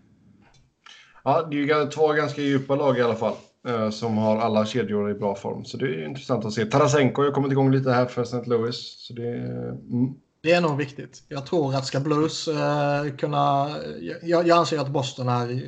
Ja, 1.30 1.48
det 1.52 1.58
är 1.72 1.92
två 1.92 2.08
ganska 2.08 2.42
djupa 2.42 2.76
lag 2.76 2.98
i 2.98 3.02
alla 3.02 3.16
fall. 3.16 3.34
eh, 3.68 3.90
Som 3.90 4.18
har 4.18 4.38
alla 4.38 4.66
kedjor 4.66 5.12
i 5.12 5.14
bra 5.14 5.36
form. 5.36 5.66
Så 5.66 5.78
det 5.78 5.86
är 5.86 6.06
intressant 6.06 6.46
att 6.46 6.54
se. 6.54 6.66
Tarasenko 6.66 7.22
har 7.22 7.26
ju 7.28 7.32
kommit 7.32 7.52
igång 7.52 7.72
lite 7.72 7.92
här 7.92 8.06
för 8.06 8.22
St. 8.22 8.42
Louis. 8.46 8.96
Så 9.08 9.14
det 9.14 9.28
är... 9.28 9.70
Mm. 9.70 10.14
Det 10.42 10.52
är 10.52 10.62
nog 10.62 10.78
viktigt. 10.78 11.24
Jag 11.28 11.46
tror 11.46 11.76
att 11.76 11.86
ska 11.86 12.00
Blues 12.00 12.48
eh, 12.48 13.16
kunna... 13.18 13.70
Jag, 14.02 14.48
jag 14.48 14.58
anser 14.58 14.80
att 14.80 14.90
Boston 14.90 15.30
är 15.30 15.64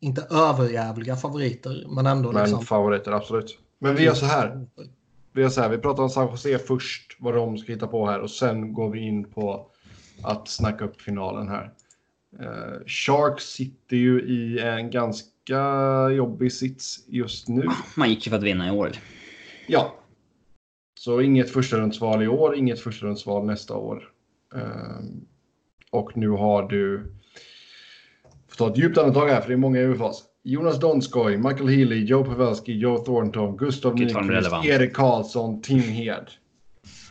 inte 0.00 0.26
överjävliga 0.30 1.16
favoriter, 1.16 1.86
men 1.88 2.06
ändå 2.06 2.32
Men 2.32 2.42
liksom... 2.42 2.64
favoriter, 2.64 3.12
absolut. 3.12 3.58
Men 3.78 3.94
vi 3.94 4.04
gör 4.04 4.14
så 4.14 4.26
här. 4.26 4.66
Vi 5.32 5.42
gör 5.42 5.48
så 5.48 5.60
här. 5.60 5.68
Vi 5.68 5.78
pratar 5.78 6.02
om 6.02 6.10
San 6.10 6.28
Jose 6.30 6.58
först. 6.58 7.16
Vad 7.20 7.34
de 7.34 7.58
ska 7.58 7.72
hitta 7.72 7.86
på 7.86 8.06
här. 8.06 8.20
Och 8.20 8.30
sen 8.30 8.72
går 8.74 8.90
vi 8.90 9.00
in 9.00 9.24
på 9.30 9.66
att 10.22 10.48
snacka 10.48 10.84
upp 10.84 11.00
finalen 11.00 11.48
här. 11.48 11.72
Eh, 12.40 12.86
Sharks 12.86 13.44
sitter 13.44 13.96
ju 13.96 14.20
i 14.22 14.58
en 14.60 14.90
ganska 14.90 15.60
jobbig 16.16 16.52
sits 16.52 16.98
just 17.08 17.48
nu. 17.48 17.68
Man 17.96 18.10
gick 18.10 18.26
ju 18.26 18.30
för 18.30 18.36
att 18.36 18.42
vinna 18.42 18.68
i 18.68 18.70
år. 18.70 18.92
Ja. 19.66 19.94
Så 20.98 21.20
inget 21.20 21.50
förstahundsval 21.50 22.22
i 22.22 22.28
år, 22.28 22.56
inget 22.56 22.80
förstahundsval 22.80 23.46
nästa 23.46 23.74
år. 23.76 24.08
Ehm, 24.54 25.24
och 25.90 26.16
nu 26.16 26.28
har 26.28 26.68
du... 26.68 27.12
Får 28.48 28.56
ta 28.56 28.72
ett 28.72 28.78
djupt 28.78 28.98
andetag 28.98 29.28
här, 29.28 29.40
för 29.40 29.48
det 29.48 29.54
är 29.54 29.58
många 29.58 29.78
i 29.78 29.82
UFAs. 29.82 30.22
Jonas 30.42 30.80
Donskoj, 30.80 31.36
Michael 31.36 31.68
Healy, 31.68 32.04
Joe 32.04 32.24
Pavelski, 32.24 32.72
Joe 32.78 32.98
Thornton, 32.98 33.56
Gustav 33.56 33.94
Nyqvist. 33.94 34.64
Erik 34.64 34.92
Karlsson, 34.94 35.62
Tim 35.62 35.80
Hed. 35.80 36.30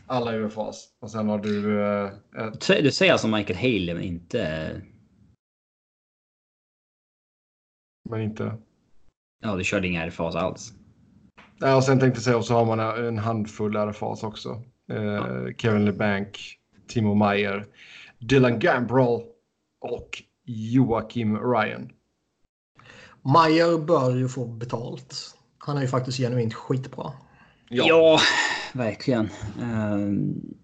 Alla 0.07 0.35
UFAs. 0.35 0.87
Och 1.01 1.11
sen 1.11 1.29
har 1.29 1.37
du... 1.39 1.81
eh, 1.81 2.05
ett, 2.47 2.83
Du 2.83 2.91
säger- 2.91 3.11
alltså 3.11 3.27
Michael 3.27 3.57
Haley 3.59 3.93
men 3.93 4.03
inte... 4.03 4.71
men 8.09 8.21
inte... 8.21 8.57
Ja, 9.41 9.55
du 9.55 9.63
körde 9.63 9.87
inga 9.87 10.07
RFAs 10.07 10.35
alls. 10.35 10.73
Ja, 11.59 11.75
och 11.75 11.83
sen 11.83 11.99
tänkte 11.99 12.17
jag 12.17 12.23
säga, 12.23 12.37
och 12.37 12.45
så 12.45 12.53
har 12.53 12.65
man 12.65 12.79
en 12.79 13.17
handfull 13.17 13.75
RFAs 13.75 14.23
också. 14.23 14.61
Eh, 14.91 15.55
Kevin 15.57 15.85
LeBanc, 15.85 16.27
Timo 16.87 17.13
Meyer, 17.13 17.65
Dylan 18.19 18.59
Gambrell 18.59 19.21
och 19.81 20.23
Joakim 20.45 21.37
Ryan. 21.37 21.91
Meyer 23.21 23.77
bör 23.77 24.15
ju 24.15 24.27
få 24.27 24.45
betalt. 24.45 25.37
Han 25.57 25.77
är 25.77 25.81
ju 25.81 25.87
faktiskt 25.87 26.17
genuint 26.17 26.53
skitbra. 26.53 27.11
Ja, 27.69 28.19
verkligen. 28.73 29.29
Um, 29.61 30.55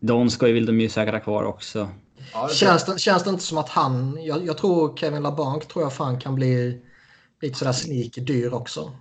Don 0.00 0.30
ska 0.30 0.48
ju 0.48 0.54
vill 0.54 0.66
de 0.66 0.80
ju 0.80 0.88
säkra 0.88 1.20
kvar 1.20 1.44
också. 1.44 1.88
Ja, 2.32 2.46
det- 2.46 2.54
Känns 2.54 2.84
det, 2.84 2.98
känns 2.98 3.24
det 3.24 3.30
inte 3.30 3.42
som 3.42 3.58
att 3.58 3.68
han... 3.68 4.18
Jag, 4.22 4.46
jag 4.46 4.58
tror 4.58 4.96
Kevin 4.96 5.22
LeBlanc 5.22 5.66
tror 5.66 5.84
jag 5.84 5.92
fan 5.92 6.20
kan 6.20 6.34
bli 6.34 6.82
lite 7.42 7.58
sådär 7.58 7.72
sneaky 7.72 8.20
dyr 8.20 8.52
också. 8.54 8.92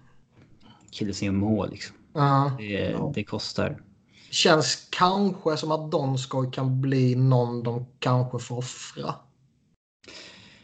Kille 0.91 1.13
som 1.13 1.25
gör 1.25 1.33
mål 1.33 1.69
liksom. 1.71 1.95
Ja. 2.13 2.51
Det, 2.57 2.95
det 3.13 3.23
kostar. 3.23 3.81
Känns 4.29 4.87
kanske 4.89 5.57
som 5.57 5.71
att 5.71 5.91
Donskoj 5.91 6.51
kan 6.51 6.81
bli 6.81 7.15
någon 7.15 7.63
de 7.63 7.85
kanske 7.99 8.39
får 8.39 8.57
offra. 8.57 9.15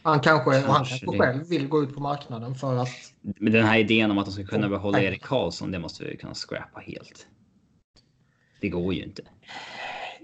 Han 0.02 0.20
kanske, 0.20 0.50
han 0.50 0.62
Kanske 0.62 0.98
kanske 0.98 1.06
det. 1.06 1.18
själv 1.18 1.48
vill 1.48 1.68
gå 1.68 1.82
ut 1.82 1.94
på 1.94 2.00
marknaden 2.00 2.54
för 2.54 2.76
att... 2.76 2.88
Men 3.20 3.52
den 3.52 3.64
här 3.66 3.78
idén 3.78 4.10
om 4.10 4.18
att 4.18 4.26
de 4.26 4.32
ska 4.32 4.44
kunna 4.44 4.68
behålla. 4.68 5.00
Erik 5.02 5.22
Karlsson, 5.22 5.70
det 5.70 5.78
måste 5.78 6.04
vi 6.04 6.16
kunna 6.16 6.34
scrappa 6.34 6.80
helt. 6.80 7.26
Det 8.60 8.68
går 8.68 8.94
ju 8.94 9.02
inte. 9.04 9.22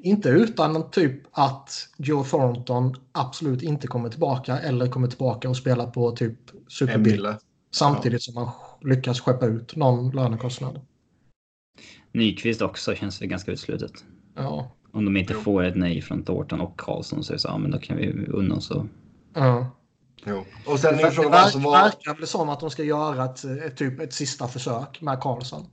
Inte 0.02 0.28
utan 0.28 0.90
typ 0.90 1.20
att 1.30 1.88
Joe 1.96 2.24
Thornton 2.24 2.94
absolut 3.12 3.62
inte 3.62 3.86
kommer 3.86 4.08
tillbaka 4.08 4.58
eller 4.58 4.88
kommer 4.88 5.08
tillbaka 5.08 5.48
och 5.48 5.56
spelar 5.56 5.86
på 5.86 6.10
typ 6.10 6.50
En 6.50 6.60
superbil. 6.68 7.12
mille. 7.12 7.38
Samtidigt 7.70 8.22
som 8.22 8.34
man 8.34 8.50
lyckas 8.80 9.20
skeppa 9.20 9.46
ut 9.46 9.76
någon 9.76 10.10
lönekostnad. 10.10 10.80
Nyqvist 12.12 12.62
också 12.62 12.94
känns 12.94 13.22
väl 13.22 13.28
ganska 13.28 13.52
utslutet. 13.52 13.92
Ja. 14.34 14.70
Om 14.92 15.04
de 15.04 15.16
inte 15.16 15.32
Jo. 15.32 15.40
får 15.40 15.62
ett 15.64 15.76
nej 15.76 16.02
från 16.02 16.22
Thornton 16.24 16.60
och 16.60 16.80
Karlsson 16.80 17.24
så 17.24 17.32
är 17.32 17.34
det 17.34 17.40
så, 17.40 17.48
ja 17.48 17.58
men 17.58 17.70
då 17.70 17.78
kan 17.78 17.96
vi 17.96 18.26
unna 18.26 18.54
oss 18.54 18.70
och... 18.70 18.86
ja. 19.34 19.70
Jo. 20.26 20.44
Och 20.66 20.78
sen 20.80 20.94
är 20.98 21.02
Det 21.02 21.10
frågan 21.10 21.30
vad 21.30 21.50
som 21.50 21.62
verkar, 21.62 21.70
var... 21.70 21.82
verkar 21.82 22.14
väl 22.14 22.26
som 22.26 22.48
att 22.48 22.60
de 22.60 22.70
ska 22.70 22.84
göra 22.84 23.24
ett, 23.24 23.44
ett, 23.44 23.76
typ 23.76 24.00
ett 24.00 24.12
sista 24.12 24.48
försök 24.48 25.00
med 25.00 25.20
Karlsson. 25.20 25.66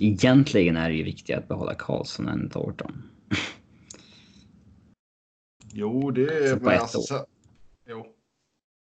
Egentligen 0.00 0.76
är 0.76 0.88
det 0.88 0.94
ju 0.96 1.04
viktigare 1.04 1.40
att 1.40 1.48
behålla 1.48 1.74
Karlsson 1.74 2.28
än 2.28 2.50
Thornton. 2.50 3.02
Jo, 5.72 6.10
det 6.10 6.22
är... 6.22 6.54
Så 6.54 6.60
på 6.60 6.70
ett 6.70 6.80
alltså, 6.80 7.14
år. 7.14 7.20
Jo. 7.88 8.06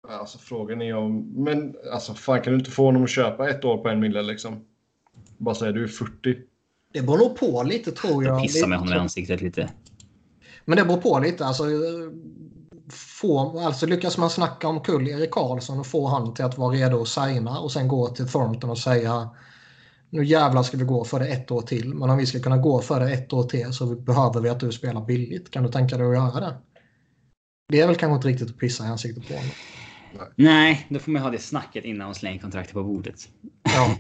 Alltså 0.08 0.38
frågan 0.38 0.82
är 0.82 0.96
om... 0.96 1.44
Men 1.44 1.76
alltså 1.94 2.14
fan 2.14 2.42
kan 2.42 2.54
du 2.54 2.60
inte 2.60 2.72
få 2.72 2.86
honom 2.86 3.04
att 3.04 3.10
köpa 3.10 3.50
ett 3.50 3.66
år 3.66 3.78
på 3.78 3.90
en 3.90 4.00
mille 4.00 4.22
liksom? 4.22 4.66
Bara 5.38 5.56
säga 5.56 5.72
du 5.72 5.84
är 5.84 5.88
40. 5.88 6.38
Det 6.94 7.02
beror 7.02 7.18
nog 7.18 7.36
på 7.36 7.64
lite 7.64 7.92
tror 7.92 8.24
jag. 8.24 8.36
Jag 8.36 8.42
pissar 8.42 8.68
med 8.68 8.78
honom 8.80 8.92
i 8.92 8.96
Lite- 8.96 9.02
ansiktet 9.02 9.42
lite. 9.42 9.70
Men 10.66 10.78
det 10.78 10.86
beror 10.86 11.02
på 11.02 11.20
lite. 11.20 11.46
Alltså, 11.46 11.64
få, 13.22 13.60
alltså 13.60 13.86
lyckas 13.86 14.18
man 14.18 14.30
snacka 14.30 14.68
om 14.68 14.82
kull 14.82 15.08
Erik 15.08 15.32
Karlsson 15.32 15.80
och 15.80 15.88
få 15.88 16.08
han 16.08 16.34
till 16.34 16.46
att 16.46 16.58
vara 16.58 16.74
redo 16.74 17.02
att 17.02 17.08
signa 17.08 17.60
och 17.60 17.72
sen 17.72 17.88
gå 17.88 18.08
till 18.08 18.28
Thornton 18.28 18.70
och 18.70 18.78
säga 18.78 19.30
nu 20.10 20.26
jävlar 20.26 20.64
ska 20.64 20.78
vi 20.78 20.84
gå 20.84 21.06
för 21.06 21.20
det 21.20 21.28
ett 21.28 21.52
år 21.52 21.62
till. 21.62 21.94
Men 21.94 22.10
om 22.10 22.18
vi 22.18 22.26
ska 22.26 22.40
kunna 22.40 22.58
gå 22.58 22.82
för 22.82 23.00
det 23.00 23.14
ett 23.14 23.34
år 23.34 23.44
till 23.44 23.74
så 23.74 23.96
behöver 23.96 24.42
vi 24.42 24.50
att 24.50 24.60
du 24.60 24.72
spelar 24.72 25.06
billigt. 25.06 25.52
Kan 25.52 25.64
du 25.64 25.70
tänka 25.70 25.98
dig 25.98 26.08
att 26.08 26.14
göra 26.14 26.40
det? 26.40 26.58
Det 27.68 27.82
är 27.82 27.88
väl 27.88 27.96
kanske 27.96 28.16
inte 28.16 28.28
riktigt 28.28 28.50
att 28.50 28.58
pissa 28.58 28.86
i 28.86 28.88
ansiktet 28.88 29.28
på 29.28 29.34
honom. 29.34 29.50
Nej, 30.36 30.88
då 30.90 31.00
får 31.00 31.12
man 31.12 31.22
ha 31.22 31.30
det 31.30 31.40
snacket 31.40 31.86
innan 31.86 32.08
de 32.08 32.16
slänger 32.16 32.40
kontraktet 32.40 32.74
på 32.74 32.84
bordet. 32.84 33.30
Ja. 33.64 33.98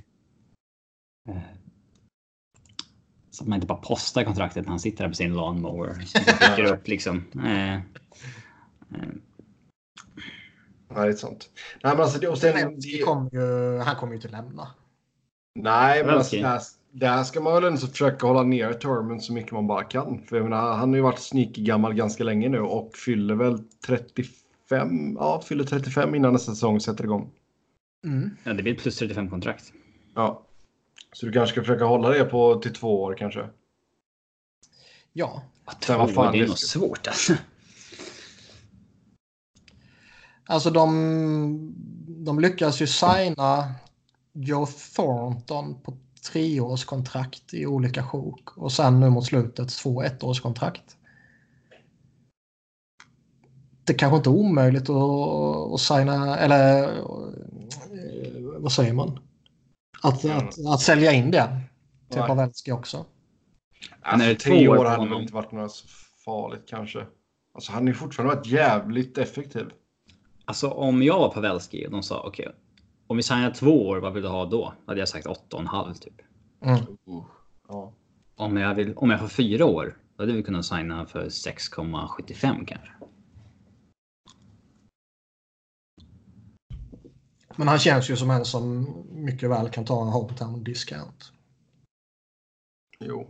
Så 3.32 3.44
att 3.44 3.48
man 3.48 3.56
inte 3.56 3.68
bara 3.68 3.78
postar 3.78 4.24
kontraktet 4.24 4.66
när 4.66 4.70
han 4.70 4.80
sitter 4.80 5.04
där 5.04 5.10
på 5.10 5.16
sin 5.16 5.34
lawnmower. 5.34 6.08
Det 6.14 6.56
dyker 6.56 6.74
upp 6.74 6.88
liksom. 6.88 7.24
Eh, 7.46 7.74
eh, 7.74 7.82
Nej, 10.92 11.08
det 11.08 11.14
är 11.14 11.14
sant. 11.14 11.50
Nej, 11.84 11.94
men 11.94 12.02
alltså 12.02 12.20
det... 12.20 12.28
Och 12.28 12.38
sen, 12.38 12.54
Zelensky 12.54 12.98
det, 12.98 13.04
kommer 13.04 13.30
ju, 13.34 13.78
han 13.80 13.96
kommer 13.96 14.14
ju 14.14 14.16
inte 14.16 14.28
lämna. 14.28 14.68
Nej, 15.64 16.04
men 16.04 16.16
alltså, 16.16 16.36
Okej. 16.36 16.44
där, 16.44 16.62
där 16.92 17.24
ska 17.24 17.42
man 17.42 17.54
väl 17.54 17.64
ändå 17.64 17.78
försöka 17.78 18.28
hålla 18.28 18.44
ner 18.44 18.74
Tormund 18.74 19.24
så 19.24 19.34
mycket 19.34 19.52
man 19.52 19.68
bara 19.68 19.84
kan. 19.84 20.22
För 20.22 20.36
jag 20.36 20.44
menar, 20.44 20.74
han 20.74 20.90
har 20.90 20.96
ju 20.96 21.02
varit 21.02 21.20
sneaky 21.20 21.64
gammal 21.64 21.94
ganska 21.94 22.24
länge 22.24 22.50
nu 22.50 22.60
och 22.60 22.96
fyller 22.96 23.36
väl 23.36 23.60
35, 23.86 25.16
ja, 25.20 25.42
fyller 25.46 25.64
35 25.64 26.16
innan 26.16 26.34
nästa 26.34 26.52
säsong 26.52 26.80
sätter 26.80 27.04
igång. 27.04 27.32
Mm. 28.06 28.30
ja, 28.44 28.54
det 28.54 28.64
blir 28.64 28.76
plus 28.76 28.98
35 28.98 29.30
kontrakt. 29.30 29.74
Ja. 30.16 30.46
Så 31.14 31.26
du 31.26 31.32
kanske 31.32 31.54
ska 31.54 31.62
försöka 31.62 31.86
hålla 31.86 32.10
det 32.10 32.24
på 32.24 32.56
till 32.56 32.74
två 32.74 33.04
år 33.04 33.16
kanske? 33.20 33.48
Ja, 35.14 35.42
Två, 35.80 35.98
vad 35.98 36.14
fan, 36.14 36.34
det 36.34 36.40
är 36.40 36.48
nog 36.48 36.58
svårt 36.58 37.08
alltså. 37.08 37.34
Alltså 40.46 40.70
de, 40.70 41.76
de 42.08 42.40
lyckas 42.40 42.82
ju 42.82 42.88
signa 42.88 43.74
Joe 44.42 44.66
Thornton 44.96 45.82
på 45.82 45.98
treårskontrakt 46.32 47.54
i 47.54 47.66
olika 47.66 48.04
sjok 48.04 48.58
och 48.58 48.72
sen 48.72 49.00
nu 49.00 49.10
mot 49.10 49.26
slutet 49.26 49.70
två 49.70 50.04
ettårskontrakt. 50.04 50.98
Det 53.84 53.94
kanske 53.94 54.18
inte 54.18 54.30
är 54.30 54.34
omöjligt 54.34 54.90
att, 54.90 55.74
att 55.74 55.82
signa, 55.82 56.38
eller 56.38 56.84
eh, 56.84 57.00
vad 58.58 58.72
säger 58.72 58.94
man? 58.94 59.20
Att, 60.04 60.24
Ja. 60.24 60.36
att, 60.36 60.66
att 60.74 60.82
sälja 60.82 61.12
in 61.12 61.32
det 61.32 61.62
till. 62.10 62.22
Pavelski 62.22 62.72
också. 62.72 63.06
Alltså, 64.02 64.36
tre 64.50 64.66
två 64.66 64.72
år 64.72 64.86
hade 64.86 64.98
honom? 64.98 65.22
inte 65.22 65.34
varit 65.34 65.52
något 65.52 65.72
så 65.72 65.88
farligt 66.26 66.64
kanske. 66.68 67.06
Alltså 67.54 67.72
han 67.72 67.88
är 67.88 67.94
fortfarande 67.94 68.36
varit 68.36 68.48
jävligt 68.48 69.18
effektiv. 69.18 69.66
Alltså 70.46 70.70
om 70.70 71.04
jag 71.04 71.20
var 71.20 71.30
Pavelski 71.30 71.88
och 71.88 71.92
de 71.92 72.04
sa 72.04 72.24
okej, 72.28 72.52
om 73.10 73.18
vi 73.18 73.24
signar 73.24 73.52
två 73.52 73.88
år, 73.88 73.98
vad 73.98 74.14
vill 74.14 74.24
du 74.24 74.30
ha 74.30 74.46
då? 74.46 74.74
Hade 74.86 75.00
jag 75.00 75.10
sagt 75.10 75.28
åtta 75.28 75.56
och 75.56 75.62
en 75.62 75.68
halv 75.68 75.94
typ. 75.94 76.22
Mm. 76.62 76.80
Ja. 77.68 77.94
Om 78.36 78.58
jag, 78.58 78.76
vill, 78.76 78.94
om 78.96 79.10
jag 79.10 79.20
får 79.20 79.28
fyra 79.28 79.66
år, 79.66 79.98
då 80.16 80.24
hade 80.24 80.34
vi 80.34 80.44
kunnat 80.44 80.66
signa 80.66 81.06
för 81.06 81.26
6,75 81.26 82.66
kanske. 82.66 82.92
Men 87.56 87.68
han 87.68 87.80
känns 87.80 88.10
ju 88.10 88.16
som 88.16 88.30
en 88.30 88.46
som 88.46 88.88
mycket 89.10 89.50
väl 89.50 89.70
kan 89.70 89.86
ta 89.86 90.02
en 90.02 90.08
hometown 90.08 90.64
discount. 90.64 91.26
Jo. 93.00 93.28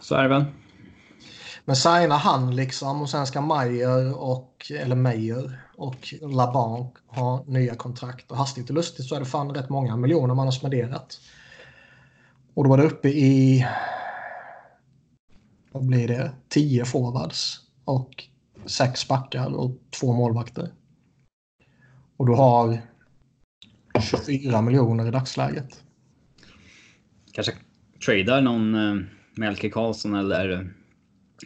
Så 0.00 0.14
är 0.14 0.22
det 0.22 0.28
väl. 0.28 0.44
Men 1.68 1.76
signa 1.76 2.16
han 2.16 2.56
liksom 2.56 3.02
och 3.02 3.10
sen 3.10 3.26
ska 3.26 3.40
Meyer 3.40 4.18
och, 4.18 4.72
eller 4.80 4.96
Meyer 4.96 5.60
och 5.76 6.14
Labanc 6.20 6.92
ha 7.06 7.44
nya 7.46 7.74
kontrakt. 7.74 8.30
Och 8.30 8.36
hastigt 8.36 8.70
och 8.70 8.76
lustigt 8.76 9.06
så 9.06 9.14
är 9.14 9.20
det 9.20 9.26
fan 9.26 9.54
rätt 9.54 9.68
många 9.68 9.96
miljoner 9.96 10.34
man 10.34 10.46
har 10.46 10.52
spenderat. 10.52 11.20
Och 12.54 12.64
då 12.64 12.70
var 12.70 12.76
det 12.76 12.84
uppe 12.84 13.08
i, 13.08 13.66
vad 15.72 15.86
blir 15.86 16.08
det, 16.08 16.32
10 16.48 16.84
forwards 16.84 17.60
och 17.84 18.24
sex 18.66 19.08
backar 19.08 19.54
och 19.54 19.70
två 20.00 20.12
målvakter. 20.12 20.72
Och 22.16 22.26
du 22.26 22.32
har 22.32 22.80
24 24.00 24.62
miljoner 24.62 25.08
i 25.08 25.10
dagsläget. 25.10 25.82
Kanske 27.32 27.52
tradar 28.06 28.40
någon 28.40 28.74
eh, 28.74 29.06
Melke 29.36 29.70
Karlsson 29.70 30.14
eller 30.14 30.72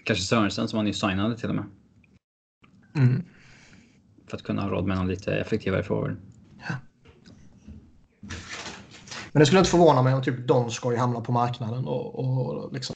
kanske 0.04 0.24
Sörensen 0.24 0.68
som 0.68 0.76
han 0.76 0.86
ju 0.86 0.92
signade 0.92 1.36
till 1.36 1.48
och 1.48 1.54
med. 1.54 1.64
Mm. 2.94 3.24
För 4.26 4.36
att 4.36 4.42
kunna 4.42 4.62
ha 4.62 4.68
råd 4.68 4.86
med 4.86 4.96
någon 4.96 5.08
lite 5.08 5.34
effektivare 5.34 5.82
forward. 5.82 6.16
Men 9.32 9.40
det 9.40 9.46
skulle 9.46 9.58
inte 9.58 9.70
förvåna 9.70 10.02
mig 10.02 10.14
om 10.14 10.22
typ 10.22 10.46
Donskoj 10.46 10.96
hamnar 10.96 11.20
på 11.20 11.32
marknaden 11.32 11.84
och, 11.86 12.18
och 12.18 12.72
liksom... 12.72 12.94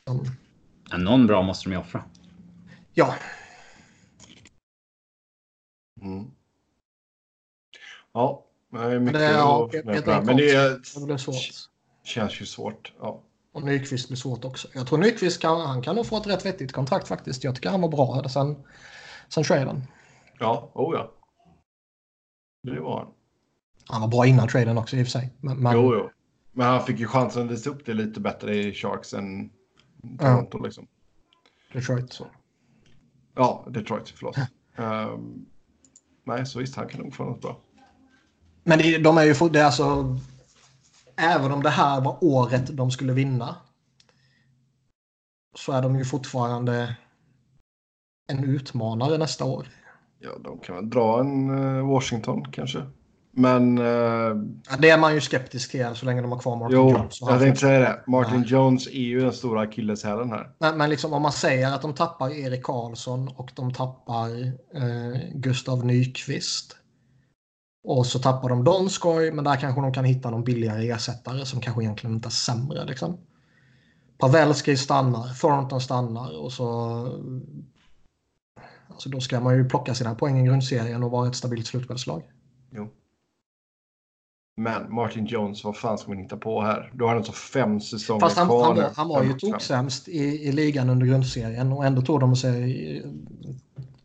Ja, 0.91 0.97
någon 0.97 1.27
bra 1.27 1.43
måste 1.43 1.69
de 1.69 1.73
ju 1.73 1.79
offra. 1.79 2.05
Ja, 2.93 3.15
Mm. 6.05 6.31
Ja, 8.13 8.47
det 8.71 8.79
är 8.79 8.89
men 8.89 9.05
mycket 9.05 9.21
det, 9.21 9.33
ja, 9.33 9.65
att. 9.65 10.25
Men 10.27 10.37
det 10.37 10.51
är, 10.51 10.81
känns 12.05 12.41
ju 12.41 12.47
svårt. 12.47 12.93
Ja. 13.01 13.23
Och 13.55 13.63
Nyqvist 13.63 14.09
blir 14.09 14.17
svårt 14.17 14.45
också. 14.45 14.69
Jag 14.75 14.87
tror 14.87 14.99
Nyqvist 14.99 15.41
kan, 15.41 15.61
han 15.61 15.83
kan 15.83 15.97
nog 15.97 16.07
få 16.07 16.17
ett 16.17 16.27
rätt 16.27 16.47
vettigt 16.47 16.73
kontrakt 16.73 17.09
faktiskt. 17.09 17.45
Jag 17.45 17.55
tycker 17.55 17.71
han 17.71 17.81
var 17.81 17.89
bra 17.89 18.29
sen, 18.29 18.57
sen 19.29 19.45
traden. 19.45 19.87
Ja, 20.39 20.71
oh 20.75 20.95
ja. 20.97 21.13
Det 22.63 22.81
var 22.81 22.99
han. 22.99 23.09
Han 23.87 24.01
var 24.01 24.09
bra 24.09 24.27
innan 24.27 24.49
traden 24.49 24.79
också 24.79 24.97
i 24.97 25.03
och 25.03 25.07
för 25.07 25.11
sig. 25.11 25.33
Men, 25.41 25.57
men, 25.57 25.73
Jo, 25.73 25.95
jo. 25.95 26.11
Men 26.53 26.67
han 26.67 26.83
fick 26.83 26.99
ju 26.99 27.07
chansen 27.07 27.45
att 27.45 27.51
visa 27.51 27.71
upp 27.71 27.87
det 27.87 27.95
lite 27.95 28.21
bättre 28.21 28.57
i 28.57 28.73
Sharks 28.73 29.15
än 29.15 29.51
Toronto 30.19 30.65
liksom. 30.65 30.87
Detroit. 31.73 32.21
Ja, 33.35 33.67
Detroit, 33.71 34.09
förlåt. 34.09 34.37
Ehm, 34.77 35.47
nej, 36.25 36.47
så 36.47 36.59
visst, 36.59 36.77
han 36.77 36.89
kan 36.89 37.01
nog 37.01 37.15
få 37.15 37.25
något 37.25 37.41
bra. 37.41 37.61
Men 38.65 38.79
det, 38.79 38.99
de 38.99 39.19
är 39.19 39.25
ju 39.25 39.49
det 39.49 39.61
är 39.61 39.65
alltså... 39.65 40.19
Även 41.17 41.53
om 41.53 41.63
det 41.63 41.71
här 41.71 42.01
var 42.01 42.19
året 42.21 42.77
de 42.77 42.91
skulle 42.91 43.13
vinna. 43.13 43.57
Så 45.57 45.73
är 45.73 45.83
de 45.83 45.97
ju 45.97 46.05
fortfarande 46.05 46.97
en 48.33 48.45
utmanare 48.45 49.19
nästa 49.19 49.45
år. 49.45 49.67
Ja, 50.19 50.31
de 50.45 50.59
kan 50.59 50.77
väl 50.77 50.91
dra 50.91 51.21
en 51.21 51.51
eh, 51.79 51.87
Washington 51.89 52.45
kanske. 52.53 52.83
Men 53.37 53.79
eh, 53.79 53.85
Ja, 54.71 54.77
Det 54.79 54.91
är 54.91 54.99
man 54.99 55.15
ju 55.15 55.21
skeptisk 55.21 55.71
till 55.71 55.87
så 55.95 56.07
länge 56.07 56.23
de 56.23 56.33
har 56.33 56.39
kvar 56.39 56.57
Martin 56.57 56.77
jo, 56.77 56.91
Jones. 56.91 57.23
och 57.23 57.31
jag 57.31 57.41
tänkte 57.41 57.61
säga 57.61 57.79
det. 57.79 58.05
Martin 58.07 58.41
Nej. 58.41 58.49
Jones 58.51 58.87
är 58.87 58.91
ju 58.93 59.21
den 59.21 59.33
stora 59.33 59.61
akilleshälen 59.61 60.31
här. 60.31 60.51
Men, 60.59 60.79
men 60.79 60.91
liksom 60.91 61.13
om 61.13 61.23
man 61.23 61.33
säger 61.33 61.75
att 61.75 61.83
de 61.83 61.95
tappar 61.95 62.31
Erik 62.31 62.63
Karlsson 62.63 63.29
och 63.29 63.51
de 63.55 63.73
tappar 63.73 64.29
eh, 64.75 65.21
Gustav 65.35 65.85
Nyqvist. 65.87 66.77
Och 67.85 68.07
så 68.07 68.19
tappar 68.19 68.49
de 68.49 68.65
Donskoj, 68.65 69.31
men 69.31 69.45
där 69.45 69.57
kanske 69.57 69.81
de 69.81 69.93
kan 69.93 70.05
hitta 70.05 70.31
någon 70.31 70.45
billigare 70.45 70.91
ersättare 70.91 71.47
som 71.47 71.61
kanske 71.61 71.83
egentligen 71.83 72.17
inte 72.17 72.29
är 72.29 72.31
sämre. 72.31 72.85
Liksom. 72.85 73.19
Pavelski 74.19 74.77
stannar, 74.77 75.41
Thornton 75.41 75.81
stannar 75.81 76.39
och 76.39 76.53
så... 76.53 76.67
Alltså 78.89 79.09
då 79.09 79.21
ska 79.21 79.41
man 79.41 79.57
ju 79.57 79.69
plocka 79.69 79.95
sina 79.95 80.15
poäng 80.15 80.39
i 80.39 80.47
grundserien 80.47 81.03
och 81.03 81.11
vara 81.11 81.29
ett 81.29 81.35
stabilt 81.35 81.67
slutspelslag. 81.67 82.23
Jo. 82.71 82.89
Men 84.57 84.95
Martin 84.95 85.27
Jones, 85.27 85.65
vad 85.65 85.77
fan 85.77 85.99
ska 85.99 86.09
man 86.09 86.19
hitta 86.19 86.37
på 86.37 86.63
här? 86.63 86.93
Då 86.95 87.05
har 87.05 87.09
han 87.09 87.19
alltså 87.19 87.33
fem 87.33 87.81
säsonger 87.81 88.21
Fast 88.21 88.37
han, 88.37 88.47
kvar. 88.47 88.65
han, 88.65 88.77
var, 88.77 88.91
han 88.97 89.09
var 89.09 89.23
ju 89.23 89.33
toksämst 89.33 90.09
i, 90.09 90.23
i 90.23 90.53
ligan 90.53 90.91
under 90.91 91.07
grundserien 91.07 91.73
och 91.73 91.87
ändå 91.87 92.03
tog 92.03 92.21
de 92.21 92.37
sig 92.37 92.99
eh, 92.99 93.11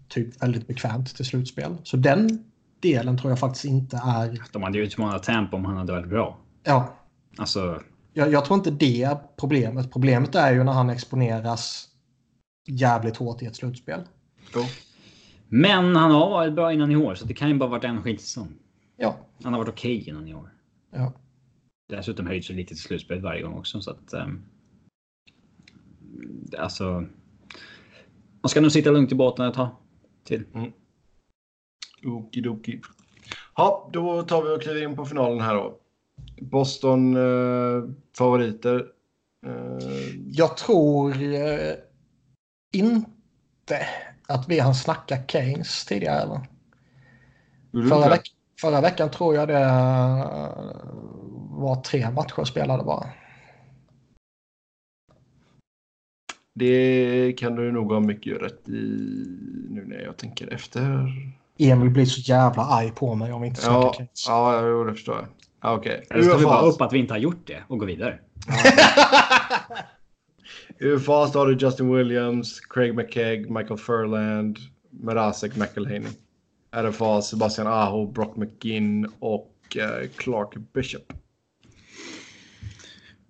typ 0.08 0.44
väldigt 0.44 0.68
bekvämt 0.68 1.16
till 1.16 1.26
slutspel. 1.26 1.78
Så 1.84 1.98
den 1.98 2.50
delen 2.82 3.18
tror 3.18 3.32
jag 3.32 3.40
faktiskt 3.40 3.66
inte 3.66 3.98
är... 3.98 4.44
De 4.52 4.64
hade 4.64 4.78
ju 4.78 4.84
utmanat 4.84 5.24
Tampa 5.24 5.58
om 5.58 5.66
han 5.66 5.78
hade 5.78 5.94
varit 5.94 6.10
bra. 6.10 6.38
Ja, 6.64 6.96
Alltså, 7.38 7.82
jag, 8.14 8.32
jag 8.32 8.46
tror 8.46 8.58
inte 8.58 8.72
det 8.72 9.04
är 9.04 9.18
problemet. 9.40 9.92
Problemet 9.92 10.36
är 10.36 10.54
ju 10.54 10.64
när 10.64 10.72
han 10.72 10.90
exponeras 10.90 11.90
jävligt 12.68 13.18
hårt 13.18 13.42
i 13.42 13.46
ett 13.46 13.56
slutspel. 13.56 14.02
Jo. 14.56 14.62
men 15.48 15.96
han 15.96 16.12
har 16.12 16.30
varit 16.30 16.54
bra 16.54 16.74
innan 16.74 16.92
i 16.92 16.96
år, 16.96 17.16
så 17.16 17.26
det 17.26 17.34
kan 17.34 17.50
ju 17.50 17.58
bara 17.58 17.70
varit 17.70 17.84
en 17.84 18.04
skitsäsong. 18.04 18.54
Ja, 18.98 19.18
Han 19.44 19.54
har 19.54 19.60
varit 19.60 19.70
okej 19.70 20.10
innan 20.10 20.28
i 20.28 20.34
år. 20.34 20.54
ja. 20.92 21.14
Dessutom 21.90 22.28
höjt 22.28 22.46
sig 22.46 22.56
lite 22.56 22.68
till 22.68 22.84
slutspelet 22.84 23.24
varje 23.24 23.42
gång 23.42 23.54
också, 23.54 23.82
så 23.82 23.92
att... 23.92 24.14
Um, 24.14 24.44
alltså... 26.58 27.06
Man 28.42 28.50
ska 28.50 28.62
nog 28.62 28.72
sitta 28.72 28.92
lugnt 28.92 29.12
i 29.12 29.16
båten 29.16 29.46
ett 29.46 29.54
tag 29.54 29.70
till. 30.24 30.46
Okidoki. 32.06 32.82
Ja, 33.56 33.90
då 33.94 34.24
tar 34.24 34.44
vi 34.44 34.50
och 34.50 34.62
kliver 34.62 34.84
in 34.84 34.96
på 34.96 35.06
finalen 35.06 35.42
här 35.42 35.56
då. 35.56 35.80
Boston 36.42 37.16
eh, 37.16 37.90
favoriter. 38.18 38.86
Eh, 39.46 40.16
Jag 40.28 40.58
tror 40.58 41.24
eh, 41.24 41.74
inte 42.74 43.88
att 44.28 44.50
vi 44.50 44.60
hann 44.60 44.76
snacka 44.76 45.18
Keynes 45.28 45.86
tidigare. 45.86 46.42
Du 47.72 47.88
Förra, 47.90 48.10
veck 48.10 48.22
förra 48.62 48.82
veckan 48.82 49.12
tror 49.12 49.36
jag 49.36 49.48
det 49.48 49.60
eh, 49.60 50.76
var 51.50 51.82
tre 51.82 52.12
matcher 52.12 52.44
spelade 52.44 52.84
bara. 52.84 53.10
Det 56.56 57.34
kan 57.38 57.56
du 57.56 57.72
nog 57.72 57.92
ha 57.92 58.00
mycket 58.00 58.42
rätt 58.42 58.70
i 58.70 58.82
nu 59.70 59.86
när 59.86 60.02
jag 60.02 60.18
tänker 60.18 60.54
efter. 60.54 61.14
Emil 61.60 61.90
blir 61.90 62.06
så 62.06 62.22
jävla 62.22 62.64
arg 62.64 62.91
på 62.91 63.15
mig 63.15 63.34
om 63.34 63.41
vi 63.41 63.48
inte 63.48 63.61
snackar 63.61 63.80
Ja, 63.81 63.94
Keynes. 63.94 64.26
ja 64.27 64.68
jo, 64.68 64.84
det 64.84 64.94
förstår 64.94 65.15
jag. 65.15 65.26
Ja, 65.61 65.76
Okej. 65.77 66.06
Eller 66.10 66.23
ska 66.23 66.38
vi 66.38 66.45
bara 66.45 66.61
upp 66.61 66.81
att 66.81 66.94
vi 66.94 66.99
inte 66.99 67.14
har 67.14 67.19
gjort 67.19 67.48
det 67.48 67.64
och 67.68 67.80
gå 67.80 67.86
vidare? 67.86 68.19
Har 71.07 71.48
du 71.48 71.57
Justin 71.65 71.95
Williams, 71.95 72.60
Craig 72.60 72.95
McKegg, 72.95 73.49
Michael 73.49 73.77
Furland, 73.80 74.57
Merasek 74.90 75.56
McElhaney. 75.56 76.10
RFA 76.72 77.22
Sebastian 77.22 77.68
Aho, 77.68 78.11
Brock 78.11 78.36
McGinn 78.36 79.11
och 79.19 79.77
eh, 79.77 80.07
Clark 80.15 80.56
Bishop. 80.73 81.14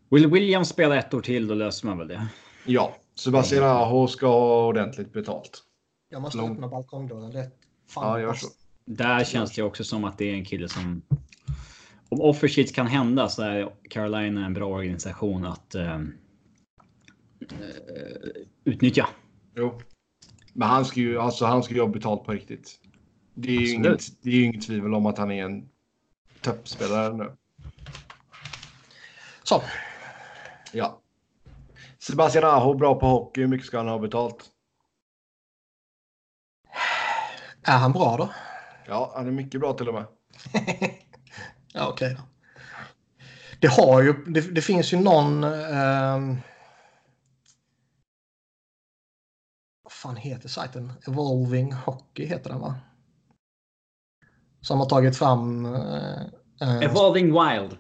Will 0.10 0.28
Williams 0.28 0.70
spela 0.70 0.98
ett 0.98 1.14
år 1.14 1.22
till, 1.22 1.48
då 1.48 1.54
löser 1.54 1.88
man 1.88 1.98
väl 1.98 2.08
det. 2.08 2.28
Ja, 2.66 2.96
Sebastian 3.16 3.64
Aho 3.64 4.08
ska 4.08 4.28
ha 4.28 4.66
ordentligt 4.68 5.14
betalt. 5.14 5.64
Jag 6.10 6.22
måste 6.22 6.38
Lång- 6.38 6.52
öppna 6.54 6.68
balkongdörren. 6.68 7.32
Fan 7.32 7.50
Ja, 7.96 8.20
gör 8.20 8.34
så. 8.34 8.48
Där 8.86 9.24
känns 9.24 9.56
det 9.56 9.64
också 9.64 9.84
som 9.84 10.04
att 10.04 10.18
det 10.18 10.30
är 10.30 10.34
en 10.34 10.46
kille 10.46 10.70
som... 10.70 11.02
Om 12.10 12.22
offersheets 12.22 12.72
kan 12.72 12.88
hända 12.88 13.30
så 13.30 13.42
är 13.42 13.70
Carolina 13.90 14.46
en 14.46 14.54
bra 14.54 14.66
organisation 14.66 15.46
att 15.46 15.76
eh, 15.76 15.96
eh, 15.96 16.02
utnyttja. 18.64 19.08
Jo. 19.56 19.82
Men 20.54 20.68
han 20.68 20.86
ska 20.86 21.00
ju 21.00 21.20
alltså, 21.20 21.46
han 21.46 21.64
ska 21.64 21.74
ju 21.74 21.82
ha 21.82 21.88
betalt 21.88 22.24
på 22.24 22.32
riktigt. 22.32 22.80
Det 23.34 23.56
är 23.56 23.62
ju 23.62 23.74
inget, 23.74 24.22
det 24.22 24.30
är 24.30 24.34
ju 24.34 24.44
inget 24.44 24.68
tvivel 24.68 24.94
om 24.94 25.06
att 25.06 25.18
han 25.18 25.32
är 25.32 25.46
en 25.46 25.70
toppspelare 26.42 27.14
nu. 27.14 27.32
Så, 29.44 29.62
Ja. 30.72 31.02
Sebastian 32.00 32.44
Aho, 32.44 32.74
bra 32.74 33.00
på 33.00 33.06
hockey. 33.08 33.42
Hur 33.42 33.48
mycket 33.48 33.68
ska 33.68 33.78
han 33.78 33.88
ha 33.88 34.00
betalt? 34.00 34.46
Är 37.70 37.78
han 37.78 37.92
bra 37.92 38.18
då? 38.18 38.30
Ja, 38.88 39.12
han 39.16 39.28
är 39.28 39.32
mycket 39.32 39.62
bra 39.62 39.74
till 39.74 39.88
och 39.88 39.94
med. 39.94 40.06
Ja, 41.74 41.88
okej 41.88 42.16
då. 42.18 42.24
Det 43.62 43.68
har 43.68 44.02
ju, 44.02 44.14
det, 44.14 44.42
det 44.42 44.62
finns 44.62 44.94
ju 44.94 45.00
någon... 45.00 45.44
ehm, 45.44 46.38
vad 49.84 49.92
fan 49.92 50.16
heter 50.16 50.50
sajten? 50.50 50.94
Evolving 51.08 51.74
Hockey 51.74 52.26
heter 52.26 52.50
den 52.50 52.60
va? 52.60 52.76
Som 54.62 54.80
har 54.80 54.86
tagit 54.86 55.18
fram... 55.18 55.66
Uh, 55.66 56.84
Evolving 56.84 57.26
Wild. 57.26 57.78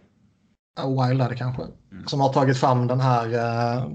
Wild 1.07 1.21
är 1.21 1.29
det 1.29 1.35
kanske. 1.35 1.63
Som 2.05 2.19
har 2.21 2.33
tagit 2.33 2.57
fram 2.57 2.87
den 2.87 2.99
här... 2.99 3.33
eh, 3.33 3.87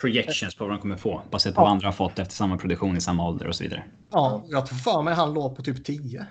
Projections 0.00 0.54
på 0.54 0.64
vad 0.64 0.72
de 0.74 0.80
kommer 0.80 0.96
få. 0.96 1.22
Baserat 1.30 1.54
på 1.54 1.60
Ja. 1.60 1.64
vad 1.64 1.72
andra 1.72 1.86
har 1.86 1.92
fått 1.92 2.18
efter 2.18 2.34
samma 2.34 2.58
produktion 2.58 2.96
i 2.96 3.00
samma 3.00 3.28
ålder 3.28 3.46
och 3.46 3.54
så 3.56 3.64
vidare. 3.64 3.84
ja, 4.10 4.44
jag 4.48 4.66
tror 4.66 4.78
för 4.78 5.02
mig 5.02 5.14
han 5.14 5.34
låg 5.34 5.56
på 5.56 5.62
typ 5.62 5.84
10. 5.84 6.26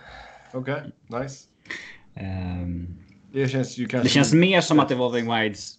Okej, 0.53 0.81
nice. 1.07 1.47
Ehm, 2.15 2.97
Det 3.31 3.47
känns 3.47 3.77
ju 3.77 3.87
kanske... 3.87 4.05
det 4.05 4.11
känns 4.11 4.33
mer 4.33 4.61
som 4.61 4.79
att 4.79 4.91
Evolving 4.91 5.33
Wilds 5.35 5.75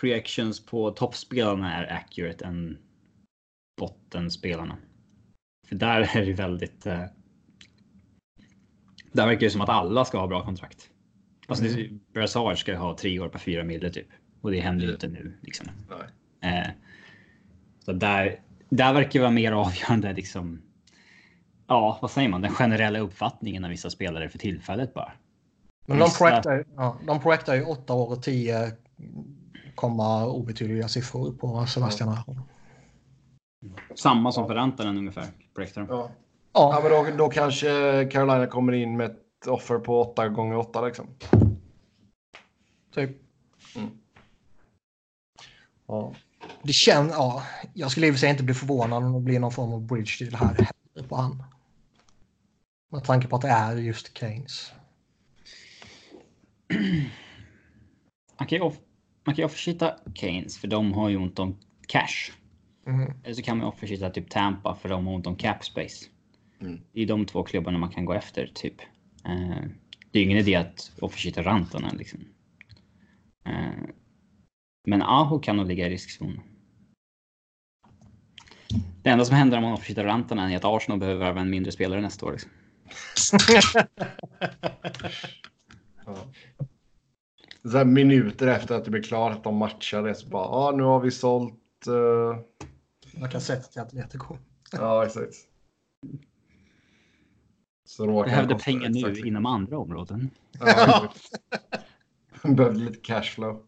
projections 0.00 0.66
på 0.66 0.90
toppspelarna 0.90 1.76
är 1.76 1.92
accurate 1.96 2.44
än 2.44 2.78
bottenspelarna. 3.80 4.76
För 5.68 5.76
där 5.76 6.10
är 6.16 6.26
det 6.26 6.32
väldigt... 6.32 6.86
Eh, 6.86 7.02
där 9.12 9.26
verkar 9.26 9.40
det 9.40 9.50
som 9.50 9.60
att 9.60 9.68
alla 9.68 10.04
ska 10.04 10.18
ha 10.18 10.26
bra 10.26 10.44
kontrakt. 10.44 10.90
Alltså 11.46 11.64
mm. 11.64 12.00
Brassard 12.14 12.58
ska 12.58 12.72
ju 12.72 12.78
ha 12.78 12.96
tre 12.96 13.20
år 13.20 13.28
på 13.28 13.38
fyra 13.38 13.64
mille 13.64 13.90
typ. 13.90 14.06
Och 14.40 14.50
det 14.50 14.60
händer 14.60 14.86
ju 14.86 14.92
inte 14.92 15.08
nu. 15.08 15.38
Liksom. 15.42 15.66
Nej. 16.42 16.58
Eh, 16.60 16.70
så 17.84 17.92
där, 17.92 18.40
där 18.68 18.92
verkar 18.92 19.12
det 19.12 19.18
vara 19.18 19.30
mer 19.30 19.52
avgörande 19.52 20.12
liksom. 20.12 20.62
Ja, 21.66 21.98
vad 22.02 22.10
säger 22.10 22.28
man? 22.28 22.40
Den 22.40 22.52
generella 22.52 22.98
uppfattningen 22.98 23.64
av 23.64 23.70
vissa 23.70 23.90
spelare 23.90 24.28
för 24.28 24.38
tillfället 24.38 24.94
bara. 24.94 25.12
Men 25.86 25.98
de 25.98 26.10
projektar, 26.18 26.64
ja, 26.76 26.96
de 27.06 27.20
projektar 27.20 27.54
ju 27.54 27.64
8 27.64 27.94
år 27.94 28.12
och 28.12 28.22
10 28.22 28.72
komma 29.74 30.26
obetydliga 30.26 30.88
siffror 30.88 31.32
på 31.32 31.66
Sebastian. 31.66 32.16
Samma 33.94 34.32
som 34.32 34.46
för 34.46 34.54
Rantanen 34.54 34.98
ungefär. 34.98 35.26
Projektar. 35.54 35.86
Ja. 35.88 36.10
ja, 36.52 36.72
Ja, 36.74 36.80
men 36.82 37.16
då, 37.16 37.24
då 37.24 37.30
kanske 37.30 37.68
Carolina 38.12 38.46
kommer 38.46 38.72
in 38.72 38.96
med 38.96 39.10
ett 39.10 39.46
offer 39.46 39.78
på 39.78 40.00
8 40.00 40.28
gånger 40.28 40.56
8 40.56 40.86
liksom. 40.86 41.06
typ. 42.94 43.10
Ja. 45.86 46.14
Det 46.62 46.72
känns, 46.72 47.12
ja, 47.12 47.42
jag 47.74 47.90
skulle 47.90 48.06
i 48.06 48.10
och 48.10 48.14
för 48.14 48.18
sig 48.20 48.30
inte 48.30 48.42
bli 48.42 48.54
förvånad 48.54 49.04
om 49.04 49.12
det 49.12 49.20
blir 49.20 49.40
någon 49.40 49.52
form 49.52 49.72
av 49.72 49.86
bridge 49.86 50.24
deal 50.24 50.34
här 50.34 50.54
heller 50.54 51.08
på 51.08 51.16
han. 51.16 51.44
Med 52.92 53.04
tanke 53.04 53.28
på 53.28 53.36
att 53.36 53.42
det 53.42 53.48
är 53.48 53.76
just 53.76 54.18
Keynes. 54.18 54.72
Man 58.38 58.48
kan 58.48 58.58
ju 58.58 58.64
off- 58.64 58.80
man 59.24 59.34
kan 59.34 59.42
ju 59.42 59.46
offershitta 59.46 59.94
Keynes 60.14 60.58
för 60.58 60.68
de 60.68 60.92
har 60.92 61.08
ju 61.08 61.16
ont 61.16 61.38
om 61.38 61.58
cash. 61.86 62.32
Mm. 62.86 63.12
Eller 63.24 63.34
så 63.34 63.42
kan 63.42 63.58
man 63.58 63.66
offershitta 63.66 64.10
typ 64.10 64.30
Tampa 64.30 64.74
för 64.74 64.88
de 64.88 65.06
har 65.06 65.14
ont 65.14 65.26
om 65.26 65.36
cap 65.36 65.64
space. 65.64 66.06
Mm. 66.60 66.80
Det 66.92 67.02
är 67.02 67.06
de 67.06 67.26
två 67.26 67.42
klubbarna 67.42 67.78
man 67.78 67.90
kan 67.90 68.04
gå 68.04 68.12
efter 68.12 68.50
typ. 68.54 68.80
Eh, 69.24 69.64
det 70.10 70.18
är 70.18 70.22
ingen 70.22 70.38
idé 70.38 70.54
att 70.54 70.92
offershitta 71.00 71.42
Rantanen 71.42 71.96
liksom. 71.96 72.20
Men 74.86 75.02
Aho 75.02 75.38
kan 75.40 75.56
nog 75.56 75.66
ligga 75.66 75.86
i 75.86 75.90
riskzon. 75.90 76.40
Det 79.02 79.10
enda 79.10 79.24
som 79.24 79.36
händer 79.36 79.56
om 79.56 79.62
man 79.62 79.72
offershittar 79.72 80.04
Rantanen 80.04 80.50
är 80.50 80.56
att 80.56 80.64
Arsenal 80.64 80.98
behöver 80.98 81.20
värva 81.24 81.40
en 81.40 81.50
mindre 81.50 81.72
spelare 81.72 82.00
nästa 82.00 82.26
år. 82.26 82.32
Liksom. 82.32 82.50
Ja. 86.06 86.16
Så 87.62 87.78
här 87.78 87.84
minuter 87.84 88.46
efter 88.46 88.74
att 88.74 88.84
det 88.84 88.90
blir 88.90 89.02
klart 89.02 89.32
att 89.36 89.44
de 89.44 89.56
matchar 89.56 90.02
det 90.02 90.14
så 90.14 90.28
bara, 90.28 90.44
ja 90.44 90.76
nu 90.76 90.82
har 90.82 91.00
vi 91.00 91.10
sålt. 91.10 91.54
eh, 91.86 92.40
Jag 93.20 93.30
kan 93.32 93.40
sätta 93.40 93.62
till 93.62 93.80
Atletico. 93.80 94.36
Ja, 94.72 95.06
exakt. 95.06 95.34
Så 97.84 98.06
råkar 98.06 98.30
Behövde 98.30 98.54
pengar 98.54 98.88
nu 98.88 98.98
exakt. 98.98 99.26
inom 99.26 99.46
andra 99.46 99.78
områden. 99.78 100.30
Ja. 100.60 101.12
Behövde 102.42 102.80
lite 102.80 102.98
cashflow. 103.00 103.62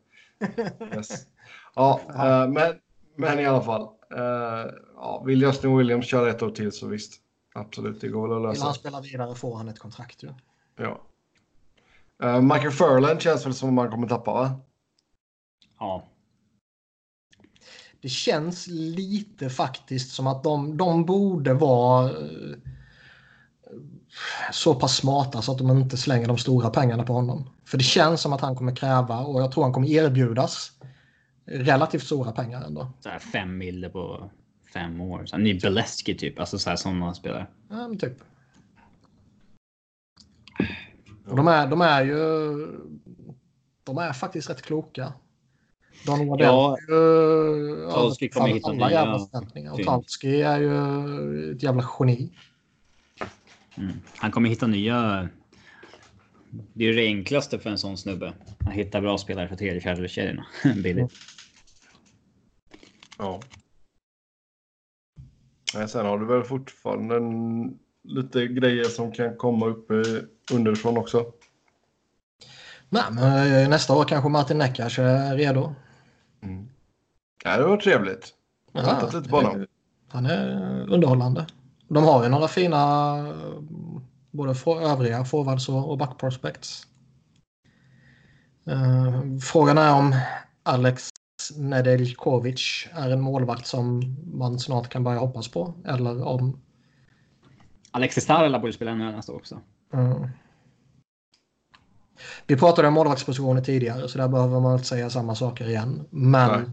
Yes. 0.96 1.26
Ja, 1.74 2.00
eh, 2.08 2.48
men, 2.48 2.74
men 3.16 3.38
i 3.38 3.46
alla 3.46 3.62
fall. 3.62 3.82
eh, 4.14 4.72
ja, 4.96 5.22
vill 5.26 5.42
Justin 5.42 5.76
Williams 5.76 6.06
köra 6.06 6.30
ett 6.30 6.42
år 6.42 6.50
till 6.50 6.72
så 6.72 6.86
visst. 6.86 7.12
Absolut, 7.54 8.00
det 8.00 8.08
går 8.08 8.28
väl 8.28 8.36
att 8.36 8.42
Vill 8.42 8.48
lösa. 8.48 8.64
han 8.64 8.74
spela 8.74 9.00
vidare 9.00 9.34
får 9.34 9.56
han 9.56 9.68
ett 9.68 9.78
kontrakt 9.78 10.22
ju. 10.22 10.28
Ja. 10.76 11.00
Uh, 12.24 12.40
Michael 12.40 12.70
Furland 12.70 13.20
känns 13.20 13.46
väl 13.46 13.54
som 13.54 13.74
man 13.74 13.90
kommer 13.90 14.08
tappa 14.08 14.32
va? 14.32 14.60
Ja, 15.78 16.08
det 18.02 18.08
känns 18.08 18.66
lite 18.66 19.50
faktiskt 19.50 20.12
som 20.14 20.26
att 20.26 20.42
de, 20.42 20.76
de 20.76 21.04
borde 21.04 21.54
vara 21.54 22.10
eh, 22.10 22.56
så 24.52 24.74
pass 24.74 24.96
smarta 24.96 25.42
så 25.42 25.52
att 25.52 25.58
de 25.58 25.70
inte 25.70 25.96
slänger 25.96 26.28
de 26.28 26.38
stora 26.38 26.70
pengarna 26.70 27.04
på 27.04 27.12
honom. 27.12 27.48
För 27.64 27.78
det 27.78 27.84
känns 27.84 28.20
som 28.20 28.32
att 28.32 28.40
han 28.40 28.56
kommer 28.56 28.76
kräva 28.76 29.18
och 29.20 29.42
jag 29.42 29.52
tror 29.52 29.64
han 29.64 29.72
kommer 29.72 29.88
erbjudas 29.88 30.72
relativt 31.46 32.02
stora 32.02 32.32
pengar 32.32 32.62
ändå. 32.62 32.92
Så 33.00 33.08
här 33.08 33.18
fem 33.18 33.58
mille 33.58 33.88
på 33.88 34.30
fem 34.72 35.00
år. 35.00 35.26
Så 35.26 35.36
här, 35.36 35.42
ny 35.42 35.60
Beleski 35.60 36.16
typ, 36.16 36.40
alltså 36.40 36.58
så 36.58 36.70
här 36.70 36.76
sådana 36.76 37.14
spelare. 37.14 37.46
Ja, 37.70 37.88
men 37.88 37.98
typ. 37.98 38.18
Och 41.26 41.36
de, 41.36 41.48
är, 41.48 41.66
de 41.66 41.80
är 41.80 42.04
ju... 42.04 42.16
De 43.84 43.98
är 43.98 44.12
faktiskt 44.12 44.50
rätt 44.50 44.62
kloka. 44.62 45.12
Don 46.06 46.28
Waddell 46.28 46.46
Ja, 46.46 46.76
är 46.76 46.92
ju 46.92 47.90
Talski 47.90 48.28
kommer 48.28 48.48
hitta 48.48 48.68
alla 48.68 48.88
nya 48.88 48.90
jävla 48.90 49.18
förväntningar. 49.18 49.72
Och. 49.72 49.82
Talski 49.82 50.42
är 50.42 50.58
ju 50.58 51.52
ett 51.52 51.62
jävla 51.62 51.88
geni. 51.98 52.32
Mm. 53.74 53.92
Han 54.16 54.30
kommer 54.30 54.48
hitta 54.48 54.66
nya. 54.66 55.28
Det 56.52 56.84
är 56.84 56.88
ju 56.88 56.94
det 56.94 57.06
enklaste 57.06 57.58
för 57.58 57.70
en 57.70 57.78
sån 57.78 57.96
snubbe. 57.96 58.32
Att 58.66 58.72
hitta 58.72 59.00
bra 59.00 59.18
spelare 59.18 59.48
för 59.48 59.56
tredje, 59.56 59.80
fjärde 59.80 60.08
kedjorna. 60.08 60.46
Billigt. 60.82 61.12
Ja. 63.18 63.40
Men 65.74 65.88
sen 65.88 66.06
har 66.06 66.18
du 66.18 66.26
väl 66.26 66.42
fortfarande 66.42 67.16
en, 67.16 67.78
lite 68.04 68.46
grejer 68.46 68.84
som 68.84 69.12
kan 69.12 69.36
komma 69.36 69.66
upp 69.66 69.90
eh, 69.90 69.96
underifrån 70.52 70.96
också. 70.96 71.26
Nej, 72.88 73.02
men 73.10 73.52
eh, 73.52 73.68
nästa 73.68 73.94
år 73.94 74.04
kanske 74.04 74.28
Martin 74.28 74.58
Neckas 74.58 74.98
är 74.98 75.36
redo. 75.36 75.74
Mm. 76.42 76.68
Ja, 77.44 77.56
det 77.56 77.64
var 77.64 77.76
trevligt. 77.76 78.34
Jag 78.72 78.82
har 78.82 78.94
tittat 78.94 79.14
lite 79.14 79.28
på 79.28 79.36
honom. 79.36 79.66
Han 80.08 80.26
är 80.26 80.90
underhållande. 80.90 81.46
De 81.88 82.04
har 82.04 82.22
ju 82.22 82.28
några 82.28 82.48
fina 82.48 83.14
både 84.32 84.54
för 84.54 84.80
övriga 84.80 85.24
forwards 85.24 85.68
och 85.68 85.98
backprospects. 85.98 86.86
Eh, 88.66 89.22
Frågan 89.52 89.78
är 89.78 89.94
om 89.94 90.14
Alex 90.62 91.08
Nedeljkovic 91.56 92.88
är 92.92 93.10
en 93.10 93.20
målvakt 93.20 93.66
som 93.66 94.16
man 94.34 94.58
snart 94.58 94.88
kan 94.88 95.04
börja 95.04 95.18
hoppas 95.18 95.48
på. 95.48 95.74
Eller 95.84 96.24
om... 96.24 96.60
Alexis 97.90 98.24
Starla 98.24 98.58
borde 98.58 98.72
spela 98.72 98.94
nu 98.94 99.12
nästa 99.12 99.32
år 99.32 99.36
också. 99.36 99.60
Mm. 99.92 100.28
Vi 102.46 102.56
pratade 102.56 102.88
om 102.88 102.94
målvaktspositioner 102.94 103.60
tidigare 103.60 104.08
så 104.08 104.18
där 104.18 104.28
behöver 104.28 104.60
man 104.60 104.72
inte 104.72 104.86
säga 104.86 105.10
samma 105.10 105.34
saker 105.34 105.68
igen. 105.68 106.06
Men 106.10 106.60
Nej. 106.60 106.70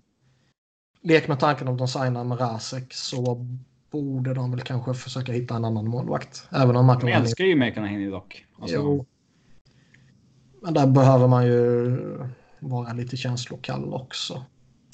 lek 1.01 1.27
med 1.27 1.39
tanken 1.39 1.67
om 1.67 1.77
de 1.77 1.87
signar 1.87 2.23
med 2.23 2.39
Rasek 2.39 2.93
så 2.93 3.47
borde 3.91 4.33
de 4.33 4.51
väl 4.51 4.61
kanske 4.61 4.93
försöka 4.93 5.31
hitta 5.31 5.55
en 5.55 5.65
annan 5.65 5.87
målvakt. 5.87 6.47
Även 6.51 6.75
om 6.75 6.87
De 6.87 6.93
McElhinney... 6.93 7.21
älskar 7.21 7.45
ju 7.45 7.55
McConaughey 7.55 8.09
dock. 8.09 8.45
Alltså, 8.59 8.75
Jo. 8.75 9.05
Men 10.61 10.73
där 10.73 10.87
behöver 10.87 11.27
man 11.27 11.45
ju 11.45 11.97
vara 12.59 12.93
lite 12.93 13.17
känslokall 13.17 13.93
också. 13.93 14.45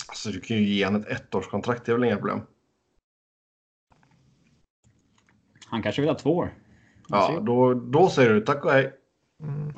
Alltså, 0.08 0.30
du 0.30 0.42
kan 0.42 0.58
ju 0.58 0.64
ge 0.64 0.86
honom 0.86 1.02
ett 1.02 1.34
ettårskontrakt, 1.34 1.86
det 1.86 1.92
är 1.92 1.94
väl 1.94 2.04
inga 2.04 2.16
problem. 2.18 2.42
Han 5.68 5.84
kanske 5.84 6.02
vill 6.02 6.10
ha 6.10 6.18
två 6.18 6.36
år. 6.36 6.54
Ja, 7.08 7.40
då, 7.42 7.74
då 7.74 8.10
säger 8.10 8.34
du 8.34 8.42
tack 8.42 8.66
och 8.66 8.72
hej. 8.72 8.94
Mm. 9.44 9.74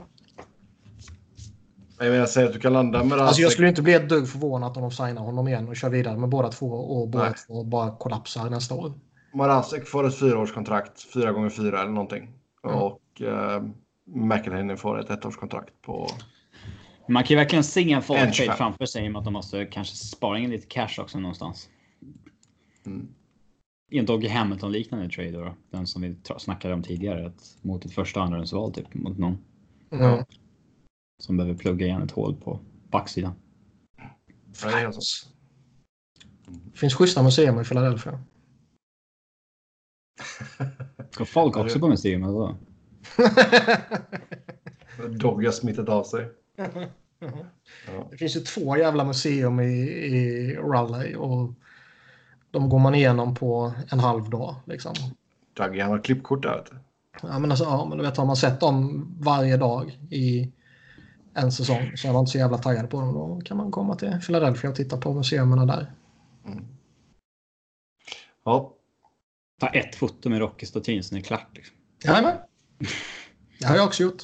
Jag 1.99 2.11
menar, 2.11 2.26
säg 2.26 2.45
att 2.45 2.53
du 2.53 2.60
kan 2.60 2.73
landa 2.73 3.03
med 3.03 3.19
Alltså 3.19 3.41
jag 3.41 3.52
skulle 3.52 3.68
inte 3.68 3.81
bli 3.81 3.94
ett 3.94 4.10
dugg 4.10 4.30
förvånad 4.30 4.77
om 4.77 4.81
de 4.81 4.91
signar 4.91 5.22
honom 5.22 5.48
igen 5.48 5.68
och 5.68 5.76
kör 5.76 5.89
vidare 5.89 6.18
med 6.18 6.30
båda 6.30 6.49
två 6.49 6.68
och 6.72 7.10
båda 7.10 7.23
Nej. 7.23 7.34
två 7.48 7.64
bara 7.64 7.98
kollapsar 7.98 8.49
nästa 8.49 8.76
år. 8.76 8.94
Marasek 9.38 9.88
får 9.88 10.07
ett 10.07 10.19
fyraårskontrakt, 10.19 11.01
fyra 11.14 11.31
gånger 11.31 11.49
fyra 11.49 11.81
eller 11.81 11.91
någonting. 11.91 12.30
Mm. 12.64 12.77
Och 12.77 13.22
eh, 13.22 13.64
McElhinney 14.05 14.76
får 14.76 14.99
ett 14.99 15.09
ettårskontrakt 15.09 15.81
på... 15.81 16.09
Man 17.09 17.23
kan 17.23 17.30
ju 17.30 17.35
verkligen 17.35 17.64
se 17.64 17.91
en 17.91 17.97
En 17.97 18.03
trade 18.03 18.34
25. 18.34 18.57
framför 18.57 18.85
sig 18.85 19.05
i 19.05 19.07
och 19.07 19.11
med 19.11 19.19
att 19.19 19.26
de 19.26 19.34
måste 19.34 19.65
kanske 19.65 19.95
spara 19.95 20.39
in 20.39 20.49
lite 20.49 20.68
cash 20.68 20.99
också 20.99 21.19
någonstans. 21.19 21.69
Mm. 22.85 23.07
I 23.91 23.99
en 23.99 24.05
Doggy 24.05 24.27
Hamilton-liknande 24.27 25.09
trade 25.09 25.31
då. 25.31 25.53
Den 25.72 25.88
som 25.88 26.01
vi 26.01 26.15
snackade 26.38 26.73
om 26.73 26.84
tidigare. 26.84 27.27
Att 27.27 27.57
mot 27.61 27.85
ett 27.85 27.93
första 27.93 28.22
andrahandsval 28.22 28.73
typ. 28.73 28.93
Mot 28.93 29.18
någon 29.18 29.38
Mm. 29.91 30.23
som 31.19 31.38
behöver 31.38 31.57
plugga 31.57 31.85
igen 31.85 32.01
ett 32.01 32.11
hål 32.11 32.35
på 32.35 32.59
backsidan. 32.91 33.34
Ja. 34.64 34.91
Det 36.72 36.80
finns 36.80 36.93
schyssta 36.95 37.23
museum 37.23 37.61
i 37.61 37.64
Philadelphia. 37.64 38.19
Ska 41.11 41.26
folk 41.26 41.57
också 41.57 41.80
på 41.80 41.88
museum 41.88 42.23
eller 42.23 42.34
vad? 42.34 42.56
Doggy 45.19 45.45
har 45.45 45.52
smittat 45.52 45.89
av 45.89 46.03
sig. 46.03 46.31
Ja. 46.56 48.07
Det 48.11 48.18
finns 48.18 48.35
ju 48.35 48.39
två 48.39 48.77
jävla 48.77 49.03
museum 49.03 49.60
i, 49.60 49.81
i 49.89 50.56
Raleigh 50.56 51.18
och 51.18 51.53
de 52.52 52.69
går 52.69 52.80
man 52.80 52.95
igenom 52.95 53.35
på 53.35 53.73
en 53.91 53.99
halv 53.99 54.30
dag. 54.30 54.56
Liksom. 54.65 54.94
Doggy, 55.53 55.80
han 55.80 55.91
har 55.91 55.99
klippkort 55.99 56.44
där. 56.44 56.64
Ja, 57.22 57.39
men 57.39 57.52
alltså, 57.52 57.65
ja, 57.65 57.85
men 57.85 57.98
du 57.98 58.03
vet, 58.03 58.18
har 58.18 58.26
man 58.26 58.35
sett 58.35 58.60
dem 58.60 59.07
varje 59.19 59.57
dag 59.57 59.99
i 60.10 60.52
en 61.34 61.52
säsong 61.52 61.91
så 61.95 62.07
är 62.07 62.14
man 62.14 62.19
inte 62.19 62.31
så 62.31 62.38
jävla 62.38 62.57
taggad 62.57 62.89
på 62.89 63.02
dem. 63.02 63.14
Då 63.14 63.41
kan 63.45 63.57
man 63.57 63.72
komma 63.72 63.95
till 63.95 64.19
Philadelphia 64.26 64.69
och 64.69 64.76
titta 64.76 64.98
på 64.98 65.14
museerna 65.14 65.65
där. 65.65 65.91
Ja, 68.45 68.73
Ta 69.59 69.67
ett 69.67 69.95
foto 69.95 70.29
med 70.29 70.39
Rocky-statyn 70.39 71.03
så 71.03 71.15
är 71.15 71.19
det 71.19 71.25
klart. 71.25 71.47
Liksom. 71.55 71.75
Jajamän. 72.03 72.38
Det 73.59 73.65
har 73.67 73.75
jag 73.75 73.85
också 73.85 74.03
gjort. 74.03 74.23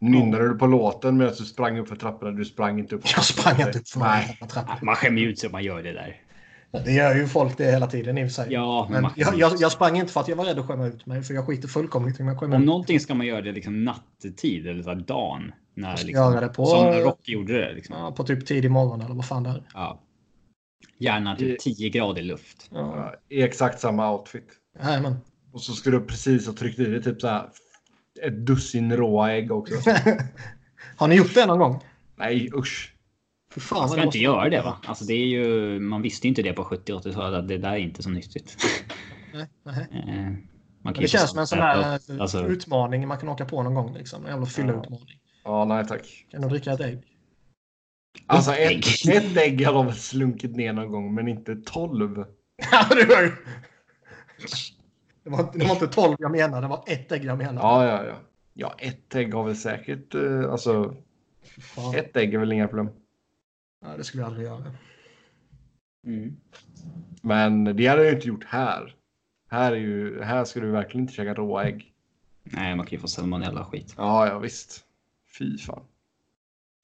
Nynnade 0.00 0.48
du 0.48 0.54
på 0.58 0.66
låten 0.66 1.16
medan 1.16 1.34
du 1.38 1.44
sprang 1.44 1.78
upp 1.78 1.88
för 1.88 1.96
trapporna? 1.96 2.30
Du 2.30 2.44
sprang 2.44 2.78
inte 2.78 2.94
upp. 2.94 3.02
Jag 3.16 3.24
sprang 3.24 3.60
inte 3.66 3.78
upp 3.78 3.88
för 3.88 4.00
Nej. 4.00 4.36
några 4.40 4.50
trappor. 4.52 4.86
Man 4.86 4.94
skämmer 4.96 5.20
ju 5.20 5.28
ut 5.28 5.38
sig 5.38 5.46
om 5.46 5.52
man 5.52 5.64
gör 5.64 5.82
det 5.82 5.92
där. 5.92 6.20
Det 6.84 6.92
gör 6.92 7.14
ju 7.14 7.26
folk 7.26 7.58
det 7.58 7.64
hela 7.70 7.86
tiden 7.86 8.18
i 8.18 8.24
och 8.24 8.28
för 8.28 8.32
sig. 8.32 8.52
Ja, 8.52 8.88
men 8.90 9.02
Men 9.02 9.10
jag, 9.16 9.38
jag, 9.38 9.52
jag 9.58 9.72
sprang 9.72 9.96
inte 9.96 10.12
för 10.12 10.20
att 10.20 10.28
jag 10.28 10.36
var 10.36 10.44
rädd 10.44 10.58
att 10.58 10.66
skämma 10.66 10.86
ut 10.86 11.06
mig, 11.06 11.22
för 11.22 11.34
jag 11.34 11.46
skiter 11.46 11.68
fullkomligt 11.68 12.20
i 12.20 12.22
om 12.22 12.28
jag 12.28 12.40
skämmer 12.40 12.56
Om 12.56 12.62
ut 12.62 12.66
någonting 12.66 13.00
ska 13.00 13.14
man 13.14 13.26
göra 13.26 13.40
det 13.40 13.52
liksom 13.52 13.84
nattetid 13.84 14.66
eller 14.66 14.82
så 14.82 14.88
här 14.88 14.96
dagen. 14.96 15.52
När, 15.74 15.90
liksom, 15.92 16.10
göra 16.10 16.40
det 16.40 16.48
på- 16.48 16.66
Som 16.66 16.86
Rocky 16.86 17.32
gjorde 17.32 17.52
det. 17.58 17.72
Liksom. 17.74 17.96
ja, 17.98 18.12
på 18.12 18.24
typ 18.24 18.46
tidig 18.46 18.70
morgon 18.70 19.00
eller 19.00 19.14
vad 19.14 19.26
fan 19.26 19.42
det 19.42 19.50
är. 19.50 19.62
Ja. 19.74 20.00
Gärna 21.02 21.36
typ 21.36 21.58
10 21.60 21.88
grader 21.88 22.22
luft. 22.22 22.68
Ja. 22.70 23.14
I 23.28 23.42
exakt 23.42 23.80
samma 23.80 24.12
outfit. 24.12 24.48
Jajamän. 24.82 25.16
Och 25.52 25.62
så 25.62 25.72
ska 25.72 25.90
du 25.90 26.00
precis 26.00 26.46
ha 26.46 26.54
tryckt 26.54 26.78
i 26.78 26.84
dig 26.84 27.02
typ 27.02 27.20
så 27.20 27.28
här 27.28 27.48
ett 28.22 28.46
dussin 28.46 28.96
råa 28.96 29.32
ägg 29.32 29.52
också. 29.52 29.74
Har 30.96 31.08
ni 31.08 31.14
gjort 31.14 31.34
det 31.34 31.46
någon 31.46 31.58
gång? 31.58 31.80
Nej, 32.16 32.50
usch. 32.54 32.94
Fy 33.54 33.60
fan, 33.60 33.78
Man 33.78 33.88
ska 33.88 33.96
det 33.96 34.00
inte 34.00 34.06
måste- 34.06 34.18
göra 34.18 34.48
det 34.48 34.62
va? 34.62 34.76
Alltså 34.86 35.04
det 35.04 35.14
är 35.14 35.26
ju, 35.26 35.80
man 35.80 36.02
visste 36.02 36.26
ju 36.26 36.28
inte 36.28 36.42
det 36.42 36.52
på 36.52 36.64
70 36.64 36.92
80-talet 36.92 37.38
att 37.38 37.48
det 37.48 37.58
där 37.58 37.72
är 37.72 37.76
inte 37.76 38.02
så 38.02 38.10
nyttigt. 38.10 38.56
Nej, 39.34 39.46
nej. 39.64 39.86
Eh, 40.08 40.32
man 40.84 40.94
kan 40.94 41.02
det 41.02 41.08
känns 41.08 41.30
som 41.30 41.38
en 41.38 41.46
sån 41.46 41.58
upp, 41.58 42.20
alltså, 42.20 42.46
utmaning 42.46 43.08
man 43.08 43.18
kan 43.18 43.28
åka 43.28 43.44
på 43.44 43.62
någon 43.62 43.74
gång. 43.74 43.94
Liksom. 43.94 44.24
En 44.24 44.30
jävla 44.30 44.46
fylla-utmaning. 44.46 45.18
Ja, 45.44 45.64
nej 45.64 45.86
tack. 45.86 46.26
Kan 46.30 46.42
du 46.42 46.48
dricka 46.48 46.72
ett 46.72 46.80
ägg? 46.80 47.02
Alltså 48.26 48.52
Ett 48.52 48.58
ett, 48.70 49.06
ägg. 49.06 49.16
ett 49.16 49.36
ägg 49.36 49.66
har 49.66 49.72
de 49.72 49.86
väl 49.86 49.94
slunkit 49.94 50.56
ner 50.56 50.72
någon 50.72 50.90
gång, 50.92 51.14
men 51.14 51.28
inte 51.28 51.56
tolv. 51.56 52.24
Ja, 52.72 52.86
det 52.94 53.04
var. 53.04 53.38
Det 55.24 55.30
var, 55.30 55.50
det 55.54 55.64
var 55.64 55.72
inte 55.74 55.86
12 55.88 56.16
jag 56.18 56.30
menade, 56.30 56.60
det 56.62 56.68
var 56.68 56.84
ett 56.86 57.12
ägg 57.12 57.24
jag 57.24 57.38
menade. 57.38 57.58
Ja, 57.58 57.86
ja, 57.86 58.04
ja. 58.06 58.14
Ja, 58.54 58.74
ett 58.78 59.14
ägg 59.14 59.34
har 59.34 59.44
väl 59.44 59.56
säkert... 59.56 60.14
eh, 60.14 60.50
Alltså, 60.52 60.96
Fan. 61.60 61.94
ett 61.94 62.16
ägg 62.16 62.34
är 62.34 62.38
väl 62.38 62.52
inga 62.52 62.68
problem. 62.68 62.88
Ja, 63.84 63.96
det 63.96 64.04
skulle 64.04 64.22
jag 64.22 64.28
aldrig 64.28 64.46
göra. 64.46 64.72
mm. 66.06 66.36
Men 67.22 67.64
det 67.76 67.86
hade 67.86 68.04
jag 68.04 68.14
inte 68.14 68.28
gjort 68.28 68.44
här. 68.44 68.94
Här, 69.50 69.72
är 69.72 69.76
ju, 69.76 70.22
här 70.22 70.44
ska 70.44 70.60
du 70.60 70.70
verkligen 70.70 71.00
inte 71.04 71.14
käka 71.14 71.34
råa 71.34 71.64
ägg. 71.64 71.92
Nej, 72.44 72.76
man 72.76 72.86
kan 72.86 72.96
ju 72.96 73.00
få 73.00 73.08
salmonella 73.08 73.64
skit. 73.64 73.94
Ja, 73.96 74.26
ja 74.26 74.38
visst. 74.38 74.84
Fy 75.38 75.58
fan. 75.58 75.82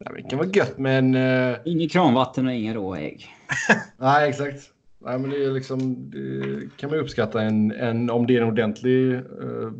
Men 0.04 0.14
det 0.14 0.30
kan 0.30 0.38
vara 0.38 0.48
gött 0.48 0.78
med 0.78 0.98
en... 0.98 1.14
eh, 1.14 1.56
Inget 1.64 1.92
kranvatten 1.92 2.46
och 2.46 2.52
inga 2.52 2.74
råa 2.74 2.98
ägg. 3.00 3.26
Nej, 3.96 4.28
exakt. 4.28 4.70
Nej, 4.98 5.18
men 5.18 5.30
det 5.30 5.44
är 5.44 5.50
liksom... 5.50 6.10
Det 6.10 6.76
kan 6.76 6.90
man 6.90 6.98
uppskatta 6.98 7.42
en, 7.42 7.72
en, 7.72 8.10
om 8.10 8.26
det 8.26 8.36
är 8.36 8.42
en 8.42 8.48
ordentlig 8.48 9.14
eh, 9.14 9.70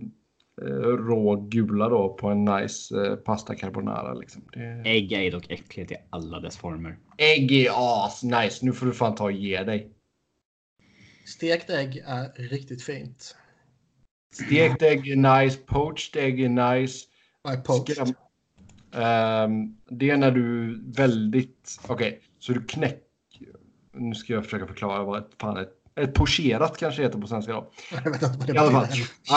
rå 0.83 1.37
gula 1.37 1.89
då 1.89 2.15
på 2.15 2.29
en 2.29 2.45
nice 2.45 3.07
eh, 3.07 3.17
pasta 3.17 3.55
carbonara. 3.55 4.15
Liksom. 4.15 4.43
Det... 4.53 4.83
Ägg 4.91 5.13
är 5.13 5.31
dock 5.31 5.51
äckligt 5.51 5.93
i 5.93 5.97
alla 6.11 6.41
dess 6.41 6.57
former. 6.57 6.99
Ägg 7.19 7.53
är 7.53 7.71
as 8.07 8.23
nice. 8.23 8.65
Nu 8.67 8.73
får 8.73 8.87
du 8.87 8.93
fan 8.93 9.15
ta 9.15 9.25
och 9.25 9.33
ge 9.33 9.63
dig. 9.63 9.91
Stekt 11.27 11.71
ägg 11.71 12.03
är 12.07 12.49
riktigt 12.49 12.83
fint. 12.83 13.37
Stekt 14.35 14.83
ägg 14.83 15.09
är 15.09 15.41
nice. 15.41 15.59
Poached 15.67 16.23
ägg 16.23 16.41
är 16.41 16.49
nice. 16.49 17.07
Skram- 17.67 18.15
Ehm, 18.93 19.77
det 19.89 20.11
är 20.11 20.17
när 20.17 20.31
du 20.31 20.81
väldigt... 20.93 21.81
Okej, 21.89 22.21
så 22.39 22.53
du 22.53 22.65
knäck... 22.65 23.05
Nu 23.93 24.15
ska 24.15 24.33
jag 24.33 24.45
försöka 24.45 24.67
förklara 24.67 25.05
vad 25.05 25.19
ett, 25.19 25.31
fan 25.41 25.57
ett, 25.57 25.73
ett 26.01 26.15
pocherat 26.15 26.79
kanske 26.79 27.03
heter 27.03 27.19
på 27.19 27.27
svenska 27.27 27.53
då. 27.53 27.71
I 28.55 28.59
alla 28.59 28.71
fall. 28.71 28.87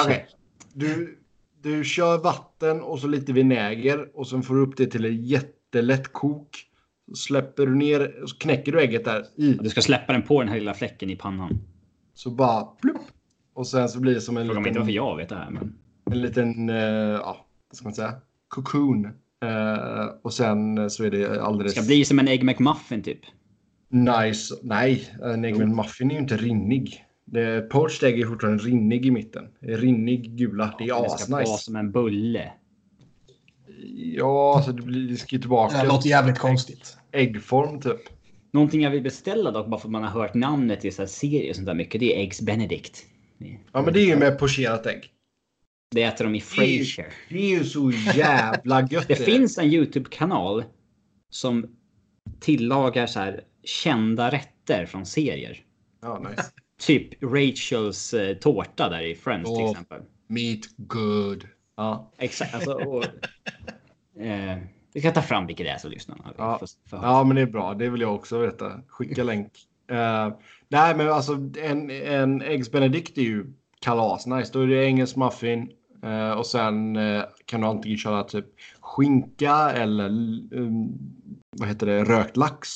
Okej. 0.06 0.28
Du, 0.74 1.20
du 1.62 1.84
kör 1.84 2.18
vatten 2.18 2.82
och 2.82 3.00
så 3.00 3.08
lite 3.08 3.34
vinäger 3.34 4.18
och 4.18 4.28
sen 4.28 4.44
får 4.44 4.56
du 4.56 4.62
upp 4.62 4.78
det 4.78 4.88
till 4.88 5.06
en 5.06 5.26
jättelätt 5.26 6.14
kok. 6.14 6.68
Så 7.10 7.16
släpper 7.16 7.66
du 7.66 7.76
ner, 7.76 8.24
så 8.26 8.38
knäcker 8.38 8.72
du 8.72 8.82
ägget 8.82 9.06
där 9.06 9.26
i. 9.36 9.54
Du 9.54 9.70
ska 9.70 9.82
släppa 9.82 10.14
den 10.14 10.24
på 10.24 10.40
den 10.42 10.50
här 10.50 10.60
lilla 10.60 10.74
fläcken 10.74 11.10
i 11.10 11.16
pannan. 11.16 11.60
Så 12.14 12.30
bara 12.30 12.64
plupp. 12.64 13.02
Och 13.54 13.68
sen 13.68 13.90
så 13.90 14.00
blir 14.00 14.14
det 14.14 14.22
som 14.22 14.38
en 14.38 14.46
Fråga 14.46 14.60
mig 14.60 14.70
inte 14.70 14.80
liten, 14.80 14.82
varför 14.82 14.96
jag 14.96 15.18
vet 15.18 15.30
det 15.30 15.36
här. 15.36 15.50
Men... 15.50 15.76
en 16.12 16.22
liten, 16.22 16.70
eh, 16.70 16.76
ja, 16.76 17.46
vad 17.70 17.78
ska 17.78 17.84
man 17.84 17.94
säga, 17.94 18.14
cocoon. 18.48 19.08
Eh, 19.46 20.06
och 20.22 20.34
sen 20.34 20.90
så 20.90 21.04
är 21.04 21.12
det 21.12 21.18
Det 21.18 21.42
alldeles 21.44 21.72
ska 21.72 21.82
bli 21.82 22.06
som 22.06 22.20
en 22.20 22.28
Egg 22.28 22.44
McMuffin 22.44 23.04
typ. 23.04 23.20
nice. 23.90 24.56
Nej, 24.64 25.10
en 25.24 25.46
egen 25.46 25.76
muffin 25.76 26.12
är 26.12 26.16
ju 26.16 26.22
inte 26.22 26.38
rinnig. 26.38 27.06
Det, 27.26 27.70
poached 27.70 28.10
egg 28.10 28.20
är 28.22 28.26
fortfarande 28.26 28.64
rinnig 28.64 29.06
i 29.06 29.12
mitten. 29.12 29.48
Rinnig 29.60 30.38
gula. 30.38 30.76
Det 30.78 30.84
är 30.84 30.94
Men 30.94 31.04
det 31.04 31.10
ska 31.10 31.32
vara 31.32 31.44
asnice. 31.44 31.64
som 31.64 31.76
en 31.76 31.92
bulle. 31.92 32.52
Ja, 33.96 34.54
alltså 34.56 34.72
det 34.72 34.82
blir 34.82 35.10
det 35.10 35.16
ska 35.16 35.36
ju 35.36 35.40
tillbaka. 35.42 35.78
Det 35.78 35.88
låter 35.88 36.10
jävligt 36.10 36.40
konstigt. 36.40 36.98
Äggform 37.12 37.82
typ. 37.82 38.00
Någonting 38.54 38.82
jag 38.82 38.92
vill 38.92 39.04
beställa 39.04 39.52
dock, 39.52 39.68
bara 39.68 39.80
för 39.80 39.88
att 39.88 39.92
man 39.92 40.04
har 40.04 40.10
hört 40.22 40.34
namnet 40.34 40.86
i 40.86 40.92
så 40.92 41.02
här 41.02 41.08
serier 41.08 41.50
och 41.50 41.56
sånt 41.56 41.66
där 41.68 41.74
mycket, 41.74 42.00
det 42.00 42.16
är 42.16 42.20
Eggs 42.22 42.42
Benedict. 42.42 43.06
Ja, 43.72 43.82
men 43.82 43.94
det 43.94 44.02
är 44.02 44.06
ju 44.06 44.16
med 44.16 44.40
pocherat 44.40 44.86
ägg. 44.86 45.10
Det 45.92 46.04
äter 46.04 46.26
de 46.26 46.36
i 46.36 46.42
Frasier. 46.42 47.14
Det 47.30 47.38
är 47.38 47.50
ju 47.50 47.64
så 47.64 47.92
jävla 48.16 48.82
gött. 48.92 49.08
Det 49.08 49.16
finns 49.16 49.58
en 49.58 49.66
YouTube-kanal 49.66 50.64
som 51.30 51.66
tillagar 52.40 53.08
så 53.08 53.20
här 53.20 53.44
kända 53.64 54.32
rätter 54.32 54.86
från 54.86 55.06
serier. 55.06 55.64
Ja, 56.02 56.20
nice. 56.30 56.52
Typ 56.82 57.24
Rachels 57.24 58.14
eh, 58.14 58.38
tårta 58.38 58.90
där 58.90 59.02
i 59.02 59.16
Friends 59.16 59.50
till 59.50 59.64
Åh. 59.64 59.72
exempel. 59.72 60.02
Meat 60.28 60.62
good. 60.78 61.48
Ja. 61.78 62.12
Exakt. 62.18 62.56
Alltså, 62.56 62.74
och, 62.74 63.04
eh, 64.22 64.58
vi 64.94 65.02
kan 65.02 65.14
ta 65.14 65.22
fram 65.22 65.48
vilket 65.48 65.66
det 65.66 65.72
är 65.72 65.78
som 65.78 65.92
lyssnar. 65.92 66.18
Ja. 66.38 66.60
Ja, 66.92 67.24
men 67.24 67.36
det 67.36 67.42
är 67.42 67.46
bra. 67.46 67.74
Det 67.74 67.90
vill 67.90 68.02
jag 68.02 68.16
också 68.16 68.40
veta. 68.40 68.82
Skicka 68.88 69.24
länk. 69.24 69.52
Eh, 69.92 70.30
nej, 70.70 70.96
men 70.96 71.10
alltså 71.10 71.34
en, 71.62 71.90
en 71.92 72.42
Eggs 72.42 72.72
Benedict 72.72 73.18
är 73.18 73.22
ju 73.22 73.54
kalas 73.82 74.26
nice. 74.28 74.54
Då 74.54 74.62
är 74.62 74.68
det 74.68 74.86
engelsk 74.86 75.16
muffin 75.16 75.72
och 76.38 76.46
sen 76.46 76.96
eh, 76.96 77.24
kan 77.46 77.62
du 77.62 77.68
antingen 77.68 77.98
köra 77.98 78.24
typ 78.24 78.46
skinka 78.80 79.72
eller 79.72 80.10
um, 80.52 81.00
vad 81.58 81.68
heter 81.68 81.86
det, 81.86 82.04
rökt 82.04 82.38
lax. 82.38 82.70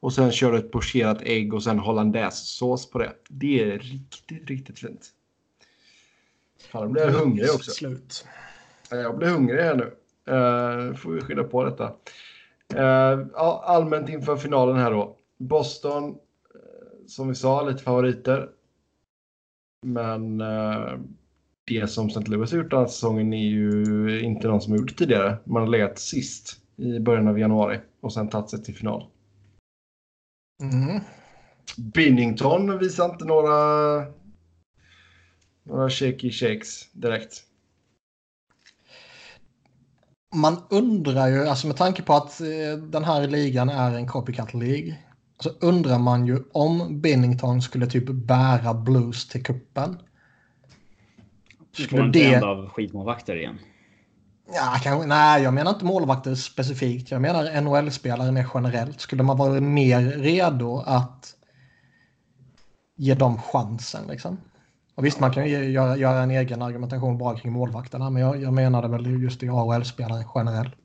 Och 0.00 0.12
sen 0.12 0.32
kör 0.32 0.52
du 0.52 0.58
ett 0.58 0.72
pocherat 0.72 1.22
ägg 1.22 1.54
och 1.54 1.62
sen 1.62 1.78
hollandaisesås 1.78 2.90
på 2.90 2.98
det. 2.98 3.12
Det 3.28 3.62
är 3.62 3.78
riktigt, 3.78 4.48
riktigt 4.48 4.78
fint. 4.78 5.06
Fan, 6.70 6.82
då 6.82 6.88
blir 6.88 7.02
jag 7.02 7.12
hungrig 7.12 7.50
också. 7.54 7.70
Slut. 7.70 8.26
Ja, 8.90 8.96
Jag 8.96 9.18
blir 9.18 9.28
hungrig 9.28 9.62
här 9.62 9.76
nu. 9.76 9.84
Uh, 10.34 10.94
får 10.94 11.10
vi 11.10 11.20
skynda 11.20 11.44
på 11.44 11.64
detta. 11.64 11.92
Eh, 12.74 13.26
ja, 13.34 13.62
allmänt 13.64 14.08
inför 14.08 14.36
finalen 14.36 14.76
här 14.76 14.90
då. 14.90 15.16
Boston, 15.38 16.08
eh, 16.54 17.06
som 17.06 17.28
vi 17.28 17.34
sa, 17.34 17.62
lite 17.62 17.82
favoriter. 17.82 18.50
Men 19.86 20.40
eh, 20.40 20.98
det 21.68 21.90
som 21.90 22.06
St. 22.06 22.30
Louis 22.30 22.50
har 22.50 22.58
gjort 22.58 22.70
den 22.70 22.78
här 22.78 22.86
säsongen 22.86 23.32
är 23.32 23.48
ju 23.48 24.20
inte 24.20 24.48
någon 24.48 24.60
som 24.60 24.72
har 24.72 24.78
gjort 24.78 24.88
det 24.88 24.94
tidigare. 24.94 25.36
Man 25.44 25.62
har 25.62 25.68
legat 25.68 25.98
sist 25.98 26.56
i 26.76 27.00
början 27.00 27.28
av 27.28 27.38
januari 27.38 27.80
och 28.00 28.12
sen 28.12 28.28
tagit 28.28 28.50
sig 28.50 28.62
till 28.64 28.74
final. 28.74 29.06
Mm. 30.62 31.00
Binnington 31.76 32.78
visar 32.78 33.04
inte 33.04 33.24
några 33.24 33.58
några 35.62 35.90
shaky 35.90 36.30
shakes 36.30 36.92
direkt. 36.92 37.44
Man 40.34 40.56
undrar 40.70 41.28
ju, 41.28 41.46
alltså 41.46 41.66
med 41.66 41.76
tanke 41.76 42.02
på 42.02 42.14
att 42.14 42.40
eh, 42.40 42.78
den 42.82 43.04
här 43.04 43.26
ligan 43.26 43.68
är 43.68 43.94
en 43.94 44.06
copycat 44.06 44.54
League. 44.54 44.98
Så 45.40 45.50
undrar 45.60 45.98
man 45.98 46.26
ju 46.26 46.38
om 46.52 47.00
Binnington 47.00 47.62
skulle 47.62 47.86
typ 47.86 48.08
bära 48.08 48.74
Blues 48.74 49.28
till 49.28 49.44
kuppen. 49.44 49.98
Skulle 51.72 52.10
det... 52.10 52.42
av 52.42 52.68
skitmålvakter 52.68 53.36
igen. 53.36 53.58
Ja, 54.52 54.76
kanske, 54.82 55.06
nej, 55.06 55.42
jag 55.42 55.54
menar 55.54 55.70
inte 55.70 55.84
målvakter 55.84 56.34
specifikt. 56.34 57.10
Jag 57.10 57.22
menar 57.22 57.60
NHL-spelare 57.60 58.32
mer 58.32 58.46
generellt. 58.54 59.00
Skulle 59.00 59.22
man 59.22 59.36
vara 59.36 59.60
mer 59.60 60.00
redo 60.02 60.82
att 60.86 61.34
ge 62.96 63.14
dem 63.14 63.40
chansen 63.42 64.06
liksom? 64.08 64.38
Och 64.94 65.04
visst, 65.04 65.20
man 65.20 65.32
kan 65.32 65.48
ju 65.48 65.64
göra, 65.64 65.96
göra 65.96 66.22
en 66.22 66.30
egen 66.30 66.62
argumentation 66.62 67.18
bara 67.18 67.38
kring 67.38 67.52
målvakterna, 67.52 68.10
men 68.10 68.22
jag, 68.22 68.42
jag 68.42 68.52
menade 68.52 68.88
väl 68.88 69.22
just 69.22 69.42
i 69.42 69.48
AHL-spelare 69.48 70.24
generellt. 70.34 70.76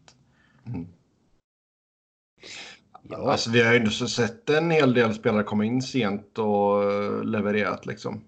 Ja, 3.10 3.32
Alltså, 3.32 3.50
vi 3.50 3.64
har 3.64 3.72
ju 3.72 3.78
ändå 3.78 3.92
så 3.92 4.08
sett 4.08 4.50
en 4.50 4.72
hel 4.72 4.94
del 4.94 5.14
spelare 5.14 5.44
komma 5.44 5.66
in 5.66 5.82
sent 5.82 6.38
och 6.38 6.92
eh, 6.92 7.24
levererat 7.24 7.86
liksom. 7.86 8.22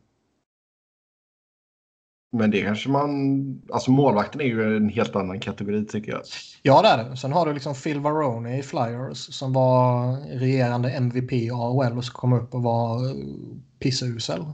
Men 2.38 2.52
det 2.52 2.62
kanske 2.62 2.90
man... 2.90 3.62
Alltså 3.70 3.92
målvakten 3.92 4.42
är 4.42 4.46
ju 4.46 4.78
en 4.78 4.90
helt 4.90 5.16
annan 5.16 5.40
kategori 5.40 5.86
tycker 5.86 6.12
jag. 6.12 6.22
Ja, 6.62 6.82
det 6.82 6.88
är 6.88 7.10
det. 7.10 7.18
Sen 7.18 7.34
har 7.34 7.46
du 7.46 7.54
liksom 7.54 7.74
Phil 7.76 8.00
Varone 8.00 8.58
i 8.58 8.64
Flyers 8.64 9.18
som 9.18 9.54
var 9.54 10.16
regerande 10.40 10.90
MVP 10.90 11.34
i 11.34 11.52
AHL 11.52 11.98
och 11.98 12.06
så 12.06 12.14
kom 12.14 12.34
upp 12.34 12.54
och 12.54 12.64
var 12.64 13.10
eh, 13.10 13.16
pissusel. 13.80 14.46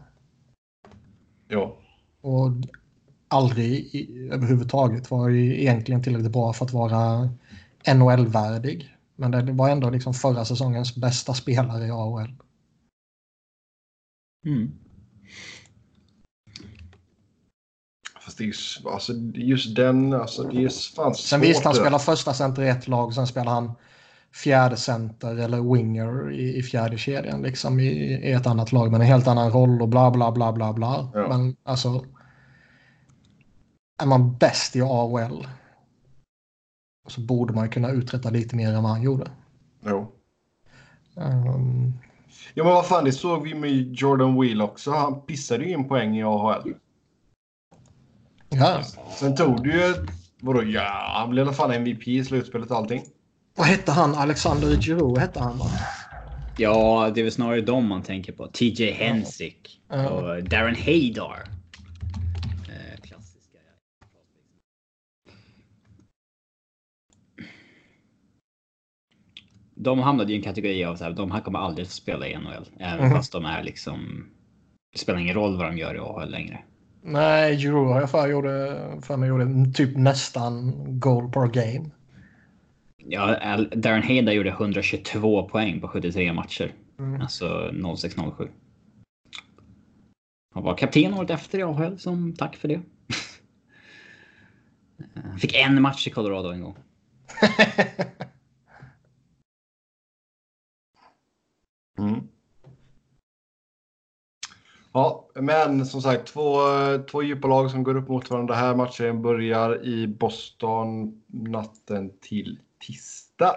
Ja. 1.47 1.77
Och 2.21 2.51
aldrig 3.27 3.71
i, 3.71 4.29
överhuvudtaget 4.31 5.11
var 5.11 5.29
ju 5.29 5.61
egentligen 5.61 6.03
tillräckligt 6.03 6.31
bra 6.31 6.53
för 6.53 6.65
att 6.65 6.73
vara 6.73 7.29
NHL-värdig. 7.93 8.95
Men 9.15 9.31
det 9.31 9.51
var 9.51 9.69
ändå 9.69 9.89
liksom 9.89 10.13
förra 10.13 10.45
säsongens 10.45 10.95
bästa 10.95 11.33
spelare 11.33 11.85
i 11.87 11.91
AHL. 11.91 12.35
Mm. 14.45 14.71
Ju, 18.43 18.53
alltså, 18.85 19.13
just 19.33 19.75
den, 19.75 20.13
alltså 20.13 20.43
det 20.43 20.63
är 20.63 20.95
fan 20.95 21.15
Sen 21.15 21.39
svårt 21.39 21.49
visst, 21.49 21.65
han 21.65 21.75
spelar 21.75 21.99
första 21.99 22.33
center 22.33 22.61
i 22.63 22.69
ett 22.69 22.87
lag, 22.87 23.13
sen 23.13 23.27
spelar 23.27 23.51
han 23.51 23.71
fjärde 24.35 24.77
center 24.77 25.37
eller 25.37 25.73
winger 25.73 26.31
i, 26.31 26.57
i 26.57 26.63
fjärde 26.63 26.97
kedjan 26.97 27.41
liksom 27.41 27.79
i, 27.79 27.87
i 28.29 28.31
ett 28.31 28.47
annat 28.47 28.71
lag 28.71 28.91
med 28.91 29.01
en 29.01 29.07
helt 29.07 29.27
annan 29.27 29.51
roll 29.51 29.81
och 29.81 29.89
bla 29.89 30.11
bla 30.11 30.31
bla 30.31 30.53
bla 30.53 30.73
bla. 30.73 31.11
Ja. 31.13 31.27
Men 31.27 31.55
alltså 31.63 32.05
är 34.01 34.05
man 34.05 34.37
bäst 34.37 34.75
i 34.75 34.81
AHL 34.81 35.47
så 37.07 37.21
borde 37.21 37.53
man 37.53 37.69
kunna 37.69 37.89
uträtta 37.89 38.29
lite 38.29 38.55
mer 38.55 38.73
än 38.73 38.83
vad 38.83 38.91
han 38.91 39.01
gjorde. 39.01 39.31
Jo. 39.85 40.11
Um, 41.15 41.93
Ja 42.53 42.63
men 42.63 42.73
vad 42.73 42.87
fan, 42.87 43.05
det 43.05 43.11
såg 43.11 43.43
vi 43.43 43.53
med 43.53 43.93
Jordan 43.93 44.41
Wheel 44.41 44.61
också. 44.61 44.91
Han 44.91 45.21
pissade 45.21 45.65
ju 45.65 45.71
in 45.71 45.87
poäng 45.87 46.17
i 46.17 46.23
AHL. 46.23 46.73
Ja. 48.51 48.83
Sen 49.19 49.35
tog 49.35 49.63
det 49.63 49.69
ju... 49.69 49.93
Vadå? 50.41 50.63
Ja, 50.63 51.11
han 51.15 51.29
blev 51.29 51.45
i 51.45 51.47
alla 51.47 51.55
fall 51.55 51.71
MVP 51.71 52.07
i 52.07 52.25
slutspelet 52.25 52.71
och 52.71 52.77
allting. 52.77 53.03
Vad 53.55 53.67
hette 53.67 53.91
han? 53.91 54.15
Alexander 54.15 54.67
Giroux 54.81 55.19
hette 55.21 55.39
han 55.39 55.57
va? 55.57 55.65
ja, 56.57 57.11
det 57.15 57.19
är 57.21 57.23
väl 57.23 57.31
snarare 57.31 57.61
dem 57.61 57.87
man 57.87 58.03
tänker 58.03 58.31
på. 58.33 58.47
TJ 58.47 58.91
Hensick 58.91 59.81
Ja. 59.89 60.09
och 60.09 60.43
Darren 60.43 60.75
Haydar. 60.75 61.43
Eh, 62.69 63.01
klassiska. 63.01 63.57
De 69.75 69.99
hamnade 69.99 70.33
i 70.33 70.35
en 70.35 70.41
kategori 70.41 70.85
av 70.85 70.95
så 70.95 71.03
här, 71.03 71.11
de 71.11 71.31
här 71.31 71.41
kommer 71.41 71.59
aldrig 71.59 71.85
att 71.85 71.91
spela 71.91 72.27
i 72.27 72.33
NHL. 72.37 72.65
Även 72.79 73.05
Mhm. 73.05 73.15
fast 73.15 73.31
de 73.31 73.45
är 73.45 73.63
liksom... 73.63 74.29
Det 74.93 74.99
spelar 74.99 75.19
ingen 75.19 75.35
roll 75.35 75.57
vad 75.57 75.65
de 75.65 75.77
gör 75.77 75.95
i 75.95 75.99
AHL 75.99 76.29
längre. 76.31 76.63
Nej, 77.03 77.55
Giroux 77.55 77.91
har 77.93 77.99
jag 77.99 78.09
för, 78.09 78.27
gjorde, 78.27 78.81
för 79.01 79.17
mig 79.17 79.29
gjorde 79.29 79.71
typ 79.73 79.97
nästan 79.97 80.73
goal 80.99 81.31
per 81.31 81.47
game. 81.47 81.89
Ja, 82.97 83.57
Darren 83.75 84.03
Haydar 84.03 84.33
gjorde 84.33 84.49
122 84.49 85.49
poäng 85.49 85.81
på 85.81 85.87
73 85.87 86.33
matcher. 86.33 86.73
Mm. 86.99 87.21
Alltså 87.21 87.69
06-07. 87.71 88.49
Han 90.53 90.63
var 90.63 90.77
kapten 90.77 91.13
året 91.13 91.29
efter 91.29 91.59
i 91.59 91.63
AHL 91.63 91.99
som 91.99 92.33
tack 92.33 92.55
för 92.55 92.67
det. 92.67 92.81
Han 95.15 95.39
Fick 95.39 95.55
en 95.55 95.81
match 95.81 96.07
i 96.07 96.09
Colorado 96.09 96.49
en 96.49 96.61
gång. 96.61 96.77
Mm. 101.97 102.27
Ja, 104.93 105.29
men 105.35 105.85
som 105.85 106.01
sagt 106.01 106.27
två, 106.27 106.57
två 107.11 107.23
djupa 107.23 107.47
lag 107.47 107.71
som 107.71 107.83
går 107.83 107.97
upp 107.97 108.07
mot 108.07 108.29
varandra. 108.29 108.55
här 108.55 108.75
matchen 108.75 109.21
börjar 109.21 109.85
i 109.85 110.07
Boston 110.07 111.21
natten 111.27 112.11
till 112.21 112.59
tisdag. 112.79 113.55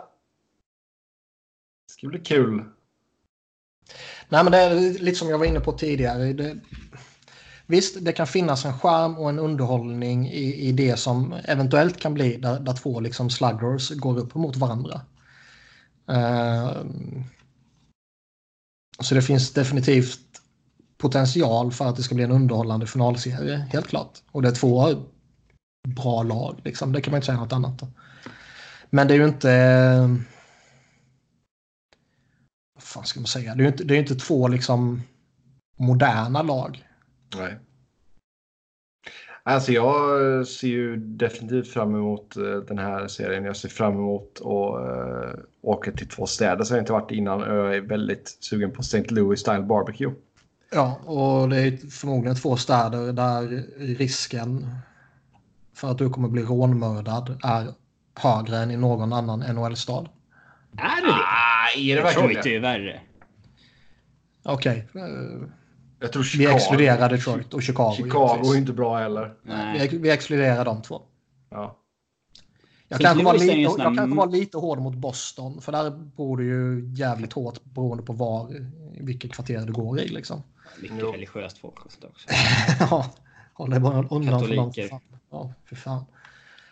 Det 1.86 1.92
ska 1.92 2.08
bli 2.08 2.18
kul. 2.18 2.64
Nej, 4.28 4.44
men 4.44 4.52
det 4.52 4.58
är 4.58 4.98
lite 4.98 5.18
som 5.18 5.28
jag 5.28 5.38
var 5.38 5.46
inne 5.46 5.60
på 5.60 5.72
tidigare. 5.72 6.32
Det, 6.32 6.60
visst, 7.66 8.04
det 8.04 8.12
kan 8.12 8.26
finnas 8.26 8.64
en 8.64 8.78
charm 8.78 9.18
och 9.18 9.28
en 9.28 9.38
underhållning 9.38 10.28
i, 10.28 10.68
i 10.68 10.72
det 10.72 10.96
som 10.96 11.32
eventuellt 11.44 12.00
kan 12.00 12.14
bli 12.14 12.36
där, 12.36 12.60
där 12.60 12.72
två 12.72 13.00
liksom 13.00 13.30
sluggers 13.30 13.90
går 13.90 14.18
upp 14.18 14.34
mot 14.34 14.56
varandra. 14.56 15.00
Uh, 16.10 16.84
så 19.00 19.14
det 19.14 19.22
finns 19.22 19.52
definitivt 19.52 20.23
potential 21.04 21.72
för 21.72 21.84
att 21.84 21.96
det 21.96 22.02
ska 22.02 22.14
bli 22.14 22.24
en 22.24 22.30
underhållande 22.30 22.86
finalserie, 22.86 23.56
helt 23.72 23.86
klart. 23.86 24.18
Och 24.30 24.42
det 24.42 24.48
är 24.48 24.52
två 24.52 24.88
bra 25.88 26.22
lag, 26.22 26.60
liksom. 26.64 26.92
det 26.92 27.00
kan 27.00 27.10
man 27.10 27.18
inte 27.18 27.26
säga 27.26 27.38
något 27.38 27.52
annat. 27.52 27.82
Men 28.90 29.08
det 29.08 29.14
är 29.14 29.18
ju 29.18 29.24
inte... 29.24 29.50
Vad 32.74 32.82
fan 32.82 33.04
ska 33.04 33.20
man 33.20 33.26
säga? 33.26 33.54
Det 33.54 33.60
är 33.60 33.64
ju 33.64 33.70
inte, 33.70 33.84
det 33.84 33.94
är 33.94 33.98
inte 33.98 34.14
två 34.14 34.48
liksom 34.48 35.02
moderna 35.78 36.42
lag. 36.42 36.88
Nej. 37.36 37.58
Alltså 39.42 39.72
jag 39.72 40.46
ser 40.46 40.68
ju 40.68 40.96
definitivt 40.96 41.68
fram 41.68 41.94
emot 41.94 42.36
eh, 42.36 42.42
den 42.42 42.78
här 42.78 43.08
serien. 43.08 43.44
Jag 43.44 43.56
ser 43.56 43.68
fram 43.68 43.92
emot 43.92 44.40
att 44.40 44.44
eh, 44.44 45.40
åka 45.62 45.92
till 45.92 46.08
två 46.08 46.26
städer 46.26 46.64
som 46.64 46.76
jag 46.76 46.82
inte 46.82 46.92
varit 46.92 47.10
innan. 47.10 47.40
Jag 47.40 47.76
är 47.76 47.80
väldigt 47.80 48.36
sugen 48.40 48.70
på 48.70 48.80
St. 48.80 49.04
Louis 49.08 49.40
Style 49.40 49.62
Barbecue. 49.62 50.12
Ja, 50.74 51.00
och 51.04 51.48
det 51.48 51.60
är 51.60 51.90
förmodligen 51.90 52.36
två 52.36 52.56
städer 52.56 53.12
där 53.12 53.64
risken 53.96 54.76
för 55.74 55.90
att 55.90 55.98
du 55.98 56.10
kommer 56.10 56.28
bli 56.28 56.42
rånmördad 56.42 57.40
är 57.44 57.66
högre 58.14 58.56
än 58.56 58.70
i 58.70 58.76
någon 58.76 59.12
annan 59.12 59.40
NHL-stad. 59.40 60.08
Är 60.76 61.00
det 61.00 61.06
det? 61.06 61.12
Ah, 61.12 61.78
är 61.78 61.96
det 61.96 62.02
verkligen 62.02 62.28
Detroit 62.28 62.46
är 62.46 62.50
ju 62.50 62.58
värre. 62.58 63.00
Okej. 64.42 64.88
Okay. 64.90 65.08
Jag 66.00 66.12
tror 66.12 66.22
Chicago. 66.22 66.48
Vi 66.48 66.54
exkluderar 66.54 67.08
Detroit 67.08 67.54
och 67.54 67.62
Chicago. 67.62 67.94
Chicago 67.96 68.52
är 68.54 68.56
inte 68.56 68.72
bra 68.72 68.98
heller. 68.98 69.34
Vi, 69.78 69.98
vi 69.98 70.10
exkluderar 70.10 70.64
de 70.64 70.82
två. 70.82 71.02
Ja. 71.50 71.83
Jag 72.94 73.00
kanske, 73.00 73.24
var 73.24 73.34
lite, 73.38 73.52
jag 73.52 73.76
kanske 73.76 74.16
var 74.16 74.26
lite 74.26 74.58
hård 74.58 74.78
mot 74.78 74.94
Boston. 74.94 75.60
För 75.60 75.72
där 75.72 75.90
bor 75.90 76.36
du 76.36 76.44
ju 76.44 76.92
jävligt 76.94 77.32
hårt 77.32 77.64
beroende 77.64 78.02
på 78.02 78.12
var, 78.12 78.70
vilket 79.00 79.32
kvarter 79.32 79.66
du 79.66 79.72
går 79.72 80.00
i. 80.00 80.08
Liksom. 80.08 80.42
Mycket 80.82 80.96
jo. 81.00 81.12
religiöst 81.12 81.58
folk 81.58 81.86
också. 81.86 81.98
ja, 82.80 83.14
håll 83.54 83.70
dig 83.70 83.80
bara 83.80 84.08
undan 84.10 84.40
för 84.40 84.56
dem. 84.56 84.72
Ja, 85.30 85.52
för 85.64 85.76
fan. 85.76 86.04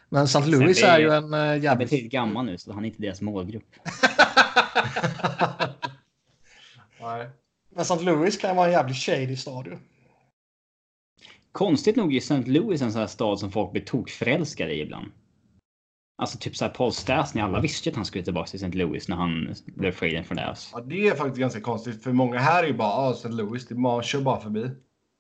Men 0.09 0.24
St. 0.24 0.47
Louis 0.47 0.82
är, 0.82 0.89
är, 0.89 0.99
ju 0.99 1.11
en 1.11 1.35
uh, 1.35 1.40
jävligt... 1.40 1.69
Han 1.69 1.77
är 1.77 1.77
betydligt 1.77 2.12
gammal 2.12 2.44
nu 2.44 2.59
så 2.59 2.73
han 2.73 2.85
är 2.85 2.89
inte 2.89 3.03
deras 3.03 3.20
målgrupp. 3.20 3.65
Nej. 7.01 7.28
Men 7.70 7.82
St. 7.82 8.05
Louis 8.05 8.36
kan 8.39 8.57
vara 8.57 8.66
en 8.66 8.73
jävligt 8.73 8.97
shady 8.97 9.36
stad 9.36 9.66
ju. 9.66 9.78
Konstigt 11.53 11.97
nog 11.97 12.15
är 12.15 12.19
St. 12.19 12.43
Louis 12.47 12.82
en 12.82 12.93
sån 12.93 13.01
här 13.01 13.09
stad 13.09 13.39
som 13.39 13.51
folk 13.51 13.73
blir 13.73 13.82
tokförälskade 13.82 14.74
i 14.74 14.81
ibland. 14.81 15.12
Alltså 16.16 16.39
typ 16.39 16.56
såhär 16.56 16.72
Paul 16.72 16.93
Stastny, 16.93 17.40
alla 17.40 17.60
visste 17.60 17.90
att 17.90 17.97
han 17.97 18.05
skulle 18.05 18.24
tillbaka 18.24 18.47
till 18.47 18.64
St. 18.64 18.78
Louis 18.78 19.09
när 19.09 19.16
han 19.16 19.55
blev 19.66 19.93
free 19.93 20.22
från 20.22 20.36
det. 20.36 20.56
Ja, 20.72 20.80
det 20.80 21.09
är 21.09 21.14
faktiskt 21.14 21.40
ganska 21.40 21.60
konstigt 21.60 22.02
för 22.02 22.12
många 22.12 22.39
här 22.39 22.62
är 22.62 22.66
ju 22.66 22.74
bara 22.74 22.93
ah, 22.93 23.12
St. 23.12 23.28
Louis, 23.28 23.66
det 23.66 23.74
man 23.74 24.02
kör 24.02 24.20
bara 24.20 24.40
förbi. 24.40 24.70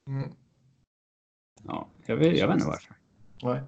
Mm. 0.08 0.32
Ja, 1.64 1.88
jag 2.06 2.16
vet, 2.16 2.38
jag 2.38 2.46
vet 2.46 2.54
inte 2.54 2.66
varför. 2.66 2.94
Nej. 3.42 3.60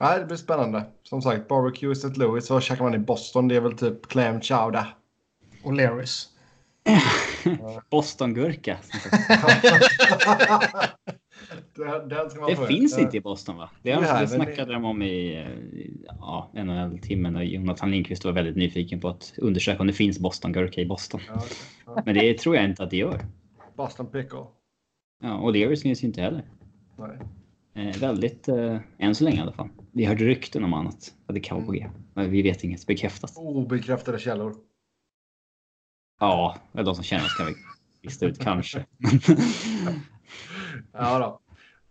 Nej, 0.00 0.18
det 0.18 0.26
blir 0.26 0.36
spännande. 0.36 0.84
Som 1.02 1.22
sagt, 1.22 1.48
barbecue 1.48 1.88
i 1.88 1.92
St. 1.92 2.08
Louis. 2.08 2.50
Vad 2.50 2.62
käkar 2.62 2.84
man 2.84 2.94
i 2.94 2.98
Boston? 2.98 3.48
Det 3.48 3.56
är 3.56 3.60
väl 3.60 3.78
typ 3.78 4.06
clam 4.08 4.40
chowder. 4.40 4.94
Och 5.64 5.72
Larrys. 5.72 6.28
Bostongurka. 7.90 8.78
den, 11.74 12.08
den 12.08 12.28
det 12.46 12.66
finns 12.66 12.98
inte 12.98 13.16
i 13.16 13.20
Boston 13.20 13.56
va? 13.56 13.70
Det, 13.82 13.92
har, 13.92 14.20
det 14.20 14.28
snackade 14.28 14.72
de 14.72 14.84
om 14.84 15.02
i 15.02 15.46
ja, 16.06 16.50
en 16.54 16.68
och 16.68 17.32
när 17.32 17.42
Jonathan 17.42 17.90
Lindqvist 17.90 18.24
var 18.24 18.32
väldigt 18.32 18.56
nyfiken 18.56 19.00
på 19.00 19.08
att 19.08 19.34
undersöka 19.38 19.80
om 19.80 19.86
det 19.86 19.92
finns 19.92 20.18
Bostongurka 20.18 20.80
i 20.80 20.86
Boston. 20.86 21.20
Ja, 21.28 21.42
ja. 21.86 22.02
Men 22.06 22.14
det 22.14 22.38
tror 22.38 22.56
jag 22.56 22.64
inte 22.64 22.82
att 22.82 22.90
det 22.90 22.96
gör. 22.96 23.20
Boston 23.76 24.06
pickle. 24.06 24.44
Ja, 25.22 25.34
och 25.34 25.56
Larrys 25.56 25.82
finns 25.82 26.02
ju 26.02 26.06
inte 26.06 26.20
heller. 26.20 26.42
Nej. 26.98 27.18
Eh, 27.74 28.00
väldigt, 28.00 28.48
eh, 28.48 28.78
än 28.98 29.14
så 29.14 29.24
länge 29.24 29.36
i 29.36 29.40
alla 29.40 29.52
fall. 29.52 29.68
Vi 29.92 30.04
hörde 30.04 30.24
rykten 30.24 30.64
om 30.64 30.74
annat. 30.74 31.14
Att 31.26 31.34
det 31.34 31.40
kan 31.40 31.66
vara 31.66 31.76
G. 31.76 31.90
Men 32.14 32.30
vi 32.30 32.42
vet 32.42 32.64
inget 32.64 32.86
bekräftat. 32.86 33.32
Obekräftade 33.36 34.18
källor. 34.18 34.56
Ja, 36.20 36.56
de 36.72 36.94
som 36.94 37.04
känner 37.04 37.24
oss 37.24 37.36
kan 37.36 37.46
vi 37.46 37.54
lista 38.02 38.26
ut 38.26 38.38
kanske. 38.38 38.86
ja 40.92 41.18
då. 41.18 41.41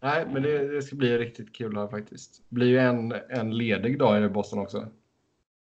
Nej, 0.03 0.27
men 0.33 0.43
det, 0.43 0.75
det, 0.75 0.81
ska 0.81 0.95
bli 0.95 1.17
riktigt 1.17 1.55
kul 1.55 1.77
här 1.77 1.87
faktiskt. 1.87 2.41
Det 2.49 2.55
blir 2.55 2.67
ju 2.67 2.79
en, 2.79 3.13
en 3.29 3.57
ledig 3.57 3.99
dag 3.99 4.23
i 4.23 4.29
Boston 4.29 4.59
också. 4.59 4.87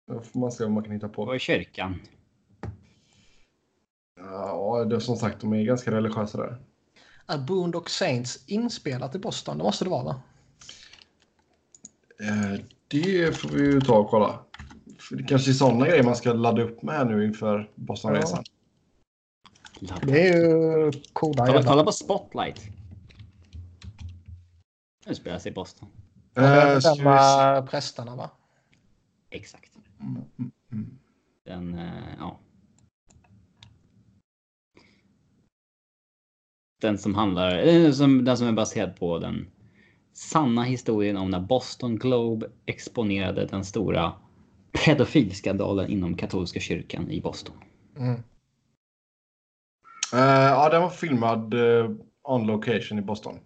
Då 0.07 0.21
får 0.21 0.39
man 0.39 0.51
se 0.51 0.63
vad 0.63 0.73
man 0.73 0.83
kan 0.83 0.93
hitta 0.93 1.09
på. 1.09 1.25
Vad 1.25 1.35
är 1.35 1.39
kyrkan? 1.39 1.99
Ja, 4.19 4.85
det, 4.89 5.01
som 5.01 5.15
sagt, 5.15 5.41
de 5.41 5.53
är 5.53 5.63
ganska 5.63 5.91
religiösa 5.91 6.37
där. 6.37 6.57
Är 7.27 7.37
Boondock 7.37 7.89
Saints 7.89 8.43
inspelat 8.47 9.15
i 9.15 9.19
Boston? 9.19 9.57
Det 9.57 9.63
måste 9.63 9.85
det 9.85 9.89
vara 9.89 10.03
va? 10.03 10.21
Eh, 12.19 12.61
det 12.87 13.37
får 13.37 13.49
vi 13.49 13.65
ju 13.65 13.81
ta 13.81 13.97
och 13.97 14.09
kolla. 14.09 14.39
För 14.99 15.15
det 15.15 15.23
kanske 15.23 15.51
är 15.51 15.53
sådana 15.53 15.87
grejer 15.87 16.03
man 16.03 16.15
ska 16.15 16.33
ladda 16.33 16.61
upp 16.61 16.81
med 16.81 17.07
nu 17.07 17.25
inför 17.25 17.69
Bostonresan. 17.75 18.43
Ja. 19.79 19.95
Det 20.03 20.27
är 20.27 20.37
ju 20.37 20.91
coola 21.13 21.45
jävlar. 21.45 21.63
Kolla 21.63 21.83
på 21.83 21.91
Spotlight. 21.91 22.61
Nu 25.05 25.15
spelar 25.15 25.39
sig 25.39 25.51
i 25.51 25.55
Boston. 25.55 25.89
Är 26.35 26.95
den 26.95 27.03
med 27.03 27.69
prästerna 27.69 28.15
va? 28.15 28.31
Exakt. 29.29 29.77
Mm, 29.99 30.21
mm, 30.39 30.51
mm. 30.71 30.97
Den, 31.45 31.73
uh, 31.73 32.13
ja. 32.19 32.39
Den 36.81 36.97
som 36.97 37.15
handlar, 37.15 37.57
eh, 37.57 37.91
som, 37.91 38.25
den 38.25 38.37
som 38.37 38.47
är 38.47 38.51
baserad 38.51 38.95
på 38.99 39.19
den 39.19 39.47
sanna 40.13 40.63
historien 40.63 41.17
om 41.17 41.29
när 41.29 41.39
Boston 41.39 41.95
Globe 41.95 42.49
exponerade 42.65 43.45
den 43.45 43.65
stora 43.65 44.13
pedofilskandalen 44.85 45.89
inom 45.89 46.17
katolska 46.17 46.59
kyrkan 46.59 47.11
i 47.11 47.21
Boston. 47.21 47.55
Mm. 47.97 48.15
Uh, 50.13 50.19
ja, 50.19 50.69
den 50.69 50.81
var 50.81 50.89
filmad 50.89 51.53
uh, 51.53 51.91
on 52.23 52.47
location 52.47 52.99
i 52.99 53.01
Boston. 53.01 53.39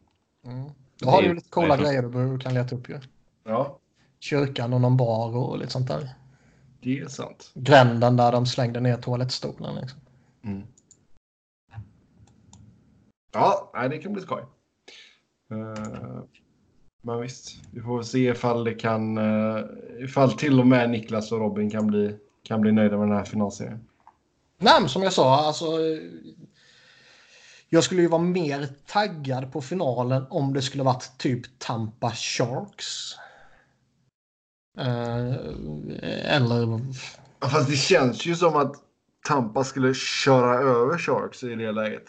Mm. 0.46 0.70
Då 1.00 1.10
har 1.10 1.22
du 1.22 1.34
lite 1.34 1.50
coola 1.50 1.78
grejer 1.78 2.02
du 2.02 2.40
kan 2.40 2.54
leta 2.54 2.76
upp 2.76 2.90
ju. 2.90 3.00
Ja. 3.44 3.80
Kyrkan 4.20 4.74
och 4.74 4.82
någon 4.82 4.98
bar 4.98 5.38
och 5.38 5.60
lite 5.60 5.72
sånt 5.72 5.88
där. 5.88 6.10
Det 6.82 7.00
är 7.00 7.08
sant. 7.08 7.52
Gränden 7.54 8.18
där 8.18 8.32
de 8.32 8.46
slängde 8.46 8.80
ner 8.80 8.98
toalettstolen. 8.98 9.76
Liksom. 9.76 10.00
Mm. 10.44 10.64
Ja, 13.32 13.72
nej, 13.74 13.90
det 13.90 13.98
kan 13.98 14.14
bli 14.14 14.22
skoj. 14.22 14.44
Uh, 15.52 16.24
men 17.02 17.22
visst, 17.22 17.56
vi 17.72 17.82
får 17.82 18.02
se 18.02 18.30
ifall 18.30 18.64
det 18.64 18.74
kan, 18.74 19.18
uh, 19.18 19.66
ifall 20.00 20.32
till 20.32 20.60
och 20.60 20.68
med 20.68 20.90
Niklas 20.90 21.32
och 21.32 21.40
Robin 21.40 21.70
kan 21.70 21.88
bli, 21.88 22.16
kan 22.44 22.62
bli 22.62 22.72
nöjda 22.72 22.98
med 22.98 23.08
den 23.08 23.18
här 23.18 23.26
finalserien. 23.26 23.88
Nej, 24.58 24.74
men 24.80 24.90
som 24.90 25.04
jag 25.04 25.14
sa, 25.14 25.36
alltså. 25.36 25.66
Jag 27.70 27.84
skulle 27.84 28.02
ju 28.02 28.08
vara 28.08 28.22
mer 28.22 28.68
taggad 28.86 29.52
på 29.52 29.62
finalen 29.62 30.26
om 30.30 30.54
det 30.54 30.62
skulle 30.62 30.84
varit 30.84 31.18
typ 31.18 31.60
Tampa 31.60 32.12
Sharks. 32.12 33.16
Uh, 34.80 35.36
eller... 36.24 36.80
Fast 37.42 37.70
det 37.70 37.76
känns 37.76 38.26
ju 38.26 38.36
som 38.36 38.56
att 38.56 38.76
Tampa 39.28 39.64
skulle 39.64 39.94
köra 39.94 40.60
över 40.60 40.98
Sharks 40.98 41.44
i 41.44 41.56
det 41.56 41.72
läget. 41.72 42.06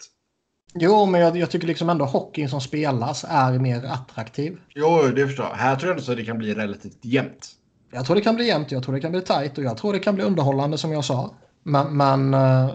Jo, 0.73 1.05
men 1.05 1.21
jag, 1.21 1.37
jag, 1.37 1.51
tycker 1.51 1.67
liksom 1.67 1.89
ändå 1.89 2.05
hockeyn 2.05 2.49
som 2.49 2.61
spelas 2.61 3.25
är 3.27 3.59
mer 3.59 3.83
attraktiv. 3.85 4.57
Jo, 4.69 5.01
det 5.15 5.27
förstår 5.27 5.45
jag. 5.45 5.55
Här 5.55 5.75
tror 5.75 5.89
jag 5.89 5.99
ändå 5.99 6.11
att 6.11 6.17
det 6.17 6.25
kan 6.25 6.37
bli 6.37 6.53
relativt 6.53 7.05
jämnt. 7.05 7.49
Jag 7.91 8.05
tror 8.05 8.15
det 8.15 8.21
kan 8.21 8.35
bli 8.35 8.47
jämnt, 8.47 8.71
jag 8.71 8.83
tror 8.83 8.95
det 8.95 9.01
kan 9.01 9.11
bli 9.11 9.21
tajt 9.21 9.57
och 9.57 9.63
jag 9.63 9.77
tror 9.77 9.93
det 9.93 9.99
kan 9.99 10.15
bli 10.15 10.23
underhållande 10.23 10.77
som 10.77 10.91
jag 10.91 11.05
sa. 11.05 11.35
Men, 11.63 11.97
men 11.97 12.33
uh, 12.33 12.71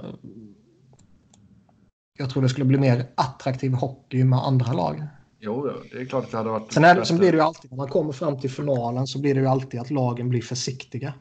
jag 2.16 2.30
tror 2.30 2.42
det 2.42 2.48
skulle 2.48 2.64
bli 2.64 2.78
mer 2.78 3.06
attraktiv 3.14 3.72
hockey 3.72 4.24
med 4.24 4.38
andra 4.38 4.72
lag. 4.72 5.02
Jo, 5.40 5.70
det 5.92 6.00
är 6.00 6.04
klart 6.04 6.24
att 6.24 6.30
det 6.30 6.36
hade 6.36 6.50
varit... 6.50 6.72
Sen, 6.72 6.84
är, 6.84 7.04
sen 7.04 7.18
blir 7.18 7.32
det 7.32 7.36
ju 7.36 7.42
alltid, 7.42 7.70
när 7.70 7.76
man 7.76 7.88
kommer 7.88 8.12
fram 8.12 8.40
till 8.40 8.50
finalen 8.50 9.06
så 9.06 9.20
blir 9.20 9.34
det 9.34 9.40
ju 9.40 9.46
alltid 9.46 9.80
att 9.80 9.90
lagen 9.90 10.28
blir 10.28 10.42
försiktiga. 10.42 11.14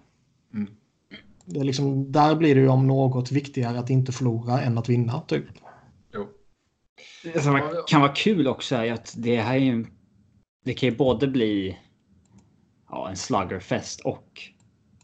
Mm. 0.53 0.67
Det 1.45 1.59
är 1.59 1.63
liksom, 1.63 2.11
där 2.11 2.35
blir 2.35 2.55
det 2.55 2.61
ju 2.61 2.67
om 2.67 2.87
något 2.87 3.31
viktigare 3.31 3.79
att 3.79 3.89
inte 3.89 4.11
förlora 4.11 4.61
än 4.61 4.77
att 4.77 4.89
vinna, 4.89 5.21
typ. 5.21 5.45
Jo. 6.13 6.27
Det 7.23 7.41
som 7.41 7.83
kan 7.87 8.01
vara 8.01 8.13
kul 8.13 8.47
också 8.47 8.75
är 8.75 8.93
att 8.93 9.13
det 9.17 9.41
här 9.41 9.55
är 9.55 9.59
ju... 9.59 9.85
Det 10.65 10.73
kan 10.73 10.89
ju 10.89 10.95
både 10.95 11.27
bli 11.27 11.77
ja, 12.89 13.09
en 13.09 13.15
sluggerfest 13.15 14.01
och 14.01 14.41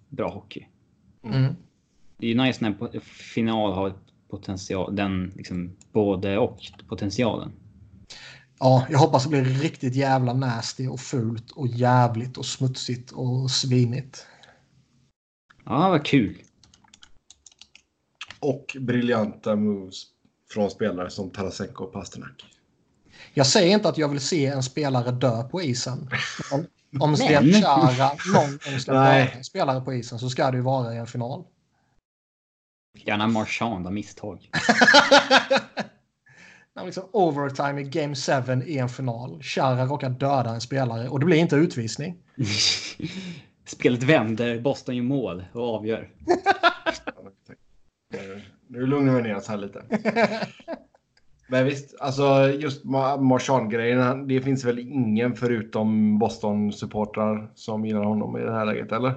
bra 0.10 0.30
hockey. 0.30 0.68
Mm. 1.24 1.56
Det 2.18 2.26
är 2.26 2.30
ju 2.30 2.38
nice 2.38 2.64
när 2.64 3.00
final 3.00 3.74
har 3.74 3.88
ett 3.88 4.11
potential, 4.32 4.96
den 4.96 5.32
liksom 5.36 5.76
både 5.92 6.38
och 6.38 6.58
potentialen. 6.90 7.52
Ja, 8.60 8.88
jag 8.90 9.00
hoppas 9.00 9.24
det 9.24 9.30
blir 9.30 9.44
riktigt 9.44 9.96
jävla 9.96 10.34
nasty 10.34 10.88
och 10.88 11.00
fult 11.00 11.52
och 11.52 11.68
jävligt 11.68 12.38
och 12.38 12.46
smutsigt 12.46 13.12
och 13.12 13.52
svinigt. 13.52 14.26
Ja, 15.66 15.90
vad 15.90 16.06
kul. 16.06 16.42
Och 18.40 18.78
briljanta 18.80 19.56
moves 19.56 20.04
från 20.54 20.70
spelare 20.70 21.10
som 21.10 21.30
Tarasenko 21.30 21.84
och 21.84 21.94
Pasternak. 21.94 22.46
Jag 23.34 23.48
säger 23.48 23.74
inte 23.74 23.90
att 23.90 23.98
jag 23.98 24.10
vill 24.10 24.20
se 24.20 24.46
en 24.46 24.64
spelare 24.64 25.12
dö 25.12 25.44
på 25.44 25.62
isen. 25.62 26.10
Om, 27.00 27.16
Sten 27.16 27.54
Chara 27.54 28.12
någon 28.34 28.52
gång 28.52 28.80
ska 28.80 28.94
en 28.94 29.44
spelare 29.44 29.82
på 29.82 29.94
isen 29.94 30.20
så 30.20 30.30
ska 30.30 30.52
det 30.52 30.58
ju 30.58 30.64
vara 30.64 30.94
i 30.94 30.98
en 30.98 31.08
final. 31.08 31.44
Gärna 32.94 33.28
Marchand 33.28 33.88
av 33.88 33.94
misstag. 33.94 34.50
När 36.76 36.86
liksom 36.86 37.04
overtime 37.12 37.82
i 37.82 37.84
game 37.84 38.16
7 38.16 38.32
i 38.66 38.78
en 38.78 38.90
final. 38.90 39.40
Chara 39.44 39.86
råkar 39.86 40.10
döda 40.10 40.50
en 40.50 40.62
spelare 40.62 41.08
och 41.10 41.20
det 41.20 41.26
blir 41.26 41.38
inte 41.38 41.56
utvisning. 41.56 42.18
Spelet 43.66 44.04
vänder, 44.04 44.60
Boston 44.60 44.96
gör 44.96 45.04
mål 45.04 45.44
och 45.54 45.76
avgör. 45.76 46.10
Eh, 48.14 48.42
Nu 48.68 48.86
lugnar 48.86 49.16
vi 49.16 49.22
ner 49.22 49.36
oss 49.36 49.48
här 49.48 49.58
lite. 49.58 49.84
Men 51.48 51.66
visst, 51.66 51.96
alltså 52.00 52.50
just 52.60 52.86
Ma- 52.86 53.22
Marchand-grejen. 53.22 54.00
han- 54.02 54.28
Det 54.28 54.42
finns 54.42 54.64
väl 54.66 54.80
ingen 54.80 55.36
förutom 55.36 56.20
Boston-supportrar 56.20 57.52
som 57.56 57.86
gillar 57.86 58.04
honom 58.04 58.38
i 58.38 58.42
det 58.42 58.52
här 58.54 58.66
läget, 58.66 58.92
eller? 58.92 59.14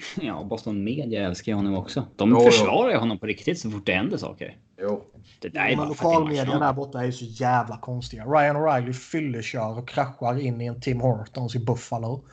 Ja, 0.20 0.44
Boston 0.44 0.84
Media 0.84 1.26
älskar 1.26 1.52
ju 1.52 1.56
honom 1.56 1.74
också. 1.74 2.06
De 2.16 2.30
Jo, 2.30 2.40
försvarar 2.40 2.90
ju 2.90 2.96
honom 2.96 3.18
på 3.18 3.26
riktigt 3.26 3.58
så 3.58 3.70
fort 3.70 3.86
det 3.86 3.92
händer 3.92 4.16
saker. 4.16 4.56
Jo. 4.80 5.04
Det 5.40 5.48
där 5.48 5.60
är 5.66 5.76
bara 5.76 5.84
är 5.84 5.88
lokalmedia 5.88 6.58
där 6.58 6.72
borta 6.72 7.00
är 7.00 7.04
ju 7.04 7.12
så 7.12 7.24
jävla 7.24 7.78
konstiga. 7.78 8.24
Ryan 8.24 8.56
O'Reilly 8.56 8.92
fyllekör 8.92 9.78
och 9.78 9.88
kraschar 9.88 10.40
in 10.40 10.60
i 10.60 10.66
en 10.66 10.80
Tim 10.80 11.00
Hortons 11.00 11.54
i 11.56 11.58
Buffalo. 11.58 12.24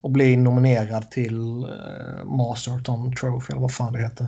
Och 0.00 0.10
blir 0.10 0.36
nominerad 0.36 1.10
till 1.10 1.38
uh, 1.40 2.24
Masterton 2.24 3.14
Trophy 3.16 3.50
eller 3.52 3.60
vad 3.60 3.74
fan 3.74 3.92
det 3.92 3.98
heter. 3.98 4.26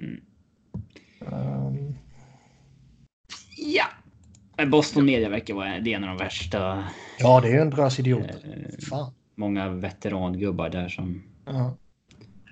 Mm. 0.00 0.20
Ehm, 1.32 1.94
Ja! 3.56 3.84
Men 4.56 4.70
Boston 4.70 5.04
Media 5.04 5.28
verkar 5.28 5.54
vara 5.54 5.78
det 5.78 5.92
är 5.92 5.96
en 5.96 6.04
av 6.04 6.08
de 6.08 6.24
värsta. 6.24 6.84
ja, 7.18 7.40
det 7.40 7.48
är 7.48 7.52
ju 7.52 7.60
en 7.60 7.70
drös 7.70 7.98
idioter. 7.98 8.36
Eh, 8.44 8.86
Fan. 8.88 9.12
många 9.34 9.68
veterangubbar 9.68 10.68
där 10.68 10.88
som 10.88 11.22
Ja. 11.46 11.76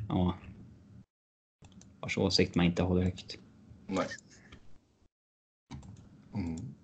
Ja, 0.09 0.35
vars 2.01 2.19
åsikt 2.19 2.55
man 2.55 2.67
inte 2.67 2.83
håller 2.83 3.03
högt. 3.03 3.39
Nej. 3.87 4.07
Mm. 6.35 6.75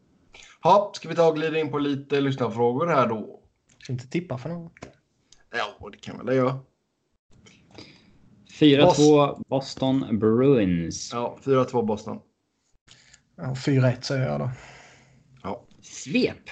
Ja, 0.63 0.93
ska 0.95 1.09
vi 1.09 1.15
ta 1.15 1.29
och 1.29 1.37
glida 1.37 1.59
in 1.59 1.71
på 1.71 1.79
lite 1.79 2.21
lyssnarfrågor 2.21 2.87
här 2.87 3.09
då? 3.09 3.41
Ska 3.79 3.93
inte 3.93 4.09
tippa 4.09 4.39
för 4.39 4.49
någon. 4.49 4.71
Ja, 5.51 5.91
det 5.91 5.99
kan 5.99 6.19
väl 6.19 6.27
jag 6.27 6.37
göra. 6.37 6.61
4-2 8.51 9.43
Boston 9.49 10.19
Bruins. 10.19 11.11
Ja, 11.13 11.39
4-2 11.43 11.87
Boston. 11.87 12.21
Ja, 13.37 13.55
4-1 13.55 14.01
säger 14.01 14.27
jag 14.29 14.41
då. 14.41 14.51
Ja. 15.43 15.65
Svep! 15.81 16.51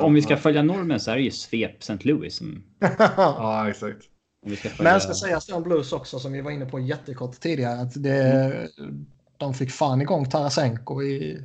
Om 0.00 0.14
vi 0.14 0.22
ska 0.22 0.36
följa 0.36 0.62
normen 0.62 1.00
så 1.00 1.10
är 1.10 1.16
det 1.16 1.22
ju 1.22 1.30
svep 1.30 1.78
St. 1.78 1.98
Louis. 2.08 2.36
Som, 2.36 2.64
ja, 3.16 3.68
exakt. 3.70 4.09
Ska. 4.56 4.82
Men 4.82 5.00
ska 5.00 5.14
sägas 5.14 5.46
det 5.46 5.52
om 5.52 5.62
Blues 5.62 5.92
också 5.92 6.18
som 6.18 6.32
vi 6.32 6.40
var 6.40 6.50
inne 6.50 6.66
på 6.66 6.80
jättekort 6.80 7.40
tidigare. 7.40 7.80
Att 7.80 8.02
det, 8.02 8.68
De 9.36 9.54
fick 9.54 9.70
fan 9.70 10.00
igång 10.00 10.28
Tarasenko 10.28 11.02
i 11.02 11.42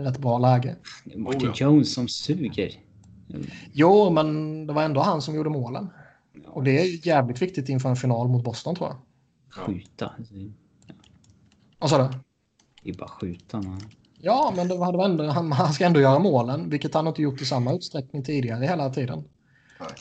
rätt 0.00 0.18
bra 0.18 0.38
läge. 0.38 0.76
Martin 1.16 1.48
Oh, 1.48 1.54
ja. 1.58 1.66
Jones 1.66 1.94
som 1.94 2.08
suger. 2.08 2.80
Jo, 3.72 4.10
men 4.10 4.66
det 4.66 4.72
var 4.72 4.82
ändå 4.82 5.00
han 5.00 5.22
som 5.22 5.34
gjorde 5.34 5.50
målen. 5.50 5.90
Och 6.46 6.64
det 6.64 6.80
är 6.80 7.06
jävligt 7.06 7.42
viktigt 7.42 7.68
inför 7.68 7.88
en 7.88 7.96
final 7.96 8.28
mot 8.28 8.44
Boston 8.44 8.74
tror 8.74 8.88
jag. 8.88 8.98
Skjuta. 9.66 10.12
Vad 11.78 11.90
sa 11.90 11.98
du? 11.98 12.18
Det 12.82 12.90
är 12.90 12.94
bara 12.94 13.08
skjuta. 13.08 13.62
Man. 13.62 13.80
Ja, 14.18 14.52
men 14.56 14.68
det 14.68 14.84
hade 14.84 15.04
ändå, 15.04 15.24
han, 15.24 15.52
han 15.52 15.72
ska 15.72 15.86
ändå 15.86 16.00
göra 16.00 16.18
målen, 16.18 16.70
vilket 16.70 16.94
han 16.94 17.06
inte 17.06 17.22
gjort 17.22 17.42
i 17.42 17.44
samma 17.44 17.72
utsträckning 17.72 18.24
tidigare 18.24 18.64
hela 18.64 18.90
tiden. 18.90 19.24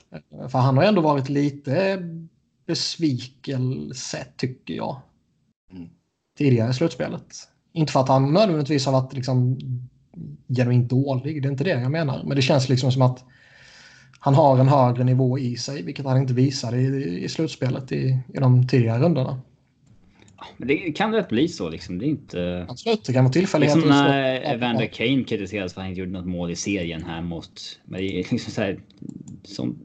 Nej. 0.09 0.49
För 0.49 0.59
han 0.59 0.77
har 0.77 0.83
ändå 0.83 1.01
varit 1.01 1.29
lite 1.29 1.99
besvikelse, 2.65 4.25
tycker 4.37 4.73
jag. 4.73 5.01
Mm. 5.71 5.89
Tidigare 6.37 6.69
i 6.69 6.73
slutspelet. 6.73 7.35
Inte 7.73 7.91
för 7.91 7.99
att 7.99 8.09
han 8.09 8.33
nödvändigtvis 8.33 8.85
har 8.85 8.93
varit 8.93 9.13
liksom 9.13 9.59
genuint 10.47 10.89
dålig, 10.89 11.41
det 11.41 11.47
är 11.47 11.51
inte 11.51 11.63
det 11.63 11.69
jag 11.81 11.91
menar. 11.91 12.23
Men 12.23 12.35
det 12.35 12.41
känns 12.41 12.69
liksom 12.69 12.91
som 12.91 13.01
att 13.01 13.23
han 14.19 14.35
har 14.35 14.59
en 14.59 14.67
högre 14.67 15.03
nivå 15.03 15.39
i 15.39 15.57
sig, 15.57 15.83
vilket 15.83 16.05
han 16.05 16.17
inte 16.17 16.33
visade 16.33 16.77
i, 16.77 17.23
i 17.23 17.29
slutspelet 17.29 17.91
i, 17.91 18.19
i 18.33 18.37
de 18.37 18.67
tidigare 18.67 19.03
rundorna. 19.03 19.41
Men 20.57 20.67
det 20.67 20.91
kan 20.91 21.13
rätt 21.13 21.29
bli 21.29 21.47
så 21.47 21.69
liksom. 21.69 21.97
Det 21.97 22.05
är 22.05 22.09
inte... 22.09 22.65
Absolut, 22.69 23.05
det 23.05 23.13
kan 23.13 23.23
vara 23.23 23.31
Liksom 23.33 23.41
tillfälligheter. 23.41 23.89
när 23.89 24.53
Evander 24.53 24.85
Kane 24.85 25.23
kritiserades 25.23 25.73
för 25.73 25.81
att 25.81 25.83
han 25.83 25.89
inte 25.89 25.99
gjorde 25.99 26.11
något 26.11 26.27
mål 26.27 26.51
i 26.51 26.55
serien 26.55 27.03
här 27.03 27.21
mot... 27.21 27.79
Men 27.85 28.01
det 28.01 28.07
är 28.13 28.17
liksom 28.17 28.39
så 28.39 28.61
här... 28.61 28.79
Som, 29.43 29.79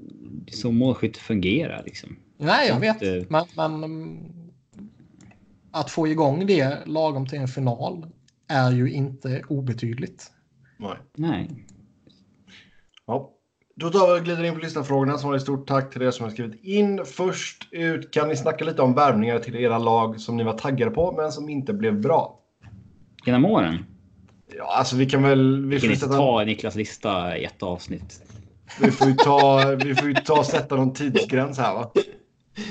som 0.51 0.77
målskytte 0.77 1.21
fungerar 1.21 1.83
liksom. 1.87 2.17
Nej, 2.39 2.69
jag 2.69 2.77
Att, 2.87 3.03
vet. 3.03 3.23
eh, 3.23 3.27
Men, 3.29 3.45
men 3.57 3.85
mm, 3.85 4.19
att 5.71 5.91
få 5.91 6.09
igång 6.09 6.47
det 6.47 6.79
lagom 6.87 7.27
till 7.27 7.39
en 7.39 7.49
final 7.49 8.07
är 8.49 8.73
ju 8.73 8.93
inte 8.93 9.43
obetydligt. 9.49 10.31
Nej. 10.79 10.97
Nej. 11.17 11.51
Ja. 13.07 13.33
Då 13.81 13.91
tar 13.91 14.15
vi 14.15 14.21
och 14.21 14.25
glider 14.25 14.45
in 14.45 14.55
på 14.55 14.61
lyssnarfrågorna. 14.61 15.19
Som 15.19 15.29
har 15.29 15.37
ett 15.37 15.43
stort 15.43 15.67
tack 15.67 15.93
till 15.93 16.03
er 16.03 16.11
som 16.11 16.25
har 16.25 16.31
skrivit 16.31 16.65
in. 16.65 17.05
Först 17.05 17.69
ut 17.71 18.11
kan 18.11 18.29
ni 18.29 18.37
snacka 18.37 18.65
lite 18.65 18.83
om 18.83 18.95
värvningar 18.95 19.39
till 19.39 19.57
era 19.57 19.79
lag 19.79 20.21
som 20.21 20.37
ni 20.37 20.45
var 20.45 20.53
taggade 20.53 20.91
på 20.91 21.13
men 21.13 21.33
som 21.33 21.49
inte 21.49 21.73
blev 21.73 22.01
bra. 22.01 22.41
Genom 23.27 23.45
åren. 23.45 23.85
Ja, 24.57 24.77
alltså 24.77 24.97
vi 24.97 25.07
kan 25.07 25.23
väl... 25.23 25.67
Vi 25.67 25.81
kan 25.81 25.91
inte 25.91 26.01
sätta, 26.01 26.17
ta 26.17 26.45
Niklas 26.45 26.75
lista 26.75 27.39
i 27.39 27.45
ett 27.45 27.63
avsnitt. 27.63 28.23
vi 28.81 28.91
får 28.91 29.09
ju 29.09 29.15
ta, 29.15 29.75
vi 29.85 29.95
får 29.95 30.09
ju 30.09 30.15
ta 30.15 30.39
och 30.39 30.47
sätta 30.47 30.77
någon 30.77 30.95
tidsgräns 30.95 31.59
här 31.59 31.75
va? 31.75 31.93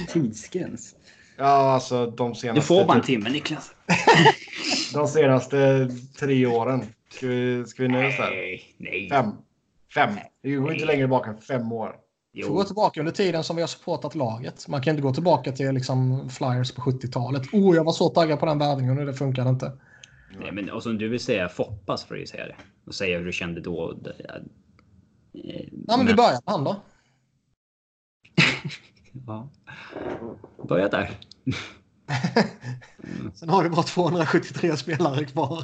Tidsgräns. 0.10 0.96
Ja, 1.38 1.44
alltså 1.44 2.06
de 2.06 2.36
senaste, 2.36 2.62
Du 2.62 2.66
får 2.66 2.86
bara 2.86 2.98
en 2.98 3.04
timme 3.04 3.30
Niklas. 3.30 3.76
de 4.94 5.08
senaste 5.08 5.90
tre 6.20 6.46
åren. 6.46 6.84
Ska 7.10 7.28
vi, 7.28 7.66
ska 7.66 7.84
vi 7.84 7.90
nöja 7.90 8.08
oss 8.08 8.18
där? 8.18 8.30
Nej. 8.30 8.76
Nej. 8.78 9.10
Fem. 9.10 9.32
Fem. 9.96 10.10
Det 10.44 10.56
går 10.56 10.74
inte 10.74 10.86
längre 10.86 11.08
bak 11.08 11.28
än 11.28 11.38
fem 11.38 11.72
år. 11.72 11.88
får 12.46 12.54
gå 12.54 12.60
Jo. 12.62 12.64
tillbaka 12.64 13.00
under 13.00 13.14
tiden 13.14 13.44
som 13.44 13.56
vi 13.56 13.62
har 13.62 13.68
supportat 13.68 14.16
laget. 14.16 14.68
Man 14.68 14.82
kan 14.82 14.92
inte 14.92 15.02
gå 15.02 15.14
tillbaka 15.14 15.52
till 15.52 15.72
liksom 15.72 16.30
Flyers 16.30 16.72
på 16.72 16.82
70-talet. 16.82 17.54
Oh, 17.54 17.76
jag 17.76 17.84
var 17.84 17.92
så 17.92 18.10
taggad 18.10 18.40
på 18.40 18.46
den 18.46 18.60
värvningen 18.60 19.00
och 19.00 19.06
det 19.06 19.14
funkade 19.14 19.50
inte. 19.50 19.72
Nej, 20.40 20.52
men 20.52 20.70
och 20.70 20.84
som 20.84 20.98
du 20.98 21.10
vill 21.10 21.20
säga 21.20 21.50
Foppas 21.50 22.04
får 22.06 22.16
du 22.16 22.22
ju 22.22 22.28
säga 22.28 22.46
det. 22.46 22.56
Och 22.86 22.96
säga 22.96 23.18
hur 23.18 23.26
du 23.26 23.32
kände 23.32 23.62
då. 23.62 23.92
Det- 23.94 24.10
eh, 24.10 24.42
Ja, 25.88 25.98
men 25.98 26.06
vi 26.06 26.14
börjar 26.14 26.32
med 26.32 26.42
han 26.46 26.64
då. 26.64 26.76
Ja. 29.28 29.50
Börja 30.68 30.88
där. 30.88 31.12
Sen 33.36 33.50
har 33.50 33.64
vi 33.64 33.70
bara 33.70 33.84
273 33.84 34.78
spelare 34.78 35.26
kvar. 35.26 35.64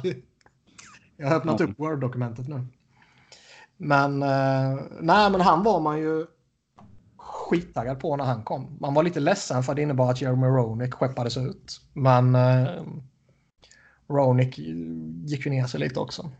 Jag 1.16 1.28
har 1.28 1.36
öppnat 1.36 1.60
Ja. 1.60 1.66
upp 1.66 1.78
Word-dokumentet 1.78 2.48
nu. 2.48 2.66
Men, 3.84 4.22
eh, 4.22 4.80
nej, 5.00 5.30
men 5.30 5.40
han 5.40 5.62
var 5.62 5.80
man 5.80 5.98
ju 5.98 6.26
skittaggad 7.16 8.00
på 8.00 8.16
när 8.16 8.24
han 8.24 8.42
kom. 8.42 8.76
Man 8.80 8.94
var 8.94 9.02
lite 9.02 9.20
ledsen 9.20 9.62
för 9.62 9.74
det 9.74 9.82
innebar 9.82 10.10
att 10.10 10.20
Jeremy 10.20 10.46
Ronick 10.46 10.94
skeppades 10.94 11.36
ut. 11.36 11.80
Men 11.92 12.34
eh, 12.34 12.82
Ronick 14.08 14.58
gick 15.24 15.46
ju 15.46 15.50
ner 15.50 15.66
sig 15.66 15.80
lite 15.80 16.00
också. 16.00 16.30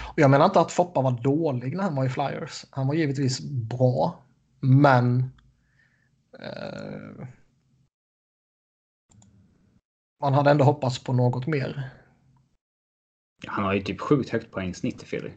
Och 0.00 0.18
jag 0.18 0.30
menar 0.30 0.44
inte 0.44 0.60
att 0.60 0.72
Foppa 0.72 1.02
var 1.02 1.10
dålig 1.10 1.76
när 1.76 1.84
han 1.84 1.96
var 1.96 2.04
i 2.04 2.08
Flyers. 2.08 2.64
Han 2.70 2.86
var 2.86 2.94
givetvis 2.94 3.40
bra. 3.40 4.22
Men 4.60 5.32
eh, 6.38 7.26
man 10.20 10.34
hade 10.34 10.50
ändå 10.50 10.64
hoppats 10.64 11.04
på 11.04 11.12
något 11.12 11.46
mer. 11.46 11.90
Han 13.46 13.64
har 13.64 13.72
ju 13.74 13.80
typ 13.80 14.00
sjukt 14.00 14.30
högt 14.30 14.50
poängsnitt 14.50 15.02
i 15.02 15.06
Philly. 15.06 15.30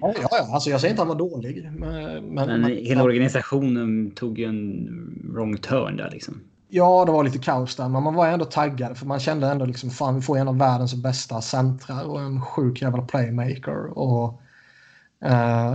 Ja, 0.00 0.14
ja. 0.20 0.54
Alltså, 0.54 0.70
jag 0.70 0.80
säger 0.80 0.92
inte 0.92 1.02
att 1.02 1.08
han 1.08 1.18
var 1.18 1.28
dålig. 1.30 1.70
Men, 1.72 1.78
men, 1.80 2.34
Men 2.48 2.60
men- 2.60 2.70
hela 2.70 3.02
organisationen 3.02 4.10
tog 4.10 4.38
ju 4.38 4.44
en 4.44 4.88
wrong 5.34 5.56
turn 5.58 5.96
där 5.96 6.10
liksom. 6.10 6.40
Ja, 6.68 7.04
det 7.04 7.12
var 7.12 7.24
lite 7.24 7.38
kaos 7.38 7.76
där, 7.76 7.88
men 7.88 8.02
man 8.02 8.14
var 8.14 8.26
ändå 8.28 8.44
taggad 8.44 8.96
för 8.98 9.06
man 9.06 9.20
kände 9.20 9.46
ändå 9.46 9.64
liksom 9.64 9.90
fan, 9.90 10.14
vi 10.14 10.20
får 10.20 10.38
en 10.38 10.48
av 10.48 10.58
världens 10.58 10.94
bästa 10.94 11.40
centrar 11.40 12.04
och 12.04 12.20
en 12.20 12.40
sjuk 12.42 12.82
jävla 12.82 13.02
playmaker 13.02 13.98
och 13.98 14.42
eh, 15.24 15.74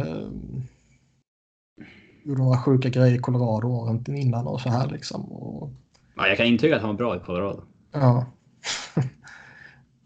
gjorde 2.24 2.41
några 2.41 2.57
sjuka 2.57 2.90
grejer 2.90 3.15
i 3.15 3.19
Colorado 3.19 3.68
åren 3.68 4.03
innan 4.07 4.48
och 4.48 4.61
så 4.61 4.69
här 4.69 4.88
liksom. 4.90 5.22
Och, 5.32 5.69
Ja, 6.15 6.28
jag 6.28 6.38
kan 6.38 6.45
intyga 6.45 6.76
att 6.76 6.82
han 6.82 6.90
var 6.90 6.98
bra 6.98 7.15
i 7.15 7.19
Colorado. 7.19 7.61
ja. 7.91 8.26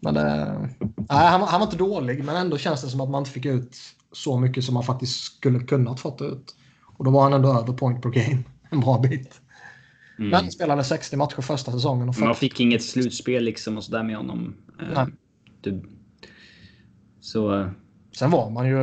Men 0.02 0.14
det, 0.14 0.58
nej, 0.96 1.28
han, 1.28 1.40
han 1.40 1.60
var 1.60 1.66
inte 1.66 1.76
dålig, 1.76 2.24
men 2.24 2.36
ändå 2.36 2.58
känns 2.58 2.82
det 2.82 2.88
som 2.88 3.00
att 3.00 3.10
man 3.10 3.18
inte 3.20 3.30
fick 3.30 3.46
ut 3.46 3.76
så 4.12 4.38
mycket 4.38 4.64
som 4.64 4.74
man 4.74 4.82
faktiskt 4.82 5.24
skulle 5.24 5.60
kunnat 5.60 6.00
fått 6.00 6.22
ut. 6.22 6.56
Och 6.82 7.04
då 7.04 7.10
var 7.10 7.22
han 7.22 7.32
ändå 7.32 7.48
över 7.48 7.72
point 7.72 8.02
per 8.02 8.10
game 8.10 8.42
en 8.70 8.80
bra 8.80 8.98
bit. 8.98 9.40
Mm. 10.18 10.30
Men 10.30 10.40
han 10.40 10.50
spelade 10.50 10.84
60 10.84 11.16
matcher 11.16 11.42
första 11.42 11.72
säsongen. 11.72 12.08
Och 12.08 12.18
man 12.18 12.34
fick 12.34 12.60
inget 12.60 12.82
slutspel 12.82 13.44
liksom 13.44 13.76
och 13.76 13.84
sådär 13.84 14.02
med 14.02 14.16
honom. 14.16 14.54
Eh, 14.80 14.86
nej. 14.94 15.06
Du, 15.60 15.82
så... 17.20 17.60
Eh, 17.60 17.68
sen 18.12 18.30
var 18.30 18.50
man 18.50 18.68
ju... 18.68 18.76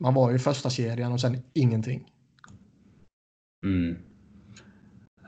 Man 0.00 0.14
var 0.14 0.30
ju 0.30 0.38
första 0.38 0.70
kedjan 0.70 1.12
och 1.12 1.20
sen 1.20 1.42
ingenting. 1.52 2.12
Mm. 3.64 3.96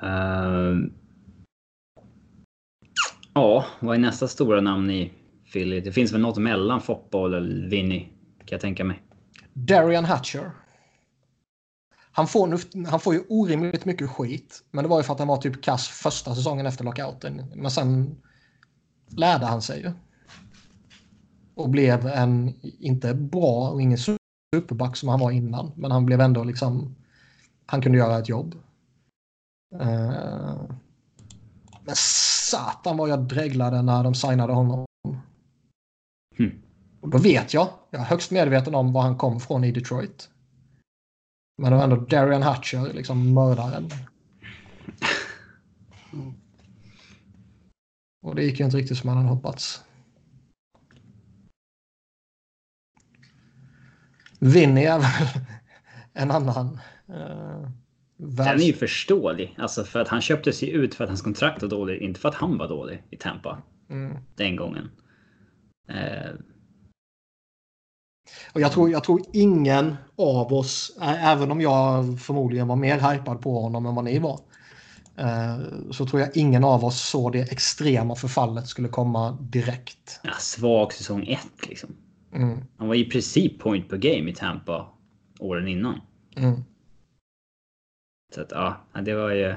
Uh, 0.02 0.90
ja, 3.34 3.64
vad 3.80 3.96
är 3.96 4.00
nästa 4.00 4.28
stora 4.28 4.60
namn 4.60 4.90
i 4.90 5.12
Philly? 5.52 5.80
Det 5.80 5.92
finns 5.92 6.12
väl 6.12 6.20
något 6.20 6.38
mellan 6.38 6.80
Foppa 6.80 7.18
och 7.18 7.44
Vinny, 7.72 8.00
kan 8.38 8.46
jag 8.50 8.60
tänka 8.60 8.84
mig. 8.84 9.02
Darian 9.52 10.04
Hatcher. 10.04 10.50
Han 12.12 12.26
får, 12.26 12.46
nu, 12.46 12.86
han 12.86 13.00
får 13.00 13.14
ju 13.14 13.22
orimligt 13.28 13.84
mycket 13.84 14.10
skit. 14.10 14.64
Men 14.70 14.84
det 14.84 14.88
var 14.88 14.98
ju 14.98 15.02
för 15.02 15.12
att 15.12 15.18
han 15.18 15.28
var 15.28 15.36
typ 15.36 15.62
kass 15.62 15.88
första 15.88 16.34
säsongen 16.34 16.66
efter 16.66 16.84
lockouten. 16.84 17.44
Men 17.54 17.70
sen 17.70 18.16
lärde 19.08 19.46
han 19.46 19.62
sig 19.62 19.80
ju. 19.80 19.92
Och 21.54 21.70
blev 21.70 22.06
en, 22.06 22.54
inte 22.62 23.14
bra 23.14 23.70
och 23.70 23.82
ingen 23.82 23.98
superback 24.54 24.96
som 24.96 25.08
han 25.08 25.20
var 25.20 25.30
innan. 25.30 25.72
Men 25.76 25.90
han 25.90 26.06
blev 26.06 26.20
ändå 26.20 26.44
liksom, 26.44 26.96
han 27.66 27.82
kunde 27.82 27.98
göra 27.98 28.18
ett 28.18 28.28
jobb. 28.28 28.54
Uh, 29.74 30.62
men 31.90 31.96
satan 31.96 32.96
vad 32.96 33.08
jag 33.08 33.28
dreglade 33.28 33.82
när 33.82 34.04
de 34.04 34.14
signade 34.14 34.52
honom. 34.52 34.86
Mm. 36.38 36.62
Och 37.00 37.10
då 37.10 37.18
vet 37.18 37.54
jag, 37.54 37.68
jag 37.90 38.00
är 38.00 38.04
högst 38.04 38.30
medveten 38.30 38.74
om 38.74 38.92
var 38.92 39.02
han 39.02 39.16
kom 39.16 39.40
från 39.40 39.64
i 39.64 39.72
Detroit. 39.72 40.30
Men 41.62 41.70
det 41.70 41.76
var 41.76 41.84
ändå 41.84 41.96
Darian 41.96 42.42
Hatcher, 42.42 42.92
liksom 42.94 43.34
mördaren. 43.34 43.90
Mm. 46.12 46.34
Och 48.22 48.34
det 48.34 48.42
gick 48.44 48.58
ju 48.58 48.64
inte 48.64 48.76
riktigt 48.76 48.98
som 48.98 49.08
man 49.08 49.16
hade 49.16 49.28
hoppats. 49.28 49.84
Vinny 54.38 54.84
är 54.84 54.98
väl 54.98 55.44
en 56.12 56.30
annan. 56.30 56.78
Uh, 57.08 57.70
Den 58.22 58.60
är 58.60 58.64
ju 58.64 58.72
förståelig. 58.72 59.54
Alltså 59.58 59.84
för 59.84 60.00
att 60.00 60.08
han 60.08 60.20
köpte 60.20 60.52
sig 60.52 60.70
ut 60.70 60.94
för 60.94 61.04
att 61.04 61.10
hans 61.10 61.22
kontrakt 61.22 61.62
var 61.62 61.68
dåligt. 61.68 62.02
Inte 62.02 62.20
för 62.20 62.28
att 62.28 62.34
han 62.34 62.58
var 62.58 62.68
dålig 62.68 63.02
i 63.10 63.16
Tampa. 63.16 63.62
Mm. 63.90 64.16
Den 64.36 64.56
gången. 64.56 64.90
Uh, 65.90 66.40
och 68.52 68.60
jag 68.60 68.72
tror, 68.72 68.90
jag 68.90 69.04
tror 69.04 69.20
ingen 69.32 69.96
av 70.16 70.52
oss, 70.52 70.96
även 71.00 71.50
om 71.50 71.60
jag 71.60 72.20
förmodligen 72.20 72.68
var 72.68 72.76
mer 72.76 73.12
hypad 73.12 73.40
på 73.40 73.60
honom 73.60 73.86
än 73.86 73.94
vad 73.94 74.04
ni 74.04 74.18
var, 74.18 74.40
eh, 75.16 75.58
så 75.90 76.06
tror 76.06 76.20
jag 76.20 76.36
ingen 76.36 76.64
av 76.64 76.84
oss 76.84 77.08
såg 77.08 77.32
det 77.32 77.52
extrema 77.52 78.14
förfallet 78.14 78.66
skulle 78.66 78.88
komma 78.88 79.38
direkt. 79.40 80.20
Ja, 80.22 80.32
svag 80.38 80.92
säsong 80.92 81.26
1 81.28 81.40
liksom. 81.68 81.90
Mm. 82.34 82.58
Han 82.76 82.88
var 82.88 82.94
i 82.94 83.04
princip 83.04 83.58
point 83.58 83.88
per 83.88 83.96
game 83.96 84.30
i 84.30 84.34
Tampa 84.34 84.88
åren 85.38 85.68
innan. 85.68 86.00
Mm. 86.36 86.64
Så 88.30 88.40
att 88.40 88.50
ja, 88.50 88.76
det 89.02 89.14
var 89.14 89.30
ju 89.30 89.56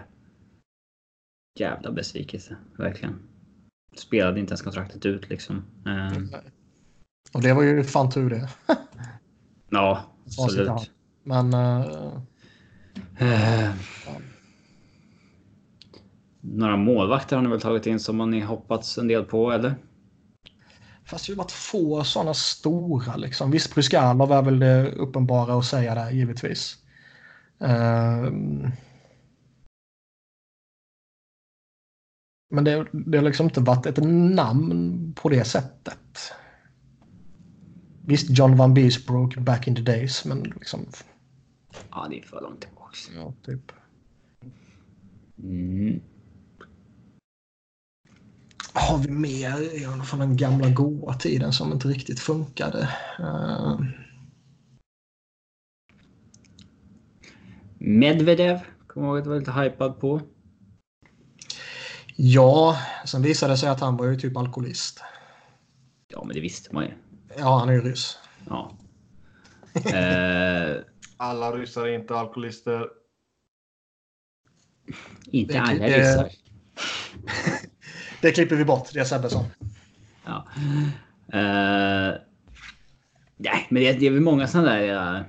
jävla 1.59 1.91
besvikelse, 1.91 2.57
verkligen. 2.77 3.19
Spelade 3.95 4.39
inte 4.39 4.51
ens 4.51 4.61
kontraktet 4.61 5.05
ut 5.05 5.29
liksom. 5.29 5.63
Mm. 5.85 6.29
Och 7.33 7.41
det 7.41 7.53
var 7.53 7.63
ju 7.63 7.83
fan 7.83 8.11
tur 8.11 8.29
det. 8.29 8.49
ja, 9.69 10.03
absolut. 10.25 10.91
Men... 11.23 11.53
Uh, 11.53 12.17
uh, 13.21 13.71
några 16.41 16.77
målvakter 16.77 17.35
har 17.35 17.43
ni 17.43 17.49
väl 17.49 17.61
tagit 17.61 17.85
in 17.85 17.99
som 17.99 18.31
ni 18.31 18.39
hoppats 18.39 18.97
en 18.97 19.07
del 19.07 19.23
på, 19.23 19.51
eller? 19.51 19.75
Fast 21.05 21.27
det 21.27 21.33
har 21.33 21.37
varit 21.37 21.51
få 21.51 22.03
sådana 22.03 22.33
stora 22.33 23.15
liksom. 23.15 23.51
Visst, 23.51 23.75
Bryskalov 23.75 24.31
är 24.31 24.41
väl 24.41 24.59
det 24.59 24.91
uppenbara 24.91 25.57
att 25.57 25.65
säga 25.65 25.95
där, 25.95 26.11
givetvis. 26.11 26.82
Uh, 27.61 28.31
men 32.49 32.63
det, 32.63 32.87
det 32.91 33.17
har 33.17 33.25
liksom 33.25 33.45
inte 33.45 33.61
varit 33.61 33.85
ett 33.85 34.03
namn 34.35 35.13
på 35.15 35.29
det 35.29 35.43
sättet. 35.43 36.33
Visst, 38.05 38.37
John 38.37 38.57
Van 38.57 38.73
Beesbrook 38.73 39.37
back 39.37 39.67
in 39.67 39.75
the 39.75 39.81
days, 39.81 40.25
men 40.25 40.43
liksom... 40.43 40.85
Ja, 41.91 42.07
det 42.09 42.19
är 42.19 42.23
för 42.23 42.41
långt 42.41 42.61
tillbaka. 42.61 42.95
Ja, 43.15 43.33
typ. 43.45 43.71
Mm. 45.37 46.01
Har 48.73 48.97
vi 48.97 49.09
mer 49.09 50.03
från 50.03 50.19
den 50.19 50.37
gamla 50.37 50.69
goa 50.69 51.13
tiden 51.13 51.53
som 51.53 51.73
inte 51.73 51.87
riktigt 51.87 52.19
funkade? 52.19 52.89
Uh... 53.19 53.81
Medvedev, 57.85 58.59
kommer 58.87 59.07
jag 59.07 59.15
ihåg 59.15 59.21
att 59.21 59.27
var 59.27 59.39
lite 59.39 59.51
hypad 59.51 59.99
på. 59.99 60.21
Ja, 62.15 62.77
sen 63.05 63.21
visade 63.21 63.53
det 63.53 63.57
sig 63.57 63.69
att 63.69 63.79
han 63.79 63.97
var 63.97 64.05
ju 64.05 64.15
typ 64.15 64.37
alkoholist. 64.37 65.03
Ja, 66.07 66.23
men 66.23 66.35
det 66.35 66.41
visste 66.41 66.73
man 66.73 66.83
ju. 66.83 66.91
Ja, 67.37 67.59
han 67.59 67.69
är 67.69 67.73
ju 67.73 67.81
ryss. 67.81 68.19
Ja. 68.49 68.77
eh, 69.85 70.75
alla 71.17 71.51
ryssar 71.51 71.85
är 71.85 71.93
inte 71.93 72.15
alkoholister. 72.15 72.89
Inte 75.25 75.61
alla 75.61 75.87
ryssar. 75.87 76.29
det 78.21 78.31
klipper 78.31 78.55
vi 78.55 78.65
bort, 78.65 78.89
det 78.93 78.99
är 78.99 79.03
Sebbe 79.03 79.29
som. 79.29 79.45
Ja. 80.25 80.47
Uh, 81.33 82.13
nej, 83.37 83.67
men 83.69 83.83
det, 83.83 83.93
det 83.93 84.07
är 84.07 84.11
väl 84.11 84.21
många 84.21 84.47
sådana 84.47 84.71
där 84.71 85.25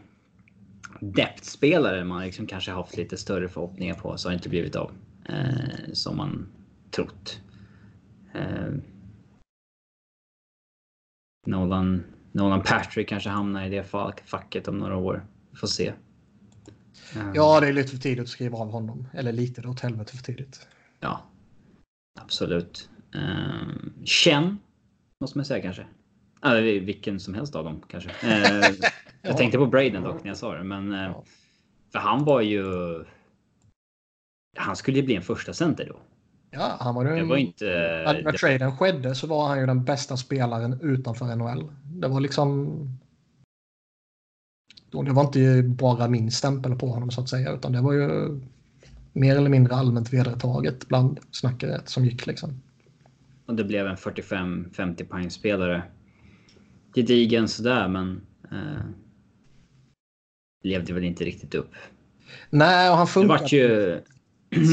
depth-spelare 1.13 2.05
man 2.05 2.23
liksom 2.25 2.47
kanske 2.47 2.71
haft 2.71 2.97
lite 2.97 3.17
större 3.17 3.49
förhoppningar 3.49 3.95
på 3.95 4.19
så 4.19 4.29
har 4.29 4.35
inte 4.35 4.49
blivit 4.49 4.77
av. 4.77 4.93
Uh, 5.31 5.93
som 5.93 6.17
man 6.17 6.47
trott. 6.91 7.41
Uh, 8.37 8.75
Nolan, 11.47 12.05
Nolan 12.33 12.63
Patrick 12.63 13.09
kanske 13.09 13.31
hamnar 13.31 13.67
i 13.67 13.71
det 13.71 13.85
facket 14.25 14.69
om 14.69 14.79
några 14.79 14.97
år. 14.97 15.27
Vi 15.51 15.57
får 15.57 15.67
se. 15.67 15.93
Ja, 17.35 17.61
det 17.61 17.69
är 17.69 17.73
lite 17.73 17.91
för 17.91 17.99
tidigt 17.99 18.23
att 18.23 18.29
skriva 18.29 18.59
av 18.59 18.71
honom. 18.71 19.09
Eller 19.13 19.33
lite 19.33 19.61
då, 19.61 19.69
åt 19.69 19.81
helvete 19.81 20.17
för 20.17 20.25
tidigt. 20.25 20.69
Ja, 21.01 21.27
absolut. 22.21 22.89
Um, 23.15 23.93
Chen, 24.05 24.59
måste 25.21 25.39
man 25.39 25.45
säga 25.45 25.63
kanske. 25.63 25.87
Eller 26.43 26.63
vilken 26.63 27.21
som 27.21 27.35
helst 27.35 27.57
av 27.57 27.65
dem 27.65 27.83
kanske. 27.89 28.11
Jag 29.25 29.37
tänkte 29.37 29.59
på 29.59 29.67
Braden 29.67 30.03
dock 30.03 30.25
när 30.25 30.31
jag 30.31 30.37
sa 30.37 30.55
det, 30.55 30.65
men 30.65 30.93
uh, 30.93 31.17
för 31.93 31.99
han 31.99 32.25
var 32.25 32.41
ju. 32.41 32.65
Han 34.57 34.77
skulle 34.77 34.97
ju 34.97 35.03
bli 35.03 35.15
en 35.15 35.23
första 35.23 35.53
center 35.53 35.87
då. 35.89 35.97
Ja, 36.51 36.77
han 36.81 36.95
var 36.95 37.05
ju... 37.05 37.17
Det 37.17 37.25
var 37.25 37.37
inte... 37.37 37.65
När, 37.65 38.23
när 38.23 38.33
traden 38.33 38.77
skedde 38.77 39.15
så 39.15 39.27
var 39.27 39.49
han 39.49 39.61
ju 39.61 39.67
den 39.67 39.85
bästa 39.85 40.17
spelaren 40.17 40.81
utanför 40.83 41.37
NHL. 41.37 41.73
Det 41.85 42.09
var 42.09 42.21
liksom... 42.21 42.79
Det 44.91 45.13
var 45.13 45.25
inte 45.25 45.63
bara 45.63 46.09
min 46.09 46.31
stämpel 46.31 46.75
på 46.75 46.87
honom 46.87 47.11
så 47.11 47.21
att 47.21 47.29
säga, 47.29 47.53
utan 47.53 47.73
det 47.73 47.81
var 47.81 47.93
ju 47.93 48.41
mer 49.13 49.37
eller 49.37 49.51
mindre 49.51 49.75
allmänt 49.75 50.13
vedertaget 50.13 50.89
bland 50.89 51.21
snacket 51.31 51.89
som 51.89 52.05
gick 52.05 52.27
liksom. 52.27 52.61
Och 53.47 53.55
det 53.55 53.65
blev 53.65 53.87
en 53.87 53.97
45-50 53.97 55.05
poängspelare. 55.05 55.83
Gedigen 56.95 57.49
sådär, 57.49 57.89
men... 57.89 58.21
Eh, 58.53 58.85
levde 60.65 60.93
väl 60.93 61.05
inte 61.05 61.25
riktigt 61.25 61.55
upp. 61.55 61.75
Nej, 62.51 62.91
och 62.91 62.97
han 62.97 63.07
funkade... 63.07 63.39
Det 63.39 63.43
vart 63.43 63.53
ju 63.53 64.01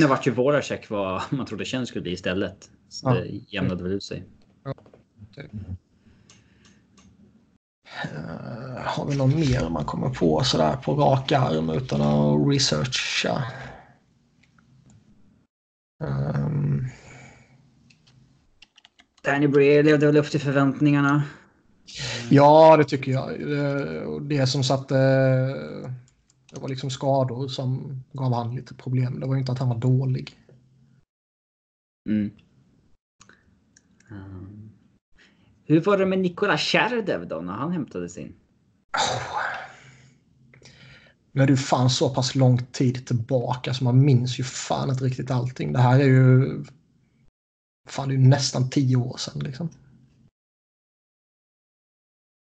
det 0.01 0.07
vart 0.07 0.27
ju 0.27 0.31
Voracek 0.31 0.89
vad 0.89 1.21
man 1.29 1.45
trodde 1.45 1.65
Chen 1.65 1.87
skulle 1.87 2.01
bli 2.01 2.11
istället. 2.11 2.69
Så 2.89 3.09
ja. 3.09 3.13
det 3.13 3.27
jämnade 3.47 3.83
väl 3.83 3.91
ut 3.91 4.03
sig. 4.03 4.23
Ja. 4.63 4.73
Uh, 8.15 8.77
har 8.77 9.05
vi 9.05 9.17
någon 9.17 9.39
mer 9.39 9.69
man 9.69 9.85
kommer 9.85 10.09
på 10.09 10.43
sådär 10.43 10.75
på 10.75 10.95
rak 10.95 11.31
arm 11.31 11.69
utan 11.69 12.01
att 12.01 12.47
researcha? 12.47 13.43
Um... 16.03 16.89
Danny 19.23 19.47
Bray 19.47 19.83
levde 19.83 20.05
väl 20.05 20.17
upp 20.17 20.31
till 20.31 20.41
förväntningarna? 20.41 21.23
Ja, 22.29 22.77
det 22.77 22.83
tycker 22.83 23.11
jag. 23.11 23.39
Det 24.29 24.47
som 24.47 24.63
satte 24.63 24.95
det 26.51 26.59
var 26.59 26.69
liksom 26.69 26.89
skador 26.89 27.47
som 27.47 28.01
gav 28.11 28.33
han 28.33 28.55
lite 28.55 28.73
problem. 28.73 29.19
Det 29.19 29.27
var 29.27 29.35
inte 29.35 29.51
att 29.51 29.59
han 29.59 29.69
var 29.69 29.77
dålig. 29.77 30.37
Mm. 32.09 32.31
Um, 34.09 34.71
Hur 35.63 35.81
var 35.81 35.97
det 35.97 36.05
med 36.05 36.19
Nikola 36.19 36.57
Tjärdev 36.57 37.27
då 37.27 37.41
när 37.41 37.53
han 37.53 37.71
hämtades 37.71 38.17
in? 38.17 38.33
Nu 41.31 41.41
är 41.41 41.47
det 41.47 41.53
ju 41.53 41.57
fan 41.57 41.89
så 41.89 42.09
pass 42.09 42.35
lång 42.35 42.57
tid 42.57 43.07
tillbaka 43.07 43.73
så 43.73 43.83
man 43.83 44.05
minns 44.05 44.39
ju 44.39 44.43
fan 44.43 44.89
inte 44.89 45.03
riktigt 45.03 45.31
allting. 45.31 45.73
Det 45.73 45.79
här 45.79 45.99
är 45.99 46.05
ju... 46.05 46.63
Fan, 47.89 48.07
det 48.07 48.13
är 48.13 48.17
ju 48.17 48.27
nästan 48.27 48.69
tio 48.69 48.95
år 48.95 49.17
sedan 49.17 49.39
liksom. 49.39 49.69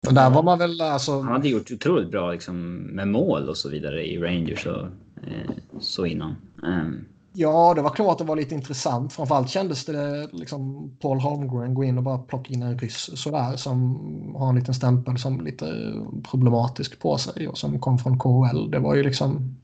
Men 0.07 0.15
där 0.15 0.31
var 0.31 0.43
man 0.43 0.59
väl 0.59 0.81
alltså... 0.81 1.21
Han 1.21 1.33
hade 1.33 1.49
gjort 1.49 1.71
otroligt 1.71 2.11
bra 2.11 2.33
liksom, 2.33 2.73
med 2.73 3.09
mål 3.09 3.49
och 3.49 3.57
så 3.57 3.69
vidare 3.69 4.07
i 4.07 4.19
Rangers 4.19 4.67
och 4.67 4.83
eh, 5.27 5.51
så 5.81 6.07
innan. 6.07 6.37
Um. 6.63 7.05
Ja, 7.39 7.75
det 7.75 7.83
var 7.83 7.91
klart 7.91 8.13
att 8.13 8.19
det 8.19 8.25
var 8.25 8.37
lite 8.37 8.55
intressant. 8.55 9.13
Framförallt 9.13 9.51
kändes 9.51 9.85
det 9.85 10.29
liksom 10.33 10.91
Paul 11.01 11.21
Holmgren 11.21 11.75
gå 11.75 11.85
in 11.85 11.99
och 11.99 12.05
bara 12.05 12.19
plocka 12.19 12.53
in 12.53 12.63
en 12.63 12.79
ryss 12.79 13.11
sådär 13.15 13.57
som 13.57 13.99
har 14.37 14.49
en 14.49 14.55
liten 14.55 14.75
stämpel 14.75 15.19
som 15.19 15.41
lite 15.41 15.93
problematisk 16.31 17.01
på 17.01 17.19
sig 17.19 17.49
och 17.49 17.59
som 17.59 17.81
kom 17.81 17.99
från 17.99 18.19
KHL. 18.19 18.71
Det 18.71 18.79
var 18.79 18.95
ju 18.95 19.03
liksom 19.03 19.57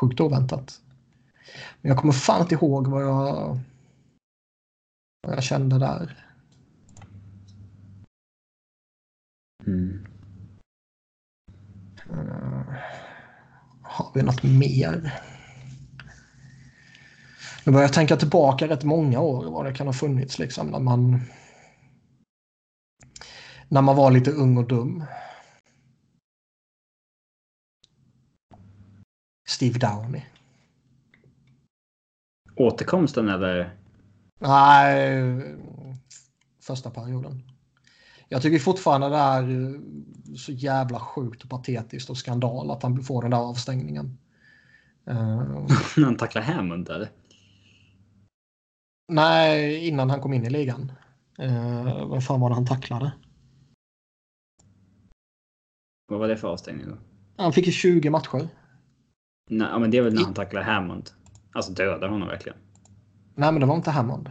sjukt 0.00 0.20
oväntat. 0.20 0.80
Men 1.80 1.88
jag 1.88 1.98
kommer 1.98 2.12
fan 2.12 2.40
inte 2.40 2.54
ihåg 2.54 2.86
vad 2.86 3.02
jag, 3.02 3.58
vad 5.26 5.36
jag 5.36 5.42
kände 5.42 5.78
där. 5.78 6.25
Mm. 9.66 10.06
Har 13.82 14.10
vi 14.14 14.22
något 14.22 14.42
mer? 14.42 15.22
Nu 17.64 17.72
börjar 17.72 17.84
jag 17.84 17.92
tänka 17.92 18.16
tillbaka 18.16 18.68
rätt 18.68 18.84
många 18.84 19.20
år 19.20 19.50
vad 19.50 19.64
det 19.64 19.74
kan 19.74 19.86
ha 19.86 19.94
funnits 19.94 20.38
liksom 20.38 20.66
när 20.66 20.78
man 20.78 21.20
när 23.68 23.82
man 23.82 23.96
var 23.96 24.10
lite 24.10 24.30
ung 24.30 24.56
och 24.56 24.68
dum. 24.68 25.04
Steve 29.48 29.78
Downey. 29.78 30.22
Återkomsten 32.56 33.28
eller? 33.28 33.76
Nej, 34.40 35.42
första 36.60 36.90
perioden. 36.90 37.55
Jag 38.28 38.42
tycker 38.42 38.58
fortfarande 38.58 39.08
det 39.08 39.16
är 39.16 39.80
så 40.36 40.52
jävla 40.52 41.00
sjukt 41.00 41.44
och 41.44 41.50
patetiskt 41.50 42.10
och 42.10 42.18
skandal 42.18 42.70
att 42.70 42.82
han 42.82 43.02
får 43.02 43.22
den 43.22 43.30
där 43.30 43.38
avstängningen. 43.38 44.18
Uh, 45.10 45.68
han 45.96 46.16
tacklar 46.16 46.42
Hammond 46.42 46.88
eller? 46.88 47.08
Nej, 49.08 49.88
innan 49.88 50.10
han 50.10 50.20
kom 50.20 50.32
in 50.32 50.44
i 50.44 50.50
ligan. 50.50 50.92
Uh, 51.42 52.06
vad 52.06 52.24
fan 52.24 52.40
var 52.40 52.48
det 52.48 52.54
han 52.54 52.66
tacklade? 52.66 53.12
Vad 56.08 56.18
var 56.18 56.28
det 56.28 56.36
för 56.36 56.48
avstängning 56.48 56.86
då? 56.88 56.96
Han 57.42 57.52
fick 57.52 57.66
ju 57.66 57.72
20 57.72 58.10
matcher. 58.10 58.48
Nej, 59.50 59.80
men 59.80 59.90
det 59.90 59.98
är 59.98 60.02
väl 60.02 60.14
när 60.14 60.24
han 60.24 60.34
tacklar 60.34 60.62
Hammond. 60.62 61.10
Alltså 61.52 61.72
dödar 61.72 62.08
honom 62.08 62.28
verkligen. 62.28 62.58
Nej, 63.34 63.52
men 63.52 63.60
det 63.60 63.66
var 63.66 63.76
inte 63.76 63.90
Hammond. 63.90 64.30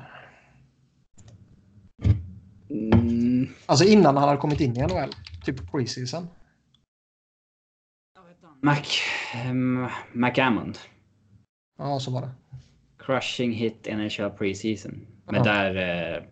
Mm. 3.46 3.56
Alltså 3.66 3.86
innan 3.86 4.18
han 4.18 4.28
hade 4.30 4.42
kommit 4.42 4.60
in 4.62 4.78
i 4.78 4.82
NHL. 4.82 5.10
Typ 5.46 5.72
preseason. 5.72 6.28
Mac... 8.62 8.82
Um, 9.50 9.88
McAmmond. 10.14 10.78
Ja, 11.78 12.00
så 12.00 12.12
var 12.12 12.22
det. 12.22 12.30
Crushing 12.98 13.52
hit 13.52 13.88
NHL 13.92 14.30
preseason. 14.30 15.08
Men 15.26 15.36
Ja. 15.36 15.44
där... 15.44 15.76
Eh, 15.76 16.24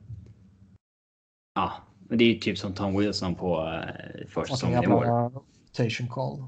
ja, 1.56 1.74
men 2.10 2.18
det 2.18 2.24
är 2.24 2.34
ju 2.34 2.40
typ 2.40 2.58
som 2.58 2.74
Tom 2.74 2.98
Wilson 3.00 3.36
på 3.36 3.60
eh, 3.62 4.22
Och 4.24 4.28
så 4.28 4.42
försäsongsnivå. 4.42 5.04
jävla 5.04 5.30
rotation 5.30 6.08
call. 6.08 6.48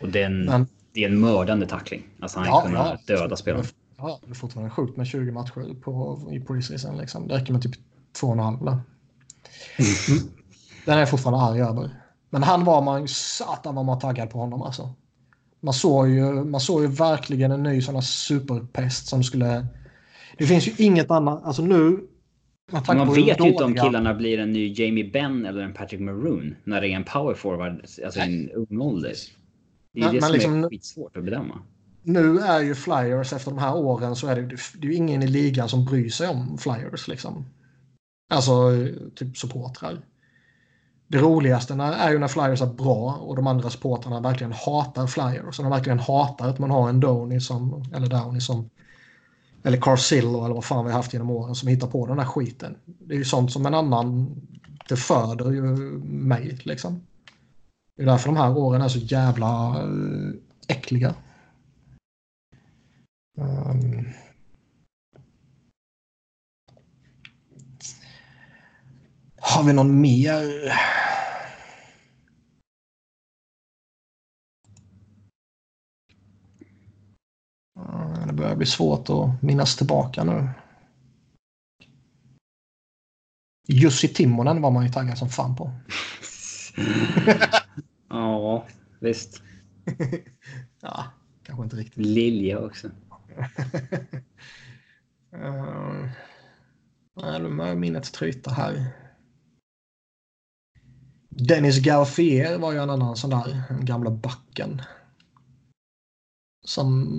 Och 0.00 0.08
det 0.08 0.22
är, 0.22 0.26
en, 0.26 0.44
Men 0.44 0.66
det 0.92 1.04
är 1.04 1.08
en 1.08 1.20
mördande 1.20 1.66
tackling. 1.66 2.02
Alltså 2.20 2.38
han 2.38 2.48
Ja, 2.48 2.60
kunde 2.62 2.78
ja. 2.78 2.98
döda 3.06 3.36
spelaren. 3.36 3.64
ja, 3.96 4.20
det 4.24 4.30
är 4.30 4.34
fortfarande 4.34 4.70
sjukt 4.70 4.96
med 4.96 5.06
20 5.06 5.32
matcher 5.32 5.80
på, 5.80 6.28
i 6.32 6.40
preseason. 6.40 6.96
Liksom. 6.98 7.28
Det 7.28 7.34
räcker 7.34 7.52
med 7.52 7.62
typ 7.62 7.74
två 8.20 8.26
och 8.26 8.32
en 8.32 8.38
halv. 8.38 8.76
Mm. 9.78 10.22
Den 10.86 10.94
är 10.94 10.98
jag 10.98 11.10
fortfarande 11.10 11.44
arg 11.44 11.60
över. 11.70 11.90
Men 12.30 12.42
han 12.42 12.64
var 12.64 12.82
man 12.82 13.00
ju 13.02 13.08
satan 13.08 13.74
vad 13.74 13.84
man 13.84 13.98
taggad 13.98 14.30
på 14.30 14.38
honom 14.38 14.62
alltså. 14.62 14.94
Man 15.60 15.74
såg 15.74 16.08
ju, 16.08 16.44
man 16.44 16.60
såg 16.60 16.82
ju 16.82 16.88
verkligen 16.88 17.50
en 17.50 17.62
ny 17.62 17.82
sån 17.82 17.94
här 17.94 18.02
superpest 18.02 19.06
som 19.06 19.24
skulle... 19.24 19.66
Det 20.38 20.46
finns 20.46 20.68
ju 20.68 20.72
inget 20.84 21.10
annat, 21.10 21.44
alltså 21.44 21.62
nu... 21.62 22.00
Man 22.86 23.14
vet 23.14 23.40
ju 23.40 23.48
inte 23.48 23.64
om 23.64 23.74
killarna 23.74 24.14
blir 24.14 24.38
en 24.38 24.52
ny 24.52 24.72
Jamie 24.72 25.10
Benn 25.10 25.46
eller 25.46 25.62
en 25.62 25.72
Patrick 25.72 26.00
Maroon 26.00 26.56
när 26.64 26.80
det 26.80 26.88
är 26.88 26.96
en 26.96 27.04
power 27.04 27.34
forward, 27.34 27.80
alltså 28.04 28.20
en 28.20 28.50
ung 28.50 28.80
ålder. 28.80 29.12
Det 29.94 30.00
är 30.00 30.04
Men- 30.04 30.14
det 30.14 30.20
men 30.20 30.22
som 30.22 30.32
liksom- 30.32 30.64
är 30.64 30.68
skitsvårt 30.68 31.16
att 31.16 31.24
bedöma. 31.24 31.58
Nu 32.02 32.38
är 32.38 32.60
ju 32.60 32.74
Flyers 32.74 33.32
efter 33.32 33.50
de 33.50 33.58
här 33.58 33.76
åren 33.76 34.16
så 34.16 34.26
är 34.26 34.36
det, 34.36 34.42
det 34.78 34.86
är 34.86 34.90
ju 34.90 34.94
ingen 34.94 35.22
i 35.22 35.26
ligan 35.26 35.68
som 35.68 35.84
bryr 35.84 36.08
sig 36.08 36.28
om 36.28 36.58
Flyers 36.58 37.08
liksom. 37.08 37.44
Alltså 38.32 38.70
typ 39.14 39.36
supportrar. 39.36 39.98
Det 41.08 41.18
roligaste 41.18 41.74
är 41.74 42.10
ju 42.10 42.18
när 42.18 42.28
Flyers 42.28 42.62
är 42.62 42.66
bra 42.66 43.14
och 43.14 43.36
de 43.36 43.46
andra 43.46 43.70
supportrarna 43.70 44.20
verkligen 44.20 44.52
hatar 44.52 45.06
Flyers. 45.06 45.58
Och 45.58 45.64
de 45.64 45.70
verkligen 45.70 45.98
hatar 45.98 46.48
att 46.48 46.58
man 46.58 46.70
har 46.70 46.88
en 46.88 47.00
Downey 47.00 47.40
som, 47.40 47.84
eller 47.94 48.06
Downey 48.06 48.40
som, 48.40 48.70
eller 49.62 49.78
Carcillo 49.80 50.44
eller 50.44 50.54
vad 50.54 50.64
fan 50.64 50.84
vi 50.84 50.90
har 50.90 50.98
haft 50.98 51.12
genom 51.12 51.30
åren 51.30 51.54
som 51.54 51.68
hittar 51.68 51.86
på 51.86 52.06
den 52.06 52.18
här 52.18 52.26
skiten. 52.26 52.76
Det 52.84 53.14
är 53.14 53.18
ju 53.18 53.24
sånt 53.24 53.52
som 53.52 53.66
en 53.66 53.74
annan, 53.74 54.34
det 54.88 54.96
föder 54.96 55.50
ju 55.50 55.62
mig 56.02 56.58
liksom. 56.62 57.02
Det 57.96 58.02
är 58.02 58.06
därför 58.06 58.28
de 58.28 58.36
här 58.36 58.58
åren 58.58 58.82
är 58.82 58.88
så 58.88 58.98
jävla 58.98 59.82
eh, 59.82 60.30
äckliga. 60.68 61.14
Um, 63.38 64.06
har 69.52 69.64
vi 69.64 69.72
någon 69.72 70.00
mer? 70.00 70.72
Det 78.26 78.32
börjar 78.32 78.56
bli 78.56 78.66
svårt 78.66 79.10
att 79.10 79.42
minnas 79.42 79.76
tillbaka 79.76 80.24
nu. 80.24 80.48
Jussi 83.68 84.08
Timonen 84.08 84.62
var 84.62 84.70
man 84.70 84.86
ju 84.86 84.92
taggad 84.92 85.18
som 85.18 85.28
fan 85.28 85.56
på. 85.56 85.72
Ja, 88.08 88.66
visst. 89.00 89.42
ja, 90.80 91.04
kanske 91.42 91.64
inte 91.64 91.76
riktigt. 91.76 92.06
Lilja 92.06 92.58
också. 92.58 92.86
uh, 95.34 96.08
nej, 97.16 97.40
nu 97.42 97.56
börjar 97.56 97.74
minnet 97.74 98.12
tryta 98.12 98.50
här. 98.50 99.01
Dennis 101.36 101.78
Gauffier 101.78 102.58
var 102.58 102.72
ju 102.72 102.78
en 102.78 102.90
annan 102.90 103.16
sån 103.16 103.30
där, 103.30 103.64
gamla 103.80 104.10
backen. 104.10 104.82
Som... 106.64 107.18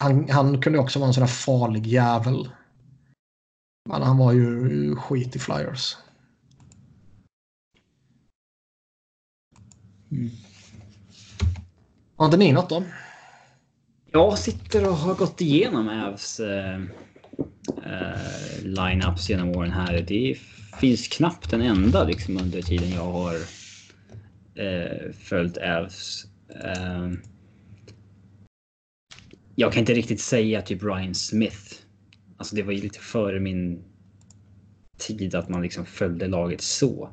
Han, 0.00 0.30
han 0.30 0.60
kunde 0.60 0.78
också 0.78 0.98
vara 0.98 1.08
en 1.08 1.14
sån 1.14 1.20
där 1.20 1.28
farlig 1.28 1.86
jävel. 1.86 2.48
Men 3.88 4.02
han 4.02 4.18
var 4.18 4.32
ju 4.32 4.96
skit 4.96 5.36
i 5.36 5.38
Flyers. 5.38 5.96
Mm. 10.10 10.30
Har 12.16 12.24
inte 12.24 12.36
ni 12.36 12.52
något 12.52 12.68
då? 12.68 12.84
Jag 14.10 14.38
sitter 14.38 14.88
och 14.88 14.96
har 14.96 15.14
gått 15.14 15.40
igenom 15.40 15.88
Avs 15.88 16.40
eh, 16.40 16.80
eh, 17.84 18.62
lineups 18.62 19.30
genom 19.30 19.48
åren 19.48 19.72
här. 19.72 20.04
Det 20.08 20.36
finns 20.80 21.08
knappt 21.08 21.52
en 21.52 21.60
enda 21.62 22.04
liksom 22.04 22.36
under 22.36 22.62
tiden 22.62 22.90
jag 22.90 23.12
har 23.12 23.34
eh, 24.54 25.12
följt 25.12 25.58
Avs. 25.58 26.26
Eh, 26.64 27.10
jag 29.54 29.72
kan 29.72 29.80
inte 29.80 29.94
riktigt 29.94 30.20
säga 30.20 30.62
typ 30.62 30.82
Ryan 30.82 31.14
Smith. 31.14 31.74
Alltså 32.36 32.56
det 32.56 32.62
var 32.62 32.72
ju 32.72 32.82
lite 32.82 32.98
före 32.98 33.40
min 33.40 33.84
tid 34.98 35.34
att 35.34 35.48
man 35.48 35.62
liksom 35.62 35.86
följde 35.86 36.26
laget 36.26 36.60
så. 36.60 37.10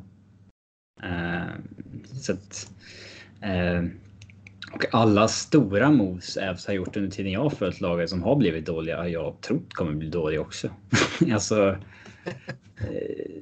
Eh, 1.03 1.53
så 2.21 2.33
att, 2.33 2.71
eh, 3.41 3.83
och 4.73 4.85
alla 4.91 5.27
stora 5.27 5.91
moves 5.91 6.37
Avs 6.37 6.67
har 6.67 6.73
gjort 6.73 6.97
under 6.97 7.11
tiden 7.11 7.31
jag 7.31 7.43
har 7.43 7.49
följt 7.49 7.81
laget 7.81 8.09
som 8.09 8.23
har 8.23 8.35
blivit 8.35 8.65
dåliga 8.65 9.07
jag 9.07 9.41
tror 9.41 9.61
kommer 9.69 9.93
bli 9.93 10.09
dåliga 10.09 10.41
också. 10.41 10.69
alltså. 11.33 11.77
Eh, 12.81 13.41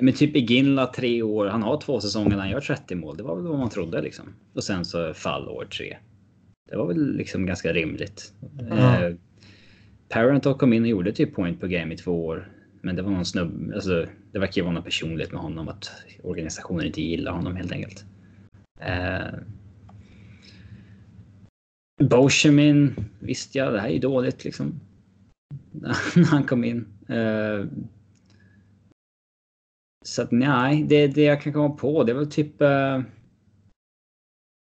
men 0.00 0.14
typ 0.14 0.36
Iginla 0.36 0.86
tre 0.86 1.22
år. 1.22 1.46
Han 1.46 1.62
har 1.62 1.80
två 1.80 2.00
säsonger 2.00 2.30
när 2.30 2.38
han 2.38 2.50
gör 2.50 2.60
30 2.60 2.94
mål. 2.94 3.16
Det 3.16 3.22
var 3.22 3.36
väl 3.36 3.46
vad 3.46 3.58
man 3.58 3.70
trodde 3.70 4.02
liksom. 4.02 4.24
Och 4.54 4.64
sen 4.64 4.84
så 4.84 5.14
fall 5.14 5.48
år 5.48 5.64
tre. 5.64 5.96
Det 6.70 6.76
var 6.76 6.86
väl 6.86 7.16
liksom 7.16 7.46
ganska 7.46 7.72
rimligt. 7.72 8.32
Ja. 8.70 9.06
Eh, 9.06 9.14
Parent 10.08 10.58
kom 10.58 10.72
in 10.72 10.82
och 10.82 10.88
gjorde 10.88 11.12
typ 11.12 11.34
point 11.34 11.60
per 11.60 11.68
game 11.68 11.94
i 11.94 11.96
två 11.96 12.26
år. 12.26 12.48
Men 12.80 12.96
det 12.96 13.02
var 13.02 13.10
någon 13.10 13.24
snubb, 13.24 13.72
alltså, 13.74 14.06
det 14.32 14.38
verkar 14.38 14.60
ju 14.60 14.62
vara 14.62 14.74
något 14.74 14.84
personligt 14.84 15.32
med 15.32 15.40
honom 15.40 15.68
att 15.68 15.90
organisationen 16.22 16.86
inte 16.86 17.02
gillar 17.02 17.32
honom 17.32 17.56
helt 17.56 17.72
enkelt. 17.72 18.04
Eh, 18.80 19.38
Boshemin, 22.02 22.94
visst 23.18 23.54
ja, 23.54 23.70
det 23.70 23.80
här 23.80 23.88
är 23.88 23.92
ju 23.92 23.98
dåligt 23.98 24.44
liksom. 24.44 24.80
När 26.14 26.24
han 26.24 26.44
kom 26.44 26.64
in. 26.64 26.95
Eh, 27.08 27.66
så 30.04 30.22
att 30.22 30.30
nej, 30.30 30.82
det, 30.82 31.06
det 31.06 31.22
jag 31.22 31.42
kan 31.42 31.52
komma 31.52 31.74
på 31.74 32.04
det 32.04 32.12
är 32.12 32.16
väl 32.16 32.30
typ... 32.30 32.60
Eh, 32.60 33.02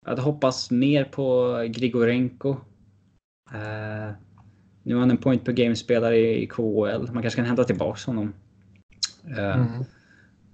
att 0.06 0.20
hoppas 0.20 0.72
mer 0.72 1.04
på 1.04 1.58
Grigorenko. 1.70 2.50
Eh, 3.54 4.12
nu 4.84 4.96
är 4.96 5.00
han 5.00 5.12
en 5.12 5.18
point 5.18 5.46
per 5.46 5.52
game-spelare 5.52 6.18
i 6.18 6.48
KHL. 6.48 7.12
Man 7.14 7.22
kanske 7.22 7.36
kan 7.36 7.46
hämta 7.46 7.64
tillbaka 7.64 8.12
honom. 8.12 8.34
Eh, 9.38 9.56
Mm. 9.56 9.84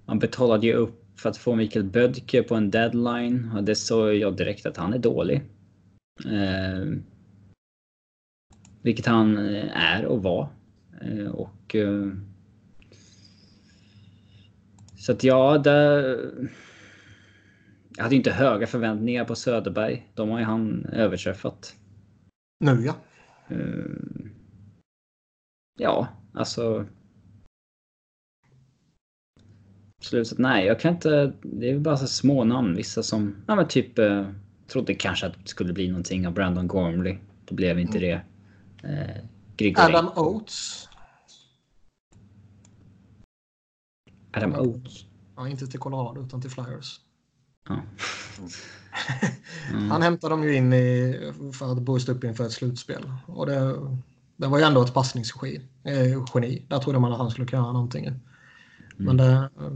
Man 0.06 0.18
betalade 0.18 0.66
ju 0.66 0.72
upp 0.72 1.20
för 1.20 1.28
att 1.28 1.36
få 1.36 1.54
Mikael 1.54 1.84
Bödke 1.84 2.42
på 2.42 2.54
en 2.54 2.70
deadline 2.70 3.52
och 3.56 3.64
det 3.64 3.74
såg 3.74 4.14
jag 4.14 4.36
direkt 4.36 4.66
att 4.66 4.76
han 4.76 4.92
är 4.92 4.98
dålig. 4.98 5.42
Eh, 6.26 7.00
vilket 8.82 9.06
han 9.06 9.38
är 9.72 10.04
och 10.04 10.22
var. 10.22 10.48
Eh, 11.00 11.30
och... 11.30 11.74
Eh, 11.74 12.12
så 14.98 15.12
att 15.12 15.24
ja, 15.24 15.58
där... 15.58 16.18
Jag 17.96 18.04
hade 18.04 18.16
inte 18.16 18.30
höga 18.30 18.66
förväntningar 18.66 19.24
på 19.24 19.34
Söderberg. 19.34 20.10
De 20.14 20.28
har 20.28 20.38
ju 20.38 20.44
han 20.44 20.84
överträffat. 20.84 21.76
Nu 22.64 22.84
ja. 22.84 22.94
Eh, 23.48 23.84
ja, 25.78 26.08
alltså. 26.34 26.86
Slutet, 30.02 30.38
nej, 30.38 30.66
jag 30.66 30.80
kan 30.80 30.94
inte. 30.94 31.32
Det 31.42 31.70
är 31.70 31.78
bara 31.78 31.96
så 31.96 32.06
små 32.06 32.44
namn. 32.44 32.76
Vissa 32.76 33.02
som, 33.02 33.36
ja 33.46 33.56
men 33.56 33.68
typ. 33.68 33.98
Eh, 33.98 34.26
trodde 34.70 34.94
kanske 34.94 35.26
att 35.26 35.34
det 35.42 35.48
skulle 35.48 35.72
bli 35.72 35.88
någonting 35.88 36.26
av 36.26 36.32
Brandon 36.32 36.68
Gormley. 36.68 37.16
Det 37.44 37.54
blev 37.54 37.78
inte 37.78 37.98
det. 37.98 38.20
Eh. 38.82 39.24
Adam 39.76 40.08
Oates. 40.16 40.88
Adam 44.32 44.54
Oates. 44.54 45.04
Ja, 45.36 45.48
inte 45.48 45.66
till 45.66 45.80
Colorado 45.80 46.20
utan 46.26 46.40
till 46.40 46.50
Flyers. 46.50 47.00
Ja. 47.68 47.80
Mm. 49.70 49.90
Han 49.90 50.02
hämtade 50.02 50.32
dem 50.32 50.44
ju 50.44 50.54
in 50.54 50.72
i, 50.72 51.32
för 51.58 51.72
att 51.72 51.82
boosta 51.82 52.12
upp 52.12 52.24
inför 52.24 52.44
ett 52.44 52.52
slutspel. 52.52 53.12
Och 53.26 53.46
det, 53.46 53.76
det 54.36 54.46
var 54.46 54.58
ju 54.58 54.64
ändå 54.64 54.82
ett 54.82 54.94
passningsgeni. 54.94 55.60
Eh, 55.84 56.24
geni. 56.34 56.64
Där 56.68 56.78
trodde 56.78 56.98
man 56.98 57.12
att 57.12 57.18
han 57.18 57.30
skulle 57.30 57.46
kunna 57.46 57.62
göra 57.62 57.72
någonting. 57.72 58.20
Men 58.96 59.16
det, 59.16 59.50
eh, 59.60 59.70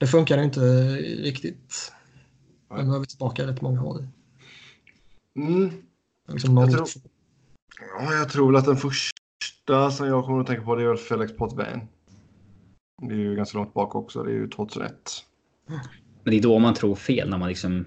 det 0.00 0.06
funkade 0.06 0.44
inte 0.44 0.60
riktigt. 0.96 1.92
Nu 2.70 2.94
är 2.94 2.98
vi 2.98 3.06
tillbaka 3.06 3.46
rätt 3.46 3.60
många 3.60 3.82
år. 3.84 4.08
Mm. 5.36 5.70
Liksom 6.28 6.56
Jag 6.56 6.70
tror- 6.72 6.88
Ja, 7.98 8.12
jag 8.14 8.28
tror 8.28 8.56
att 8.56 8.64
den 8.64 8.76
första 8.76 9.90
som 9.90 10.06
jag 10.06 10.24
kommer 10.24 10.40
att 10.40 10.46
tänka 10.46 10.62
på 10.62 10.74
det 10.74 10.82
är 10.82 10.96
Felix 10.96 11.36
Potvin. 11.36 11.88
Det 13.02 13.14
är 13.14 13.18
ju 13.18 13.36
ganska 13.36 13.58
långt 13.58 13.74
bak 13.74 13.94
också. 13.94 14.22
Det 14.22 14.30
är 14.30 14.34
ju 14.34 14.48
2001. 14.48 14.94
Men 16.22 16.30
det 16.30 16.36
är 16.36 16.42
då 16.42 16.58
man 16.58 16.74
tror 16.74 16.94
fel 16.94 17.30
när 17.30 17.38
man 17.38 17.48
liksom. 17.48 17.86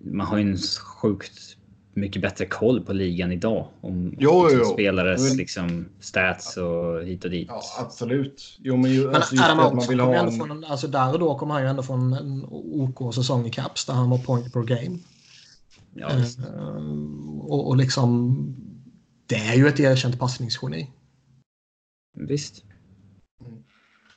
Man 0.00 0.26
har 0.26 0.38
ju 0.38 0.50
en 0.50 0.58
sjukt 1.02 1.56
mycket 1.94 2.22
bättre 2.22 2.46
koll 2.46 2.80
på 2.80 2.92
ligan 2.92 3.32
idag. 3.32 3.68
Om 3.80 4.14
Jo, 4.18 4.42
liksom, 4.44 4.60
jo. 4.64 4.72
spelares 4.72 5.28
Men- 5.28 5.36
liksom, 5.36 5.88
stats 6.00 6.56
och 6.56 7.02
hit 7.04 7.24
och 7.24 7.30
dit. 7.30 7.48
Ja, 7.50 7.62
absolut. 7.78 8.58
Jo, 8.60 8.76
men, 8.76 8.90
ju, 8.90 9.06
Men 9.06 9.14
alltså 9.14 9.34
Adam 9.42 9.58
att 9.58 10.00
man 10.00 10.14
en... 10.14 10.32
från 10.32 10.50
en, 10.50 10.64
alltså 10.64 10.86
där 10.88 11.12
och 11.12 11.18
då 11.18 11.38
kom 11.38 11.50
han 11.50 11.62
ju 11.62 11.68
ändå 11.68 11.82
från 11.82 12.12
en 12.12 12.44
OK-säsong 12.50 13.46
i 13.46 13.50
Caps 13.50 13.84
där 13.86 13.94
han 13.94 14.10
var 14.10 14.18
point 14.18 14.52
per 14.52 14.62
game. 14.62 14.98
Ja, 15.94 16.10
visst. 16.16 16.38
Eh, 16.38 16.76
och, 17.40 17.68
och 17.68 17.76
liksom, 17.76 18.36
det 19.26 19.36
är 19.36 19.54
ju 19.54 19.66
ett 19.68 19.80
erkänt 19.80 20.18
passningsgeni. 20.18 20.90
visst. 22.16 22.64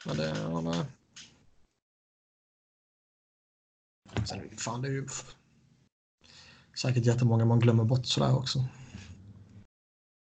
Men 0.06 0.18
det. 0.18 0.36
Sen, 4.26 4.40
är 4.40 4.44
det- 4.50 4.62
fan, 4.62 4.82
det 4.82 4.88
är 4.88 4.92
ju 4.92 5.08
säkert 6.82 7.06
jättemånga 7.06 7.46
man 7.46 7.60
glömmer 7.60 7.84
bort 7.84 8.06
sådär 8.06 8.38
också. 8.38 8.66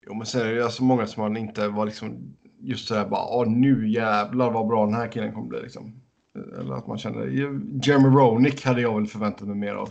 Jo, 0.07 0.15
men 0.15 0.27
sen 0.27 0.41
är 0.47 0.55
det 0.55 0.65
alltså 0.65 0.83
många 0.83 1.07
som 1.07 1.23
man 1.23 1.37
inte 1.37 1.69
var 1.69 1.87
liksom 1.87 2.37
just 2.61 2.89
sådär 2.89 3.09
bara 3.09 3.27
Åh, 3.27 3.49
nu 3.51 3.91
jävlar 3.91 4.51
vad 4.51 4.69
bra 4.69 4.85
den 4.87 4.95
här 4.95 5.13
killen 5.13 5.33
kommer 5.35 5.49
bli 5.49 5.63
liksom. 5.63 6.01
Eller 6.59 6.75
att 6.75 6.87
man 6.87 6.99
känner 6.99 7.27
Jeremy 7.87 8.09
Roenick 8.09 8.65
hade 8.65 8.81
jag 8.81 8.95
väl 8.95 9.07
förväntat 9.07 9.49
mig 9.49 9.57
mer 9.57 9.75
av. 9.75 9.91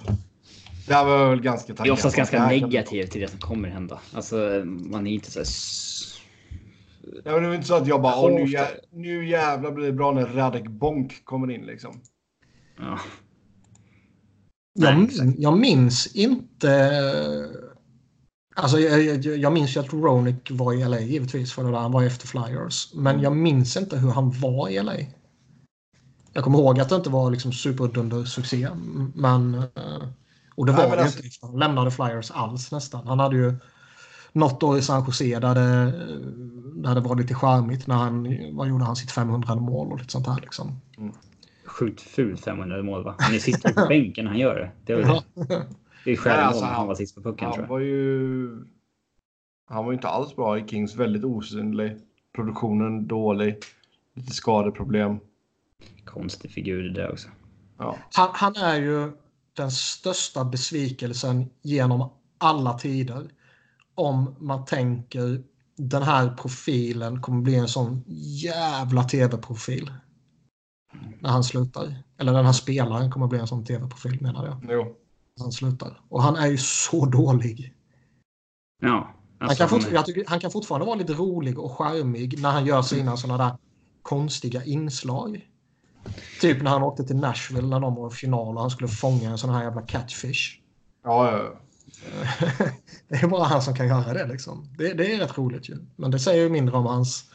Det 0.87 0.93
här 0.93 1.05
var 1.05 1.29
väl 1.29 1.41
ganska 1.41 1.67
Det 1.67 1.73
är 1.73 1.77
taggad 1.77 1.93
oftast 1.93 2.15
ganska 2.15 2.39
här 2.39 2.61
negativt 2.61 3.11
till 3.11 3.21
det 3.21 3.27
som 3.27 3.39
kommer 3.39 3.69
hända. 3.69 3.99
Alltså, 4.13 4.63
man 4.65 5.07
är 5.07 5.11
inte 5.11 5.31
så 5.31 5.39
Ja, 7.25 7.31
men 7.33 7.41
det 7.43 7.47
var 7.47 7.55
inte 7.55 7.67
så 7.67 7.75
att 7.75 7.87
jag 7.87 8.01
bara 8.01 8.19
Åh, 8.21 8.31
nu, 8.31 8.45
jä- 8.45 8.79
nu 8.91 9.27
jävlar 9.27 9.71
blir 9.71 9.85
det 9.85 9.91
bra 9.93 10.11
när 10.11 10.25
Radek 10.25 10.67
Bonk 10.67 11.25
kommer 11.25 11.51
in 11.51 11.65
liksom. 11.65 12.01
Ja. 12.79 12.99
Jag, 14.79 14.97
Nej, 14.97 15.35
jag 15.37 15.57
minns 15.57 16.15
inte... 16.15 16.91
Alltså 18.55 18.79
jag, 18.79 19.01
jag, 19.25 19.37
jag 19.37 19.53
minns 19.53 19.75
ju 19.75 19.79
att 19.79 19.93
Ronick 19.93 20.51
var 20.51 20.73
i 20.73 20.85
LA 20.85 20.99
givetvis 20.99 21.53
för 21.53 21.63
det 21.63 21.71
där. 21.71 21.77
Han 21.77 21.91
var 21.91 22.03
efter 22.03 22.27
Flyers. 22.27 22.93
Men 22.93 23.21
jag 23.21 23.35
minns 23.37 23.77
inte 23.77 23.97
hur 23.97 24.09
han 24.09 24.31
var 24.31 24.69
i 24.69 24.83
LA. 24.83 24.93
Jag 26.33 26.43
kommer 26.43 26.59
ihåg 26.59 26.79
att 26.79 26.89
det 26.89 26.95
inte 26.95 27.09
var 27.09 27.31
liksom 27.31 27.53
superdunder 27.53 28.23
succé. 28.23 28.69
Men... 29.15 29.53
eh, 29.55 29.63
Och 30.55 30.65
det 30.65 30.71
Nej, 30.71 30.81
var 30.81 30.89
men 30.89 30.97
det 30.97 31.03
alltså- 31.03 31.17
inte. 31.19 31.27
efter 31.27 31.47
Han 31.47 31.59
lämnade 31.59 31.91
Flyers 31.91 32.31
alls 32.31 32.71
nästan. 32.71 33.07
Han 33.07 33.19
hade 33.19 33.35
ju 33.35 33.53
något 34.31 34.63
år 34.63 34.77
i 34.77 34.81
San 34.81 35.03
Jose 35.05 35.39
där 35.39 35.55
det, 35.55 35.91
där 36.81 36.95
det 36.95 37.01
var 37.01 37.15
lite 37.15 37.33
charmigt 37.33 37.87
när 37.87 37.95
han... 37.95 38.23
Vad 38.55 38.67
gjorde 38.69 38.83
han? 38.83 38.95
Sitt 38.95 39.11
500 39.11 39.55
mål 39.55 39.91
och 39.91 39.97
lite 39.99 40.11
sånt 40.11 40.27
här 40.27 40.39
liksom. 40.41 40.81
Sjukt 41.65 42.01
fult 42.01 42.39
500 42.43 42.83
mål 42.83 43.03
va? 43.03 43.15
Han 43.19 43.35
är 43.35 43.39
sist 43.39 43.63
på 43.63 43.85
bänken 43.89 44.25
när 44.25 44.31
han 44.31 44.39
gör 44.39 44.55
det. 44.55 44.71
Det 44.85 44.93
är, 44.93 44.97
väl 44.97 45.21
det. 45.47 45.65
det 46.05 46.11
är 46.11 46.15
självmål 46.15 46.45
alltså, 46.45 46.65
han 46.65 46.75
han- 46.75 46.87
var 46.87 46.95
sist 46.95 47.15
på 47.15 47.21
pucken 47.21 47.37
tror 47.37 47.51
Han 47.51 47.61
jag. 47.61 47.67
var 47.69 47.79
ju... 47.79 48.49
Han 49.69 49.85
var 49.85 49.91
ju 49.91 49.95
inte 49.95 50.07
alls 50.07 50.35
bra 50.35 50.57
i 50.59 50.67
Kings. 50.67 50.95
Väldigt 50.95 51.23
osynlig. 51.23 51.97
Produktionen 52.35 53.07
dålig. 53.07 53.55
Lite 54.15 54.33
skadeproblem. 54.33 55.19
Konstig 56.05 56.51
figur 56.51 56.83
det 56.83 56.93
där 57.01 57.11
också. 57.11 57.27
Ja. 57.77 57.97
Han, 58.13 58.29
han 58.33 58.55
är 58.55 58.75
ju 58.75 59.11
den 59.53 59.71
största 59.71 60.45
besvikelsen 60.45 61.49
genom 61.61 62.09
alla 62.37 62.73
tider. 62.73 63.27
Om 63.99 64.35
man 64.39 64.65
tänker 64.65 65.43
den 65.77 66.03
här 66.03 66.29
profilen 66.29 67.21
kommer 67.21 67.41
bli 67.41 67.55
en 67.55 67.67
sån 67.67 68.03
jävla 68.43 69.03
tv-profil. 69.03 69.93
När 71.19 71.29
han 71.29 71.43
slutar. 71.43 71.95
Eller 72.17 72.33
den 72.33 72.45
här 72.45 72.53
spelaren 72.53 73.11
kommer 73.11 73.27
bli 73.27 73.39
en 73.39 73.47
sån 73.47 73.65
tv-profil 73.65 74.21
menar 74.21 74.45
jag. 74.45 74.57
Jo. 74.61 74.83
När 75.37 75.43
han 75.43 75.51
slutar. 75.51 76.01
Och 76.09 76.23
han 76.23 76.35
är 76.35 76.47
ju 76.47 76.57
så 76.57 77.05
dålig. 77.05 77.73
Ja. 78.81 79.15
Han 79.39 79.49
Alltså, 79.49 79.67
kan, 79.67 79.81
han 79.81 79.93
jag 79.93 80.05
tycker, 80.05 80.23
han 80.27 80.39
kan 80.39 80.51
fortfarande 80.51 80.85
vara 80.85 80.95
lite 80.95 81.13
rolig 81.13 81.59
och 81.59 81.71
charmig 81.71 82.41
när 82.41 82.51
han 82.51 82.65
gör 82.65 82.81
sina 82.81 83.17
såna 83.17 83.37
där 83.37 83.51
konstiga 84.01 84.63
inslag. 84.63 85.49
Typ 86.41 86.61
när 86.61 86.71
han 86.71 86.83
åkte 86.83 87.03
till 87.03 87.15
Nashville 87.15 87.67
när 87.67 87.79
de 87.79 87.95
var 87.95 88.07
i 88.07 88.13
final 88.13 88.55
och 88.55 88.61
han 88.61 88.69
skulle 88.69 88.87
fånga 88.87 89.29
en 89.29 89.37
sån 89.37 89.49
här 89.49 89.63
jävla 89.63 89.81
catfish. 89.81 90.59
Ja, 91.03 91.31
ja, 91.31 91.37
ja. 91.37 91.61
det 93.07 93.15
är 93.15 93.27
bara 93.27 93.43
han 93.43 93.61
som 93.61 93.75
kan 93.75 93.87
göra 93.87 94.13
det 94.13 94.27
liksom. 94.27 94.67
Det, 94.77 94.93
det 94.93 95.13
är 95.13 95.19
rätt 95.19 95.37
roligt 95.37 95.69
ju. 95.69 95.77
Men 95.95 96.11
det 96.11 96.19
säger 96.19 96.43
ju 96.43 96.49
mindre 96.49 96.77
om 96.77 96.85
hans 96.85 97.31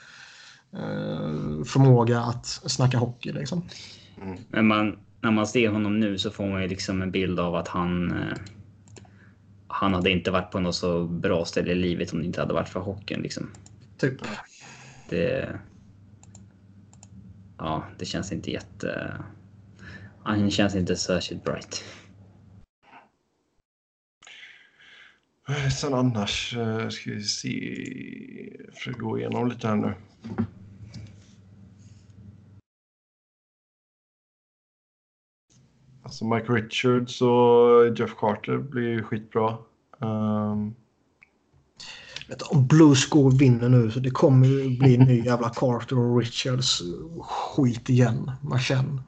eh, 0.73 1.65
förmåga 1.65 2.21
att 2.21 2.47
snacka 2.47 2.99
hockey 2.99 3.33
liksom. 3.33 3.69
Men 4.49 4.67
man, 4.67 4.99
när 5.21 5.31
man 5.31 5.47
ser 5.47 5.69
honom 5.69 6.01
nu 6.01 6.19
så 6.19 6.31
får 6.31 6.47
man 6.47 6.63
ju 6.63 6.69
liksom 6.69 7.03
en 7.03 7.11
bild 7.11 7.41
av 7.41 7.55
att 7.55 7.69
han... 7.69 8.13
Eh, 8.13 8.37
han 9.67 9.95
hade 9.95 10.11
inte 10.11 10.31
varit 10.31 10.51
på 10.51 10.61
något 10.61 10.75
så 10.75 11.05
bra 11.05 11.45
ställe 11.45 11.73
i 11.73 11.75
livet 11.75 12.13
om 12.13 12.19
det 12.19 12.25
inte 12.25 12.41
hade 12.41 12.55
varit 12.55 12.69
för 12.69 12.81
hockeyn 12.81 13.23
liksom. 13.23 13.51
Typ. 13.99 14.15
Det... 15.09 15.59
Ja, 17.59 17.85
det 17.99 18.05
känns 18.05 18.33
inte 18.33 18.51
jätte... 18.51 19.15
Han 20.23 20.51
känns 20.51 20.75
inte 20.75 20.97
särskilt 20.97 21.45
bright. 21.45 21.85
Sen 25.81 25.95
annars 25.95 26.57
eh, 26.57 26.89
ska 26.89 27.11
vi 27.11 27.23
se. 27.23 27.51
Försöka 28.75 28.99
gå 28.99 29.19
igenom 29.19 29.49
lite 29.49 29.69
här 29.69 29.77
nu. 29.77 29.95
Alltså 36.03 36.25
Mike 36.25 36.53
Richards 36.53 37.23
och 37.23 37.99
Jeff 37.99 38.15
Carter 38.17 38.59
blir 38.59 38.89
ju 38.89 39.03
skitbra. 39.03 39.59
Um, 39.99 40.75
Vet, 42.29 42.39
du, 42.39 42.45
om 42.45 42.67
Blue 42.67 42.97
Score 42.97 43.37
vinner 43.37 43.69
nu 43.69 43.91
så 43.91 44.01
det 44.01 44.11
kommer 44.11 44.47
ju 44.47 44.79
bli 44.79 44.95
en 44.95 45.07
ny 45.07 45.25
jävla 45.25 45.51
Carter 45.51 45.99
och 45.99 46.19
Richards 46.19 46.83
skit 47.21 47.91
igen. 47.91 48.31
Man 48.43 48.59
känner. 48.59 49.03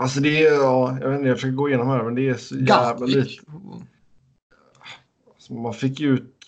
Alltså 0.00 0.20
det 0.20 0.46
är, 0.46 0.52
ja, 0.52 0.98
jag 1.00 1.08
vet 1.08 1.18
inte, 1.18 1.28
jag 1.28 1.36
försöker 1.36 1.56
gå 1.56 1.68
igenom 1.68 1.88
här 1.88 2.04
men 2.04 2.14
det 2.14 2.28
är 2.28 2.34
så 2.34 2.56
jävla 2.56 3.06
lite. 3.06 3.42
Alltså, 5.28 5.54
man 5.54 5.74
fick 5.74 6.00
ju 6.00 6.14
ut... 6.14 6.44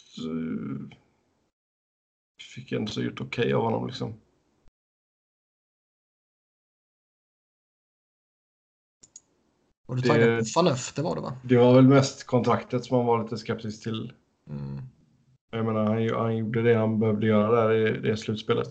Fick 2.55 2.73
ändå 2.73 2.93
så 2.93 3.01
ut 3.01 3.20
okej 3.20 3.53
av 3.53 3.62
honom 3.62 3.87
liksom. 3.87 4.15
Och 9.87 9.97
du 9.97 10.03
taggade 10.03 10.39
på 10.39 10.45
Fanöf, 10.45 10.93
det 10.95 11.03
var 11.03 11.15
det 11.15 11.20
va? 11.20 11.37
Det 11.43 11.57
var 11.57 11.74
väl 11.74 11.89
mest 11.89 12.27
kontraktet 12.27 12.85
som 12.85 12.97
man 12.97 13.07
var 13.07 13.23
lite 13.23 13.39
skeptisk 13.39 13.83
till. 13.83 14.12
Mm. 14.49 14.83
Jag 15.51 15.65
menar, 15.65 15.85
han, 15.85 16.20
han 16.20 16.37
gjorde 16.37 16.62
det 16.62 16.74
han 16.74 17.01
behövde 17.01 17.27
göra 17.27 17.69
där 17.69 17.74
i 17.74 18.01
det 18.01 18.16
slutspelet. 18.16 18.69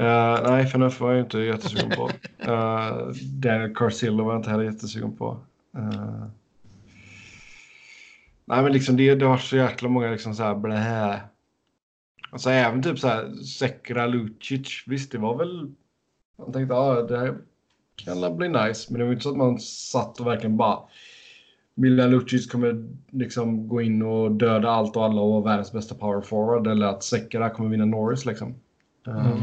Uh, 0.00 0.50
nej, 0.50 0.66
Faneuf 0.66 1.00
var 1.00 1.12
jag 1.12 1.20
inte 1.20 1.38
jättesugen 1.38 1.90
på. 1.90 2.10
Uh, 2.48 3.08
Daniel 3.40 3.74
Carcillo 3.74 4.24
var 4.24 4.32
jag 4.32 4.38
inte 4.38 4.50
heller 4.50 4.64
jättesugen 4.64 5.16
på. 5.16 5.40
Uh, 5.78 6.24
nej, 8.44 8.62
men 8.62 8.72
liksom 8.72 8.96
det, 8.96 9.14
det 9.14 9.26
har 9.26 9.36
så 9.36 9.56
jäkla 9.56 9.88
många 9.88 10.10
liksom 10.10 10.34
så 10.34 10.42
här 10.42 10.54
blä. 10.54 11.20
Alltså 12.30 12.50
även 12.50 12.82
typ 12.82 12.98
så 12.98 13.08
här 13.08 13.34
Sekra 13.34 14.06
Lucic. 14.06 14.84
Visst, 14.86 15.12
det 15.12 15.18
var 15.18 15.38
väl... 15.38 15.70
Man 16.38 16.52
tänkte, 16.52 16.74
ja, 16.74 16.80
ah, 16.80 17.02
det 17.02 17.18
här 17.18 17.36
kan 17.96 18.36
bli 18.36 18.48
nice. 18.48 18.92
Men 18.92 18.98
det 18.98 19.04
var 19.04 19.12
inte 19.12 19.22
så 19.22 19.30
att 19.30 19.36
man 19.36 19.60
satt 19.60 20.20
och 20.20 20.26
verkligen 20.26 20.56
bara... 20.56 20.78
Milan 21.74 22.10
Lucic 22.10 22.46
kommer 22.46 22.88
liksom 23.10 23.68
gå 23.68 23.80
in 23.82 24.02
och 24.02 24.32
döda 24.32 24.70
allt 24.70 24.96
och 24.96 25.04
alla 25.04 25.20
och 25.20 25.30
vara 25.30 25.44
världens 25.44 25.72
bästa 25.72 25.94
power 25.94 26.20
forward. 26.20 26.66
Eller 26.66 26.86
att 26.86 27.04
Sekera 27.04 27.50
kommer 27.50 27.70
vinna 27.70 27.84
Norris 27.84 28.26
liksom. 28.26 28.54
Mm. 29.06 29.40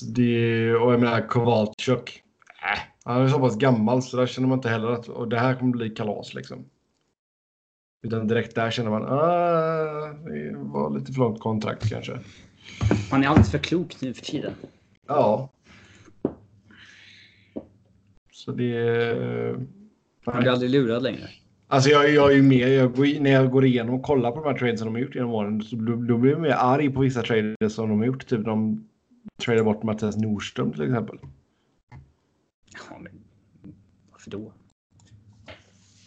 Det, 0.00 0.74
och 0.74 0.92
jag 0.92 1.00
menar 1.00 1.28
Kowalczyk. 1.28 2.22
Äh, 2.62 2.78
han 3.04 3.22
är 3.22 3.28
så 3.28 3.38
pass 3.38 3.58
gammal 3.58 4.02
så 4.02 4.16
där 4.16 4.26
känner 4.26 4.48
man 4.48 4.58
inte 4.58 4.68
heller 4.68 4.88
att 4.88 5.08
och 5.08 5.28
det 5.28 5.38
här 5.38 5.54
kommer 5.54 5.72
bli 5.72 5.90
kalas 5.90 6.34
liksom. 6.34 6.64
Utan 8.02 8.28
direkt 8.28 8.54
där 8.54 8.70
känner 8.70 8.90
man 8.90 9.02
ah, 9.02 10.12
det 10.12 10.56
var 10.56 10.98
lite 10.98 11.12
för 11.12 11.20
långt 11.20 11.40
kontrakt 11.40 11.90
kanske. 11.90 12.18
Man 13.10 13.22
är 13.24 13.28
alldeles 13.28 13.50
för 13.50 13.58
klok 13.58 13.96
nu 14.00 14.14
för 14.14 14.24
tiden. 14.24 14.52
Ja. 15.06 15.50
Så 18.32 18.52
det... 18.52 19.56
Man 20.24 20.40
blir 20.40 20.50
aldrig 20.50 20.70
lurad 20.70 21.02
längre. 21.02 21.28
Alltså 21.68 21.90
jag, 21.90 22.10
jag 22.10 22.30
är 22.30 22.36
ju 22.36 22.42
mer, 22.42 22.68
jag 22.68 22.94
går, 22.94 23.20
när 23.20 23.30
jag 23.30 23.50
går 23.50 23.64
igenom 23.64 23.94
och 23.94 24.02
kollar 24.02 24.30
på 24.30 24.42
de 24.42 24.48
här 24.48 24.58
tradesen 24.58 24.86
de 24.86 24.94
har 24.94 25.02
gjort 25.02 25.14
genom 25.14 25.30
åren, 25.30 25.62
så 25.62 25.76
då, 25.76 25.96
då 25.96 26.18
blir 26.18 26.32
jag 26.32 26.40
mer 26.40 26.56
arg 26.58 26.90
på 26.90 27.00
vissa 27.00 27.22
traders 27.22 27.72
som 27.72 27.88
de 27.88 27.98
har 27.98 28.06
gjort. 28.06 28.26
Typ 28.26 28.44
de 28.44 28.88
tradade 29.40 29.64
bort 29.64 29.82
Mattias 29.82 30.16
Nordström 30.16 30.72
till 30.72 30.82
exempel. 30.82 31.18
Ja, 32.66 32.98
men 32.98 33.24
varför 34.10 34.30
då? 34.30 34.52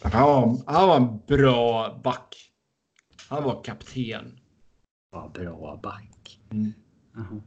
Han 0.02 0.22
var, 0.22 0.74
han 0.74 0.88
var 0.88 0.96
en 0.96 1.20
bra 1.28 2.00
back. 2.04 2.52
Han 3.30 3.44
var 3.44 3.64
kapten. 3.64 4.40
Vad 5.12 5.32
bra 5.32 5.80
back. 5.84 6.40
Mm. 6.52 6.74
Han 7.14 7.42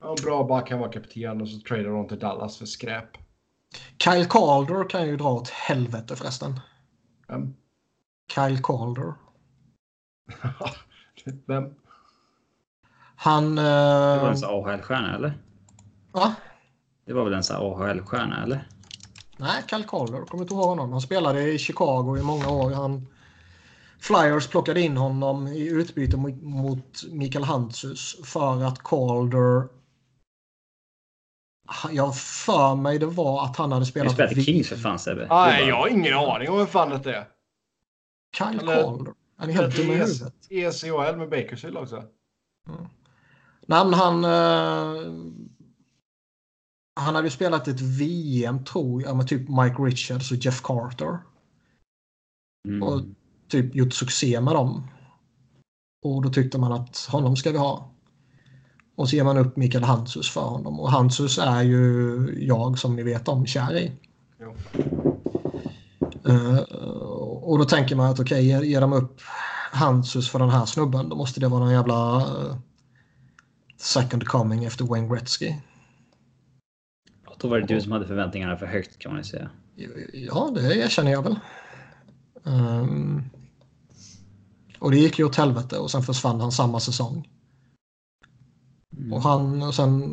var 0.00 0.10
en 0.10 0.24
bra 0.24 0.44
back, 0.44 0.70
han 0.70 0.80
var 0.80 0.92
kapten 0.92 1.40
och 1.40 1.48
så 1.48 1.60
tradade 1.60 1.88
de 1.88 2.08
till 2.08 2.18
Dallas 2.18 2.58
för 2.58 2.66
skräp. 2.66 3.08
Kyle 3.98 4.24
Calder 4.24 4.88
kan 4.88 5.06
ju 5.06 5.16
dra 5.16 5.32
åt 5.32 5.48
helvete 5.48 6.16
förresten. 6.16 6.60
Vem? 7.28 7.54
Kyle 8.34 8.62
Calder. 8.62 9.14
Vem? 11.46 11.74
Han... 13.20 13.54
Det 13.56 13.62
var 13.62 14.30
Eh, 14.30 14.36
en 14.36 14.44
AHL-stjärna 14.44 15.14
eller? 15.14 15.32
va? 16.12 16.34
Det 17.06 17.12
var 17.12 17.24
väl 17.24 17.32
en 17.32 17.42
AHL-stjärna 17.50 18.42
eller? 18.42 18.68
Nej, 19.36 19.62
Kyle 19.70 19.84
Calder. 19.84 20.24
Kommer 20.24 20.44
inte 20.44 20.54
ihåg 20.54 20.68
honom. 20.68 20.92
Han 20.92 21.00
spelade 21.00 21.52
i 21.52 21.58
Chicago 21.58 22.16
i 22.18 22.22
många 22.22 22.48
år. 22.50 22.70
Han, 22.70 23.06
Flyers 24.00 24.46
plockade 24.48 24.80
in 24.80 24.96
honom 24.96 25.46
i 25.48 25.68
utbyte 25.68 26.16
mot, 26.16 27.02
Mikael 27.10 27.44
Hantzus 27.44 28.16
för 28.24 28.62
att 28.62 28.82
Calder... 28.82 29.68
Jag 31.90 32.16
för 32.16 32.74
mig 32.74 32.98
det 32.98 33.06
var 33.06 33.44
att 33.44 33.56
han 33.56 33.72
hade 33.72 33.84
Du 33.84 33.90
spelat... 33.90 34.12
spelade 34.12 34.34
vid- 34.34 34.44
Kings 34.44 34.68
för 34.68 34.76
fan 34.76 34.98
Sebbe. 34.98 35.20
Nej, 35.20 35.28
bara- 35.28 35.60
jag 35.68 35.76
har 35.76 35.88
ingen 35.88 36.14
aning 36.14 36.50
om 36.50 36.58
vem 36.58 36.66
fan 36.66 37.02
det 37.02 37.14
är. 37.16 37.28
Kyle 38.38 38.60
Eller- 38.60 38.82
Calder. 38.82 39.12
Han 39.36 39.48
är 39.48 39.52
helt 39.54 39.76
dum 39.76 39.90
i 39.90 39.94
huvudet. 39.94 40.34
ECHL 40.50 41.16
med 41.16 41.30
Bakersfield 41.30 41.76
också. 41.76 42.04
Nej, 43.68 43.92
han... 43.92 44.24
Eh, 44.24 45.12
han 47.00 47.14
hade 47.14 47.26
ju 47.26 47.30
spelat 47.30 47.68
ett 47.68 47.80
VM, 47.80 48.64
tror 48.64 49.02
jag, 49.02 49.16
med 49.16 49.28
typ 49.28 49.48
Mike 49.48 49.82
Richards 49.82 50.32
och 50.32 50.36
Jeff 50.36 50.62
Carter. 50.62 51.18
Mm. 52.68 52.82
Och 52.82 53.02
typ 53.48 53.74
gjort 53.74 53.92
succé 53.92 54.40
med 54.40 54.54
dem. 54.54 54.86
Och 56.04 56.22
då 56.22 56.30
tyckte 56.30 56.58
man 56.58 56.72
att 56.72 57.08
honom 57.10 57.36
ska 57.36 57.50
vi 57.52 57.58
ha. 57.58 57.90
Och 58.96 59.08
så 59.08 59.16
ger 59.16 59.24
man 59.24 59.38
upp 59.38 59.56
Mikael 59.56 59.84
Hantzus 59.84 60.30
för 60.30 60.40
honom. 60.40 60.80
Och 60.80 60.90
Hantzus 60.90 61.38
är 61.38 61.62
ju 61.62 62.34
jag, 62.46 62.78
som 62.78 62.96
ni 62.96 63.02
vet 63.02 63.28
om, 63.28 63.46
kär 63.46 63.76
i. 63.76 63.92
Jo. 64.40 64.54
Eh, 66.28 66.58
och 67.42 67.58
då 67.58 67.64
tänker 67.64 67.96
man 67.96 68.10
att 68.10 68.20
okej, 68.20 68.46
ger, 68.46 68.62
ger 68.62 68.80
de 68.80 68.92
upp 68.92 69.20
Hantzus 69.72 70.30
för 70.30 70.38
den 70.38 70.50
här 70.50 70.66
snubben, 70.66 71.08
då 71.08 71.16
måste 71.16 71.40
det 71.40 71.48
vara 71.48 71.60
någon 71.60 71.72
jävla 71.72 72.16
eh, 72.16 72.56
second 73.78 74.26
coming 74.26 74.64
efter 74.64 74.84
Wayne 74.84 75.08
Gretzky. 75.08 75.54
Ja, 77.24 77.32
Då 77.38 77.48
var 77.48 77.60
det 77.60 77.66
du 77.66 77.80
som 77.80 77.92
hade 77.92 78.06
förväntningarna 78.06 78.56
för 78.56 78.66
högt 78.66 78.98
kan 78.98 79.12
man 79.12 79.20
ju 79.20 79.24
säga. 79.24 79.50
Ja, 80.12 80.50
det 80.54 80.76
erkänner 80.76 81.10
jag 81.12 81.22
väl. 81.22 81.38
Ehm, 82.44 83.22
och 84.78 84.90
det 84.90 84.98
gick 84.98 85.18
ju 85.18 85.24
åt 85.24 85.36
helvete 85.36 85.78
och 85.78 85.90
sen 85.90 86.02
försvann 86.02 86.40
han 86.40 86.52
samma 86.52 86.80
säsong. 86.80 87.28
Mm. 88.96 89.12
Och, 89.12 89.22
han, 89.22 89.62
och 89.62 89.74
sen 89.74 90.12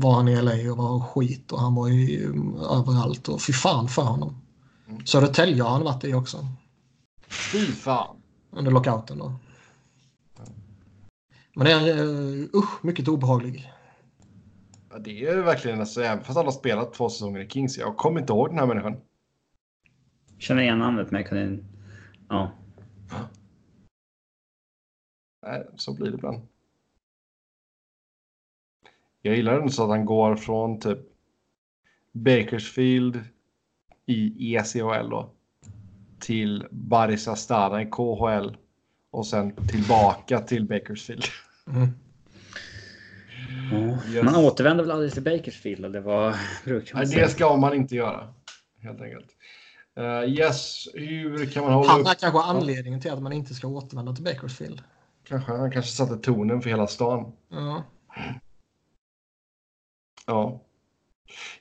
var 0.00 0.12
han 0.12 0.28
i 0.28 0.42
LA 0.42 0.72
och 0.72 0.76
var 0.76 1.00
skit 1.00 1.52
och 1.52 1.60
han 1.60 1.74
var 1.74 1.88
ju 1.88 2.28
överallt 2.70 3.28
och 3.28 3.42
fy 3.42 3.52
fan 3.52 3.88
för 3.88 4.02
honom. 4.02 4.42
Mm. 4.88 5.06
Södertälje 5.06 5.62
har 5.62 5.70
han 5.70 5.84
varit 5.84 6.04
i 6.04 6.14
också. 6.14 6.46
Fy 7.28 7.66
fan. 7.66 8.16
Under 8.50 8.70
lockouten 8.70 9.18
då. 9.18 9.34
Men 11.58 11.64
det 11.64 11.72
är 11.72 12.04
uh, 12.04 12.48
usch, 12.54 12.84
mycket 12.84 13.08
obehaglig. 13.08 13.72
Ja, 14.90 14.98
det 14.98 15.26
är 15.26 15.42
verkligen 15.42 15.80
alltså, 15.80 16.02
även 16.02 16.24
fast 16.24 16.38
alla 16.38 16.46
har 16.46 16.52
spelat 16.52 16.94
två 16.94 17.08
säsonger 17.08 17.40
i 17.40 17.48
Kings. 17.48 17.78
Jag 17.78 17.96
kommer 17.96 18.20
inte 18.20 18.32
ihåg 18.32 18.48
den 18.48 18.58
här 18.58 18.66
människan. 18.66 18.96
Känner 20.38 20.62
igen 20.62 20.78
namnet 20.78 21.10
men 21.10 21.20
jag 21.20 21.28
kunde... 21.28 21.64
Ja. 22.28 22.50
Nej, 25.46 25.66
så 25.76 25.94
blir 25.94 26.10
det 26.10 26.14
ibland. 26.14 26.40
Jag 29.22 29.36
gillar 29.36 29.60
den 29.60 29.70
så 29.70 29.82
att 29.82 29.88
han 29.88 30.04
går 30.04 30.36
från 30.36 30.80
typ 30.80 30.98
Bakersfield 32.12 33.24
i 34.06 34.54
ECHL 34.56 35.10
då 35.10 35.30
till 36.18 36.66
Baris 36.70 37.28
Astana 37.28 37.82
i 37.82 37.86
KHL 37.86 38.56
och 39.10 39.26
sen 39.26 39.68
tillbaka 39.68 40.40
till 40.40 40.66
Bakersfield. 40.66 41.24
Mm. 41.70 41.88
Yes. 44.10 44.24
Man 44.24 44.36
återvänder 44.36 44.84
väl 44.84 44.90
aldrig 44.90 45.12
till 45.12 45.22
Bakersfield 45.22 45.84
eller 45.84 46.00
vad 46.00 46.34
brukar 46.64 46.94
man 46.94 47.04
Nej, 47.06 47.16
det 47.16 47.28
ska 47.28 47.56
man 47.56 47.74
inte 47.74 47.96
göra. 47.96 48.34
Helt 48.82 49.00
enkelt. 49.00 49.26
Uh, 49.98 50.24
yes, 50.28 50.88
hur 50.94 51.46
kan 51.46 51.64
man 51.64 51.72
hålla 51.72 51.90
Han 51.90 52.00
upp? 52.00 52.06
är 52.06 52.14
kanske 52.14 52.40
anledningen 52.40 53.00
till 53.00 53.10
att 53.10 53.22
man 53.22 53.32
inte 53.32 53.54
ska 53.54 53.68
återvända 53.68 54.12
till 54.14 54.24
Bakersfield. 54.24 54.82
Kanske, 55.24 55.52
han 55.52 55.70
kanske 55.70 55.90
satte 55.90 56.16
tonen 56.16 56.62
för 56.62 56.70
hela 56.70 56.86
stan. 56.86 57.32
Ja. 57.48 57.84
Ja. 60.26 60.62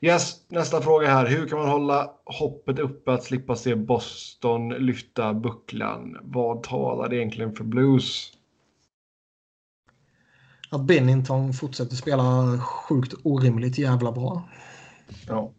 Yes, 0.01 0.35
nästa 0.47 0.81
fråga 0.81 1.07
här. 1.07 1.25
Hur 1.25 1.47
kan 1.47 1.59
man 1.59 1.69
hålla 1.69 2.11
hoppet 2.25 2.79
uppe 2.79 3.13
att 3.13 3.23
slippa 3.23 3.55
se 3.55 3.75
Boston 3.75 4.69
lyfta 4.69 5.33
bucklan? 5.33 6.17
Vad 6.21 6.63
talar 6.63 7.13
egentligen 7.13 7.55
för 7.55 7.63
Blues? 7.63 8.31
Att 10.75 10.81
Binnington 10.81 11.53
fortsätter 11.53 11.95
spela 11.95 12.59
sjukt 12.59 13.13
orimligt 13.23 13.77
jävla 13.77 14.11
bra. 14.11 14.49
Ja. 15.27 15.51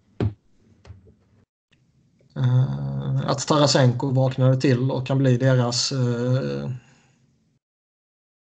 Uh, 2.37 3.31
att 3.31 3.47
Tarasenko 3.47 4.11
vaknade 4.11 4.61
till 4.61 4.91
och 4.91 5.07
kan 5.07 5.19
bli 5.19 5.37
deras 5.37 5.93
uh, 5.93 6.71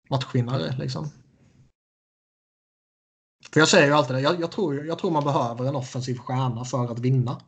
matchvinnare. 0.10 0.76
Liksom. 0.78 1.10
För 3.54 3.60
jag 3.60 3.70
säger 3.70 3.88
ju 3.88 3.94
alltid 3.94 4.16
det, 4.16 4.22
jag, 4.22 4.42
jag, 4.42 4.52
tror, 4.52 4.86
jag 4.86 5.00
tror 5.00 5.12
man 5.12 5.24
behöver 5.24 5.66
en 5.66 5.76
offensiv 5.76 6.18
stjärna 6.18 6.66
för 6.66 6.92
att 6.92 7.00
vinna. 7.00 7.42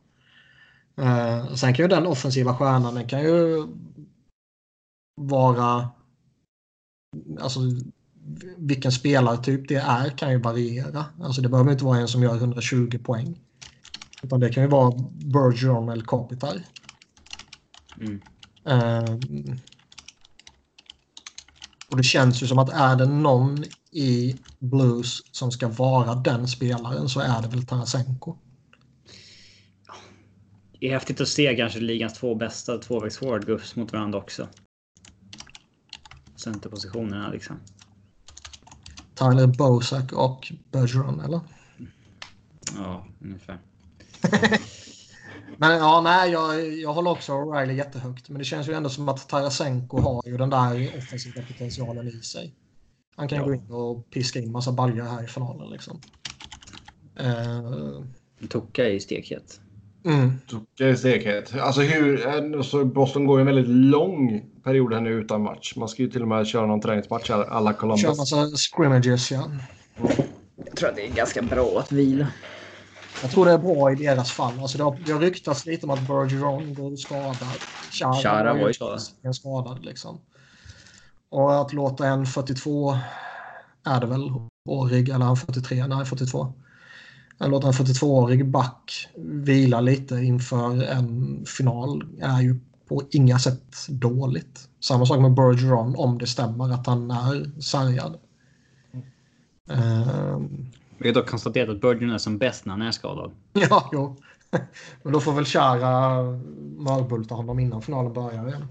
Eh, 0.98 1.54
sen 1.56 1.74
kan 1.74 1.84
ju 1.84 1.88
den 1.88 2.08
offensiva 2.08 2.56
stjärnan 2.56 2.96
den 2.96 3.08
kan 3.08 3.22
ju 3.22 3.68
vara... 5.16 5.90
Alltså 7.40 7.60
vilken 8.58 8.92
spelartyp 8.92 9.68
det 9.68 9.76
är 9.76 10.10
kan 10.10 10.32
ju 10.32 10.38
variera. 10.38 11.06
Alltså 11.22 11.42
det 11.42 11.50
behöver 11.50 11.72
inte 11.72 11.86
vara 11.86 12.00
en 12.00 12.08
som 12.08 12.24
gör 12.24 12.36
120 12.36 13.00
poäng. 13.04 13.40
Utan 14.24 14.40
det 14.40 14.50
kan 14.50 14.64
ju 14.64 14.70
vara 14.70 14.94
Bergeron 15.12 15.90
eller 15.90 16.04
Kopitar. 16.04 16.64
Mm. 18.02 18.22
Eh, 18.66 19.18
och 21.90 21.98
det 21.98 22.04
känns 22.04 22.44
ju 22.44 22.48
som 22.48 22.60
att 22.60 22.70
är 22.70 22.96
det 22.96 23.06
någon 23.06 23.64
i 23.92 24.36
Blues 24.60 25.36
som 25.36 25.52
ska 25.52 25.68
vara 25.68 26.16
den 26.16 26.48
spelaren 26.48 27.10
så 27.10 27.20
är 27.20 27.42
det 27.42 27.48
väl 27.48 27.66
Tarasenko. 27.66 28.38
Det 30.80 30.88
är 30.88 30.94
häftigt 30.94 31.22
att 31.22 31.28
se 31.28 31.56
kanske 31.56 31.80
ligans 31.80 32.14
två 32.14 32.36
bästa 32.36 32.78
tvåvägsforward 32.78 33.46
gå 33.46 33.52
upp 33.52 33.76
mot 33.76 33.94
varandra 33.94 34.20
också. 34.20 34.48
Centerpositionerna 36.36 37.30
liksom. 37.30 37.60
Tyler 39.18 39.48
Bosak 39.48 40.12
och 40.14 40.52
Bergeron 40.72 41.20
eller? 41.20 41.40
Ja, 42.78 43.06
ungefär. 43.22 43.60
Men 45.58 45.72
ja, 45.78 46.02
nej, 46.02 46.32
jag, 46.32 46.74
jag 46.78 46.94
håller 46.94 47.12
också 47.12 47.32
O'Reilly 47.34 47.72
jättehögt. 47.74 48.30
Men 48.30 48.40
det 48.40 48.46
känns 48.46 48.68
ju 48.68 48.74
ändå 48.74 48.90
som 48.90 49.10
att 49.10 49.30
Tarasenko 49.30 50.00
har 50.02 50.24
ju 50.26 50.38
den 50.38 50.50
där 50.50 50.98
offensiva 50.98 51.42
potentialen 51.42 52.08
i 52.08 52.12
sig. 52.12 52.54
Han 53.16 53.28
kan 53.28 53.38
Ja. 53.38 53.46
gå 53.46 53.54
in 53.54 53.72
och 53.72 54.10
piska 54.10 54.40
in 54.40 54.52
massa 54.52 54.72
baljor 54.72 55.06
här 55.06 55.24
i 55.24 55.28
finalen 55.28 55.70
liksom. 55.70 56.02
Uh, 57.22 58.04
Tocka 58.50 58.90
i 58.90 59.00
stekhet. 59.00 59.60
Mm. 60.08 60.96
Stekhet. 60.98 61.54
Alltså 61.60 61.82
hur... 61.82 62.28
eh, 62.56 62.62
Så 62.62 62.86
Boston 62.86 63.26
går 63.26 63.40
ju 63.40 63.42
en 63.42 63.56
väldigt 63.56 63.76
lång 63.76 64.46
period 64.64 64.94
här 64.94 65.02
nu 65.02 65.10
utan 65.10 65.42
match. 65.44 65.74
Man 65.76 65.90
ska 65.90 66.02
ju 66.02 66.10
till 66.10 66.22
och 66.22 66.28
med 66.28 66.48
köra 66.48 66.66
någon 66.66 66.82
träningsmatch 66.82 67.30
här, 67.30 67.44
alla 67.44 67.72
Kör 67.72 67.80
Columbus. 67.80 68.18
massa 68.18 68.48
scrimmages 68.48 69.32
ja. 69.32 69.52
Jag 70.66 70.76
tror 70.76 70.90
att 70.90 70.96
det 70.96 71.08
är 71.08 71.14
ganska 71.16 71.42
bra 71.42 71.80
att 71.80 71.92
vila. 71.92 72.28
Jag 73.22 73.32
tror 73.32 73.46
det 73.46 73.52
är 73.52 73.58
bra 73.58 73.92
i 73.92 73.96
deras 73.96 74.32
fall. 74.32 74.54
Alltså 74.60 74.78
det, 74.78 74.84
har, 74.84 74.98
det 75.06 75.12
har 75.12 75.20
ryktats 75.20 75.66
lite 75.66 75.86
om 75.86 75.90
att 75.90 76.08
Bergeron 76.08 76.74
går 76.74 76.96
skadad. 76.96 77.38
Chara, 77.92 78.14
Chara 78.14 78.54
var 78.54 78.68
ju 78.68 79.34
skadad. 79.34 79.86
liksom. 79.86 80.20
Och 81.30 81.62
att 81.62 81.74
låta 81.74 82.08
en 82.08 82.26
42 82.26 82.98
är 83.86 84.00
det 84.02 84.08
väl 84.08 84.32
årig, 84.70 85.10
eller 85.10 85.26
han 85.26 85.38
43, 85.38 85.88
nej 85.88 86.06
42. 86.06 86.54
Att 87.38 87.50
låta 87.50 87.68
en 87.68 87.74
42-årig 87.74 88.46
back 88.46 89.08
vila 89.18 89.82
lite 89.82 90.16
inför 90.16 90.84
en 90.84 91.46
final 91.46 92.04
är 92.22 92.42
ju 92.42 92.60
på 92.88 93.04
inga 93.12 93.40
sätt 93.40 93.88
dåligt. 93.90 94.70
Samma 94.80 95.06
sak 95.06 95.20
med 95.20 95.34
Bergeron 95.34 95.96
om 95.98 96.18
det 96.18 96.28
stämmer 96.28 96.74
att 96.74 96.88
han 96.88 97.12
är 97.12 97.62
sargad. 97.62 98.18
Ehm, 99.70 100.66
Vi 100.98 101.08
har 101.08 101.14
dock 101.14 101.30
konstaterat 101.30 101.70
att 101.70 101.82
Bergeron 101.82 102.12
är 102.12 102.18
som 102.18 102.38
bäst 102.38 102.66
när 102.66 102.74
han 102.74 102.82
är 102.82 102.92
skadad. 102.92 103.32
Ja, 103.54 103.90
jo. 103.94 104.18
Men 105.04 105.14
då 105.14 105.20
får 105.20 105.34
väl 105.34 105.46
Chara 105.46 106.24
mörbulta 106.78 107.36
honom 107.36 107.60
innan 107.60 107.82
finalen 107.82 108.14
börjar 108.14 108.48
igen. 108.48 108.68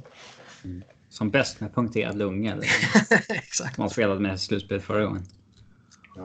Som 1.08 1.30
bäst 1.30 1.60
med 1.60 1.74
punkterad 1.74 2.18
lunga. 2.18 2.52
Eller? 2.52 2.64
Exakt. 3.28 3.74
Som 3.74 3.82
han 3.82 3.90
spelade 3.90 4.20
med 4.20 4.34
i 4.34 4.38
slutspelet 4.38 4.84
förra 4.84 5.04
gången. 5.04 5.22
Ja. 6.16 6.24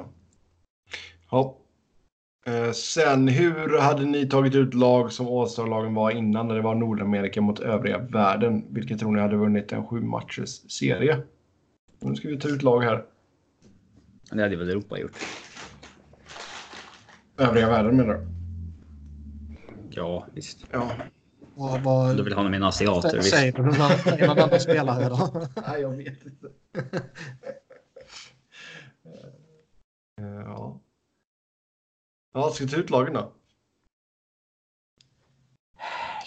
Eh, 1.40 1.61
sen, 2.74 3.28
hur 3.28 3.80
hade 3.80 4.06
ni 4.06 4.30
tagit 4.30 4.56
ut 4.56 4.74
lag 4.74 5.12
som 5.12 5.28
All-Star-lagen 5.28 5.94
var 5.94 6.12
innan 6.12 6.48
när 6.48 6.56
det 6.56 6.62
var 6.62 6.76
Nordamerika 6.76 7.42
mot 7.42 7.60
övriga 7.60 7.98
världen? 7.98 8.66
Vilket 8.70 9.00
tror 9.00 9.12
ni 9.12 9.22
hade 9.22 9.36
vunnit 9.38 9.72
en 9.72 9.88
sju 9.88 10.02
matchers 10.02 10.72
serie? 10.72 11.22
Nu 12.00 12.16
ska 12.16 12.28
vi 12.28 12.40
ta 12.40 12.48
ut 12.48 12.62
lag 12.64 12.82
här. 12.82 13.06
Det 14.32 14.42
hade 14.42 14.56
väl 14.56 14.70
Europa 14.70 15.00
gjort. 15.00 15.12
Övriga 17.38 17.70
världen 17.70 17.98
menar 17.98 18.14
du? 18.14 18.28
Ja, 19.90 20.28
visst. 20.34 20.66
Ja. 20.72 20.92
Vad, 21.56 21.82
vad, 21.82 22.18
Du 22.18 22.24
vill 22.24 22.34
ha 22.34 22.50
med 22.50 22.64
asiater, 22.64 23.18
visst. 23.18 23.30
säger 23.30 23.52
du 23.52 23.62
någon 23.62 23.74
någon 24.20 24.40
annan 24.40 24.60
spelare 24.60 25.10
då? 25.10 25.48
Nej, 25.68 25.82
jag 25.82 25.90
vet 25.90 26.26
inte. 26.26 26.48
Eh, 30.20 30.28
ja. 30.46 30.80
Ja, 32.34 32.50
ska 32.50 32.66
vi 32.66 32.72
ta 32.72 32.78
ut 32.78 32.90
lagen 32.90 33.14
då? 33.14 33.34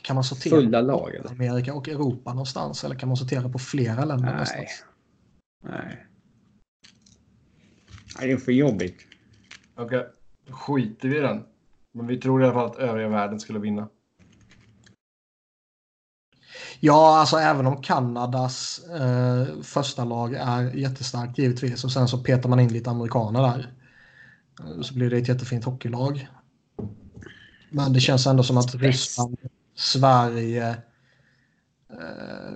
Kan 0.02 0.14
man 0.14 0.24
sortera 0.24 0.56
Fulla 0.56 0.80
lag, 0.80 1.14
eller? 1.14 1.30
Amerika 1.30 1.74
och 1.74 1.88
Europa 1.88 2.32
någonstans? 2.32 2.84
Eller 2.84 2.94
kan 2.96 3.08
man 3.08 3.16
sortera 3.16 3.48
på 3.48 3.58
flera 3.58 4.04
länder 4.04 4.24
Nej. 4.24 4.32
någonstans? 4.32 4.84
Nej. 5.64 6.06
Nej, 8.18 8.26
det 8.26 8.32
är 8.32 8.36
för 8.36 8.52
jobbigt. 8.52 9.06
Okej, 9.76 10.06
då 10.46 10.52
skiter 10.52 11.08
vi 11.08 11.16
i 11.16 11.20
den. 11.20 11.44
Men 11.92 12.06
vi 12.06 12.20
tror 12.20 12.42
i 12.42 12.44
alla 12.44 12.54
fall 12.54 12.70
att 12.70 12.76
övriga 12.76 13.08
världen 13.08 13.40
skulle 13.40 13.58
vinna. 13.58 13.88
Ja, 16.80 17.18
alltså 17.18 17.36
även 17.36 17.66
om 17.66 17.82
Kanadas 17.82 18.84
eh, 18.84 19.62
första 19.62 20.04
lag 20.04 20.34
är 20.34 20.74
jättestarkt 20.74 21.38
givetvis 21.38 21.84
och 21.84 21.92
sen 21.92 22.08
så 22.08 22.18
petar 22.18 22.48
man 22.48 22.60
in 22.60 22.72
lite 22.72 22.90
amerikaner 22.90 23.42
där. 23.42 23.72
Eh, 24.60 24.80
Så 24.80 24.94
blir 24.94 25.10
det 25.10 25.16
ett 25.18 25.28
jättefint 25.28 25.64
hockeylag. 25.64 26.28
Men 27.70 27.92
det 27.92 28.00
känns 28.00 28.26
ändå 28.26 28.42
som 28.42 28.56
att 28.56 28.74
Ryssland, 28.74 29.36
Sverige, 29.74 30.68
eh, 31.90 32.52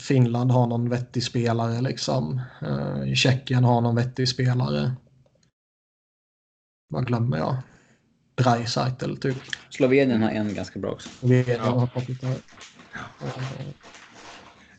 Finland 0.00 0.50
har 0.50 0.66
någon 0.66 0.88
vettig 0.88 1.22
spelare 1.24 1.80
liksom. 1.80 2.40
Eh, 2.62 3.14
Tjeckien 3.14 3.64
har 3.64 3.80
någon 3.80 3.96
vettig 3.96 4.28
spelare. 4.28 4.92
Vad 6.88 7.06
glömmer 7.06 7.38
jag? 7.38 7.56
Dreisaitl 8.34 9.14
typ. 9.16 9.36
Slovenien 9.70 10.22
har 10.22 10.30
en 10.30 10.54
ganska 10.54 10.78
bra 10.78 10.90
också. 10.90 11.08
Slovenien 11.08 11.60
Ja. 11.64 11.70
har 11.78 11.86
fått 11.86 12.08
lite- 12.08 12.26
Eh, 12.26 13.66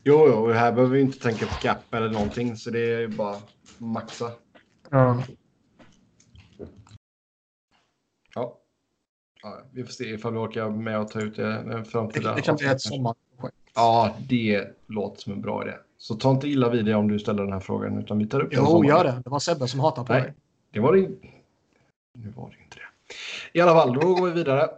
Jo, 0.07 0.27
jo, 0.27 0.51
här 0.51 0.71
behöver 0.71 0.93
vi 0.95 1.01
inte 1.01 1.19
tänka 1.19 1.45
på 1.45 1.53
cap 1.53 1.93
eller 1.93 2.09
någonting, 2.09 2.57
så 2.57 2.69
det 2.69 2.79
är 2.79 2.99
ju 2.99 3.07
bara 3.07 3.37
maxa. 3.77 4.31
Ja. 4.89 5.23
Ja. 9.45 9.57
Vi 9.71 9.83
får 9.83 9.91
se 9.91 10.03
ifall 10.13 10.33
vi 10.33 10.39
orkar 10.39 10.69
med 10.69 10.99
att 10.99 11.11
ta 11.11 11.21
ut 11.21 11.35
det 11.35 11.43
den 11.43 11.69
Det, 11.69 11.85
framtida. 11.85 12.35
det 12.35 12.41
kan 12.41 12.55
bli 12.55 12.67
ett 12.67 12.81
sommarprojekt. 12.81 13.57
Ja, 13.75 14.15
det 14.29 14.67
låter 14.87 15.21
som 15.21 15.33
en 15.33 15.41
bra 15.41 15.63
idé. 15.63 15.73
Så 15.97 16.15
ta 16.15 16.31
inte 16.31 16.47
illa 16.47 16.69
vid 16.69 16.85
dig 16.85 16.95
om 16.95 17.07
du 17.07 17.19
ställer 17.19 17.43
den 17.43 17.53
här 17.53 17.59
frågan, 17.59 17.97
utan 17.99 18.17
vi 18.17 18.27
tar 18.27 18.41
upp 18.41 18.51
den 18.51 18.59
Jo, 18.63 18.85
gör 18.85 19.03
det. 19.03 19.21
Det 19.23 19.29
var 19.29 19.39
Sebbe 19.39 19.67
som 19.67 19.79
hatade 19.79 20.07
på 20.07 20.13
Nej. 20.13 20.21
dig. 20.21 20.33
Det 20.71 20.79
var 20.79 20.93
det 20.93 20.99
inte. 20.99 21.27
Nu 22.13 22.29
var 22.35 22.49
det 22.49 22.63
inte 22.63 22.77
det. 22.77 22.81
I 23.59 23.61
alla 23.61 23.73
fall, 23.73 23.93
då 23.93 24.15
går 24.15 24.25
vi 24.27 24.31
vidare. 24.33 24.69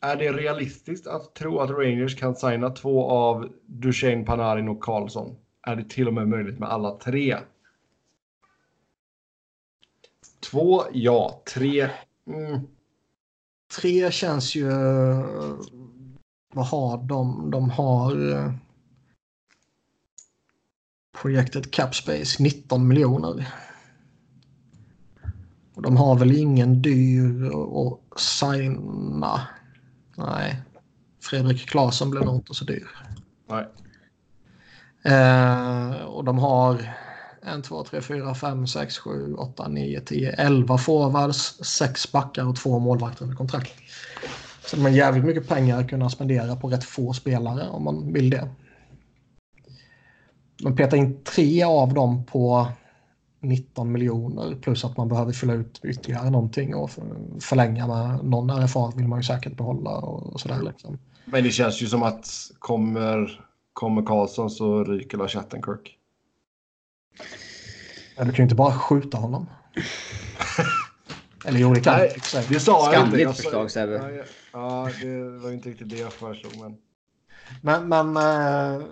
Är 0.00 0.16
det 0.16 0.32
realistiskt 0.32 1.06
att 1.06 1.34
tro 1.34 1.58
att 1.58 1.70
Rangers 1.70 2.16
kan 2.18 2.36
signa 2.36 2.70
två 2.70 3.10
av 3.10 3.48
Duchene, 3.66 4.24
Panarin 4.24 4.68
och 4.68 4.80
Karlsson? 4.80 5.36
Är 5.62 5.76
det 5.76 5.84
till 5.88 6.08
och 6.08 6.14
med 6.14 6.28
möjligt 6.28 6.58
med 6.58 6.68
alla 6.68 6.90
tre? 6.96 7.36
Två, 10.50 10.82
ja. 10.92 11.42
Tre, 11.54 11.88
mm. 12.26 12.60
Tre 13.80 14.10
känns 14.10 14.54
ju... 14.54 14.68
Vad 16.54 16.66
har 16.66 17.06
de? 17.06 17.50
De 17.50 17.70
har... 17.70 18.32
eh, 18.32 18.52
Projektet 21.22 21.70
Capspace 21.70 22.42
19 22.42 22.88
miljoner. 22.88 23.48
Och 25.74 25.82
de 25.82 25.96
har 25.96 26.18
väl 26.18 26.36
ingen 26.36 26.82
dyr 26.82 27.50
att 27.52 28.20
signa. 28.20 29.48
Nej. 30.16 30.62
Fredrik 31.22 31.68
Claesson 31.68 32.10
blir 32.10 32.20
nog 32.20 32.34
inte 32.34 32.54
så 32.54 32.64
dyr. 32.64 32.88
Nej. 33.48 33.68
Eh, 35.04 36.04
och 36.04 36.24
de 36.24 36.38
har 36.38 36.96
1, 37.46 37.64
2, 37.64 37.84
3, 37.84 38.00
4, 38.00 38.34
5, 38.34 38.66
6, 38.66 38.98
7, 38.98 39.34
8, 39.34 39.68
9, 39.68 40.00
10, 40.00 40.32
11 40.32 40.78
forwards, 40.78 41.64
6 41.64 42.12
backar 42.12 42.48
och 42.48 42.56
två 42.56 42.78
målvakter 42.78 43.22
under 43.22 43.36
kontrakt. 43.36 43.72
Så 44.66 44.76
man 44.80 44.94
jävligt 44.94 45.24
mycket 45.24 45.48
pengar 45.48 45.80
att 45.80 45.88
kunna 45.88 46.10
spendera 46.10 46.56
på 46.56 46.68
rätt 46.68 46.84
få 46.84 47.12
spelare 47.12 47.68
om 47.68 47.84
man 47.84 48.12
vill 48.12 48.30
det. 48.30 48.48
Man 50.62 50.76
petar 50.76 50.96
in 50.96 51.24
tre 51.24 51.62
av 51.62 51.94
dem 51.94 52.24
på 52.24 52.68
19 53.40 53.92
miljoner 53.92 54.54
plus 54.54 54.84
att 54.84 54.96
man 54.96 55.08
behöver 55.08 55.32
fylla 55.32 55.52
ut 55.52 55.80
ytterligare 55.84 56.30
någonting 56.30 56.74
och 56.74 56.90
förlänga 57.40 57.86
med 57.86 58.24
någon 58.24 58.50
RFA 58.50 58.92
vill 58.96 59.08
man 59.08 59.18
ju 59.18 59.22
säkert 59.22 59.56
behålla 59.56 59.90
och, 59.90 60.40
sådär 60.40 60.62
liksom. 60.62 60.98
Men 61.24 61.44
det 61.44 61.50
känns 61.50 61.82
ju 61.82 61.86
som 61.86 62.02
att 62.02 62.28
kommer, 62.58 63.40
kommer 63.72 64.02
Karlsson 64.02 64.50
så 64.50 64.84
ryker 64.84 65.18
Lars 65.18 65.36
Attenkirk. 65.36 65.98
Men 68.16 68.26
du 68.26 68.32
kan 68.32 68.36
ju 68.36 68.42
inte 68.42 68.54
bara 68.54 68.78
skjuta 68.78 69.18
honom. 69.18 69.46
Eller 71.44 71.58
jo, 71.60 71.74
det 71.74 71.80
kan 71.80 71.98
Nej. 71.98 72.16
Det 72.48 72.60
sa 72.60 72.92
jag 72.92 73.06
inte. 73.06 73.20
Jag 73.20 73.36
sa- 73.36 73.42
förslag, 73.42 73.70
Sebbe. 73.70 73.92
Ja, 73.92 74.24
Ja, 74.52 74.90
det 75.00 75.38
var 75.38 75.50
inte 75.52 75.68
riktigt 75.68 75.88
det 75.88 75.96
jag 75.96 76.12
föreslog. 76.12 76.52
Men... 76.56 76.76
Men, 77.62 77.88
men 77.88 78.16
eh, 78.16 78.86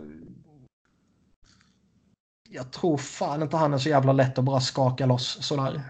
jag 2.49 2.73
tror 2.73 2.97
fan 2.97 3.43
inte 3.43 3.57
han 3.57 3.75
är 3.75 3.79
så 3.79 3.89
jävla 3.89 4.13
lätt 4.13 4.39
att 4.39 4.45
bara 4.45 4.61
skaka 4.61 5.07
loss 5.07 5.47
sådär. 5.47 5.83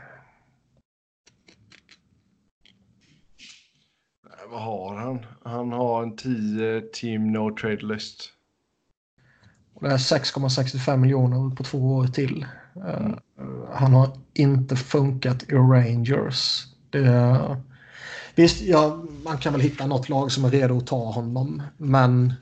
Nej, 4.24 4.46
Vad 4.48 4.62
har 4.62 4.96
han? 4.96 5.26
Han 5.42 5.72
har 5.72 6.02
en 6.02 6.16
10 6.16 6.80
team 6.80 7.32
no 7.32 7.56
trade 7.56 7.86
list. 7.86 8.33
Och 9.74 9.82
det 9.82 9.88
är 9.88 9.98
6,65 9.98 10.96
miljoner 10.96 11.56
på 11.56 11.62
två 11.64 11.94
år 11.94 12.06
till. 12.06 12.46
Eh, 12.88 13.10
han 13.72 13.92
har 13.92 14.10
inte 14.34 14.76
funkat 14.76 15.42
i 15.42 15.54
Rangers. 15.54 16.66
Det, 16.90 17.56
visst, 18.34 18.60
ja, 18.60 19.04
man 19.24 19.38
kan 19.38 19.52
väl 19.52 19.62
hitta 19.62 19.86
något 19.86 20.08
lag 20.08 20.32
som 20.32 20.44
är 20.44 20.50
redo 20.50 20.78
att 20.78 20.86
ta 20.86 21.12
honom. 21.12 21.62
Men 21.76 22.34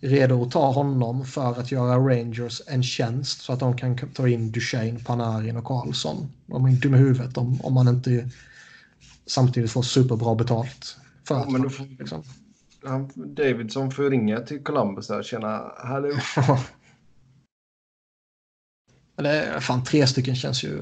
redo 0.00 0.42
att 0.42 0.50
ta 0.50 0.72
honom 0.72 1.24
för 1.24 1.60
att 1.60 1.72
göra 1.72 1.96
Rangers 1.96 2.62
en 2.66 2.82
tjänst 2.82 3.40
så 3.40 3.52
att 3.52 3.60
de 3.60 3.76
kan 3.76 3.98
ta 3.98 4.28
in 4.28 4.52
Duchene, 4.52 4.98
Panarin 4.98 5.56
och 5.56 5.64
Karlsson. 5.64 6.32
De 6.46 6.64
är 6.64 6.70
dumma 6.70 6.96
i 6.96 7.00
huvudet 7.00 7.36
om, 7.36 7.60
om 7.60 7.74
man 7.74 7.88
inte 7.88 8.28
samtidigt 9.26 9.70
får 9.70 9.82
superbra 9.82 10.34
betalt. 10.34 10.96
För 11.24 11.34
Ja, 11.34 11.40
att, 11.40 11.50
men 11.50 11.62
då 11.62 11.68
liksom. 11.98 12.22
Han, 12.84 13.10
Davidson 13.14 13.90
får 13.90 14.10
ringa 14.10 14.40
till 14.40 14.64
Columbus 14.64 15.08
där. 15.08 15.22
Tjena, 15.22 15.72
hallå. 15.76 16.12
Eller 19.16 19.60
fan, 19.60 19.84
tre 19.84 20.06
stycken 20.06 20.34
känns 20.36 20.64
ju 20.64 20.80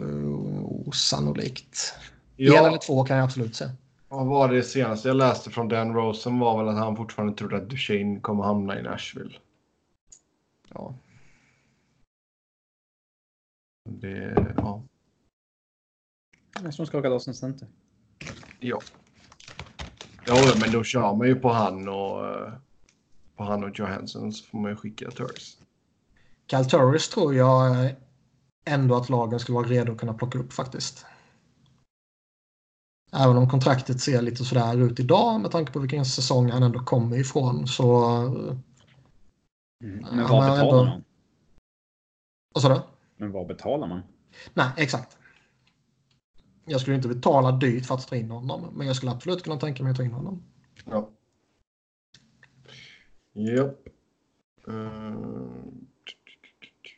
osannolikt. 0.87 1.95
En 2.37 2.47
Ja, 2.47 2.67
eller 2.69 2.79
två 2.79 3.05
kan 3.05 3.17
jag 3.17 3.25
absolut 3.25 3.57
se. 3.57 3.65
vad 4.09 4.27
var 4.27 4.53
det 4.53 4.63
senaste 4.63 5.09
jag 5.09 5.17
läste 5.17 5.51
från 5.51 5.69
Dan 5.69 5.95
Rosen 5.95 6.39
var 6.39 6.59
väl 6.59 6.69
att 6.69 6.85
han 6.85 6.97
fortfarande 6.97 7.35
trodde 7.35 7.57
att 7.57 7.69
Duchene 7.69 8.21
kommer 8.21 8.45
hamna 8.45 8.79
i 8.79 8.83
Nashville. 8.83 9.35
Ja. 10.69 10.95
Det, 13.89 14.55
ja. 14.57 14.83
Jag 16.63 16.75
som 16.75 16.87
skakar 16.87 17.11
loss 17.11 17.29
en 17.29 17.35
center. 17.35 17.69
Ja. 18.61 18.81
Ja, 20.31 20.55
men 20.61 20.73
då 20.73 20.85
kör 20.85 21.15
man 21.15 21.27
ju 21.29 21.35
på 21.35 21.49
han 21.53 21.89
och 21.89 22.27
eh, 22.27 22.53
på 23.37 23.45
han 23.45 23.65
och 23.65 23.79
Johansson 23.79 24.33
så 24.33 24.45
får 24.45 24.59
man 24.59 24.71
ju 24.71 24.77
skicka 24.77 25.11
Turris. 25.11 25.57
Cal 26.47 26.65
Turris 26.65 27.09
tror 27.09 27.35
jag 27.35 27.85
eh, 27.85 27.91
ändå 28.65 28.97
att 28.97 29.09
lagen 29.09 29.41
skulle 29.41 29.57
vara 29.59 29.69
redo 29.69 29.93
att 29.93 29.99
kunna 29.99 30.15
plocka 30.15 30.39
upp 30.39 30.53
faktiskt. 30.53 31.07
Även 33.13 33.37
om 33.37 33.49
kontraktet 33.51 34.01
ser 34.01 34.23
lite 34.23 34.45
sådär 34.45 34.77
ut 34.77 35.01
idag 35.01 35.41
med 35.41 35.51
tanke 35.51 35.73
på 35.73 35.79
vilken 35.79 36.05
säsong 36.05 36.51
han 36.51 36.63
ändå 36.63 36.81
kommer 36.85 37.17
ifrån 37.19 37.67
så... 37.67 38.05
eh, 38.27 38.57
Mm. 39.85 40.01
Ja, 40.01 40.11
Men 40.15 40.29
vad 40.29 40.43
betalar 40.43 40.61
ändå- 40.81 40.85
man? 40.85 41.05
Vad 42.55 42.63
sa 42.63 42.69
du? 42.69 42.81
Men 43.17 43.33
vad 43.33 43.47
betalar 43.47 43.87
man? 43.89 44.03
Nej, 44.55 44.69
exakt. 44.77 45.19
Jag 46.71 46.81
skulle 46.81 46.97
inte 46.97 47.09
betala 47.09 47.53
dyrt 47.53 47.87
för 47.87 47.95
att 47.95 48.09
ta 48.09 48.17
in 48.17 48.31
honom, 48.31 48.69
men 48.75 48.87
jag 48.87 48.97
skulle 48.97 49.13
absolut 49.13 49.43
kunna 49.43 49.57
tänka 49.57 49.83
mig 49.83 49.91
att 49.91 49.97
ta 49.97 50.05
in 50.05 50.13
honom. 50.13 50.43
Ja. 50.85 51.11
Japp. 53.33 53.89
Eh, 54.69 55.15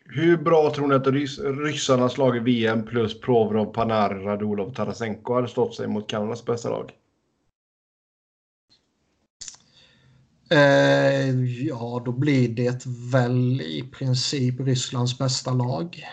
hur 0.04 0.36
bra 0.36 0.74
tror 0.74 0.88
ni 0.88 0.94
att 0.94 1.06
rys 1.06 1.38
ryssarna 1.38 2.08
slagit 2.08 2.42
VM 2.42 2.84
plus 2.84 3.20
Provorov, 3.20 3.72
Panarin, 3.72 4.22
Radulov, 4.22 4.74
Tarasenko 4.74 5.34
hade 5.34 5.48
stått 5.48 5.74
sig 5.74 5.88
mot 5.88 6.10
Kanadas 6.10 6.44
bästa 6.44 6.70
lag? 6.70 6.92
Eh, 10.50 11.30
ja, 11.44 12.02
då 12.04 12.12
blir 12.12 12.48
det 12.48 12.86
väl 13.12 13.60
i 13.60 13.90
princip 13.92 14.60
Rysslands 14.60 15.18
bästa 15.18 15.52
lag. 15.52 16.04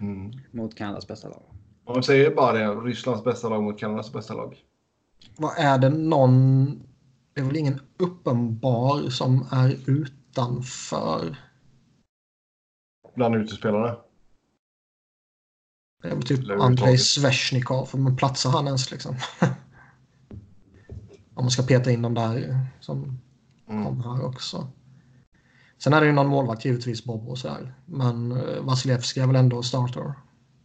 Mm. 0.00 0.32
Mot 0.50 0.74
Kanadas 0.74 1.08
bästa 1.08 1.28
lag. 1.28 1.55
Man 1.86 2.02
säger 2.02 2.34
bara 2.34 2.52
det, 2.52 2.66
Rysslands 2.66 3.24
bästa 3.24 3.48
lag 3.48 3.62
mot 3.62 3.78
Kanadas 3.78 4.12
bästa 4.12 4.34
lag. 4.34 4.56
Vad 5.36 5.58
är 5.58 5.78
det 5.78 5.88
någon... 5.88 6.66
Det 7.34 7.40
är 7.40 7.44
väl 7.44 7.56
ingen 7.56 7.80
uppenbar 7.96 9.10
som 9.10 9.46
är 9.50 9.76
utanför. 9.90 11.36
Bland 13.14 13.34
utespelarna. 13.36 13.96
Det 16.02 16.08
är 16.08 16.14
väl 16.14 16.22
typ 16.22 16.50
Andrei. 16.50 16.98
Sveshnikov. 16.98 17.88
Men 17.92 18.16
platsar 18.16 18.50
han 18.50 18.66
ens 18.66 18.90
liksom? 18.90 19.16
Om 21.34 21.44
man 21.44 21.50
ska 21.50 21.62
peta 21.62 21.90
in 21.90 22.02
dem 22.02 22.14
där 22.14 22.66
som 22.80 23.18
Mm. 23.68 23.84
kommer 23.84 24.04
här 24.04 24.24
också. 24.24 24.68
Sen 25.78 25.92
är 25.92 26.00
det 26.00 26.06
ju 26.06 26.12
någon 26.12 26.26
målvakt 26.26 26.64
givetvis, 26.64 27.04
Bob 27.04 27.28
och 27.28 27.38
sådär. 27.38 27.74
Men 27.86 28.32
eh, 28.32 28.60
Vasilevski 28.62 29.20
är 29.20 29.26
väl 29.26 29.36
ändå 29.36 29.62
starter. 29.62 30.12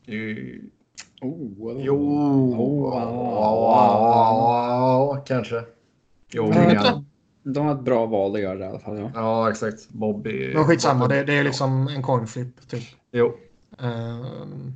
Eh, 0.06 0.62
Oh, 1.22 1.82
Jo, 1.84 1.96
Oh, 2.58 2.96
ja, 2.98 5.24
kanske. 5.26 5.64
Jo, 6.34 6.50
men 6.50 6.72
inte. 6.72 7.04
De 7.44 7.66
har 7.66 7.76
ett 7.76 7.82
bra 7.82 8.06
val 8.06 8.36
att 8.36 8.42
göra 8.42 8.56
det 8.58 8.66
i 8.66 8.68
alla 8.68 8.80
fall. 8.80 8.98
Ja. 8.98 9.12
ja, 9.16 9.50
exakt. 9.50 9.90
Bobby. 9.90 10.54
Men 10.54 10.66
skitsamma, 10.66 11.08
det, 11.08 11.24
det 11.24 11.34
är 11.34 11.44
liksom 11.44 11.88
en 11.88 12.04
coin 12.04 12.28
flip 12.28 12.70
typ. 12.70 12.84
Jo, 13.12 13.34
Ehm, 13.80 14.74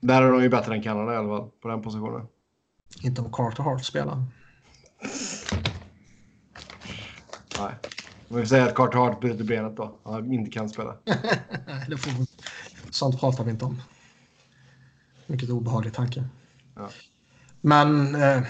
där 0.00 0.22
är 0.22 0.32
de 0.32 0.42
ju 0.42 0.48
bättre 0.48 0.74
än 0.74 0.82
Kanada 0.82 1.14
i 1.14 1.16
alla 1.16 1.28
fall, 1.28 1.48
på 1.62 1.68
den 1.68 1.82
positionen. 1.82 2.26
inte 3.02 3.22
om 3.22 3.32
Carter 3.32 3.62
Hart 3.62 3.84
spelar. 3.84 4.22
Nej. 7.58 7.74
Om 8.28 8.36
vi 8.36 8.46
säger 8.46 8.66
att 8.66 8.74
Carter 8.74 8.98
Hart 8.98 9.20
bryter 9.20 9.44
benet 9.44 9.76
då, 9.76 9.94
han 10.02 10.32
inte 10.32 10.50
kan 10.50 10.68
spela. 10.68 10.94
Nej, 11.66 11.84
det 11.88 11.96
får, 11.96 12.12
sånt 12.90 13.20
pratar 13.20 13.44
vi 13.44 13.50
inte 13.50 13.64
om. 13.64 13.82
Vilket 15.28 15.50
obehaglig 15.50 15.94
tanke. 15.94 16.24
Ja. 16.74 16.90
Men 17.60 18.14
eh, 18.14 18.42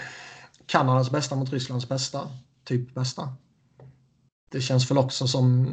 Kanadas 0.65 1.11
bästa 1.11 1.35
mot 1.35 1.49
Rysslands 1.53 1.89
bästa. 1.89 2.31
Typ 2.63 2.93
bästa. 2.95 3.33
Det 4.51 4.61
känns 4.61 4.91
väl 4.91 4.97
också 4.97 5.27
som... 5.27 5.67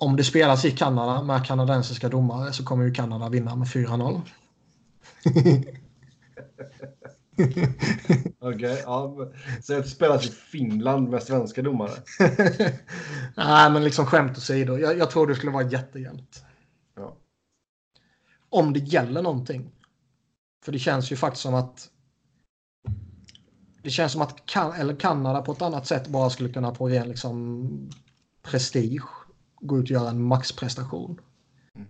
Om 0.00 0.16
det 0.16 0.24
spelas 0.24 0.64
i 0.64 0.70
Kanada 0.70 1.22
med 1.22 1.46
kanadensiska 1.46 2.08
domare 2.08 2.52
så 2.52 2.64
kommer 2.64 2.84
ju 2.84 2.94
Kanada 2.94 3.28
vinna 3.28 3.56
med 3.56 3.68
4-0. 3.68 4.20
Okej, 8.40 8.82
ja. 8.84 9.14
men- 9.18 9.62
Säg 9.62 9.76
att 9.76 9.84
det 9.84 9.90
spelas 9.90 10.26
i 10.26 10.30
Finland 10.30 11.08
med 11.08 11.22
svenska 11.22 11.62
domare. 11.62 11.90
Nej, 13.36 13.70
men 13.72 13.84
liksom 13.84 14.06
skämt 14.06 14.38
åsido. 14.38 14.78
Jag, 14.78 14.98
jag 14.98 15.10
tror 15.10 15.26
det 15.26 15.34
skulle 15.34 15.52
vara 15.52 15.68
jättejämnt. 15.68 16.44
Om 18.52 18.72
det 18.72 18.80
gäller 18.80 19.22
någonting. 19.22 19.70
För 20.64 20.72
det 20.72 20.78
känns 20.78 21.12
ju 21.12 21.16
faktiskt 21.16 21.42
som 21.42 21.54
att 21.54 21.90
det 23.82 23.90
känns 23.90 24.12
som 24.12 24.22
att 24.22 24.46
kan, 24.46 24.72
eller 24.72 24.96
Kanada 24.96 25.42
på 25.42 25.52
ett 25.52 25.62
annat 25.62 25.86
sätt 25.86 26.08
bara 26.08 26.30
skulle 26.30 26.52
kunna 26.52 26.70
på 26.70 26.88
ren 26.88 27.08
liksom 27.08 27.68
prestige 28.42 29.08
gå 29.60 29.78
ut 29.78 29.84
och 29.84 29.90
göra 29.90 30.10
en 30.10 30.22
maxprestation. 30.22 31.20
Mm. 31.74 31.88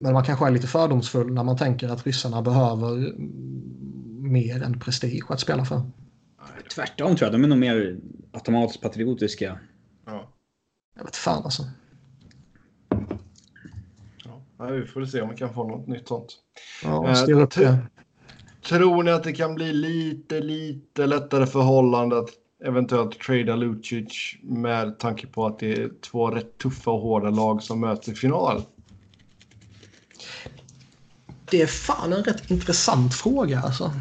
Men 0.00 0.12
man 0.12 0.24
kanske 0.24 0.46
är 0.46 0.50
lite 0.50 0.66
fördomsfull 0.66 1.34
när 1.34 1.44
man 1.44 1.56
tänker 1.56 1.88
att 1.88 2.06
ryssarna 2.06 2.42
behöver 2.42 3.14
mer 4.22 4.62
än 4.62 4.80
prestige 4.80 5.30
att 5.30 5.40
spela 5.40 5.64
för. 5.64 5.82
Tvärtom 6.74 7.16
tror 7.16 7.26
jag. 7.26 7.40
De 7.40 7.44
är 7.44 7.48
nog 7.48 7.58
mer 7.58 8.00
automatiskt 8.32 8.82
patriotiska. 8.82 9.58
Ja. 10.04 10.32
Jag 10.96 11.04
vet 11.04 11.16
fan 11.16 11.44
alltså. 11.44 11.62
Ja. 14.58 14.66
Vi 14.66 14.86
får 14.86 15.04
se 15.04 15.20
om 15.20 15.30
vi 15.30 15.36
kan 15.36 15.54
få 15.54 15.68
något 15.68 15.86
nytt 15.86 16.08
sånt. 16.08 16.36
Ja, 16.82 17.08
Eh, 17.08 17.46
t-. 17.46 17.76
Tror 18.68 19.02
ni 19.02 19.10
att 19.10 19.24
det 19.24 19.32
kan 19.32 19.54
bli 19.54 19.72
lite, 19.72 20.40
lite 20.40 21.06
lättare 21.06 21.46
förhållande 21.46 22.18
att 22.18 22.28
eventuellt 22.64 23.20
trada 23.20 23.56
Lucic 23.56 24.36
med 24.42 24.98
tanke 24.98 25.26
på 25.26 25.46
att 25.46 25.58
det 25.58 25.72
är 25.72 25.90
två 26.10 26.30
rätt 26.30 26.58
tuffa 26.58 26.90
och 26.90 27.00
hårda 27.00 27.30
lag 27.30 27.62
som 27.62 27.80
möts 27.80 28.08
i 28.08 28.14
final? 28.14 28.62
Det 31.50 31.62
är 31.62 31.66
fan 31.66 32.12
en 32.12 32.22
rätt 32.24 32.50
intressant 32.50 33.14
fråga 33.14 33.60
alltså. 33.60 33.92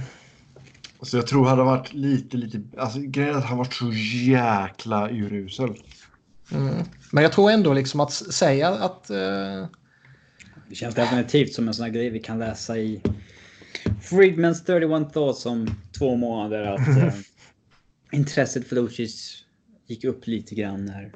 Så 1.02 1.18
jag 1.18 1.28
tror 1.28 1.46
hade 1.46 1.64
varit 1.64 1.94
lite, 1.94 2.38
lite... 2.38 2.62
Alltså 2.78 3.00
grejen 3.00 3.36
är 3.36 3.40
att 3.40 3.46
han 3.46 3.58
varit 3.58 3.74
så 3.74 3.92
jäkla 4.26 5.10
urusel. 5.10 5.82
Mm. 6.52 6.84
Men 7.12 7.24
jag 7.24 7.32
tror 7.32 7.52
ändå 7.52 7.74
liksom 7.74 8.00
att 8.00 8.12
säga 8.12 8.70
att... 8.70 9.10
Eh, 9.10 9.66
Det 10.70 10.76
känns 10.76 10.96
definitivt 10.96 11.54
som 11.54 11.68
en 11.68 11.74
sån 11.74 11.86
här 11.86 11.92
grej 11.92 12.10
vi 12.10 12.20
kan 12.20 12.40
läsa 12.40 12.78
i 12.78 13.02
Friedmans 14.02 14.64
31 14.64 15.14
thoughts 15.14 15.46
om 15.46 15.68
två 15.98 16.16
månader. 16.16 16.64
Att 16.64 16.88
eh, 16.88 17.14
intresset 18.12 18.68
för 18.68 18.76
Lucic 18.76 19.44
gick 19.88 20.04
upp 20.04 20.28
lite 20.28 20.56
grann 20.56 20.86
när 20.86 21.12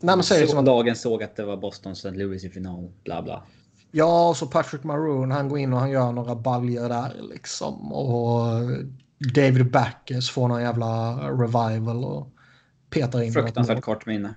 nej, 0.00 0.16
men 0.16 0.22
säg 0.22 0.46
så 0.46 0.58
att, 0.58 0.64
lagen 0.64 0.96
såg 0.96 1.22
att 1.22 1.36
det 1.36 1.44
var 1.44 1.56
Boston 1.56 1.92
St. 1.92 2.10
Louis 2.10 2.44
i 2.44 2.50
final. 2.50 2.90
Bla 3.04 3.22
bla. 3.22 3.42
Ja, 3.90 4.28
och 4.28 4.36
så 4.36 4.46
Patrick 4.46 4.84
Maroon, 4.84 5.30
han 5.30 5.48
går 5.48 5.58
in 5.58 5.72
och 5.72 5.78
han 5.78 5.90
gör 5.90 6.12
några 6.12 6.34
baljer 6.34 6.88
där 6.88 7.12
liksom. 7.22 7.92
Och 7.92 8.44
David 9.34 9.70
Backes 9.70 10.30
får 10.30 10.48
någon 10.48 10.62
jävla 10.62 11.16
revival 11.30 12.04
och 12.04 12.28
petar 12.90 13.22
in 13.22 13.32
Fruktansvärt 13.32 13.82
kort 13.82 14.06
minne. 14.06 14.34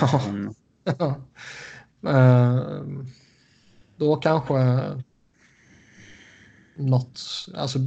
Ja. 0.00 0.20
Eh, 2.06 2.82
då 3.96 4.16
kanske 4.16 4.80
något, 6.76 7.20
alltså 7.54 7.78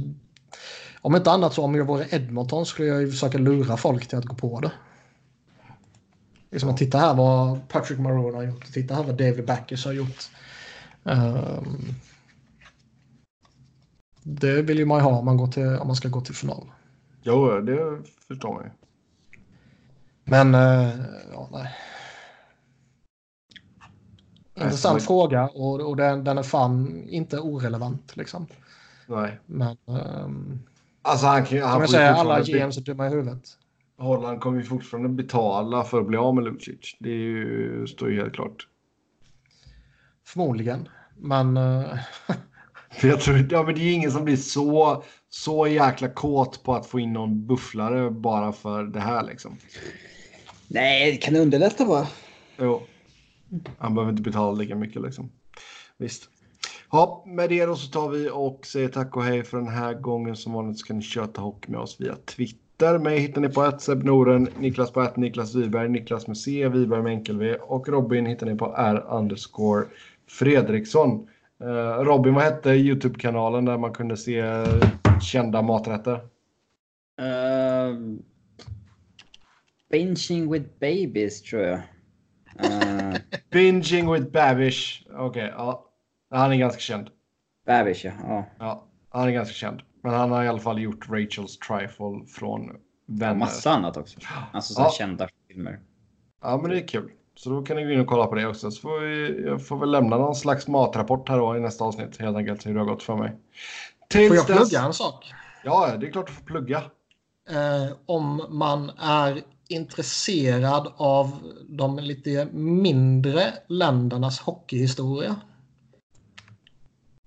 om 1.00 1.16
inte 1.16 1.30
annat 1.30 1.54
så 1.54 1.64
om 1.64 1.74
jag 1.74 1.84
vore 1.84 2.06
Edmonton 2.10 2.66
skulle 2.66 2.88
jag 2.88 3.00
ju 3.00 3.10
försöka 3.10 3.38
lura 3.38 3.76
folk 3.76 4.08
till 4.08 4.18
att 4.18 4.24
gå 4.24 4.34
på 4.34 4.60
det. 4.60 4.72
Liksom 6.50 6.70
att 6.70 6.76
titta 6.76 6.98
här 6.98 7.14
vad 7.14 7.68
Patrick 7.68 7.98
Maroon 7.98 8.34
har 8.34 8.42
gjort, 8.42 8.72
titta 8.72 8.94
här 8.94 9.02
vad 9.02 9.16
David 9.16 9.46
Backes 9.46 9.84
har 9.84 9.92
gjort. 9.92 10.30
Ehm, 11.04 11.94
det 14.22 14.62
vill 14.62 14.78
ju 14.78 14.84
man 14.84 14.98
ju 14.98 15.04
ha 15.04 15.18
om 15.18 15.24
man, 15.24 15.36
går 15.36 15.46
till, 15.46 15.66
om 15.66 15.86
man 15.86 15.96
ska 15.96 16.08
gå 16.08 16.20
till 16.20 16.34
final. 16.34 16.66
Jo, 17.22 17.60
det 17.60 18.02
förstår 18.28 18.54
man 18.54 18.64
ju. 18.64 18.70
Men, 20.24 20.54
eh, 20.54 20.94
ja, 21.32 21.48
nej. 21.52 21.74
Nej, 24.54 24.64
Intressant 24.64 25.02
så- 25.02 25.06
fråga 25.06 25.48
och, 25.48 25.80
och 25.80 25.96
den, 25.96 26.24
den 26.24 26.38
är 26.38 26.42
fan 26.42 27.04
inte 27.08 27.38
orelevant 27.38 28.16
liksom. 28.16 28.46
Nej. 29.06 29.38
Men, 29.46 29.76
um, 29.86 30.62
Alltså 31.02 31.26
han, 31.26 31.44
kan- 31.44 31.62
han 31.62 31.88
säger, 31.88 32.12
alla 32.12 32.40
GMs 32.42 32.76
är 32.76 32.80
dumma 32.80 33.06
i 33.06 33.10
huvudet. 33.10 33.42
Holland 33.98 34.40
kommer 34.40 34.58
ju 34.58 34.64
fortfarande 34.64 35.08
betala 35.08 35.84
för 35.84 36.00
att 36.00 36.06
bli 36.06 36.16
av 36.16 36.34
med 36.34 36.44
Lucic. 36.44 36.96
Det 37.00 37.10
är 37.10 37.14
ju, 37.14 37.86
står 37.86 38.10
ju 38.10 38.16
helt 38.16 38.34
klart. 38.34 38.68
Förmodligen. 40.26 40.88
Men, 41.16 41.54
För 42.90 43.08
jag 43.08 43.20
tror, 43.20 43.46
ja, 43.50 43.62
men 43.62 43.74
det 43.74 43.80
är 43.80 43.92
ingen 43.92 44.10
som 44.10 44.24
blir 44.24 44.36
så, 44.36 45.02
så 45.28 45.66
jäkla 45.66 46.08
kåt 46.08 46.62
på 46.62 46.74
att 46.74 46.86
få 46.86 47.00
in 47.00 47.12
någon 47.12 47.46
bufflare 47.46 48.10
bara 48.10 48.52
för 48.52 48.84
det 48.84 49.00
här 49.00 49.22
liksom. 49.24 49.56
Nej, 50.68 51.10
det 51.12 51.16
kan 51.16 51.36
underlätta 51.36 51.84
bara. 51.86 52.06
Jo. 52.58 52.82
Han 53.78 53.94
behöver 53.94 54.12
inte 54.12 54.22
betala 54.22 54.52
lika 54.52 54.76
mycket 54.76 55.02
liksom. 55.02 55.30
Visst. 55.98 56.28
Ja, 56.90 57.24
med 57.26 57.48
det 57.48 57.66
då 57.66 57.76
så 57.76 57.90
tar 57.90 58.08
vi 58.08 58.30
och 58.32 58.66
säger 58.66 58.88
tack 58.88 59.16
och 59.16 59.24
hej 59.24 59.44
för 59.44 59.56
den 59.56 59.68
här 59.68 59.94
gången. 59.94 60.36
Som 60.36 60.52
vanligt 60.52 60.78
ska 60.78 60.94
ni 60.94 61.02
köta 61.02 61.40
hockey 61.40 61.70
med 61.70 61.80
oss 61.80 62.00
via 62.00 62.16
Twitter. 62.16 62.98
Mig 62.98 63.18
hittar 63.18 63.40
ni 63.40 63.48
på 63.48 63.62
att 63.62 63.82
Seb 63.82 64.04
Noren, 64.04 64.48
Niklas 64.58 64.90
på 64.90 65.00
att 65.00 65.16
Niklas 65.16 65.54
Wiberg, 65.54 65.88
Niklas 65.88 66.26
med 66.26 66.36
C, 66.36 66.68
Wiberg 66.68 67.02
med 67.02 67.12
enkel 67.12 67.38
V 67.38 67.54
och 67.54 67.88
Robin 67.88 68.26
hittar 68.26 68.46
ni 68.46 68.54
på 68.54 68.74
R 68.76 69.04
underscore 69.08 69.86
Fredriksson. 70.28 71.28
Eh, 71.60 72.04
Robin, 72.04 72.34
vad 72.34 72.44
hette 72.44 72.70
YouTube-kanalen 72.70 73.64
där 73.64 73.78
man 73.78 73.92
kunde 73.92 74.16
se 74.16 74.42
kända 75.20 75.62
maträtter? 75.62 76.20
Eh, 77.20 77.88
uh, 77.88 78.16
binging 79.90 80.52
with 80.52 80.66
babies 80.80 81.42
tror 81.42 81.62
jag. 81.62 81.80
Uh, 82.64 83.16
Binging 83.50 84.12
with 84.12 84.26
Babish. 84.30 85.06
Okej, 85.18 85.52
ja. 85.56 85.84
Han 86.30 86.52
är 86.52 86.56
ganska 86.56 86.80
känd. 86.80 87.08
babies 87.66 88.04
ja. 88.04 88.12
ja. 88.28 88.46
Ja, 88.58 88.84
han 89.10 89.28
är 89.28 89.32
ganska 89.32 89.54
känd. 89.54 89.82
Men 90.02 90.14
han 90.14 90.30
har 90.30 90.44
i 90.44 90.48
alla 90.48 90.58
fall 90.58 90.80
gjort 90.80 91.08
Rachels 91.08 91.58
Trifle 91.58 92.26
från 92.38 92.70
Vänner. 93.06 93.34
massa 93.34 93.70
annat 93.70 93.96
också. 93.96 94.18
Alltså 94.52 94.74
så 94.74 94.80
Ja. 94.82 94.90
kända 94.90 95.28
filmer. 95.48 95.80
Ja, 96.42 96.56
men 96.62 96.70
det 96.70 96.76
är 96.80 96.88
kul. 96.88 97.10
Så 97.36 97.50
då 97.50 97.62
kan 97.62 97.76
ni 97.76 97.84
gå 97.84 97.90
in 97.90 98.00
och 98.00 98.06
kolla 98.06 98.26
på 98.26 98.34
det 98.34 98.46
också. 98.46 98.70
Så 98.70 98.80
får 98.80 99.00
vi, 99.00 99.42
jag 99.46 99.66
får 99.66 99.78
väl 99.78 99.90
lämna 99.90 100.16
någon 100.18 100.34
slags 100.34 100.68
matrapport 100.68 101.28
här 101.28 101.38
då 101.38 101.56
i 101.56 101.60
nästa 101.60 101.84
avsnitt. 101.84 102.20
Helt 102.20 102.36
enkelt 102.36 102.66
hur 102.66 102.74
det 102.74 102.80
har 102.80 102.86
gått 102.86 103.02
för 103.02 103.16
mig. 103.16 103.30
får 103.30 103.38
Tills 104.08 104.34
jag 104.34 104.46
dess- 104.46 104.70
plugga 104.70 104.84
en 104.86 104.92
sak? 104.94 105.32
Ja, 105.64 105.96
det 105.96 106.06
är 106.06 106.10
klart 106.10 106.26
du 106.26 106.32
får 106.32 106.44
plugga. 106.44 106.82
Eh, 107.50 107.96
om 108.06 108.42
man 108.50 108.90
är 108.98 109.42
intresserad 109.74 110.92
av 110.96 111.32
de 111.68 111.98
lite 111.98 112.48
mindre 112.52 113.54
ländernas 113.68 114.40
hockeyhistoria. 114.40 115.36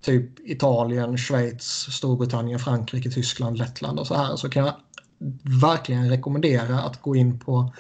Typ 0.02 0.40
Italien, 0.40 1.18
Schweiz, 1.18 1.64
Storbritannien, 1.92 2.60
Frankrike, 2.60 3.10
Tyskland, 3.10 3.58
Lettland 3.58 4.00
och 4.00 4.08
så 4.08 4.16
här. 4.16 4.36
Så 4.36 4.50
kan 4.50 4.66
jag 4.66 4.74
verkligen 5.62 6.10
rekommendera 6.10 6.82
att 6.82 7.02
gå 7.02 7.16
in 7.16 7.40
på 7.40 7.74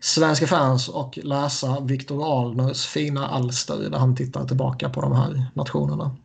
Svenska 0.00 0.46
fans 0.46 0.88
och 0.88 1.18
läsa 1.22 1.80
Viktor 1.80 2.40
Alners 2.40 2.86
fina 2.86 3.26
alster 3.26 3.90
där 3.90 3.98
han 3.98 4.16
tittar 4.16 4.44
tillbaka 4.44 4.88
på 4.88 5.00
de 5.00 5.12
här 5.12 5.46
nationerna. 5.54 6.16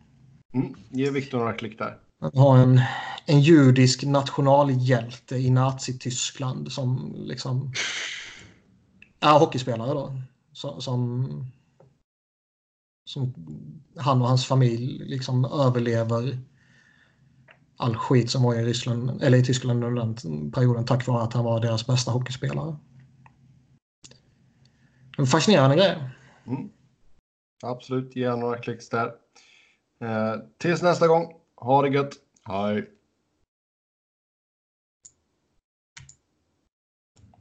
Mm. 0.54 0.74
Ge 0.90 1.10
Viktor 1.10 1.38
några 1.38 1.52
klick 1.52 1.78
där. 1.78 1.98
Att 2.22 2.34
ha 2.34 2.58
en, 2.58 2.80
en 3.26 3.40
judisk 3.40 4.04
nationalhjälte 4.04 5.36
i 5.36 5.50
Nazityskland 5.50 6.72
som 6.72 7.14
liksom 7.16 7.72
är 9.20 9.38
hockeyspelare 9.38 9.94
då. 9.94 10.12
Som, 10.52 10.80
som 13.04 13.32
han 13.96 14.22
och 14.22 14.28
hans 14.28 14.46
familj 14.46 14.98
liksom 14.98 15.44
överlever 15.44 16.38
all 17.76 17.96
skit 17.96 18.30
som 18.30 18.42
var 18.42 18.54
i 18.54 18.64
Ryssland 18.64 19.22
eller 19.22 19.38
i 19.38 19.44
Tyskland 19.44 19.84
under 19.84 20.02
den 20.02 20.50
perioden 20.52 20.86
tack 20.86 21.06
vare 21.06 21.22
att 21.22 21.32
han 21.32 21.44
var 21.44 21.60
deras 21.60 21.86
bästa 21.86 22.10
hockeyspelare. 22.10 22.76
En 25.18 25.26
fascinerande 25.26 25.76
grej. 25.76 26.10
Mm. 26.46 26.68
Absolut, 27.62 28.16
ge 28.16 28.36
några 28.36 28.58
klicks 28.58 28.88
där. 28.88 29.06
Eh, 30.00 30.34
tills 30.58 30.82
nästa 30.82 31.08
gång. 31.08 31.41
Ha 31.62 31.82
det 31.82 31.88
gött. 31.88 32.12
Hej. 32.44 32.90